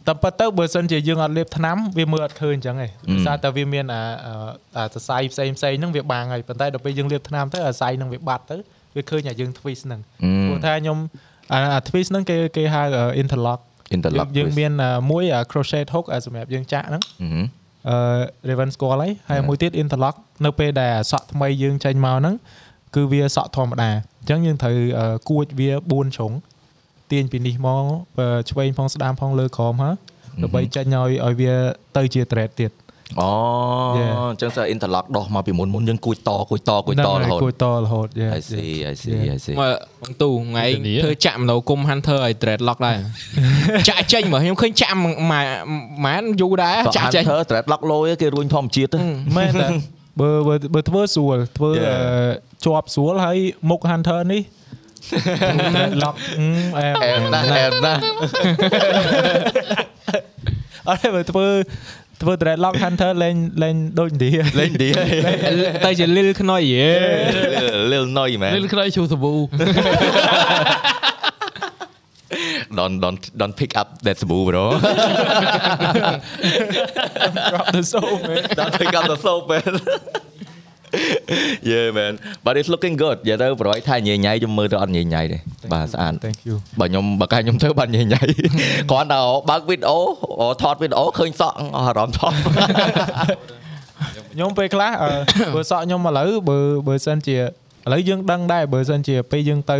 [0.06, 4.34] តែប៉ុន្តែបើសិនជាយើងអត់លាបថ្នាំវាមើលអត់ឃើញអញ្ចឹងឯងដោយសារតែវាមានអាអឺ
[4.76, 8.56] អាសរសៃផ្សេងផ្សេងហ្នឹងវាបាំងហើយប៉ុន្តែដល់ពេលយើងលាបថ្នាំទៅអាសរសៃហ្នឹងវាបាត់ទៅ
[8.96, 10.00] វាឃើញអាយើង twist ហ្នឹង
[10.46, 10.98] ព្រោះថាខ្ញុំ
[11.52, 12.82] អាអា twist ហ្នឹងគេគេហៅ
[13.22, 17.46] interlock យើង interlock យើងមានអាមួយអា crochet hook អាសម្រាប់យើងចាក់ហ្នឹងអឺហឹម
[17.88, 22.34] អឺ Raven ស្គាល់ហើយហើយមួយទៀត interlock នៅពេលដែលអាសក់ថ្មីយើងចេញមកហ្នឹង
[22.94, 23.90] គឺវាសក់ធម្មតា
[24.20, 26.32] អញ្ចឹងយើងត្រូវអឺគួចវា4ជ្រុង
[27.12, 27.84] ទាញពីនេះមក
[28.18, 29.90] បើឆ្វេងផងស្ដាមផងលើក្រោមហ៎
[30.42, 31.54] ដើម្បីចេញឲ្យឲ្យវា
[31.96, 32.72] ទៅជា thread ទៀត
[33.20, 33.30] អូ
[34.00, 34.12] Yeah.
[34.30, 40.64] អញ្ចឹងសើ interlock ដោះមកពីមុនមុនយើងគួចតគួចតគួចតរហូតគួចតរហូត yeah, I see I see I see មើលបងទូថ្ងៃ
[41.04, 42.96] ធ្វើចាក់ម្ដងគុំ Hunter ឲ្យ dreadlock ដែរ
[43.88, 45.14] ចាក់ចេញមើលខ្ញុំឃើញចាក់មួយ
[46.04, 48.98] ម៉ានយូរដែរចាចាក់ក់ចេចេញញធ្វើ thread lock លយគេរួញធម្មជាតិទៅ
[49.36, 49.68] មែនតែ
[50.20, 51.86] បើបើបើធ្វើស្រួលធ្វើ Yeah.
[51.88, 52.32] អឺ
[52.64, 53.38] ជាប់ស្រួលហើយ
[53.70, 54.42] មុខ hunter នេះ
[56.02, 56.46] lock អឺ
[56.76, 58.00] អែមអែមណាស់អែមណាស់
[60.88, 61.46] អត់ទេបើធ្វើ
[62.22, 64.88] ធ្វើ dreadlock hunter លេងលេងដូចឥណ្ឌាលេងឌី
[65.84, 66.88] ទៅជាលិលខ្នុយយេ
[67.92, 69.34] លិលណុយមែនលិលខ្នើយជូសាប៊ូ
[72.78, 74.64] don't don't don't pick up that សាប៊ូ bro
[77.50, 79.72] drop the soap man don't pick up the soap man
[81.70, 82.12] Yeah man
[82.44, 85.38] but it's looking good និយាយទៅប្រហែលថាញ៉ៃញ៉ៃខ្ញុំមើលទៅអត់ញ៉ៃញ៉ៃទេ
[85.72, 88.22] បាទស្អាត thank you បើខ្ញុំបើកាខ្ញុំទៅបានញ៉ៃញ៉ៃ
[88.90, 89.20] គ្រាន់តែ
[89.50, 89.98] បើកវីដេអូ
[90.62, 92.32] ថតវីដេអូឃើញសក់អស់អារម្មណ៍ថត
[94.32, 95.10] ខ្ញុំពេលខ្លះអឺ
[95.54, 96.58] បើសក់ខ្ញុំឥឡូវបើ
[96.88, 97.40] បើសិនជាឥ
[97.92, 99.78] ឡូវយើងដឹងដែរបើសិនជាពេលយើងទៅ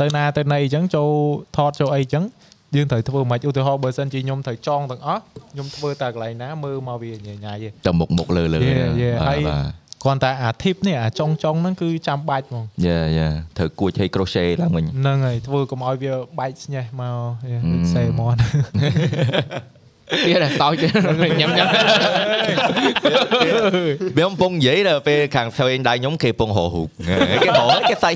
[0.00, 1.08] ទៅណាទៅណីអញ្ចឹងចូល
[1.56, 2.24] ថតចូលអីអញ្ចឹង
[2.76, 5.20] យើងត្រូវធ្វើមិនឧទាហរណ៍បើសិនជាខ្ញុំត្រូវចងទាំងអស់
[5.52, 9.16] ខ្ញុំធ្វើតែកន្លែងណាមើលមកវាញ៉ៃញ៉ៃទេទៅមុខមុខលើលើ Yeah, yeah.
[9.28, 17.18] ហើយបាទ គ្រាន់តែអា tip នេះអាចុងចុងហ្នឹងគឺចាំបាច់ហ្មងយ៉ាយ៉ាត្រូវគួចឲ្យ crochet ឡើងវិញហ្នឹងហើយធ្វើកុំឲ្យវាបែកស្ញេះមក
[17.64, 17.82] Hmm.
[17.94, 18.36] សេមន
[20.26, 20.90] ទៀតតែតោចទៀត
[21.40, 21.68] ញ៉ាំញ៉ាំ
[24.16, 26.86] វាកំពុងនិយាយដល់ពេលខាងផ្សេងដៃខ្ញុំគេកំពុងហោហូប
[27.42, 28.10] គេហោគេសៃ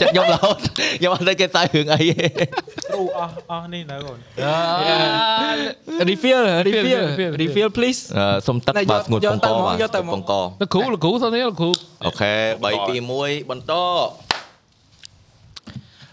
[0.00, 0.56] ចិត្តខ្ញុំរហូត
[0.98, 4.18] ខ្ញុំអត់ដឹងគេសៃរឿងអីគ្រូអស់អស់នេះនៅកូន
[6.10, 11.70] refill refill refill, refill please អឺសុំទឹកណែបើយកស្ងួតយកពងទៅកហ្មងបាទយកទៅហ្មងពងកលោកគ្រូលោកគ្រូទៅនេះលោកគ្រូ
[12.06, 12.32] អូខេ
[12.62, 12.66] 3
[13.00, 13.02] 2
[13.42, 13.72] 1បន្ត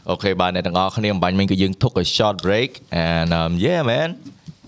[0.09, 2.71] អូខេបាទអ្នកទាំងអស់គ្នាអំបញ្ញមិញគឺយើង took a short break
[3.05, 4.09] and um, yeah man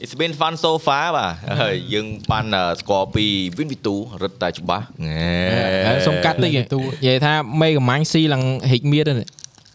[0.04, 3.26] it's been fun so far បាទហើយយើងបានអឺស្គាល់ពី
[3.58, 3.90] Win V2
[4.22, 6.54] រឹតតែច្បាស់ណែសុំកាត់តិចនិ
[7.08, 9.18] យាយថាមេកំាញ់ស៊ីឡើងហិចមៀតហ្នឹង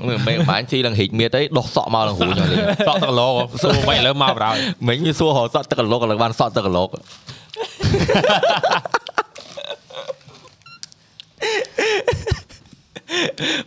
[0.06, 2.56] មិនមិនបាញ់ស៊ីឡើងហិចមៀតអីដោះសក់មកឡើងរួចហើយ
[2.88, 3.28] តក់ទឹកឡូ
[3.62, 4.56] សួរមិនឥឡូវមកបរោយ
[4.88, 6.88] មិញវាសួររកសក់ទឹកកឡុកឥឡូវបានសក់ទឹកកឡុក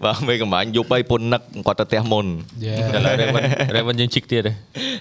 [0.03, 2.25] បាទមេកំបាញ់យប់ឲ្យពុននឹកគាត់ទៅផ្ទះមុន
[2.65, 3.43] យេឥឡូវរេមិន
[3.75, 4.51] រេមិនយើងជីកទៀតទេ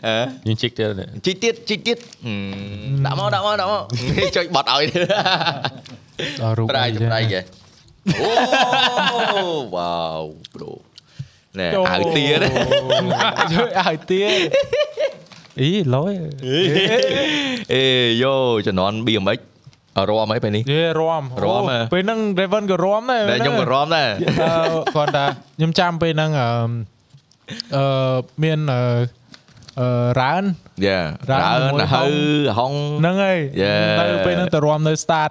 [0.07, 0.15] អឺ
[0.47, 2.33] យើងជីកទៀតទេជីកទៀតជីកទៀតហឹ
[2.95, 3.83] មដាក់មកដាក់មកដាក់មក
[4.37, 4.83] ចុចបត់ឲ្យ
[6.41, 7.41] ដល់រូបប្រៃអីប្រៃគេ
[8.21, 10.23] អូវ៉ាវ
[10.55, 10.71] ប្រូ
[11.59, 12.41] ណែអាវទៀន
[13.53, 14.49] ជួយឲ្យទៀត
[15.61, 16.13] អីលយ
[17.73, 17.83] អេ
[18.23, 18.35] យោ
[18.67, 19.41] ជំនាន់ BMX
[20.11, 24.51] រមអីពេលនេះយេរមរាំហ៎អូពេលហ្នឹង Raven ក៏រមដែរតែខ្ញុំក៏រមដែរអឺ
[24.95, 25.25] គាត់ថា
[25.57, 26.49] ខ្ញុំចាំពេលហ្នឹងអឺ
[27.77, 28.83] អឺមានអឺ
[29.81, 29.89] អឺ
[30.21, 30.43] រ៉ាន
[30.87, 31.01] យ៉ា
[31.31, 32.11] រ៉ារើននមួយហៅហុង
[32.59, 33.99] ហុងហ្នឹងហើយ Yeah.
[34.01, 35.31] នៅពេលហ្នឹងទៅរមនៅ start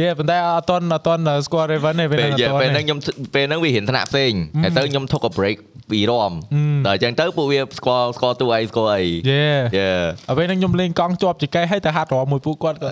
[0.00, 2.98] យេប៉ុន្តែអត់តន់អត់តន់ស្គាល់ Raven ទេពេលពេលហ្នឹងអយ៉ាត់តន់ពេលទេហ្នឹងខ្ញុំ
[3.34, 4.32] ពេលហ្នឹងវារៀនថ្នាក់ផ្សេង
[4.62, 5.58] ហើយទៅខ្ញុំ took a break
[5.90, 9.44] ពីរមអឺដល់អញ្ចឹងទៅពួកវាស្គាល់ស្គាល់តួអីស្គាល់អីយេ
[9.78, 9.92] យ៉ា
[10.28, 12.88] ដល់ពេលហ្នឹងខ្ញុំលេងកង់ជាប់ចង្កេះហើយទៅហាត់រមមួយពួកគាត់ក៏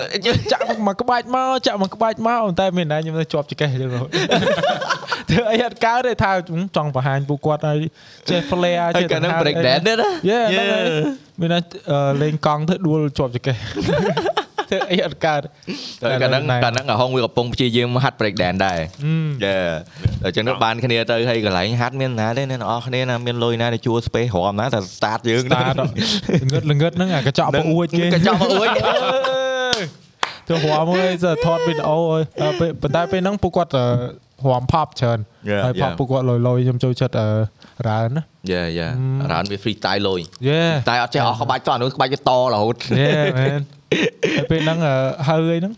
[0.53, 4.11] ចាក់មកក្បាច់មកចាក់មកក្បាច់មកប៉ុន្តែមានណាខ្ញុំទៅជាប់ចង្កេះអញ្ចឹងរហូត
[5.31, 6.33] ធ្វើអីអត់កើតទេថា
[6.77, 7.79] ចង់បង្ហាញពួកគាត់ឲ្យ
[8.31, 10.85] ចេះ flare ហើយចេះកាលហ្នឹង break dance ទៀតណាយេហ្នឹងហើយ
[11.41, 11.61] មានណា
[11.91, 13.57] អឺលេងកង់ទៅដួលជាប់ចង្កេះ
[14.71, 15.43] ធ្វើអីអត់កើត
[16.03, 19.11] ហើយកាលហ្នឹងកាលហ្នឹងអាហុងវាកំពុងព្យាយាមហាត់ break dance ដែរអឺ
[19.45, 19.57] យ៉ា
[20.23, 25.75] ដល់អញ្ចឹងទៅបានគ្នាទៅហើយកន្លែងហាត់មានណាទេអ្នកនរអស់គ្នាណាមានលុយណាទៅជួល space រមណាតែ start យើងតាត
[26.53, 28.69] ងឹតល្ងឹតហ្នឹងអាកញ្ចក់ប្រអួចគេកញ្ចក់មកអួច
[30.49, 33.85] ទៅរមមួយទៅថតវីដេអូឲ្យអឺពេលប៉ុន្តែពេលហ្នឹងពួកគាត់អឺ
[34.49, 35.19] រមផប់ច្រើន
[35.51, 35.99] Yeah, ហើយផប់ yeah.
[35.99, 37.29] ពួកគាត់លយលយខ្ញុំចូលចិត្តអឺ
[37.89, 38.89] រ៉ើនណាយ៉ាយ៉ា
[39.33, 43.61] រ៉ានវា freestyle លុយយេតែអត់ចេះអស់ក្បាច់តោះអានោះក្បាច់វាតរហូតយេមែន
[44.37, 44.95] ហើយពេលហ្នឹងអឺ
[45.29, 45.75] ហៅអីហ្នឹង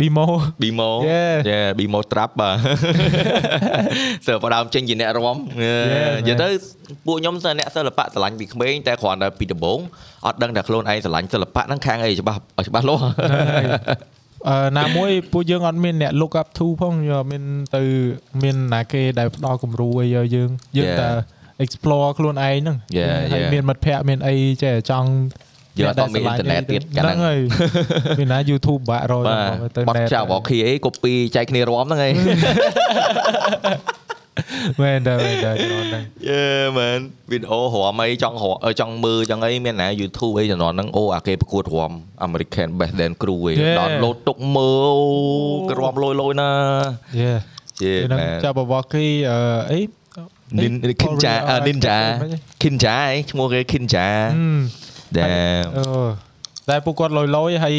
[0.00, 0.26] ប៊ីម៉ូ
[0.62, 1.36] Bimo Yeah.
[1.50, 2.54] yeah Bimo trap បាទ
[4.26, 6.48] សើបដើមចេញជាអ្នករំនិយាយទៅ
[7.06, 9.78] ពួកខ្ញុំសិស្សអ្នកសិល្បៈស្រឡាញ់ពីក្មេងតែគ្រាន់តែពីដំបូង
[10.26, 13.12] អត់ដឹងថាខ្លួនឯងស្រឡាញ់សិល្បៈហ្នឹងខាងអីច្បាស់ឲ្យច្បាស់លាស់អឺ
[14.78, 17.42] ណាមួយពួកយើងអត់មានអ្នក look up to ផងយើងអត់មាន
[17.76, 17.82] ទៅ
[18.42, 21.08] មានណាគេដែលផ្ដល់គំរូអីឲ្យយើងយើងតែ
[21.64, 23.52] explore ខ្លួនឯងហ្នឹង Yeah, ហើយ yeah.
[23.54, 25.10] មានមិត្តភ័ក្តិមានអីចេះចង់
[25.78, 27.38] យើងអត់មានអ៊ីនធឺណិតទៀតកាលហ្នឹងហ្នឹងហើយ
[28.18, 29.36] មានណា YouTube បាក់រយបា
[29.68, 32.12] ទទៅបត់ net ចៅរបស់ KA copy ចែកគ្នារំហ្នឹងឯង
[34.82, 36.44] មែនដែរមែនដែរជំនាន់ហ្នឹងយេ
[36.78, 36.98] មែន
[37.30, 41.92] វីដេអូរំអីចង់រំអឺចង់មើលចង់អីមានណា YouTube អីជំនាន់ហ្នឹងអូអាគេប្រកួតរំ
[42.26, 43.76] American Best Dance Crew ឯង Yeah.
[43.78, 45.06] download ទុកមើលអូ
[45.68, 46.50] គេរំលយលយណា
[47.20, 47.32] យេ
[47.82, 49.40] យេពេលហ្នឹងមែនចាប់របស់គេអឺ
[49.72, 49.80] អី
[50.58, 51.98] Nin Kinja អឺ Ninja
[52.62, 54.08] Kinja ឯងឈ្មោះគេ Kinja
[55.16, 55.30] ដែល
[55.76, 55.84] អឺ
[56.68, 57.76] តែពួកគាត់លយលយហើយ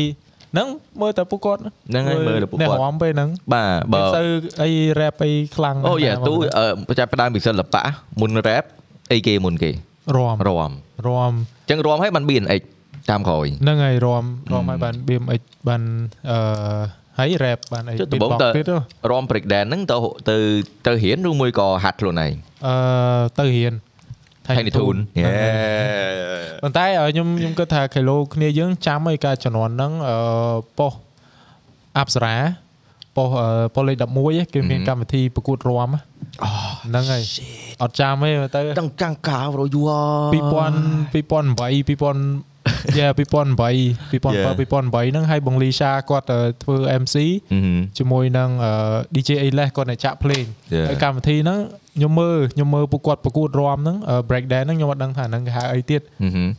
[0.54, 0.68] ហ្នឹង
[1.02, 4.24] មើលតែពួកគាត់ហ្នឹងហើយមើលតែពួកគាត់អ្នករំពេលហ្នឹងបាទបើបើទៅ
[4.62, 4.70] អី
[5.00, 6.34] rap អីខ្លាំងអូយ៉ាទូ
[6.90, 7.84] អឺចាប់ផ្ដើមពីសិល្បៈ
[8.22, 8.64] មុន rap
[9.12, 9.72] អីគេមុនគេ
[10.16, 10.72] រំរំ
[11.08, 12.62] រំអញ្ចឹងរំឲ្យបាន BNX
[13.10, 14.24] តាមក្រោយហ្នឹងហើយរំ
[14.54, 15.82] រំឲ្យបាន BMX បាន
[16.32, 16.40] អឺ
[17.20, 18.80] ហើយ rap បានអីចុះដំបូង beatbox តើទៀតហ៎
[19.12, 19.98] រំ break dance ហ្នឹងទៅ
[20.30, 20.38] ទៅ
[20.88, 22.34] ទៅរៀនឬមួយក៏ហាត់ខ្លួនឯង
[22.68, 22.76] អឺ
[23.40, 23.74] ទៅរៀន
[24.50, 25.34] Tiny Toon យេ
[26.64, 30.18] ប៉ុន្តែអឺខ្ញុំខ្ញុំគិតថាគីឡូគ្នាយើងចាំឲ្យការជំនាន់ហ្នឹងអឺ
[30.78, 30.94] ប៉ុស
[32.00, 32.36] អប្សរា
[33.16, 37.24] ប៉ុសអឺប៉ុសលេខ11ឯងគេមានកម្មវិធីប្រកួតរាំហ្នឹងហើយ
[37.82, 39.92] អត់ចាំទេទៅដឹងកាំងកាវរយូរ
[40.34, 40.40] 2000
[41.14, 42.59] 2008 2000
[42.98, 43.20] យ៉ា2008
[44.12, 47.16] 2007 2008ហ្នឹងហើយបងលីសាគាត់អឺធ្វើ MC
[47.98, 48.72] ជាមួយនឹងអឺ
[49.16, 50.88] DJ Ales គាត់អ្នកចាក់ភ្លេង Yeah.
[50.90, 51.60] ហើយកម្មវិធីហ្នឹង
[51.98, 56.02] ខ្ញុំមើលខ្ញុំមើលពួកគាត់ប្រកួតរាំហ្នឹងអឺ break dance ហ្នឹងខ្ញុំអត់ដឹងថាហ្នឹងគេហៅអីទៀត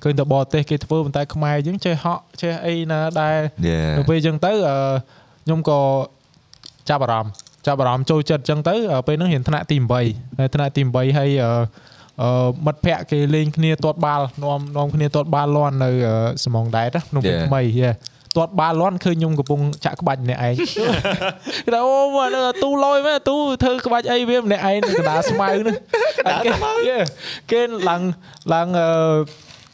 [0.02, 3.38] ឃើញតែបរទេសគេធ្វើប៉ុន្តែខ្មែរយើងចេះហក់ចេះអីណាដែរ
[3.68, 4.76] យេទៅពេលអញ្ចឹងទៅអឺ
[5.44, 5.80] ខ្ញុំក៏
[6.88, 7.32] ចាប់អារម្មណ៍
[7.66, 9.90] ចាប់អារម្មណ៍ចូលចិត្តអញ្ចឹងទៅអឺពេលហ្នឹងរៀនថ្នាក់ទី8
[10.38, 11.60] ហើយថ្នាក់ទី8ហើយអឺអឺ
[12.66, 16.14] មិត្តភ័ក្តិគេលេងគ្នាទាត់បាល់នាំនាំគ្នាទាត់បាល់លាន់នៅអឺ
[16.44, 17.46] ស្មងដែតណាក្នុងពេល Yeah.
[17.48, 17.90] ថ្មីយេ
[18.36, 20.54] ទាត់បាល់លាន់ឃើញខ្ញុំកំពុងចាក់ក្បាច់ម្នាក់ឯង
[21.64, 25.76] គេថាអូមកនៅទូលយមែនទូធ្វើក្បាច់អីវាម្នាក់ឯងនៅកណ្ដាលស្មៅហ្នឹង
[26.26, 26.52] ហើយគេ
[26.88, 26.98] យេ
[27.52, 28.02] គេឡើង
[28.54, 28.88] ឡើងអឺ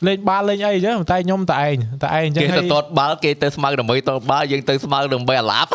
[0.07, 5.71] លេងបាល់លេងអីអញ្ចឹងតែខ្ញុំតែឯងតែឯងអញ្ចឹងគេទៅតតបាល់គេទៅស្មៅដើម្បីតតបាល់យើងទៅស្មៅដើម្បីអាឡាប់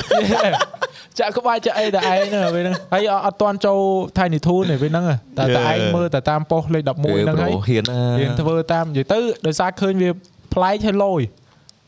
[1.20, 3.80] ចាក់ក្បាច់ចាក់អីតែឯងហ្នឹងពេលហ្នឹងហើយអត់ទាន់ចូល
[4.18, 5.06] Tiny Toon ទេពេលហ្នឹង
[5.38, 7.84] តែតែឯងមើលតែតាមប៉ុស្តិ៍លេខ11ហ្នឹងហើយហ៊ាន
[8.20, 10.10] រៀនធ្វើតាមនិយាយទៅដោយសារឃើញវា
[10.54, 11.22] ប្លែកហើយលយ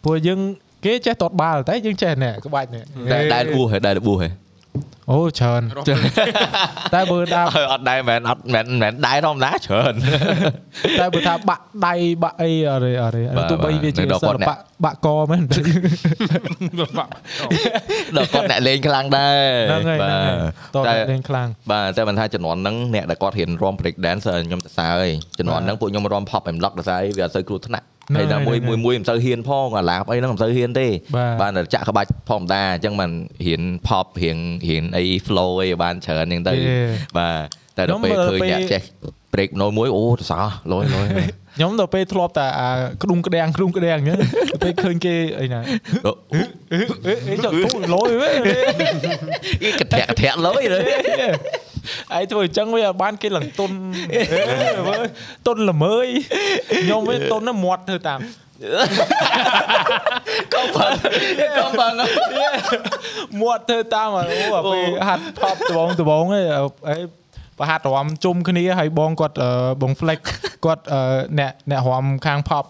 [0.03, 0.39] ព្រោះយើង
[0.85, 4.29] គេចេះតតបាល់តែយើងចេះណែក្បាច់នេះតែដែលប៊ូហេដែលប៊ូហេ
[5.11, 5.61] អូច្រើន
[6.93, 9.93] តែបើដាក់អត់ដែរមែនអត់មែនមែនដែរធម្មតាច្រើន
[10.99, 11.93] តែបើថាបាក់ដៃ
[12.23, 14.55] បាក់អីអរេអរេបាទទោះបីវាជានឹងដល់សិគាត់ល្បៈ
[14.85, 15.43] បាក់កមែន
[18.17, 19.37] ដល់គាត់អ្នកលេងខ្លាំងដែរ
[19.71, 20.37] ហ្នឹងហើយបាហ្នឹងហើយ
[20.75, 33.11] តទតែលេងខ្លាំងបាទតែមិនថាជំនាន់ហ្នឹងអ្នកដែលគាត់រៀនរាំ break dance ខ្ញុំសរសើរហើយជំនាន់ហ្នឹងពួកខ្ញុំរាំ pop and lock ដោយសារអីវាអត់សូវគ្រោះថ្នាក់ ហ្នឹងហើយដល់មួយហ្នឹងមួយមួយមិនសូវហ៊ានផងអាឡាបអីហ្នឹងមិនសូវហ៊ានទេបាទបានតែចាក់ក្បាច់ធម្មតាអញ្ចឹងមិន
[33.45, 34.37] រៀន pop រៀន
[34.69, 36.75] រៀនអី flow អីឲ្យបានច្រើនអញ្ចឹងទៅយេ
[37.17, 38.81] បាទតែដល់ពេលខ្ញុំមើលឃើញពេលអ្នកចេះ
[39.33, 41.07] break ណូមួយអូសរសើរលយលយ
[41.57, 42.69] ខ្ញុំដល់ពេលធ្លាប់តែអា
[43.03, 44.17] ក្ដុំក្ដាំងក្ដុំក្ដាំងអញ្ចឹង
[44.63, 45.61] ពេលឃើញគេអីណា
[46.05, 48.33] អូអេអេចុះទូលយវិញ
[49.63, 50.79] គេកធាក់កធាក់លយទៅ
[52.17, 53.71] ឯងធ្វើអញ្ចឹងវាអត់បានគេឡើងទុន
[54.13, 54.21] អេ
[54.87, 55.03] មើល
[55.47, 56.07] ទុនល្មើយ
[56.81, 58.21] ខ្ញុំវិញទុនណាមាត់ធ្វើតាមក
[60.53, 60.91] កុំបង
[61.57, 61.91] កុំបង
[63.41, 66.27] មាត់ធ្វើតាមអាអូអាពេលហាត់ថប់ដបងដបងឯង
[66.89, 66.95] អី
[67.59, 69.49] ប្រហាត់រំជុំគ្នាហើយបងគាត់អឺ
[69.81, 70.19] បង flex
[70.65, 70.99] គាត់អឺ
[71.39, 72.65] អ្នកអ្នករំខាង pop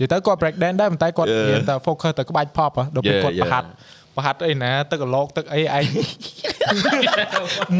[0.00, 1.44] និយាយទៅគាត់ break dance ដែរប៉ុន្តែគាត់ Yeah.
[1.50, 3.42] រៀនតែ focus តែក្បាច់ pop ហ៎ដល់ពេល Yeah, គាត់ yeah.
[3.42, 3.68] ប្រហាត់
[4.16, 5.86] ប្រហាត់អីណាទឹកកឡោកទឹកអីឯង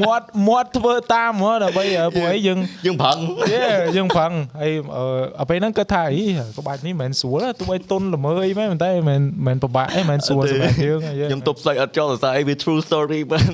[0.01, 3.19] មាត់មាត់ធ្វើតាមហ្មងដើម្បីអឺពួកអីយើងយើងប្រឹង
[3.53, 3.65] យេ
[3.97, 5.05] យើងប្រឹងហើយអឺ
[5.41, 6.23] អាពេលហ្នឹងគាត់ថាអី
[6.59, 13.45] ក្បាច់នេះមិនមែនស្រួលទេទោះបីទុនល្មើយមែនប៉ុន្តែមិនមិនពិបាកអីមិនមែនស្រួលសម្រាប់យើងយេខ្ញុំទប់ស្លេចអត់ចូលសរសើរអីវា true story មែន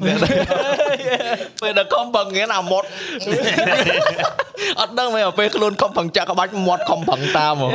[1.62, 2.86] ពេលដល់ខំប្រឹងងារអាមាត់
[4.80, 7.68] អត់ដឹងមែនពេលខ្លួនខំប្រឹងចាក់ក្បាច់មាត់ខំប្រឹងតាមហ៎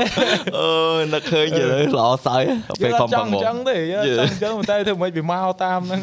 [0.57, 1.69] អឺនឹកឃើញយល់
[1.99, 2.43] ល្អសើច
[2.83, 5.99] ពេលខំប្រឹងអមកញ្ចឹងទេយើងអញ្ចឹងប៉ុន្តែធ្វើមិនវាមកតាមហ្នឹង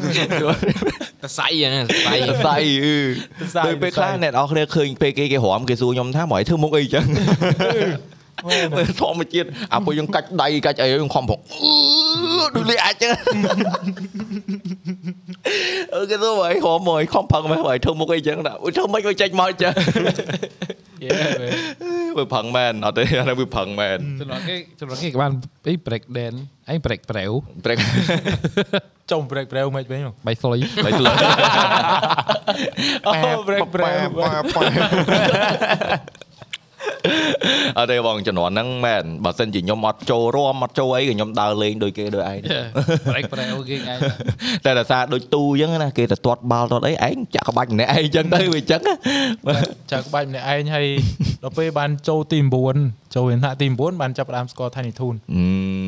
[1.23, 2.97] តសៃហ្នឹងតសៃសរសៃអឺ
[3.39, 7.05] សរសៃពេលពេលខ្លះអ្នកនរគ្នាឃើញពេលគេគេរំគេសួរខ្ញុំថាមកឲ្យធ្វើមុខអីចឹង
[8.77, 13.09] ពេលធម្មជាតិអាពួកយើងកាច់ដៃកាច់អីខ្ញុំខំប្រឹងអឺដូចលេអាចចឹង
[15.95, 19.73] អឺគេសួរមកឲ្យរំមកឲ្យខំប្រឹងមកឲ្យធ្វើមុខអីចឹងណាអូយធ្វើមិនឲ្យចេញមកចឹង
[21.03, 21.09] យេ
[22.17, 25.31] វាប្រឹងមែនអត់ទេអានេះវាប្រឹងមែនចំណងគេចំណងគេក៏បាន
[25.67, 27.31] អី break dance អី break ប្រែវ
[27.65, 27.77] ព្រែក
[29.11, 31.13] ចុំ break break មិនវិញបៃស្លុយមិនលើ
[33.07, 33.13] អូ
[33.47, 34.09] break break
[37.77, 42.37] អត់ទេបងជំនាន់ហ្នឹងមែនបើសិនជាខ្ញុំអត់ចូលរួមអត់ចូលអីក៏ខ្ញុំដើរលេងដូចគេដូចឯង
[43.11, 43.99] break ប្រែវគេឯង
[44.65, 48.95] តែដោយសារដូចទូអញ្ចឹងណាគេទៅទាត់បាល់ទាត់អីឯងចាក់ក្បាច់ម្នាក់ឯងអញ្ចឹងទៅវាអញ្ចឹងណា
[49.91, 50.87] ចាក់ក្បាច់ម្នាក់ឯងហើយ
[51.43, 52.39] ដល់ពេលបានចូលទី
[52.77, 55.43] 9ចូលរៀនថ្នាក់ទី9បានចាប់ផ្ដើមស្គាល់ Tiny Toon អឺ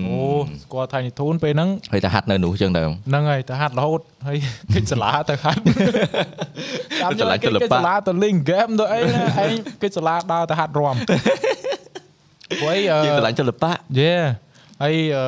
[0.08, 0.18] អូ
[0.64, 4.38] ស្គាល់ Tiny Toon ពេលហ្នឹងហើយទៅហាត់នៅនោះអញ្ចឹងទៅហ្នឹងហើយទៅហាត់រហូតហើយ
[4.74, 5.62] គេចសាលាទៅហាត់
[7.02, 10.83] តាមទៅសាលាគេសិល្បៈគេសាលាទៅលេងហ្គេមទៅអីណាឯងគេសាលាដើរទៅហាត់រំ
[12.60, 14.12] ព្រោះអីអឺយើងឆ្លាញ់សិល្បៈយេ
[14.82, 15.26] ហើយអឺ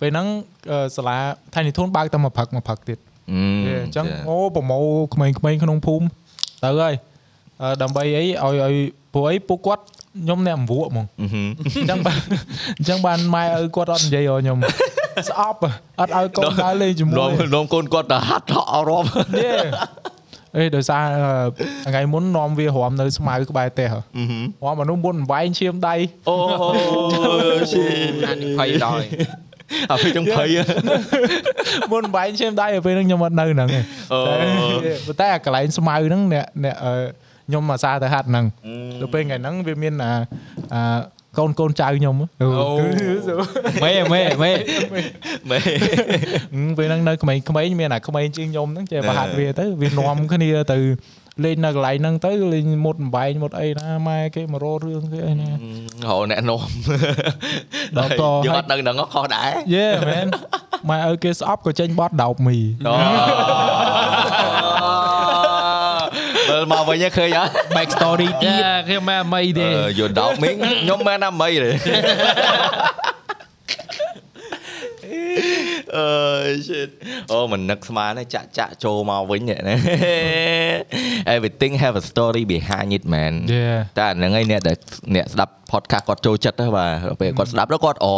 [0.00, 0.26] ពេលហ្នឹង
[0.70, 1.18] អឺសាលា
[1.54, 2.98] Tiny Toon បើកតែមួយផឹកមួយផឹកទៀត
[3.30, 4.78] អឺយេអញ្ចឹងអូប្រម៉ូ
[5.14, 6.06] ក្មេងៗក្នុងភូមិ
[6.62, 6.94] ទៅហើយ
[7.62, 8.74] អឺដើម្បីអីឲ្យឲ្យ
[9.12, 9.84] ព្រោះអីពួកគាត់
[10.22, 12.18] ខ្ញុំអ្នកអង្វក់ហ្មងអឺហឹមអញ្ចឹងបាន
[12.78, 14.58] អញ្ចឹងបានម៉ែឪគាត់អត់និយាយឲ្យខ្ញុំ
[15.28, 15.58] ស្អប់
[16.00, 19.06] អត់ឲ្យកូនដើរលេងជាមួយនាំនាំកូនគាត់ទៅហាត់ថអរាប់
[19.40, 19.52] យេ
[20.56, 21.02] អេដោយសារ
[21.86, 25.94] អឺថ្ងៃមុននាំវារំនៅស្មៅក្បែរផ្ទះហ៎អឺហឹមរំមនុស្សមុនវាយឈាមដៃ
[26.28, 26.36] អូ
[27.72, 27.82] ឈី
[28.28, 29.04] អានិភ័យដល់
[29.90, 30.48] អាពេលចឹងភ័យ
[31.92, 36.92] មុនវាយឈាមដៃពេលហ្នឹងខ្ញុំអត់នៅហ្នឹងឯងអូតែប៉ុន្តែអាកន្លែងស្មៅហ្នឹងអ្នកអ្នកអឺ
[37.48, 38.44] ខ្ញុំអាសាទៅហាត់ហ្នឹង
[39.00, 40.12] ទៅពេលថ្ងៃហ្នឹងវាមានអា
[40.74, 40.98] អា
[41.38, 42.48] កូនកូនចៅខ្ញុំអូ
[43.84, 44.50] មេមេមេ
[45.50, 45.58] មេ
[46.78, 50.78] ពេលហ្នឹងនៅក្មេងៗមានអាក្មេងជាងខ្ញុំហ្នឹងចេះប្រហាត់វាទៅវានាំគ្នាទៅ
[51.44, 55.54] លេងនៅកន្លែងហ្នឹងទៅលេងមុតបំបែងមុតអីណាម៉ែគេមករោរឿងគេអីណារ
[56.10, 56.68] ហអ្នកនាំ
[57.96, 60.26] ដល់តយើងហើយអត់ដឹងហ្នឹងខុសដែរយេមែន
[60.88, 62.56] ម៉ែឲ្យគេស្អប់ក៏ចេញបត់ដោបមី
[62.86, 64.53] អូមើ
[66.60, 67.44] លមកវិញឃើញហ៎
[67.76, 69.66] back story យ៉ាទៀតគេមិនអីទេ
[69.98, 71.70] យល់ដោមីងខ្ញុំមែនណាមីទេ
[75.96, 76.06] អឺ
[76.68, 76.88] shit
[77.32, 79.76] អូមិននឹកស្មានទេចាក់ចាក់ចូលមកវិញនេះណា
[81.34, 83.66] everything have a story behind it man យេ
[83.98, 84.76] តែអាហ្នឹងឯងអ្នកដែល
[85.14, 88.14] អ្នកស្ដាប់ podcast គាត់ចូលចិត្តហ្នឹងបាទពេលគាត់ស្ដាប់ទៅគាត់អូ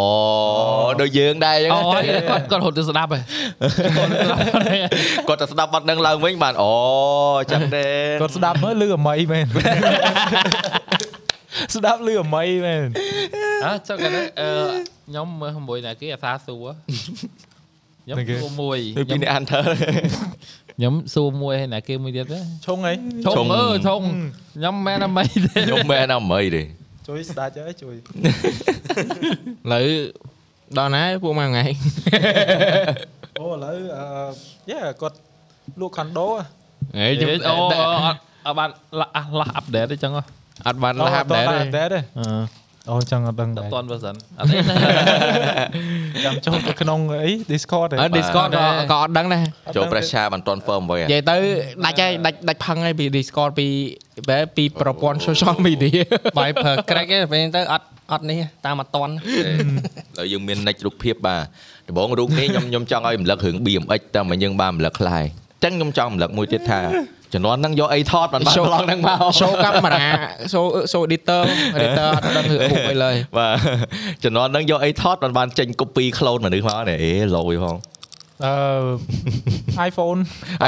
[1.00, 3.20] ដូចយើងដែរអញ្ចឹអូងយគាត់គាត់រត់ទៅស្ដាប់ហ៎
[5.28, 6.72] គាត់ទៅស្ដាប់បាត់នឹងឡើងវិញបានអូ
[7.52, 7.86] ចឹងទេ
[8.20, 9.46] គាត់ស្ដាប់មើលលឺអមីមែន
[11.76, 12.86] ស្ដាប់លឺអមីមែន
[13.64, 16.66] អើចុះកណ្ដអឺ ខ្ញុំមើលជាមួយណាគេអាសាសួរ
[18.04, 19.62] ខ្ញុំណាគេសួរមួយដូចពីខ្ញុំអ្នកអានធើ
[20.76, 22.92] ខ្ញុំសួរមួយហើយណាគេមួយទៀតណាឈងអី
[23.24, 24.00] ឆុឆុងងអើឆុង
[24.56, 26.62] ខ្ញុំមិនអីទេខ្ញុំមែនអមីទេ
[27.06, 27.98] ជួយស្ដាច់ហើយជួយឥ
[29.72, 29.86] ឡូវ
[30.78, 31.64] ដល់ណាពួកម៉ែថ្ងៃ
[33.40, 34.04] អូឥឡូវអឺ
[34.70, 35.16] យ៉ាគាត់
[35.80, 36.40] លក់ខុនដូហ៎
[36.96, 38.16] ហេខ្ញុំអូអត់
[38.46, 38.70] អត់បាន
[39.16, 40.22] អះឡោះអាប់ដេតទេចឹងហ៎
[40.66, 41.40] អត់បានលះដែរទេ
[41.76, 42.00] ដែរទេ
[42.88, 44.58] អឺអូចឹងអត់ដឹងតដែរតន់បើសិនអត់ទេ
[46.24, 49.42] ចាំចូលទៅក្នុងអី Discord ទេអត់ Discord ក៏ក៏អត់ដឹងដែរ
[49.76, 51.36] ចូល pressure បានតន់ firm អ្វីនិយាយទៅ
[51.84, 53.68] ដាច់ហើយដាច់ដាច់ផឹងហើយពី Discord ពី
[54.28, 56.00] បែបពីប្រព័ន្ធ social media
[56.38, 59.12] បាយប្រើ crack ទេពេលទៅអត់អត់នេះតាមអត់តន់
[60.18, 61.42] ហើយយើងមាននិចរូបភាពបាទ
[61.88, 65.26] ដំបងរូបនេះខ្ញុំខ្ញុំចង់ឲ្យរំលឹករឿង BMX តែមកយើងបានរំលឹកខ្លះហើយ
[65.56, 66.80] អញ្ចឹងខ្ញុំចង់រំលឹកមួយទៀតថា
[67.36, 70.06] ជំនាន់ហ្នឹងយកអីថតបានបាន Show ប្រឡងហ្នឹងមក show កាមេរ៉ា
[70.52, 71.42] show show editor
[71.76, 73.56] editor អត់ដឹងរឿងពុកអីឡើយបាទ
[74.24, 77.76] ជំនាន់ហ្នឹងយកអីថតបានបានចេញ copy clone មនុស្សមកនេះអេលយផង
[78.44, 78.54] អឺ
[79.88, 80.20] iPhone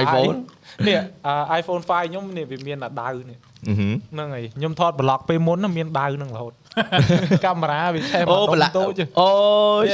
[0.03, 0.37] iPhone
[0.89, 3.39] នេះអឺ iPhone 5ខ្ញុំនេះវាមានអាដាវនេះ
[3.69, 6.53] អឺហឹមហ្នឹងហើយខ្ញុំថតប្លុកពេលមុនណាមានដាវហ្នឹងរហូត
[7.47, 9.31] កាមេរ៉ាវាឆេះអូមកប្រឡាក់តូចអូ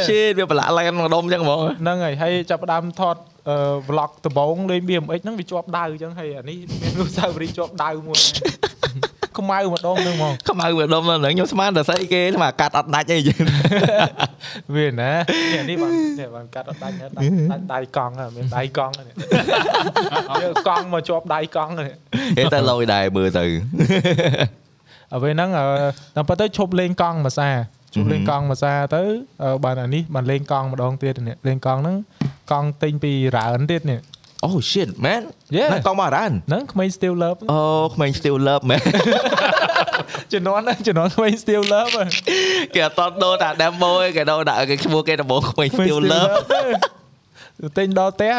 [0.06, 3.33] shit វាប្រឡាក់ឡើងម្ដុំអញ្ចឹងហ្មងហ្នឹងហើយហើយចាប់ផ្ដើមថតអឺ
[3.88, 8.20] vlog ដំបូងលេង BMX ហ្នឹងវាជាប់ដាវអញ្ចឹងហើយអានេះមានរូបសាវរីយ៍ជាប់ដាវមួយ
[9.38, 13.38] ខ្មៅម្ដងហ្នឹងហ្មងខ្មៅម្ដុំហ្នឹងខ្ញុំស្មានតែស្អីគេស្មានកាត់អត់ដាច់អីចឹង
[14.74, 15.12] វាណា
[15.54, 19.06] នេះនេះបាននេះបានកាត់អត់ដាច់ណាដាច់ដាច់ដៃកង់ហ្នឹងមានដៃកង់ហ្នឹង
[20.44, 21.86] យកកង់មកជាប់ដៃកង់ហ្នឹង
[22.38, 23.44] ហេតែលយដែរមើលទៅ
[25.14, 25.64] អ្វីហ្នឹងអឺ
[26.16, 27.48] តាមពិតទៅឈប់លេងកង់មួយសា
[27.94, 29.02] ឈប់លេងកង់មួយសាទៅ
[29.42, 31.96] អឺបានអានេះបានលេងកង់ម្ដងទៀតនេះលេងកង់ហ្នឹង
[32.50, 34.00] កង់ទិញពីច្រើនទៀតនេះ
[34.44, 35.22] អូ shit man
[35.56, 37.60] Yeah ណាកង់មករ៉ានហ្នឹងក្មេង still love អូ
[37.94, 38.82] ក្មេង still love man
[40.32, 42.10] ជំនាន់ហ្នឹងជំនាន់ក្មេង still love ហ្នឹង
[42.74, 46.32] គេអត់តន់ដូរតា demo ឯងគេដូរដាក់គេឈ្មោះគេដំបូងក្មេង still love
[47.60, 48.34] ទៅទិញដល់ផ្ទះ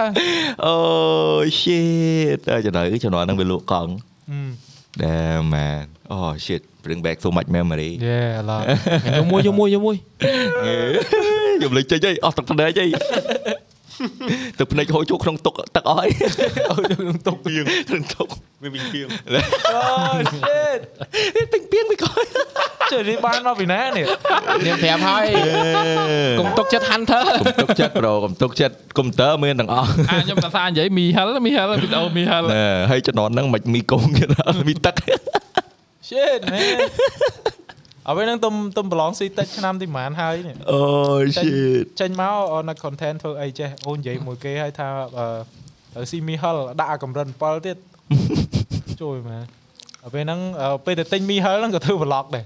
[0.65, 0.75] អូ
[1.59, 3.91] shit តែចំណុចចំណុចហ្នឹងវាលក់កង់
[5.01, 8.63] Damn man oh shit bring back so much memory យេឡោយ
[9.23, 9.95] កមួយយកមួយយកមួយ
[11.57, 12.87] ខ្ញុំលេចចេញអីអស់ទឹកភ្នែកអី
[14.59, 16.09] ទឹកភ្នែកហូរចូលក្នុងទុកទឹកអស់អី
[16.69, 18.27] ហូរចូលក្នុងទុកពីងក្នុងទុក
[18.63, 20.79] វាវិញពីងអូ shit
[21.51, 22.11] ពេញពីងវាក៏
[22.91, 24.05] ជិះនេះបានមកពីណានេះ
[24.61, 25.25] ខ្ញុំប្រាប់ហើយ
[26.39, 34.27] កុំទុកចិត្ត Hunter កុំទុកចិត្តប្រូកុំទុកចិត្តកុំព្យូទ័រមានទាំងអស់អាខ្ញុំតែសារនិយាយមីហិលមីហិលវីដេអូមីហិលណែហើយចំណន់ហ្នឹងមិនមីកងទៀត
[34.67, 34.95] មីទឹក
[36.07, 36.77] shit man
[38.07, 40.79] អ្វីហ្នឹងទុំទុំប្រឡងស៊ីតិចឆ្នាំទីប៉ុន្មានហើយនេះអូ
[41.37, 42.37] shit ចេញមក
[42.69, 44.87] នៅ content ធ្វើអីចេះអូននិយាយមួយគេឲ្យថា
[45.17, 45.27] អឺ
[45.93, 47.77] ត្រូវស៊ីមីហិលដាក់អាកម្រិត7ទៀត
[49.01, 49.43] ជួយមែន
[50.05, 52.43] ដល់ពេលហ្នឹងអឺពេលទៅទិញមីហិលហ្នឹងក៏ធ្វើ vlog ដែរ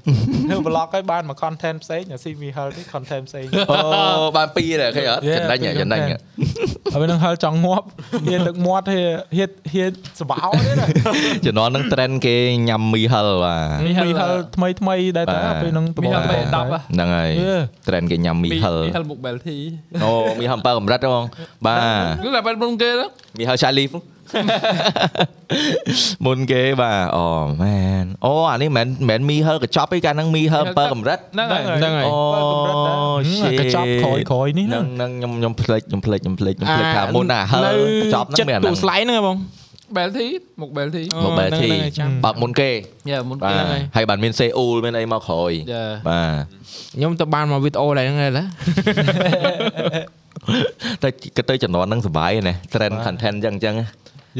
[0.49, 6.21] ធ្វើ vlog ឲ្យបានមក content ផ្សេងស៊ីមីហិលនេះ content ផ្សេងអូបានពីរដែរឃើញអត់ Yeah, ចំណេញពីរចំណេញ content
[6.91, 7.85] ហើយពេលហ្នឹងហិលចង់ងាប់
[8.27, 10.85] ហ៊ានទឹកមាត់ហ៊ានហ៊ានហ៊ានសបោទៀតណា
[11.45, 12.35] ជំនាន់ហ្នឹង trend គេ
[12.69, 17.61] ញ៉ាំមីហិលបាទមីហិលថ្មីថ្មីដែរតាបាទពេលហ្នឹងមីហិលដំបូង10ហ៎ហ្នឹងហើយ Yeah.
[17.87, 19.57] trend គេញ៉ាំមីហិលមីហិលមុខបែលធី
[20.03, 21.23] អូមីហិល7កម្រិតហ្មង
[21.65, 21.79] បាទ
[22.23, 23.09] គឺតែបែលមុនគេហ្នឹង
[23.39, 23.99] មីហិលឆាលីហ្វ
[26.25, 27.25] មុនគេបាទអូ
[27.63, 32.15] មែនអូអានេះមិនមែនមីហិលកញ្ចប់ទេកាលហ្នឹងមីហិល7កម្រិតហ្នឹងហើយហ្នឹងហើយអូ
[32.51, 32.97] កម្រិតដែរ
[33.37, 39.37] shit កញ្ចប់ក្រោយក្រោយនេះហ្នឹហ្នឹងងហ្នឹងខ្ញុំខ្ញុំភ្លេចខ្ញុំភ្លេចខ្ញុំភ្លេចខ្ញុំភ្លេចថាមុនអាហិលនៅកញ្ចប់ហ្នឹងចិត្តមានអាទូហ្នឹងស្លៃហ្នឹងហ៎បង
[39.97, 40.27] បែលធី
[40.61, 42.71] មុខបែលធីអូមកបែរហ្នឹងធីហ្នឹងហើយចាំបើកមុនគេ
[43.09, 46.43] យ៉ាមុនបាគេទហ្នឹងហើយហើយបានមានសេអ៊ូលមានអីមកក្រោយយ៉ាបាទ
[46.95, 48.43] ខ្ញុំទៅបានមកវីដេអូដែរហ្នឹងហើយឡា
[51.03, 53.75] តែក៏ទៅជំនាន់ហ្នឹងសុបាយណា trend content អញ្ចឹងអញ្ចឹង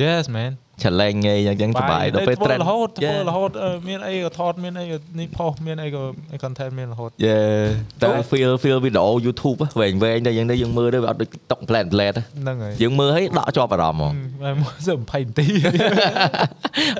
[0.04, 0.52] Yes man
[0.84, 3.20] challenge ងាយអញ្ចឹងសុបាយដល់ពេលធ្វើ trend រហូតធ្វើ Yeah.
[3.30, 6.02] រហូតអឺមានអីក៏ថតមានអីក៏នេះផុសមានអីក៏
[6.44, 7.40] content មានរហូតយេ
[8.02, 14.14] តែ feel feel វីដេអូ YouTube ហ៎វែងវែងតែយ៉ាងនេះយើងមើលទៅវាអត់ដូច TikTok plan plan ហ៎ហ្នឹងហើយយើងមើលឲ្យដកជាប់អារម្មណ៍ហ្មង
[14.44, 15.46] ហើយមកសឹម20នាទី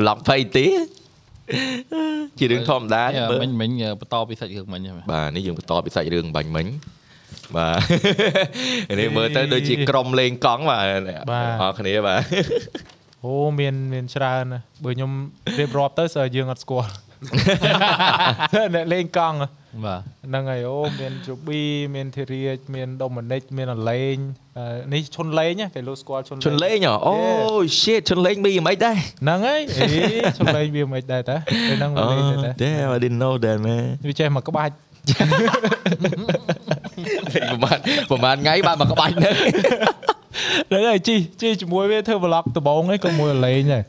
[0.08, 0.66] ឡប់20ទី
[2.40, 3.70] ជារឿងធម្មតាយ៉ាមើលមិញមិញ
[4.00, 6.68] បន្តពីសាច់រឿងមិញហ្នឹងបាទនេះយើងបន្តពីសាច់រឿងបាញ់មិញ
[7.58, 7.70] បា
[8.90, 10.82] ទនេះមើលទៅដូចជាក្រុមលេងកង់បាទ
[11.62, 12.22] អរគ្នាបាទ
[13.26, 15.12] អូមានមានច្រើនណាស់បើខ្ញុំ
[15.60, 16.90] រៀបរាប់ទៅសើយើងអត់ស្គាល់
[18.76, 19.38] អ្នកលេងកង់
[19.86, 21.62] បាទហ្នឹងហើយអូមានជូប៊ី
[21.96, 24.16] មានធីរាជមានដូម៉ានិកមានអលេង
[24.58, 27.16] អឺនេះឈុនលេងណាគេលោកស្គាល់ឈុនជន់លេងហ៎អូ
[27.80, 29.88] shit ជន់លេងមីមិនដែរហ្នឹងហើយអេ
[30.38, 31.38] ឈុនលេងវាមិនដែរតា
[31.70, 34.74] ពេលហ្នឹងអូវាលេងដែរតា damn I didn't know that man វាចេះមកក្បាច់
[37.34, 37.80] ប្រហែល
[38.10, 39.34] ប្រហែលថ្ងៃបានមកក្បាច់ហ្នឹង
[40.70, 43.84] ហ្នឹងហើយជីជីជាមួយវាធ្វើ vlog ដំបងហ្នឹងក៏មួយលេងដែរ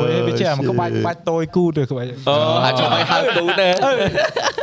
[0.00, 3.92] មួយវាចេះមកក្បាច់ក្បាច់តូយគូទៅក្បាច់អូអាចជួយឲ្យហៅទូទេអឺ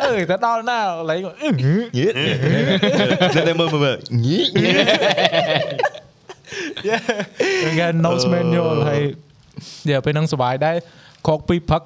[0.05, 0.79] អឺទៅដល់ណា
[1.09, 1.49] លេងអឺ
[1.97, 2.13] ញៀត
[3.47, 4.37] តែមើលមើលញី
[7.79, 9.01] គេ nose manual ហើយ
[9.85, 10.75] និយាយពេលហ្នឹងសុបាយដែរ
[11.27, 11.81] ខកពីផឹក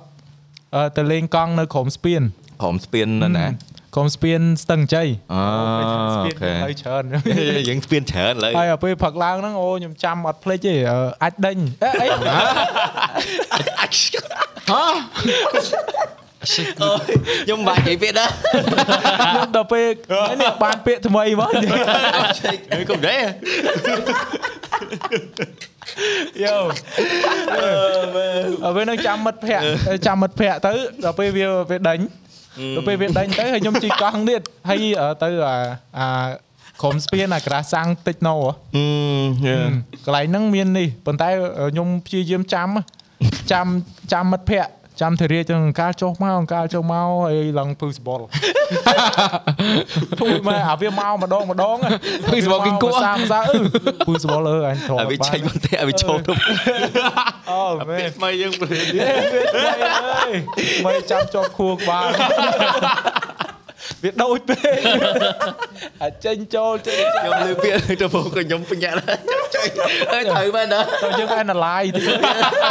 [0.75, 2.21] អឺទៅលេងកង់នៅក្រុមស្ពាន
[2.61, 3.45] ក្រុមស្ពានណាណា
[3.95, 5.41] ក្រុមស្ពានស្ទឹងជ័យអូ
[6.15, 7.03] ស្ពានខេហើយច្រើន
[7.67, 18.29] យើងស្ពានច្រើនឡើយហើយដល់ពេលផឹកឡើងហ្នឹងអូខ្ញុំចាំអត់ភ្លេចទេអឺអាចដេញអេអីខ្ញុំបាក់និយាយពាក្យដែរ
[19.25, 19.87] ខ្ញុំដល់ពេល
[20.41, 21.49] នេះបានពាក្យថ្មីមក
[22.89, 23.23] កុំដែរ
[26.43, 26.55] យោ
[28.65, 31.99] អើពេលហ្នឹងចាំមិត្តភ័ក្ដិចាំមិត្តភ័ក្ដិទៅដល់ពេលវាវាដេញ
[32.75, 35.55] ដល់ពេលវាដេញទៅហើយខ្ញុំជិះកង់ទៀតហើយអឺទៅអា
[35.99, 36.07] អា
[36.81, 39.55] ក្រុមស្ពានអាក្រាសាំងតិចណូហ៎អឺ
[40.05, 41.29] កន្លែងហ្នឹងមាននេះប៉ុន្តែ
[41.71, 42.67] ខ្ញុំព្យាយាមចាំ
[43.51, 43.67] ចាំ
[44.13, 44.71] ចាំមិត្តភ័ក្ដិ
[45.01, 48.21] ចាំធារាចឹងអង្កាលចុះមកអង្កាលចុះមកហើយឡើងពឹសបល
[50.19, 51.77] ធូរមកអាវាមកម្ដងម្ដង
[52.31, 53.59] ពឹសបលគីគក់សាមសាអឺ
[54.07, 56.33] ពឹសបលអើអញត្រង់ឲ្យវាចេញមកទេឲ្យវាចូលទៅ
[57.51, 60.31] អូមែនថ្មីយើងព្រានអេវាអើយ
[60.85, 62.07] មិនចាំជាប់ខួរក្បាល
[64.03, 64.79] វាដូចពេក
[66.01, 69.17] អាចចេញចូលចេញចូលខ្ញុំលើពាក្យទៅមកខ្ញុំបញ្ញាដែរ
[69.55, 69.67] ជួយ
[70.13, 72.01] ហើយត្រូវមែនណាទៅយើង analyze ទី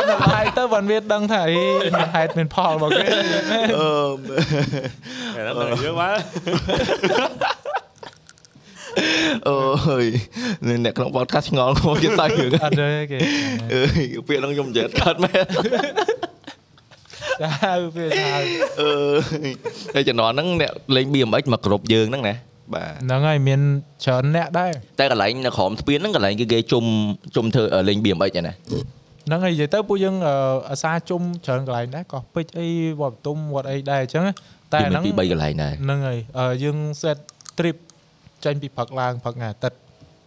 [0.00, 1.56] analyze ទៅបានវាដឹងថាអី
[1.94, 3.06] មានហេតុមានផលរបស់គេ
[3.78, 3.92] អឺ
[5.84, 6.18] យើងមក
[9.48, 10.06] អូយ
[10.84, 13.18] អ្នកក្នុង podcast ឆ្ងល់ខ្ញុំទៀតតែរឿងអត់ទេគេ
[13.72, 15.46] អើយពាក្យហ្នឹងខ្ញុំនិយាយកាត់មែន
[17.42, 17.50] ចា
[17.96, 18.32] វាថា
[18.80, 18.90] អឺ
[19.94, 22.34] ហើយជំនាន់ហ្នឹងអ្នកលេង BMX មកគ្រប់យើងហ្នឹងណា
[22.74, 23.60] បាទហ្នឹងហើយមាន
[24.04, 26.84] ច្រើនអ្នកដែរតែកន្លែងនៅក្រោមស្ពានហ្នឹងកន្លែងគេគេជុំ
[27.36, 28.54] ជុំធ្វើលេង BMX ឯណា
[29.26, 30.34] ហ្នឹងហើយនិយាយទៅពួកយើងអឺ
[30.70, 32.68] អាសាជុំច្រើនកន្លែងដែរក៏ពេជ្រអី
[33.00, 34.32] វត្តទុំវត្តអីដែរអញ្ចឹងណា
[34.72, 37.18] តែអាហ្នឹងពី3កន្លែងដែរហ្នឹងហើយអឺយើង set
[37.58, 37.76] trip
[38.44, 39.78] ចេញពីព្រឹកឡើងព្រឹកថ្ងៃអាទិត្យ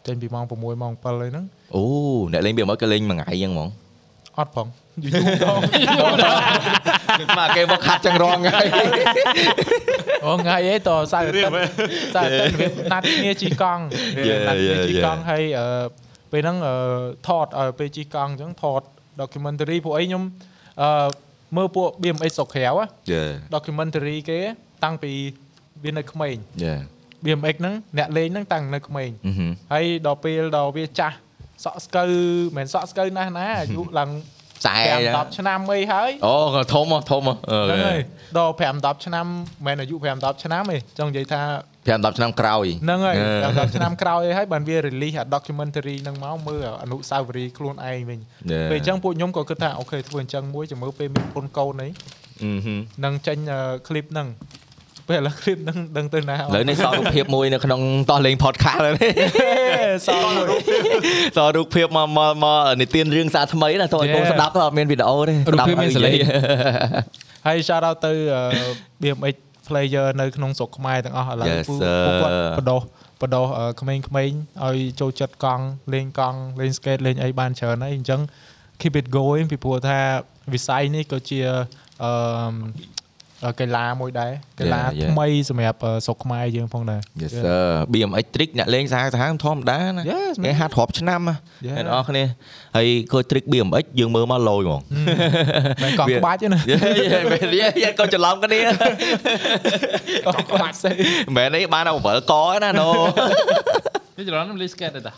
[0.08, 1.84] ចេញពីម៉ោង6ម៉ោង7អីហ្នឹងអូ
[2.32, 3.70] អ្នកលេង BMX គេលេងមួយថ្ងៃអញ្ចឹងហ្មង
[4.38, 4.68] អត់ផង
[5.04, 6.40] យូរយូរដង
[7.38, 8.62] មកគេមកខាត់ចឹងរងថ្ងៃ
[10.26, 13.84] អូថ្ងៃអីតសៅរ៍អាទិត្យសៅរ៍អាទិត្យវាណាត់គ្នាជីកង់
[14.18, 15.68] វាណាត់គ្នាជីកង់ហើយអឺ
[16.32, 16.76] ពេលហ្នឹងអឺ
[17.28, 18.82] ថតឲ្យពេលជីកង់អញ្ចឹងថត
[19.22, 20.24] documentary ពួកអីខ្ញុំ
[20.82, 21.08] អឺ
[21.56, 23.22] មើលពួក BMX ស្រុកក្រៅណាយេ
[23.56, 24.40] documentary គេ
[24.84, 25.12] តាំងពី
[25.84, 26.74] វានៅក្មេងយេ
[27.24, 31.16] BMX ហ្នឹងអ្នកលេងហ្នឹងតាំងនៅក្មេងអឺហឹមហើយដល់ពេលដល់វាចាស់
[31.64, 32.10] សក់ស្កូវ
[32.58, 34.10] មិនមែនសក់ស្កូវណាស់ណាអាយុឡើង
[34.66, 36.36] ខ្សែ5 10ឆ្នាំអីហើយអូ
[36.74, 38.02] ធំហ៎ធំហ៎អឺហ្នឹងហើយ
[38.38, 41.42] ដល់5 10ឆ្នាំមិនមែនអាយុ5 10ឆ្នាំទេចង់និយាយថា
[41.86, 43.16] 5 10ឆ្នាំក្រោយហ្នឹងហើយ
[43.46, 51.90] អឺ5 10ឆ្នាំក្រោយអីហើយបានវា release អា documentary ហ្នឹងមកមើលអនុស្សាវរីយ៍ខ្លួនឯងវិញយេពេលអញ្ចឹងពួកខ្ញុំក៏គិតថាអូខេធ្វើអញ្ចឹងមួយចាំមើលពេលមានពុនកូនអី
[52.44, 53.38] អឺហឹមនឹងចេញ
[53.88, 54.28] clip ហ្នឹង
[55.08, 59.12] ពេលឥឡូវ clip ហ្នឹងដឹងទៅណាឥឡូវនេះសល់រូបភាពមួយនៅក្នុងតោះលេង podcast ហើយនេះ
[60.08, 60.60] សល់រូប
[61.38, 64.32] សល់រូបភាពមកមកមកនិទានរឿងសារថ្មីណាតោះឲ្យកូន Yeah.
[64.32, 66.18] ស្ដាប់ទៅអត់មានវីដេអូទេរូបភាពមានសលេង
[67.48, 68.44] ហើយ shout out ទៅអឺ
[69.02, 69.36] BMX
[69.68, 72.02] player នៅក្នុងស្រុកខ្មែរទាំងអស់ឥឡូវ Yes, ពួក sir.
[72.06, 72.82] ពួកគាត់បដោះ
[73.22, 74.04] បដោះអឺក្មេងៗ
[74.66, 75.64] ឲ្យចូលចិត្តកង់
[75.94, 78.22] លេងកង់លេង skate លេងអីបានច្រើនហើយអញ្ចឹង
[78.82, 80.00] keep it going ពីព្រោះថា
[80.54, 81.58] វិស័យនេះក៏ជាអឺ
[82.04, 82.12] អឺ
[83.60, 90.04] កីឡាមួយដែរកីឡាថ្មីសម្រាប់ស្រុកខ្មែរយើងផងដែរ Yes sir BMX trick អ្នកលេងសាហាវសាហាវធម្មតាណា
[90.46, 92.24] គេហាត់រាប់ឆ្នាំអ្នកនរគ្នា
[92.76, 94.82] ហើយឃើញ trick BMX យើងមើលមកលយហ្មង
[95.84, 96.60] មិនកោះក្បាច់ណា
[97.84, 98.60] យេកោះច្រឡំគ្នា
[100.26, 100.94] កោះក្បាច់ស្អី
[101.36, 102.90] មែននេះបានអវលកណាណូ
[104.18, 105.14] នេះច្រឡំលេង skate ដែរតា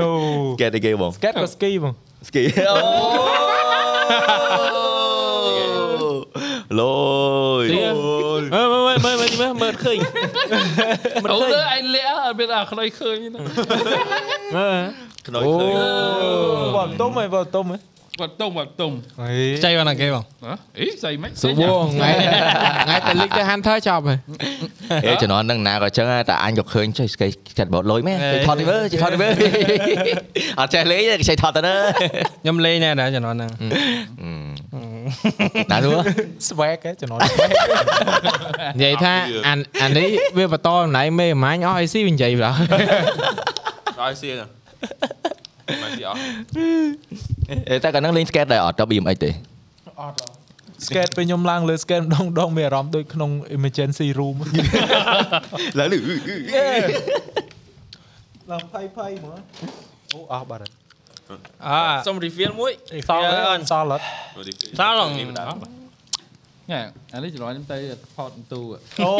[0.00, 0.08] អូ
[0.56, 1.94] skate គេបង skate ក៏ ski បង
[2.28, 5.79] ski អូ
[6.80, 6.82] ល
[7.62, 9.98] យមើលមើលមើលមើលមើលមើលឃើញ
[11.32, 13.40] អូលើឯងលាក់អត់មានអាខ្នុយឃើញណា
[14.56, 14.82] មើល
[15.26, 15.72] ខ្នុយឃើញ
[16.76, 17.10] វត្តទុំ
[17.70, 17.78] ហី
[18.22, 21.52] វត្តទុំហីគាត់ទុំគាត់ទុំហីខ្ចីបានណាគេបងហ៎អីស្អីមិនសួរ
[21.94, 22.10] ថ្ងៃ
[22.86, 24.18] ថ្ងៃតែលិចទៅ Hunter ចប់ហើយ
[25.06, 27.28] អេជំនាន់ហ្នឹងណាក៏ចឹងដែរតែអញក៏ឃើញចេះស្គី
[27.58, 29.32] ចាត់បោតលុយមែនចេះថតទៅមើលចេះថតទៅមើល
[30.60, 31.74] អត់ចេះលេងទេចេះថតទៅណា
[32.42, 33.50] ខ្ញុំលេងដែរដែរចំណន់ហ្នឹង
[35.70, 35.98] ណានោះ
[36.48, 37.50] swag ហ៎ចំណន់ swag
[38.76, 39.14] និយាយថា
[39.46, 42.54] អានអានេះវាបន្តតំណែងមេអាម៉ាញអស់អីស៊ីវានិយាយបង
[44.00, 44.34] ឲ្យសៀង
[45.82, 46.16] មកស៊ីអស់
[47.70, 49.30] អេតែកាលហ្នឹងលេង skate ដែរអត់ទៅ BMX ទេ
[50.00, 50.16] អត់
[50.86, 54.36] skate ពេលខ្ញុំឡើងលើ skate ម្ដងម្ដងមានអារម្មណ៍ដូចក្នុង emergency room
[55.78, 55.98] ឡើងលឺ
[58.50, 59.38] ឡើងផៃផៃហ្មង
[60.14, 60.72] អូអស់បាត់ហើយ
[61.68, 62.72] អើសុំ reveal មួយ
[63.08, 63.96] សល់អ
[66.72, 66.82] ញ៉ែ
[67.14, 67.78] អានេះច្រឡំខ្ញុំទៅ
[68.16, 68.60] ផតទូ
[69.00, 69.10] អូ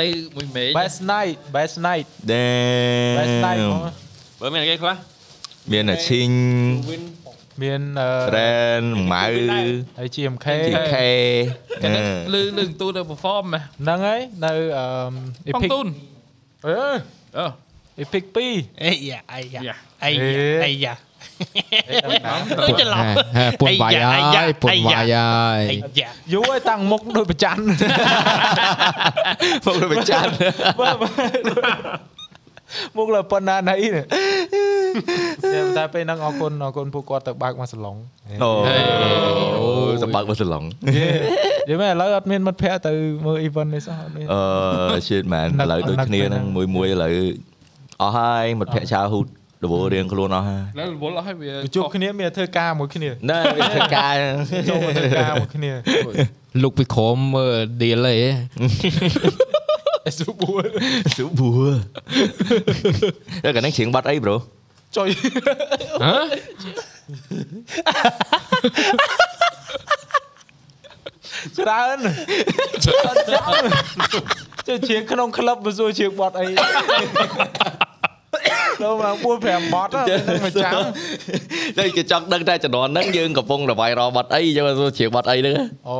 [0.00, 0.06] ទៅ
[0.36, 3.82] មួយមេឃ best night best night Damn best night ហ្មង
[4.40, 4.96] បើមានគេខ្លះ
[5.72, 6.30] មានអាឈីង
[7.62, 8.82] មានអឺរ៉ែន
[9.12, 9.24] ម៉ៅ
[9.98, 10.94] ហើយ GMK TK
[11.82, 11.88] តែ
[12.34, 14.86] លឺលឺទូទៅ perform ហ៎ហ្នឹងហើយនៅអឺ
[15.54, 15.86] បង Epic ទូន
[16.66, 16.74] អឺ
[17.38, 17.46] អឺ
[18.02, 20.24] Epic 2អេយ៉ាអាយ៉ាយ៉ាអាយ៉ា
[20.64, 20.94] អាយ៉ា
[22.68, 23.04] ទៅច្រឡំ
[23.60, 23.92] ពុនវាយ
[24.36, 27.56] ហើយពុនវាយហើយអាយ៉ាយូរហើយតាំងមុខដូចប្រច័ន
[29.64, 30.30] មកទៅចាត់
[32.96, 37.96] មុខលើប៉ុណ្ណាណៃនេះតែពេលហ្នឹងអរគុណអរគុណពួកគាត់ទៅបើកមកសាឡុង
[38.42, 38.50] អូ
[39.58, 39.66] អូ
[40.02, 40.64] សម្បើកមកសឡង
[41.68, 42.92] យល់មែនឥឡូវអត់មានមិត្តភ័ក្តិទៅ
[43.26, 47.14] មើល event នេះសោះអត់មានអឺ shit man ឥឡូវដូចគ្នាហ្នឹងមួយមួយឥឡូវ
[48.02, 49.26] អស់ហើយមិត្តភក្តិឆាហ៊ូត
[49.64, 50.62] រវល់រៀងខ្លួនអស់ហើយ
[50.94, 54.12] រវល់អស់ហើយវាជួបគ្នាមានធ្វើការមួយគ្នាណែវាធ្វើការ
[54.68, 55.72] ចូលធ្វើការមួយគ្នា
[56.62, 58.06] លុកពីក្រមមើល deal
[60.06, 60.62] អីស៊ូបួរ
[61.16, 61.70] ស៊ូបួរ
[63.44, 64.36] ដល់កណ្ដឹងជាងបាត់អីប្រូ
[64.96, 65.08] ចុយ
[66.04, 66.14] ហ៎
[71.58, 71.98] ច្រើន
[72.84, 76.46] ច្រើនច្រើនជាងក្នុងក្លឹបមិនសួរជាងបាត់អី
[78.82, 80.04] ដល់មក4 5បត់ហ្នឹ
[80.36, 80.72] ងមួយចាំ
[81.78, 85.54] តែគេចង់ដឹងតែចំនួនហ្នឹងយើងកំពុងរវាយរបាត់អីយើងទៅច្រៀងបាត់អីហ្នឹង
[85.88, 85.98] អូ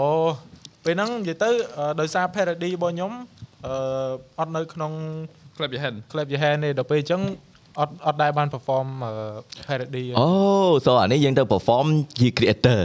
[0.85, 3.13] ពេលហ្នឹងនិយាយទៅអឺដោយសារ parody របស់ខ្ញុំ
[3.67, 3.75] អឺ
[4.41, 4.93] អត់នៅក្នុង
[5.57, 7.23] ក្លឹបយហិន clip យហែនទេដល់ពេលអញ្ចឹង
[7.81, 9.13] អត់អត់ដែរបាន perform អឺ
[9.67, 10.27] parody អូ
[10.87, 11.87] so អានេះយើងទៅ perform
[12.19, 12.81] ជា creator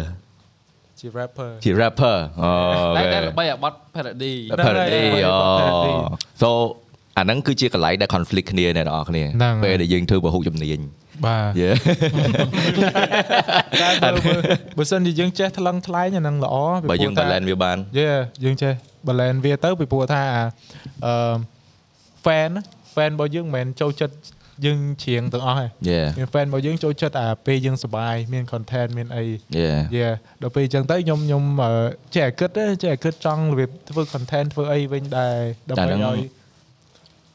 [1.00, 2.52] ជា rapper ជា rapper អូ
[2.98, 5.94] តែខេតែល្បីអាបត់ parody parody ហ្នឹងហើយអូ parody
[6.42, 6.50] so
[7.18, 10.80] អាហ្នឹងគឺជាកន្លែងដែល conflict គ្នាអ្នកនរគ្នាហ្នឹងហើយពេលដែលយើងធ្វើពហុជំនាញ
[11.26, 11.70] បាទយេ
[14.04, 14.34] តែបើបើ
[14.78, 18.10] បើសិនជាយើងចេះថ្លឹងថ្លែងអាហ្នឹងល្អពីបើយើងព្រោះថា balance វាបានយេ
[18.44, 18.74] យើងចេះ
[19.08, 20.22] balance វាទៅពីព្រោះថា
[21.06, 21.36] អឺ
[22.26, 22.52] fan
[22.96, 24.16] fan របស់យើងមិនមែនចូលចិត្ត
[24.66, 29.24] យើងច្រៀងទាំងអស់ទេយេមាន fan របស់យើងចូលចិត្តអាពេលយើងសប្បាយមាន content មានអី
[29.58, 30.08] យេយេ
[30.42, 31.72] ដល់ពេលអញ្ចឹងទៅខ្ញុំខ្ញុំអឺ
[32.16, 35.38] ចេះតែគិតទេចេះតែគិតចង់របៀបធ្វើ content ធ្វើអីវិញដែរ
[35.70, 36.20] ដើម្បីឲ្យ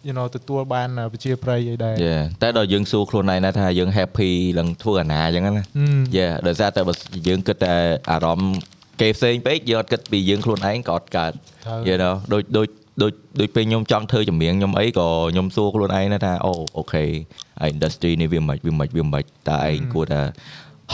[0.07, 5.62] you know ទទួលបានប្រជាប្រិយអីដែរយេតែដល់យើងសួរខ្លួនឯងណាថាយើង happy នឹងធ្វើអាណាអញ្ចឹងណាហឹ
[5.99, 6.95] មយេដោយសារតែបើ
[7.29, 7.74] យើងគិតតែ
[8.11, 8.55] អារម្មណ៍
[9.01, 11.33] គេផ្សេងពេកយើងអត់គិតពីយើងខ្លួនឯងក៏អត់កើត
[11.66, 12.69] ត្រូវយេដល់ដូចដូច
[13.03, 17.05] ដូចដូចពេលខ្ញុំចង់ធ្វើចម្រៀងខ្ញុំអីក៏ខ្ញុំសួរខ្លួនឯងណាថាអូអូខេ
[17.61, 20.20] អា industry នេះវាមិនវាមិនវាមិនតើឯងគួរតែ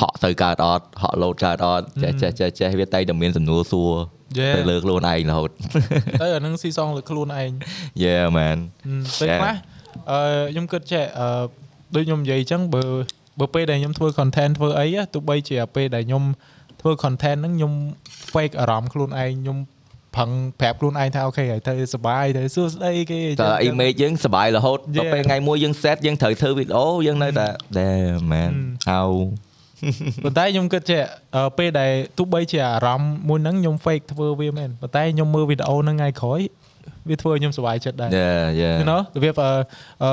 [0.01, 5.51] ហក់ទៅកើតអត់ហក់លោតកើតអត់ចេះចេះចេះចេះវាតែតែមានសំណួរសួរយេ ទៅលើខ្លួនឯងរហូត
[6.21, 7.51] ទៅអាហ្នឹងស៊ីសងលើខ្លួនឯង
[8.05, 9.55] Yeah man ហឹមពេលខ្លះ
[10.11, 10.21] អឺ
[10.53, 11.45] ខ្ញុំគិតចេះអឺ
[11.95, 12.83] ដូចខ្ញុំនិយាយអញ្ចឹងបើ
[13.41, 16.25] បើពេលដែលខ្ញុំធ្វើ content ធ្វើអី á ទោះបីជាពេលដែលខ្ញុំ
[16.81, 17.73] ធ្វើ content ហ្នឹងខ្ញុំ
[18.33, 19.59] fake អារម្មណ៍ខ្លួនឯងខ្ញុំ
[20.17, 20.31] ផឹង
[20.61, 24.97] ប្រាប់ខ្លួនឯងថាអូខេហើយទៅសប្បាយទៅសួស្ដីគេអញ្តើចឹង image យើងសប្បាយរហូត Yeah.
[24.99, 27.49] ដល់ពេលថ្ងៃមួយយើង set យើងត្រូវធ្វើវីដេអូយើងនៅតែ
[27.79, 28.53] damn man
[28.91, 29.09] how
[30.25, 31.01] ប៉ុន្តែខ្ញុំគិតចេះ
[31.35, 36.41] អឺពេលដែលទោះបីជាអារម្មណ៍មួយហ្នឹងខ្ញុំ fake ធ្វើវាមែនប៉ុន្តែខ្ញុំមើលវីដេអូហ្នឹងថ្ងៃក្រោយ
[37.09, 39.51] វាធ្វើឲ្យខ្ញុំសប្បាយចិត្តដែរ yeah yeah you know របៀបអឺ
[40.05, 40.11] អឺ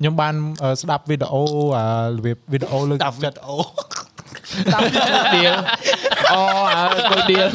[0.00, 1.42] ខ្ញុំបានអឺស្ដាប់វីដេអូ
[1.76, 1.84] អា
[2.16, 3.56] របៀបវីដេអូលើកទឹកចិត្តអូ
[5.34, 5.54] deal
[6.32, 6.40] អូ
[6.74, 7.48] អើគយ deal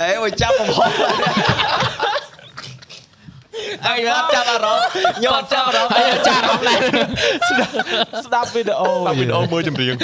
[0.00, 0.90] អេមកចាប់កំហុស
[3.86, 6.78] អីអត់ចាប់អារម្មណ៍ខ្ញុំអត់ចាប់អារម្មណ៍អីចាប់អារម្មណ៍ដែរ
[8.26, 9.94] ស្ដាប់វីដេអូតាមវីដេអូមើលចម្រៀង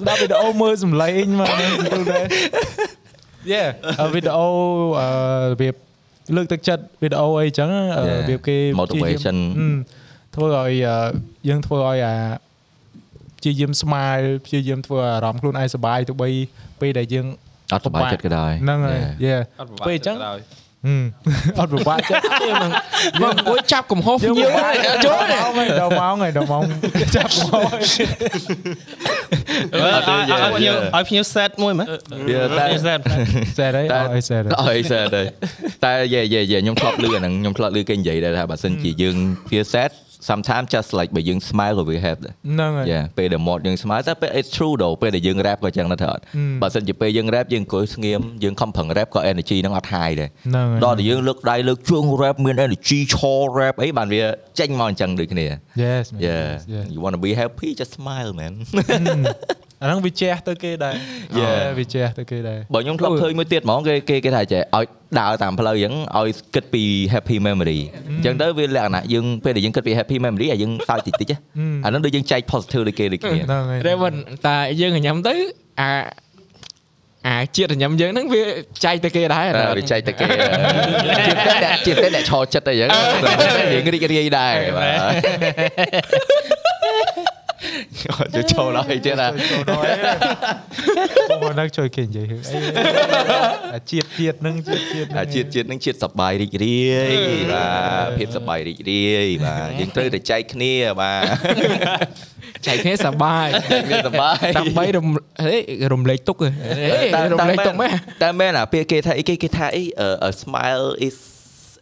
[0.00, 1.62] ស្ដាប់វីដេអូមើលសំឡេងមកយ
[1.98, 2.24] ល់ដែរ
[3.52, 3.68] Yeah
[4.00, 4.48] អឺវីដេអូ
[5.00, 5.08] អឺ
[5.50, 5.74] របៀប
[6.36, 8.18] លើកទឹកចិត្តវីដេអូអីចឹងអឺ Yeah.
[8.20, 9.76] របៀបគេ Motivation ហឹម
[10.34, 10.96] ធ្វើឲ្យអឺ
[11.48, 12.14] យើងធ្វើឲ្យអា
[13.38, 16.28] ព្យាយាម smile ព្យាយាមធ្វើអារម្មណ៍ខ្លួនឯងសប្បាយទោះបី
[16.80, 17.26] ពេលដែលយើង
[17.72, 20.36] អត់សប្បាយចិត្តក៏ដោយហ្នឹងហើយ Yeah អត់ប្របាពេលអញ្ចឹងហឹម
[21.58, 22.66] អត់ពិបាកចិត្តយើងអ
[23.36, 24.48] ង្គុយចាប់កំហុសយើងញៀវ
[25.04, 25.20] ចូល
[25.58, 26.62] ហើយដល់ម៉ោងហើយដល់ម៉ោង
[27.16, 27.84] ចាប់ម៉ោងហើយ
[30.30, 31.86] ឲ្យភ្ញៀវឲ្យភ្ញៀវ set មួយមើល
[32.28, 33.00] វាតែ set
[33.58, 35.22] សេតហើយអត់អីសេតអត់អីសែទេ
[35.84, 39.16] តែយេយេយេខ្ញុំធ្លាប់លឺអាហ្នឹងខ្ញុំធ្លាប់លឺគេនិយាយដែរថាបើសិនជាយើង
[39.50, 39.90] វា set
[40.28, 46.22] sometimes just like បើយើង smile ក៏វា help ដែរហ្នឹងហើយយ៉ាពេលដែលមាត់យើង smile តែពេល it's true ដល់ពេលដែលយើង rap ក៏ចឹងដែរត្រូវអត់
[46.62, 54.22] បើសិនជាពេលយើង rap យើងអង្គុយស្ងៀមយើងខំប្រឹង rap ក៏ energy ហ្នឹងអត់ high ដែរហ្នឹងហើយដល់តែយើងលើកដៃលើកជើង rap មាន energy ឈរ rap អីបានវា
[54.58, 55.46] ចេញមកអញ្ចឹងដូចគ្នា
[55.82, 58.52] Yes man yeah yes you want to be happy just smile man
[59.82, 60.94] អាហ្នឹងវាជះទៅគេដែរ
[61.40, 61.62] Yeah.
[61.78, 64.86] វាជះទៅគេដែរបើខ្ញុំធ្លាប់ឃើញមួយទៀតហ្មងគេគេគេថាចេះឲ្យ
[65.18, 67.80] ដើរតាមផ្លូវអញ្ចឹងឲ្យគិតពី happy memory
[68.16, 71.36] អញ្ចឹងទៅវាលក្ខណៈយើងពេលដែលយើងគិតពី happy memory ឲ្យយើងសើចតិចតិចណា
[71.84, 74.14] អាហ្នឹងដូចយើងចែក positive ដូចគេដូចគ្នាហ្នឹងហើយតែមិន
[74.46, 75.34] តែយើងញ៉ាំទៅ
[75.80, 75.90] អា
[77.26, 78.42] អាជាតិញ៉ាំយើងហ្នឹងវា
[78.84, 80.26] ចែកទៅគេដែរតែវាចែកទៅគេ
[81.26, 82.88] ជាតែអ្នកជាតែអ្នកឈរចិត្តអីចឹង
[83.72, 86.59] រៀងរីករាយដែរបាទ
[88.04, 88.12] ចូ
[88.42, 92.58] លចូលដល់អីទៀតណាចូលដល់អីបងហ្នឹងជួយគេនិយាយហឺអី
[93.74, 97.12] អាជាតិជាតិហ្នឹងជាតិជាតិអាជាតិជាតិនឹងជាតិសប្បាយរីករាយ
[97.52, 97.66] បា
[98.04, 101.24] ទភាពសប្បាយរីករាយបាទយើងត្រូវតែចែកគ្នាបាទ
[102.66, 103.46] ចែកគ្នាសប្បាយ
[103.88, 105.06] គ្នាសប្បាយដើម្បីរំ
[105.44, 105.56] ហេ
[105.92, 106.50] រំលែកទុកហេ
[107.32, 107.90] រំលែកទុកមែន
[108.22, 109.84] តែមែនអាពេលគេថាអីគេគេថាអី
[110.28, 111.16] a smile is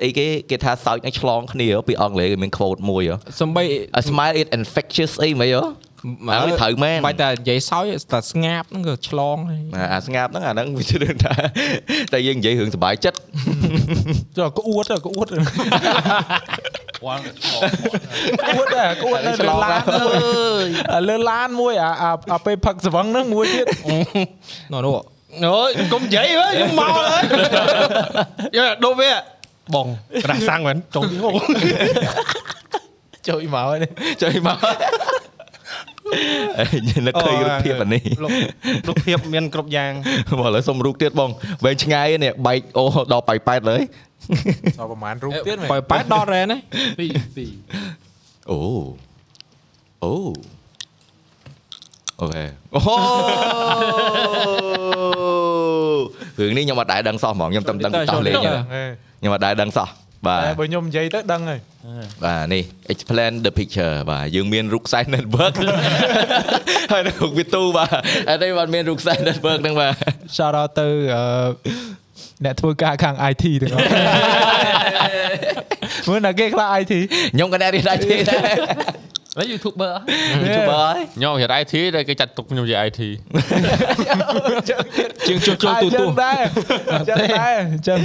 [0.02, 3.62] អីគេគេថាសើចនឹងឆ្លងគ្នាពីអង់គ្លេសគេមាន quote មួយហ៎សំបី
[4.00, 5.87] a smile is infectious អីមិនហ៎
[6.30, 11.34] អានេះត្រូវមែនបាច់តែនិយាយសោយតែស្ងាបហ្នឹងក៏ឆ្លងដែរអាស្ងាប់ហ្នឹងអាហ្នឹងវាជឿថា
[12.12, 13.18] តែយើងនិយាយរឿងសុបាយចិត្ត
[14.36, 15.26] ចូលក្អួតក្អួត
[17.06, 17.60] វ៉ាន់ឆ្លង
[18.42, 19.82] ក្អួតដែរក្អួតនៅលើឡាន
[20.94, 23.66] អាលើឡានមួយអាអាអាពេលផឹកស្វឹងហ្នឹងមួយទៀត
[24.72, 24.94] នោះនោះ
[25.44, 27.22] អូយកុំនិយាយហ៎ខ្ញុំមកហើយ
[28.56, 29.10] យកដូរវា
[29.74, 29.86] បង
[30.24, 31.30] ក្រាស់សាំងមែនចុងហូ
[33.28, 33.78] ចូលមកហើយ
[34.22, 34.72] ចុយមកអេ
[37.06, 38.30] នឹកឃើញរូបភាពអានេះលោក
[38.88, 39.92] រូបភាពមានគ្រប់យ៉ាង
[40.38, 41.30] មកឥឡូវសុំរូបទៀតបង
[41.64, 43.76] វែងឆ្ងាយនេះបែកអូដល់ប៉ៃប៉ែតលើ
[44.78, 46.56] សល់ប្រហែលរូបទៀតមែនបើប៉ែតដល់រ៉ែណា
[46.98, 47.06] ពី
[47.36, 47.46] ពី
[48.50, 48.58] អូ
[50.04, 50.14] អូ
[52.20, 52.80] អូខេអូ
[56.40, 59.88] រឿងនេះខ្ញុំអត់ដែរដឹងសោះហ្មងខ្ញុំតែដឹងតោះលេងខ្ញុំអត់ដែរដឹងសោះ
[60.26, 61.60] បាទតែបើខ្ញុំនិយាយទៅដឹងហើយ
[62.24, 65.54] បាទនេះ explain the picture បាទយើងមានរូបខ្សែ network
[66.92, 67.90] ហើយនៅក្នុងវីទូបាទ
[68.28, 69.92] អត់ទេបាទមានរូបខ្សែ network ហ្នឹងបាទ
[70.36, 71.22] shout out ទៅអឺ
[72.44, 73.86] អ្នកធ្វើការខាង IT ទាំងអស់
[76.08, 76.92] មើលណាគេខ្លះ IT
[77.34, 78.54] ខ្ញុំក៏អ្នករៀន IT ដែរ
[79.38, 79.92] ហើយ YouTuber
[80.42, 83.00] YouTuber ហើយខ្ញុំរៀន IT តែគេចាត់ទុកខ្ញុំជា IT
[85.26, 86.40] ជាងជួសជុលទូទូអញ្ចឹងដែរ
[86.92, 87.98] អញ្ចឹងដែរអញ្ចឹង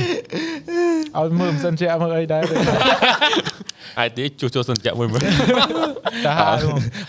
[1.18, 2.44] ឲ្យមើលមិនសិនជាមើលអីដែរ
[4.06, 5.22] IT ជួសជុលសន្តិមួយមើល
[6.26, 6.60] តែហើយ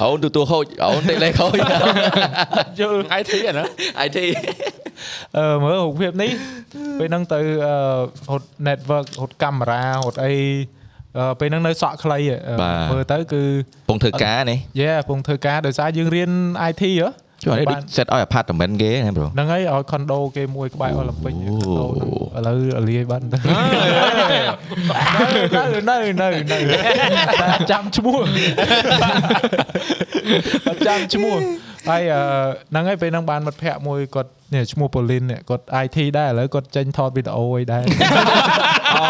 [0.02, 1.58] អូនទូទូហូចអូនតិចលេខហូច
[2.80, 3.64] យល់ IT អាណា
[4.06, 4.18] IT
[5.36, 6.30] អឺមើលរូបភាពនេះ
[6.98, 7.76] ពេលហ្នឹងទៅអឺ
[8.30, 10.83] ហត់ network ហត់កាមេរ៉ាហត់អីអឺ
[11.40, 12.54] ពេលហ្នឹងនៅសក់ខ្លីហ៎អឺ
[12.92, 13.42] មើលទៅគឺ
[13.88, 16.30] ពងធ្វើការនេះយេពងធ្វើការដោយសារយើងរៀន
[16.70, 17.10] IT ហ៎
[17.44, 22.56] ជួយឲ្យដូច set ឲ្យ apartment គេណា bro ហ្នឹងហើយឲ្យ condo គេមួយក្បែរ Olympic អូ condo ហ្នឹងឥឡូវ
[22.88, 23.38] លាយបាត់ទៅ
[25.90, 26.78] នៅនៅនៅនៅ
[27.70, 28.18] ចាំឈ្មោះ
[30.86, 31.38] ចាំឈ្មោះ
[31.88, 32.20] ហើយអឺ
[32.70, 37.82] ហ្នឹងហើយពេលហ្នឹងបានមិត្តភ័ក្តិមួយគាត់នេះឈ្មោះ Pauline នេះគាត់ IT ដែរឥឡូវគាត់ចេញថតវីដេអូអីដែរ
[38.96, 39.04] អូ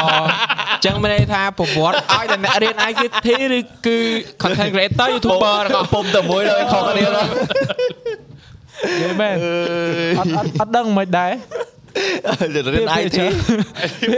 [0.84, 3.98] ចឹងមានន័យថាប្រវត្តិឲ្យតែអ្នករៀន ICT ឬគឺ
[4.42, 7.12] content creator YouTuber ទាំងអស់ពុំតែមួយដល់ខុសគ្នានិ
[9.02, 9.36] យាយមែន
[10.18, 11.32] អត់អត់អត់ដឹងមិនដែរ
[12.74, 13.18] រៀន IT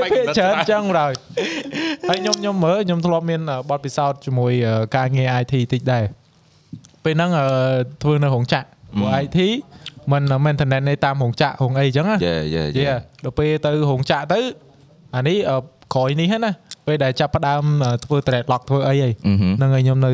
[0.03, 1.13] វាច្រើនចឹងហើយ
[2.09, 4.53] ហើយខ្ញុំខ្ញុំមើលខ្ញុំធ្លាប់មានបទពិសោធន៍ជាមួយ
[4.97, 6.05] ការងារ IT តិចដែរ
[7.05, 7.31] ពេលហ្នឹង
[8.03, 8.67] ធ្វើនៅរោងចក្រ
[8.99, 9.39] ព្រោះ IT
[10.13, 12.85] มัน maintenance នៅតាមរោងចក្ររោងអីចឹងណាយេយេយេ
[13.25, 14.41] ដល់ពេលទៅរោងចក្រទៅ
[15.17, 15.39] អានេះ
[15.95, 16.53] ក្រោយនេះណា
[16.87, 17.63] ពេលដែលចាប់ផ្ដើម
[18.05, 19.11] ធ្វើ trade lock ធ្វើអីហី
[19.57, 20.11] ហ្នឹងហើយខ្ញុំនៅ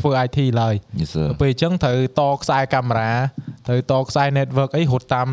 [0.00, 3.12] ធ្វើ IT ឡើយ Yes sir ពេលអញ្ចឹងត្រូវតខ្សែកាមេរ៉ា
[3.66, 5.28] ត្រូវតខ្សែ network អីរត់តាម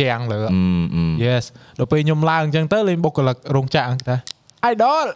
[0.00, 0.50] ជាងលើអឺ
[0.94, 1.44] អឺ Yes
[1.78, 4.16] ដល់ពេលខ្ញុំឡើងអញ្ចឹងទៅលេងបុគ្គលិករោងចក្រហ្នឹងតា
[4.72, 5.06] idol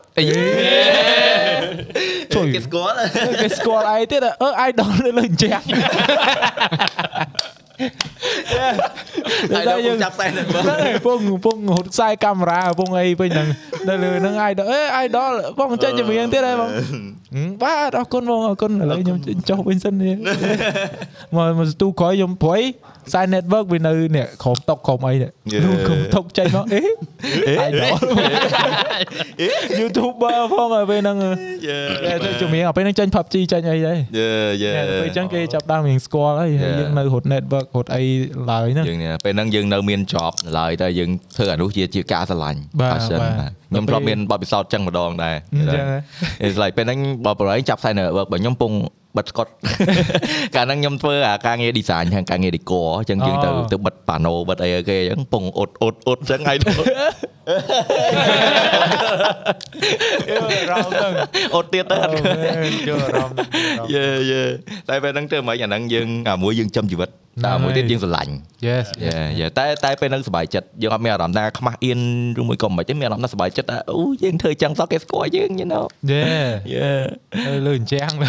[2.34, 2.94] ជួយគេស្គាល់
[3.42, 5.60] គេស្គាល់អីទៀតអឺ idol នៅលើជាង
[9.54, 13.48] ហើយដល់យើងចាប់ខ្សែ network ហ្នឹងហើយពងពងរត់ខ្សែកាមេរ៉ាពងអីពេញហ្នឹង
[13.88, 16.70] នៅលើហ្នឹង idol អេ idol បងចេញចម្រៀងទៀតហើយបង
[17.62, 20.14] បាទអរគុណបងអរគុណឥឡូវខ្ញុំចុះវិញសិននេះ
[21.36, 22.62] មកមកស្ទូក្រោយខ្ញុំព្រួយ
[23.08, 25.30] ខ្សែ network វានៅនេះក្រុមតុកក្រុមអីនេះ
[25.64, 26.82] នោះក្រុមតុកចេញមកអេ
[27.68, 27.96] idol
[29.80, 31.16] YouTuber ផងហើយពេលហ្នឹង
[32.24, 34.28] ទៅចម្រៀងពេលហ្នឹងចេញ PUBG ចេញអីដែរយេ
[34.62, 34.70] យេ
[35.02, 38.02] ពេលអញ្ចឹងគេចាប់ដើមរៀងស្គាល់ហើយហើយយើងនៅរត់ network រត់អី
[38.50, 45.98] ឡើយហ្នឹងយើងនេះពេលហ្នឹងយើងនៅមាន job ឡើយតែយើងធ្វើអានោះជាជាការស្រឡាញ់បាទ passion បាទបាទខ្ញុំធ្លាប់មានបទពិសោធន៍ចឹងម្ដងដែរអញ្ចឹងហ៎
[46.44, 48.72] It's like ពេលហ្នឹងបើប្រហែលចាប់ខ្សែ network បើខ្ញុំពង
[49.16, 49.46] បិទស្កុត
[50.54, 56.58] កាលហ្នឹងខ្ញុំធ្វើអាការងារ design ខាងការងារ decor អញ្ចឹងយើងទៅទៅបិទប៉ាណូបិទអីឲ្យគេអញ្ចឹងពងអ៊ុតអ៊ុតអ៊ុតអញ្ចឹងហើយ
[60.70, 61.12] រំហ្នឹង
[61.54, 63.36] អូទៀតទៅអត់យកអារម្មណ៍
[63.94, 64.42] យេយេ
[64.88, 67.10] តែពេលហ្នឹងទៅមិនអាហ្នឹងយើងអាមួយយើងចំជីវិត
[67.44, 68.32] តែអាមួយទៀតយើងស្រឡាញ់
[68.66, 72.00] Yes យេយេតែតែពេលហ្នឹងសុបាយចិត្តយើងអត់មានអារម្មណ៍ថាខ្មាស់អៀន
[72.40, 76.88] ឬមួយក៏មិនទេមានអារម្មណ៍ថាសុបាយចិត្តថាអូយើងធ្វើចឹងសោះគេស្គាល់យើង you know Yeah យេ
[77.46, 78.28] ទៅលើអញ្ចាំងលើ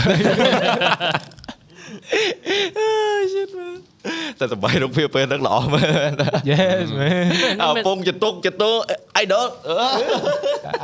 [4.39, 6.11] តែសុបាយរូបភាពពេលហ្នឹងល្អមែន
[6.51, 8.71] Yes man អើពងចតុកចតុ
[9.17, 9.47] អៃដល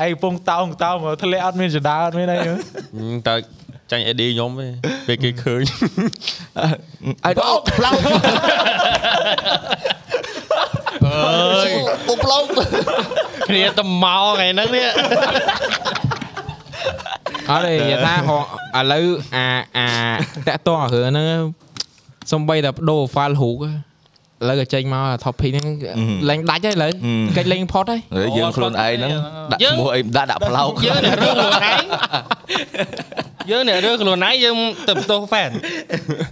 [0.06, 2.38] ឯងពងតោងតោងមកធ្លាក់អត់មានចដាអត់មានអី
[3.28, 3.36] តើ
[3.92, 4.68] ចាញ់ AD ខ្ញុំទេ
[5.08, 5.62] ពេលគេឃើញ
[7.26, 8.00] អៃដលផ្លោក
[11.06, 11.72] អើយ
[12.08, 12.44] ពុកផ្លោក
[13.48, 14.88] គ្នាទៅមកថ្ងៃហ្នឹងនេះ
[17.50, 19.88] អត់ទេនិយាយថាហោឥឡូវអាអា
[20.48, 21.44] តាក់តងអារឿងហ្នឹង
[22.34, 23.70] សំបីតែបដូរ file រូបឥ
[24.50, 25.68] ឡូវក៏ចេញមក topic ហ្នឹង
[26.30, 26.92] លេងដាច់ហើយឥឡូវ
[27.38, 29.12] កិច្ចលេងផុតហើយហើយយើងខ្លួនឯងហ្នឹង
[29.52, 31.84] ដាក់ឈ្មោះអីដាក់ដាក់ផ្លោកយើងអ្នករឿងខ្លួនឯង
[33.52, 34.56] យើងអ្នករឿងខ្លួនឯងយើង
[34.88, 35.52] ទៅបន្ទោស fan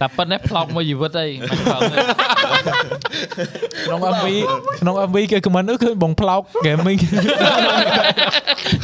[0.00, 2.02] តែប៉ុណ្ណេះផ្លោកមួយជីវិតអីមិនផ្លោកទេ
[3.86, 4.26] ក្នុង MV
[4.80, 6.98] ក្នុង MV គេ comment អឺឃើញបងផ្លោក gaming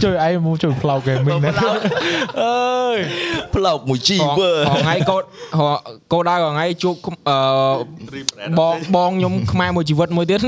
[0.03, 1.53] ជួយឯងមកជួយផ្លោក gaming ណា
[2.43, 2.99] អើយ
[3.55, 4.51] ផ្លោកមួយជីហវើ
[4.89, 5.23] ងៃកោត
[6.13, 6.95] កោដៅថ្ងៃជួប
[7.29, 7.37] អឺ
[8.59, 10.41] បងបងខ្ញុំខ្មែរមួយជីវិតមួយទៀត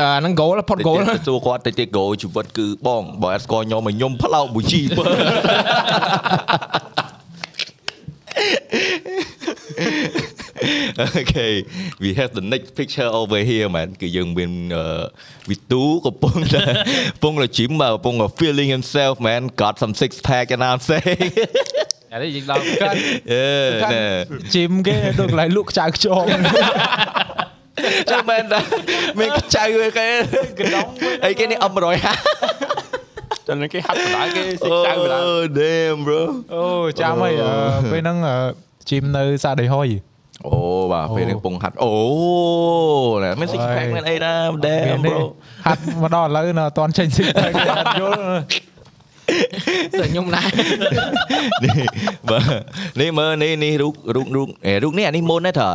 [0.00, 5.04] អាហ្នឹង goal ផុត goal ទៅសួរគាត់តិចតិច goal ជីវិតគឺបងបើអត់ស្គាល់ខ្ញុំឲ្យខ្ញុំផ្លោកមួយជីវើ
[11.20, 11.54] Okay
[12.02, 14.52] we have the next picture over here man គឺយើងមាន
[15.50, 16.62] វិទូកំពុងតែ
[17.14, 21.30] កំពុងតែ gym មកកំពុងតែ feeling himself man got some six pack and I'm saying
[22.12, 22.96] អានេះយើងដល់កាត់
[23.34, 24.04] yeah ណែ
[24.54, 26.24] ជីមគេដូចកន្លែងលក់ខ្ចៅខ្ចង
[28.10, 28.60] ចាំមែនតា
[29.18, 30.08] មានខ្ចៅឯគេ
[30.58, 30.86] កណ្ដុង
[31.24, 31.58] អីគេនេះ
[33.48, 36.20] អម150តែនឹងគេហាត់បណ្ដាគេសិចៅបណ្ដា Oh damn bro
[36.54, 36.64] អូ
[37.00, 37.52] ចាំហើយអឺ
[37.92, 38.36] ពេលហ្នឹងអឺ
[38.88, 39.88] ជីមនៅសាដេហុយ
[40.46, 40.58] អូ
[40.92, 41.92] បាទពេលនេះកំពុងហាត់អូ
[43.24, 44.32] ណែមាន six pack មានអីណា
[44.66, 45.18] damn bro
[45.66, 48.20] ហាត់មកដល់ឥឡូវនៅអត់ទាន់ចេញស៊ីតែគេអត់យល់
[50.00, 50.48] តែខ្ញុំដែរ
[51.64, 51.88] នេះ
[52.30, 52.44] បាទ
[53.00, 55.70] នេះមើលនេះនេះរូបរូបរូបអេរូបនេះអានេះមុនទេតើ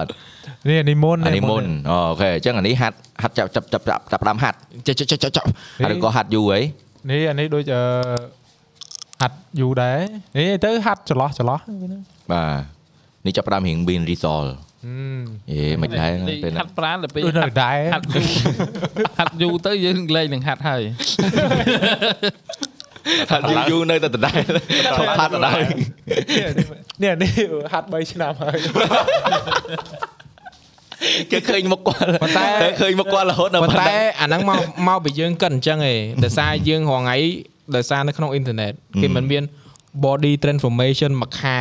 [0.69, 5.45] នេះនេះមុនអានេះមុនអូខេអញ្ចឹងអានេះហាត់ហាត់ចាប់ចាប់ចាប់ចាប់ចាប់ផ្ដើមហាត់ចុចចុចចុចចុច
[5.85, 6.59] ហើយក៏ហាត់យូរហី
[7.09, 7.81] នេះអានេះដូចអឺ
[9.21, 9.99] ហាត់យូរដែរ
[10.37, 11.59] នេះទៅហាត់ចន្លោះចន្លោះ
[12.31, 12.43] បា
[13.23, 14.47] ទនេះចាប់ផ្ដើមរៀងមាន result
[15.51, 16.11] អេមិនដែរ
[16.43, 18.25] ពេលហ្នឹងហាត់ប្រាណទៅពេលដូចនៅដែរហាត់យូរ
[19.19, 20.81] ហាត់យូរទៅយើងលេងនឹងហាត់ហើយ
[23.31, 24.41] ហាត់យូរយូរនៅតែដដែល
[24.97, 25.59] ឈប់ហាត់ដដែល
[27.03, 27.31] នេះនេះ
[27.73, 28.57] ហាត់3ឆ្នាំហើយ
[31.31, 37.17] គេឃើញមុខគាត់ប៉ុន្តែគេឃើញមុខគាត់រហូតដល់ប៉ុន្ប៉ុណ្តែណឹងអាហ្នឹងមកមកពីយើងគិតអញ្ចឹងឯងដោយសារយើងរងថ្ងៃ
[37.75, 39.43] ដោយសារនៅក្នុងអ៊ីនធឺណិតគេមិនមាន
[40.05, 41.59] body transformation មួយខែ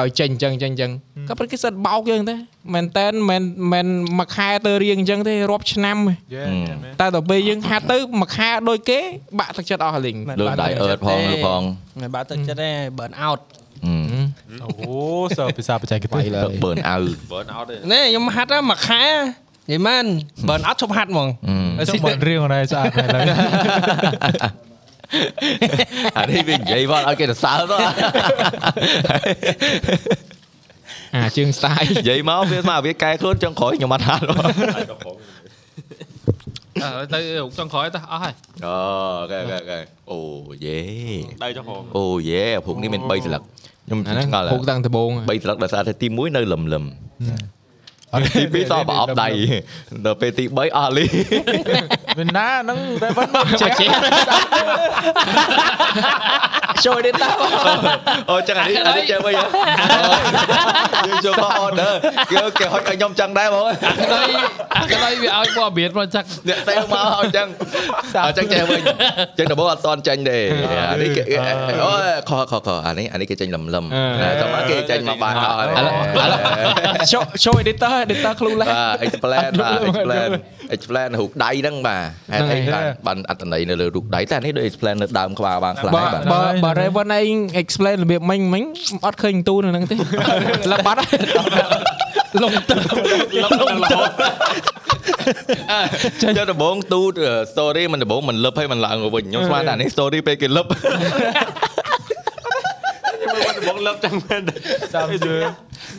[0.00, 0.90] ឲ្យចេញអញ្ចឹងអញ្ចឹងអញ្ចឹង
[1.28, 2.34] ក៏ប៉ុន្តែគេសិតបោកយើងទេ
[2.74, 3.86] មែនតែនមិនមិន
[4.18, 6.10] មួយខែទៅរៀងអញ្ចឹងទេរាប់ឆ្នាំឯង
[7.00, 8.98] តែដល់ពេលយើងហាត់ទៅមួយខែដូចគេ
[9.38, 11.62] បាក់ទឹកចិត្តអស់ហើយលីងលើដៃអឺតផងលើផង
[12.00, 13.40] មិនបាក់ទឹកចិត្តទេ burn out
[13.84, 14.96] អូ
[15.38, 16.96] សើភាសាបច្ចេកទេសទៅបឺនអៅ
[17.32, 19.04] burn out ទេនេះខ្ញុំហាត់ហ្នឹងមួយខែ
[19.70, 20.04] និយាយមែន
[20.48, 21.28] burn out ឈប់ហាត់ហ្មង
[21.88, 23.24] ចុះមិនរៀងអនឡាញស្អាតហើយឡើយ
[26.16, 27.76] អានេះវានិយាយមកឲ្យគេសរសើរទៅ
[31.16, 34.24] អាជើងស្ទាយនិយាយមកវាមកវាកែខ្លួនចង់ក្រោយខ្ញុំអត់ហាត់
[36.82, 38.34] អើទៅរូបចុងក្រោយទៅអស់ហើយ
[38.66, 38.76] អូ
[39.20, 39.78] អូខេអូខេ
[40.10, 40.20] អូ
[40.64, 40.80] យេ
[41.44, 43.42] ដៃចុះហងអូយេភុកនេះមាន3ស្លឹក
[43.86, 46.84] ខ្ញុំអាហ្នឹងឆ្ងល់ពុកតាំងដំបូង3ស្លឹកដោយសារតែទី1នៅលឹមលឹម
[48.14, 48.24] អត់
[48.54, 49.28] ទី2សល់ប្រអប់ដៃ
[50.04, 51.06] ដល់ពេលទី3អស់លី
[52.18, 53.90] មិនណាហ្នឹងតែប៉ុណ្ណឹងចេះចេះ
[56.86, 57.28] ជួយទេតា
[58.30, 59.44] អូចឹងអានេះអានេះចេះវិញយើ
[61.16, 61.92] ងចូលមក order
[62.30, 64.22] គេគេហុចឲ្យខ្ញុំចឹងដែរបងអាក្ដី
[64.76, 67.46] អាក្ដីវាឲ្យព័ត៌មានមកចឹកអ្នកសេលមកឲ្យចឹង
[68.26, 68.82] អញ្ចឹងចេះវិញ
[69.38, 69.58] ចឹងដំ
[78.02, 80.30] បូងអត់តន់ចាញ់ទេអានេះគេអូខខខអានេះអានេះគេចាញ់លឹមលឹមសម្រាប់គេចាញ់មកបានអស់ហើយជួយជួយ editor editor ខ្លួនឡើយបាទ explain បាទ explain
[80.76, 88.64] explain រូបដៃហ្នឹងបាទហេតុអីបានបានអត្ថន័យនៅលើរូបដៃតែនេះដូច explain នៅដើមក្បាលបានខ្លះបើបាទបើបើ Raven ឯង explain របៀបមិញមិញ
[89.06, 89.96] អត់ឃើញទូនៅហ្នឹងទេ
[90.72, 91.20] លបាត់ហើយ
[92.42, 92.78] លងទឹក
[93.42, 93.52] លង
[93.92, 94.04] ទឹក
[96.22, 97.12] ចឹងដំបងទូត
[97.52, 100.66] story មិនដំបងមិនលឹបឲ្យមិនឡើងមកវិញខ្ញុំស្មានតែនេះ story ពេលគេលឹប
[103.68, 104.42] បងលឹបចឹងមែន
[104.94, 105.34] ចាំជឿ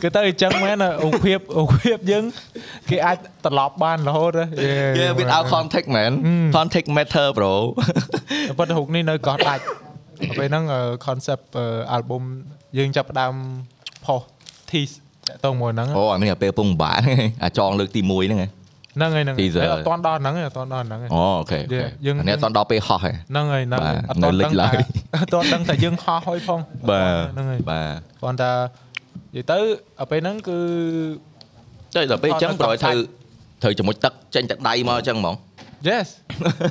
[0.02, 2.24] គឺទៅអញ្ចឹងមែនអូភាពអូភាពយើង
[2.90, 4.32] គេអាចត្រឡប់បានរហូត
[5.00, 6.12] Yeah without context man
[6.56, 7.52] context matter bro
[8.58, 9.64] ប៉ុន្តែហុកនេះនៅកោះដាច់
[10.38, 10.64] ពេលហ្នឹង
[11.06, 11.46] concept
[11.96, 12.22] album
[12.78, 13.34] យើងចាប់ផ្ដើម
[14.04, 14.20] ផុស
[14.70, 14.94] tease
[15.28, 17.02] តាក់ទងមួយហ្នឹងអូអានេះអាពេលពងបាក់
[17.42, 18.48] អាចងលើកទី1ហ្នឹងហ៎
[18.96, 24.84] ហ្នឹងហើយហ្នឹង Teaser ហើយអត់ទាន់ដល់ហ្នឹងទេអត់ទាន់ដល់ហ្នឹងទេអូអូខេអូខេយើងអានេះអត់ដល់ពេលហោះហ៎ហ្នឹងហើយហ្នឹងហើយបាទអត់ទាន់នៅលិចដឹងឡើថាយ
[25.16, 28.52] អត់ទាន់ដឹងថាយើងហោះហើយផងបាទហ្នឹងហើយបាទគ្រាន់តែ
[29.34, 29.58] និយាយទៅ
[29.98, 30.58] ដល់ពេលហ្នឹងគឺ
[31.94, 32.96] ចុះដល់ពេលអញ្ចឹងថតប្រហែលថតត្រូវ
[33.62, 35.34] ត្រូវជាមួយទឹកចេញទឹកដៃមកអញ្ចឹងហ្មង
[35.90, 36.08] Yes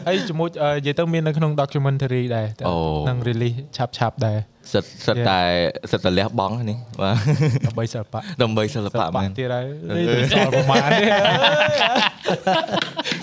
[0.07, 2.77] ហើយជាមួយអឺនិយាយទៅមាននៅក្នុង documentary ដែរតែអូ
[3.09, 4.37] នឹង release ឆាប់ឆាប់ៗដែរ
[4.73, 5.29] សិតសិត Yeah.
[5.29, 5.41] តែ
[5.91, 7.15] សិតតែលះបង់នេះបាទ
[7.65, 9.65] ដើម្បីសិល្បៈដើម្បីសិល្បៈមែនទៀតហើយ
[9.97, 11.05] នេះទៅសល់ប្រហែលទេ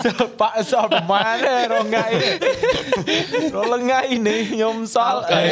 [0.05, 2.07] សិល្បៈសល់ប្រហែលទេរងថ្ងៃ
[3.57, 5.45] រលថ្ងៃនេះខ្ញុំសល់អី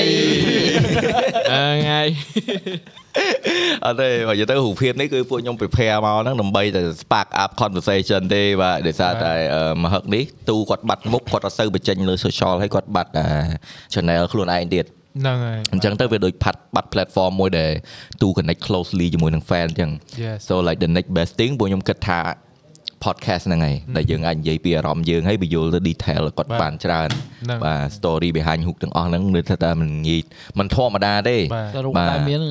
[1.53, 2.03] អឺថ្ងៃ
[3.87, 13.27] អត់ទេបើនិយាយទៅរូបភាពនេះគឺពួកខ្ញុំ prepare មកហ្នឹងដើម្បីតែ spark up conversation ទេបាទដោយសារតែអឺមហឹកនេះទូគាត់បាត់មុខគាត់អត់សូវបញ្ចេញលើ social ហើយគាត់បាត់អា
[13.95, 14.85] channel ខ្លួនឯងទៀត
[15.21, 17.71] ហ្នឹងហើយអញ្ចឹងទៅវាដូចផាត់បាត់ platform មួយដែល
[18.23, 19.91] ទូ connect closely ជាមួយនឹង fan អញ្ចឹង
[20.25, 22.21] Yes so like the next best thing ពួកខ្ញុំគិតថា
[23.05, 27.09] podcast ហ្នឹងហើយដែលយើងអាចនិយាយពីអារម្មណ៍យើងហើយបញ្យល់ទៅ detail គាត់បាទបានច្រើន
[27.45, 30.23] ហ្នឹងបាទ story behind hook ទាំងអស់ហ្នឹងនៅថាតែមិនងាយ
[30.59, 32.43] មិនធម្មតាទេបាទតែរូបបាទតែមាន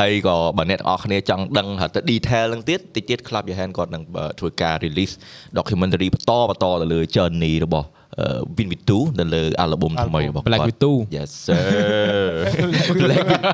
[0.00, 5.14] ហើយក៏បើអ្នកទាំងអស់គ្នាចង់ដឹងហៅទៅ detail ហ្នឹងទៀតតិចទៀត Club Your Hand គាត់នឹងបើធ្វើការ release
[5.58, 7.88] documentary បន្តបន្តទៅលើ journey របស់
[8.20, 11.62] អឺ Win with 2នៅលើ album ថ្មីរបស់គាត់ Black with two Yes sir
[13.02, 13.44] Black with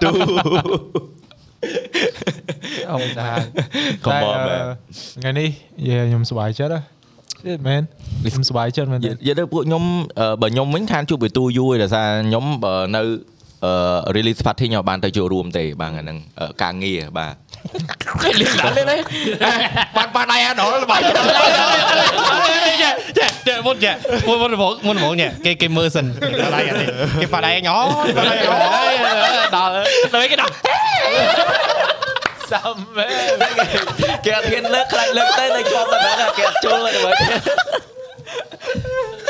[2.90, 4.62] អូសា2 Come on តែ man
[5.20, 5.48] ថ្ងៃនេះ
[5.88, 6.80] យាខ្ញុំសប្បាយចិត្តហ៎
[7.46, 7.82] ទៀតមែន
[8.22, 9.82] ខ្ញុំសប្បាយចិត្តមែនទេនិយាយទៅពួកខ្ញុំ
[10.20, 13.02] អឺបើខ្ញុំវិញខានជួបវិទូយូរឯដោយសារខ្ញុំបើនៅ
[13.64, 17.34] អឺ release party ខ្ញុំអត់បានទៅចូលរួមទេបាទអាហ្នឹងអឺការងារបាទ
[19.96, 21.12] បាត់បាត់ដៃអត់ដល់បាត់ចេះ
[23.18, 23.94] ចេះចេះមុនចេះ
[24.28, 26.06] មុនមុនបងមុនបងញ៉ែគេគេមើលសិន
[26.54, 26.86] ដៃអត់ទេ
[27.22, 27.76] គេបាត់ដៃញ៉ោ
[28.16, 28.52] បាត់ដៃញ៉ោ
[29.56, 29.72] ដល់ដល់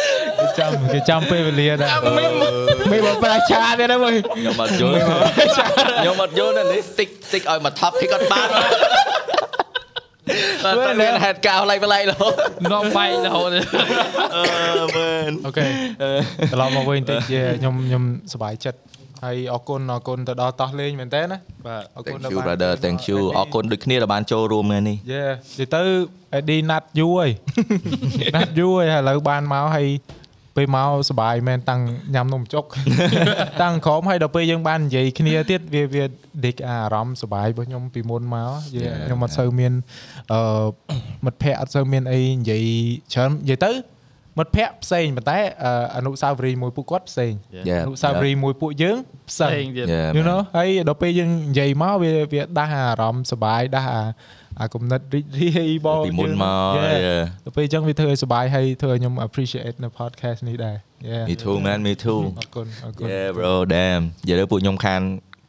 [0.04, 8.48] គេដល់សំមែនគេអត់ហ៊ានលើកខ្លាចលើកទៅនៅជាប់តែហ្នឹងគេអត់ចូលទេបើគេចាំគេចាំពេលវេលាដែរមិនមកប្រជាទៀតណាមើលខ្ញុំអត់យល់ខ្ញុំអត់យល់ណានេះ stick stick ឲ្យមក top គេគាត់បាន
[10.64, 12.34] បាទតែមានហេតុការណ៍ឡៃបឡៃរហូត
[12.72, 13.50] នាំបែករហូត
[14.36, 15.66] អឺមែនអូខេ
[16.52, 18.02] ត្រឡប់មកវិញតិចយាខ្ញុំខ្ញុំ
[18.32, 18.78] សប្បាយចិត្ត
[19.24, 25.82] ហើយអរគុណអរគុណទៅដល់តោះលេងមែនតើណាបាទអរគុណ Thank you brother thank you អរគុណដូចគ្នាដែលបានចូលរួមថ្ងៃនេះយេនិយាយទៅ
[26.34, 27.30] អេឌីណាត់យូរហើយ
[28.36, 29.88] ណាត់យូរហើយឥឡូវបានមកហើយ
[30.56, 31.80] ពេលមកសប្បាយមែនតាំង
[32.14, 32.64] ញ៉ាំនំចុក
[33.62, 36.04] តាំងក្រមហើយដល់ពេលយើងបាននិយាយគ្នាទៀតវាវា
[36.46, 39.72] ដេកអារម្មណ៍សប្បាយរបស់ខ្ញុំពីមុនមកយេ Yeah, ខ្ញុំអត់សូវមាន
[40.32, 40.66] អឺ
[41.24, 42.64] មិត្តភ័ក្តិអត់សូវមានអីនិយាយ
[43.12, 43.70] ច្រើននិយាយទៅ
[44.38, 47.32] មិត្តភ័ក្តិផ្សេងប៉ុន្តែអឺអនុស្សាវរីយ៍មួយពួកគាត់ផ្សេង
[47.68, 48.96] Yeah អនុស្សាវរីយ៍មួយពួកយើង
[49.30, 50.28] ផ្សេផ្សេងងទៀត Yeah, you man.
[50.28, 54.02] know ហើយដល់ពេលយើងនិយាយមកវាវាដាស់អារម្មណ៍សុបាយដាស់អា
[54.60, 57.22] អាគំនិតរីករាយបងពីមុនមកយើង Yeah.
[57.44, 60.76] ដល់ពេលអញ្ចឹងវាធ្វើឲ្យសុបាយហើយធ្វើឲ្យខ្ញុំ appreciate នៅ podcast នេះដែរ
[61.10, 65.02] Yeah me too man me too អរគុណអរគុណ Yeah bro damn និយាយទៅពួកខ្ញុំខាន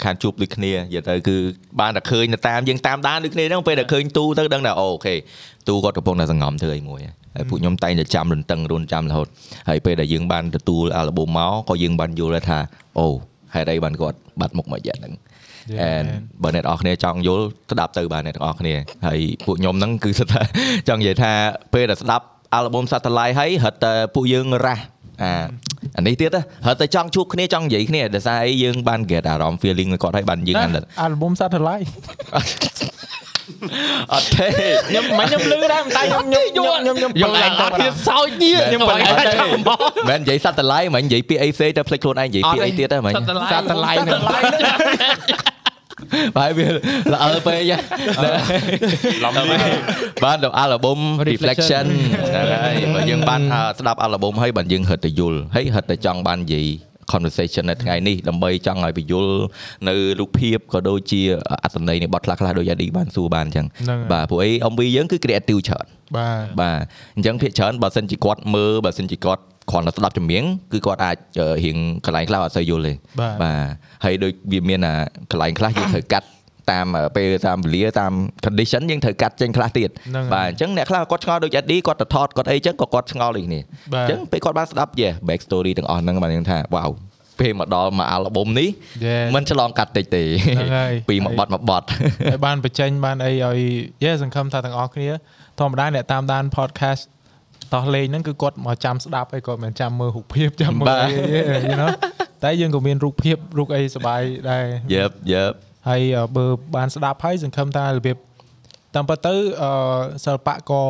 [0.03, 1.35] ខានជួបដូចគ្នានិយាយទៅគឺ
[1.79, 5.15] បានតែឃើញទៅតាមយើងតាមដានដូចគ្នាហ្នឹងពេលតែឃើញទូទៅដឹងថាអូខេ
[5.67, 7.01] ទូគាត់កំពុងតែសង្ងំធ្វើអីមួយ
[7.35, 9.27] ហើយពួកខ្ញុំតែងតែចាំរន្តឹងរុនចាំរហូត
[9.69, 12.59] ហើយពេលដែលយើងបានទទួលអាល់ប៊ុមមកក៏យើងបានយល់ថា
[12.99, 13.07] អូ
[13.53, 15.15] ហេតុអីបានគាត់បាត់មុខមកយ៉ាងហ្នឹង
[15.67, 16.41] Yeah, and man.
[16.43, 18.75] បើអ្នកនរអគ្នាចង់យល់ស្ដាប់ទៅបាទអ្នកទាំងអស់គ្នា
[19.07, 20.41] ហើយពួកខ្ញុំហ្នឹងគឺស្ថា
[20.89, 21.31] ចង់និយាយថា
[21.73, 24.83] ពេលដែលស្ដាប់អាល់ប៊ុម Satellite ហើយរត់តែពួកយើងរ៉ាស់
[25.23, 25.31] អា
[25.97, 30.71] អានេះទៀតហ៎រត់តែចង់ជួបគ្នាចង់និយាយគ្នាដោយសារអីយើងបាន get អារម្មណ៍ feeling របស់គាត់ហើយបានយើងអាន
[31.07, 31.87] album satellite
[34.13, 34.47] អត់ទេ
[34.87, 39.33] ខ្ញុំមិនខ្ញុំលឺដែរតែខ្ញុំខ្ញុំខ្ញុំខ្ញុំយកឡើងអត់ទៀតសោចទៀតខ្ញុំបលែងទេ
[40.09, 43.13] មិននិយាយ Satellite មិននិយាយពាក្យអីផ្សេងតែភ្លេចខ្លួនឯងនិយាយពាក្យអីទៀតហ្នឹងមិន
[43.51, 44.21] Satellite ហ្នឹង
[46.37, 46.67] បាយវា
[47.13, 47.73] ល្អពេក
[49.23, 49.33] ឡំ
[50.23, 50.99] បានទៅអាល់ប៊ុម
[51.29, 51.85] reflection
[52.27, 56.67] ហ្នឹងហើយបើយើងបានអ่าស្ដាប់អាល់ប៊ុមហើយបានយើងហិតទៅយល់ហើយហិតទៅចង់បាននិយាយ
[57.11, 59.35] conversation នៅថ្ងៃនេះដើម្បីចង់ឲ្យពយល់
[59.87, 61.21] នៅរូបភាពក៏ដូចជា
[61.63, 65.85] អត្ថន័យនៃបទខ្លះខ្លះដូចអាឌីបានសួរបានអញ្ចឹងហ្នឹងហើយបាទព្រោះអី MV យើងគឺ creative ច្រើន
[66.17, 66.79] បាទបាទ
[67.15, 70.43] អញ្ចឹងភាគច្រើនបើសិនជាគាត់មើលបើសិនជាគាត់គ្រាន់តែស្ដាប់ចម្រៀង
[70.73, 73.59] គឺគាត់អាចអឺរៀងកន្លែងខ្លះអត់សូវយល់ទេបាទបាទ
[74.03, 74.93] ហើយដូចវាមានអា
[75.31, 76.27] កន្លែងខ្លះយើងត្រូវកាត់
[76.71, 78.13] តាមអឺពេលតាមវេលាតាម
[78.45, 83.59] condition យើងត្រូវកាត់ចេញខ្លះទៀតហ្នឹងហើយបាទអញ្ចឹងអ្នកខ្លះគាត់ឆ្ងល់ដូច AD គាត់ទៅថតគាត់អីអញ្ចឹងក៏គាត់ឆ្ងល់ដូចគ្នា
[83.93, 86.91] បាទអញ្ចឹងពេលគាត់បានស្ដាប់ yeah back story ទាំងអស់ហ្នឹងបាទយើងថា wow
[87.39, 88.69] ពេលមកដល់មួយអាល់ប៊ុមនេះ
[89.05, 91.87] Yes មិនឆ្លងកាត់តិចទេហ្នឹងហើយពីមួយបត់មួយបត់
[92.31, 93.59] ហើយបានបញ្ចេញបានអីឲ្យ
[94.03, 95.09] យេសង្ឃឹមថាទាំងអស់គ្នា
[95.59, 97.03] ធម្មតាអ្នកតាមដាន podcast
[97.73, 101.09] តោះលេងហ្នឹងគឺគាត់មកចាំស្ដាប់ហើយគាត់មិនចាំមើលរូបភាពចាំមើលបាទអី
[101.69, 101.89] you know
[102.43, 104.63] តែយើងក៏មានរូបភាពរូបអីសប្បាយដែរ
[104.93, 105.51] យេបយេប
[105.89, 108.17] ហើយអឺបើបានស្ដាប់ហើយសង្ឃឹមថារបៀប
[108.95, 109.71] តាមពិតទៅអឺ
[110.25, 110.87] សិល្បករ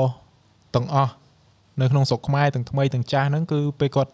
[0.76, 1.12] ទាំងអស់
[1.82, 4.12] នៅក្នុងស្រុកខ្មែរទាំងថ្មីទាំងចាស់ហ្នឹងគឺពេលគាត់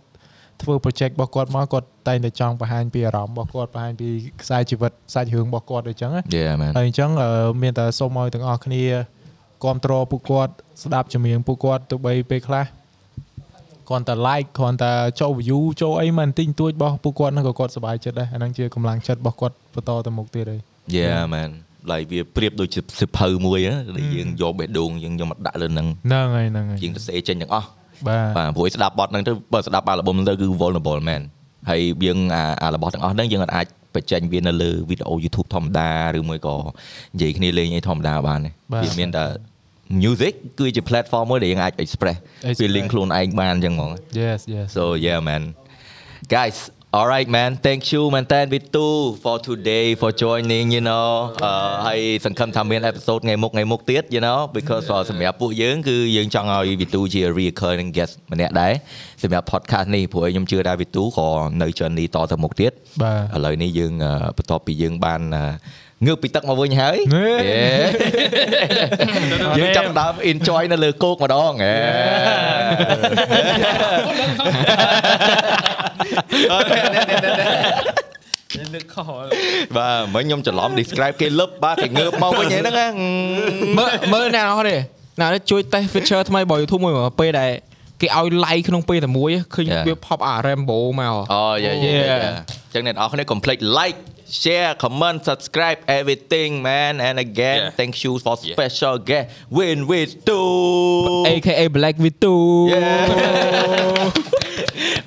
[0.62, 4.08] ធ្វើ project របស់គាត់មកគាត់តែងតែចង់បង្ហាញពីអារម្មណ៍របស់គាត់បង្ហាញពី
[4.42, 8.84] ខ្សែជីវិតសាច់រឿងរបស់គាត់អញ្ចឹងណាយេមែនហើយអញ្ចឹងអឺមានតែសូមឲ្យទាំងអស់គ្នា
[9.64, 10.54] គ្រប់គ្រងពួកគាត់
[10.84, 12.66] ស្ដាប់ចម្រៀងពួកគាត់ទៅបីពេលខ្លះ
[13.88, 20.62] គ្រាន់តែ like គ្រាន់តែចូល view ចូលអីមិនតិចតួចរបស់ពួកគាត់ហ្នឹងក៏គាត់សប្បាយចិត្តដែរអាហ្នឹងជាកម្លាំងចិត្តរបស់គាត់បន្តទៅមុខទៀតហើយ
[20.96, 21.50] យេមែន
[21.92, 27.68] ឡៃវាប្រៀបដូចជាសិភៅមួយណាដែលយើងយកបេះដូងយើងយកមកដាក់លើហ្នឹងហ្នឹងហើយហ្នឹងហើយយើងទៅសេចេញទាំងអស់
[28.08, 31.22] បាទបាទព្រោះស្ដាប់បទហ្នឹងទៅបើស្ដាប់អាល់ប៊ុមហ្នឹងទៅគឺ vulnerable មែន
[31.70, 36.56] ហើយយើងអាអារបស់ទាំងអស់ហ្នឹងយើងអាចបញ្ចេញវានៅលើវីដេអូ YouTube ធម្មតាឬមួយក៏
[37.14, 38.52] និយាយគ្នាលេងអីធម្មតាបានទេ
[38.84, 39.26] វាមានតែ
[40.02, 42.18] music គឺជា platform មួយដែលយើងអាច express
[42.60, 45.44] feeling ខ្លួនឯងបានអញ្ចឹងហ្មង Yes yes So yeah, man.
[46.36, 46.58] Guys,
[46.94, 47.56] all right, man.
[47.56, 48.26] Thank you, man.
[48.26, 50.66] Thank you too for today for joining.
[50.76, 51.10] You know,
[51.44, 51.52] អឺ
[51.88, 58.74] ហើយសង្ឃឹមថាមាន episode ថ្ងៃមុខថ្ងៃមុខទៀត you know because uh, សម្រាប់ពួកយើងគឺយើងចង់ឲ្យ Vitu ជា recurring guest ម្នាក់ដែរ
[59.22, 61.28] សម្រាប់ podcast នេះព្រោះខ្ញុំជឿថា Vitu ក៏
[61.62, 62.72] នៅ journey តទៅមុខទៀត
[63.04, 65.44] បាទឥឡូវនេះយើងអឺបន្ទាប់ពីយើងបានអឺ
[66.06, 67.66] ងើបពីទឹកមកវិញហើយហេយេ
[69.60, 71.76] យើងចាប់ផ្ដើម enjoy នៅលើគោកម្ដងហេ
[78.76, 79.06] នឹកខុស
[79.78, 82.88] បាទមិញខ្ញុំច្រឡំ describe គេលឹបបាទគេងើបមកវិញហ្នឹងណា
[83.80, 84.80] មើលមើលអ្នកនរនេះ
[85.22, 87.52] ណានេះជួយ test feature ថ្មីរបស់ YouTube មួយមកពេលដែល
[88.02, 89.84] គេឲ្យ like ក្នុងពេលតែមួយឃើញ Yeah.
[89.88, 92.24] វា pop អា rainbow មកអូយយយ Yeah.
[92.74, 93.98] ចឹងអ្នកនរគ្នាកុំភ្លេច like
[94.42, 97.72] share comment subscribe everything man and again Yeah.
[97.80, 99.26] thank you for special guest
[99.58, 102.26] win with two AKA Black V2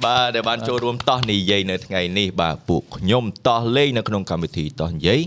[0.05, 5.21] បាទដែលបានចូលរួមតោះនិយាយនៅថ្ងៃនេះបាទពួកខ្ញុំតោះលេងនៅក្នុងកម្មវិធីតោះនិយាយ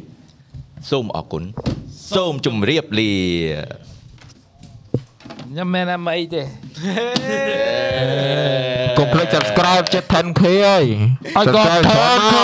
[0.89, 1.43] សូមអរគុណ
[2.15, 3.13] សូមជម្រាបលា
[5.55, 6.43] ញ៉ាំមែនអាមអីទេ
[8.97, 10.85] កុំភ្លេច subscribe ចិត្ត 10k ហើយ
[11.37, 12.35] ឲ្យគាត់ 10k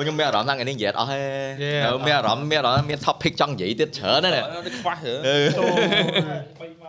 [0.00, 1.20] ខ្ញុំមានអារម្មណ៍ថាថ្ងៃនេះនិយាយអត់អស់ទេ
[1.84, 4.46] នៅមានអារម្មណ៍មានអារម្មណ៍មាន topic ចង់និយាយទៀតច្រើនណាស់
[4.78, 5.14] ខ្វះហ៎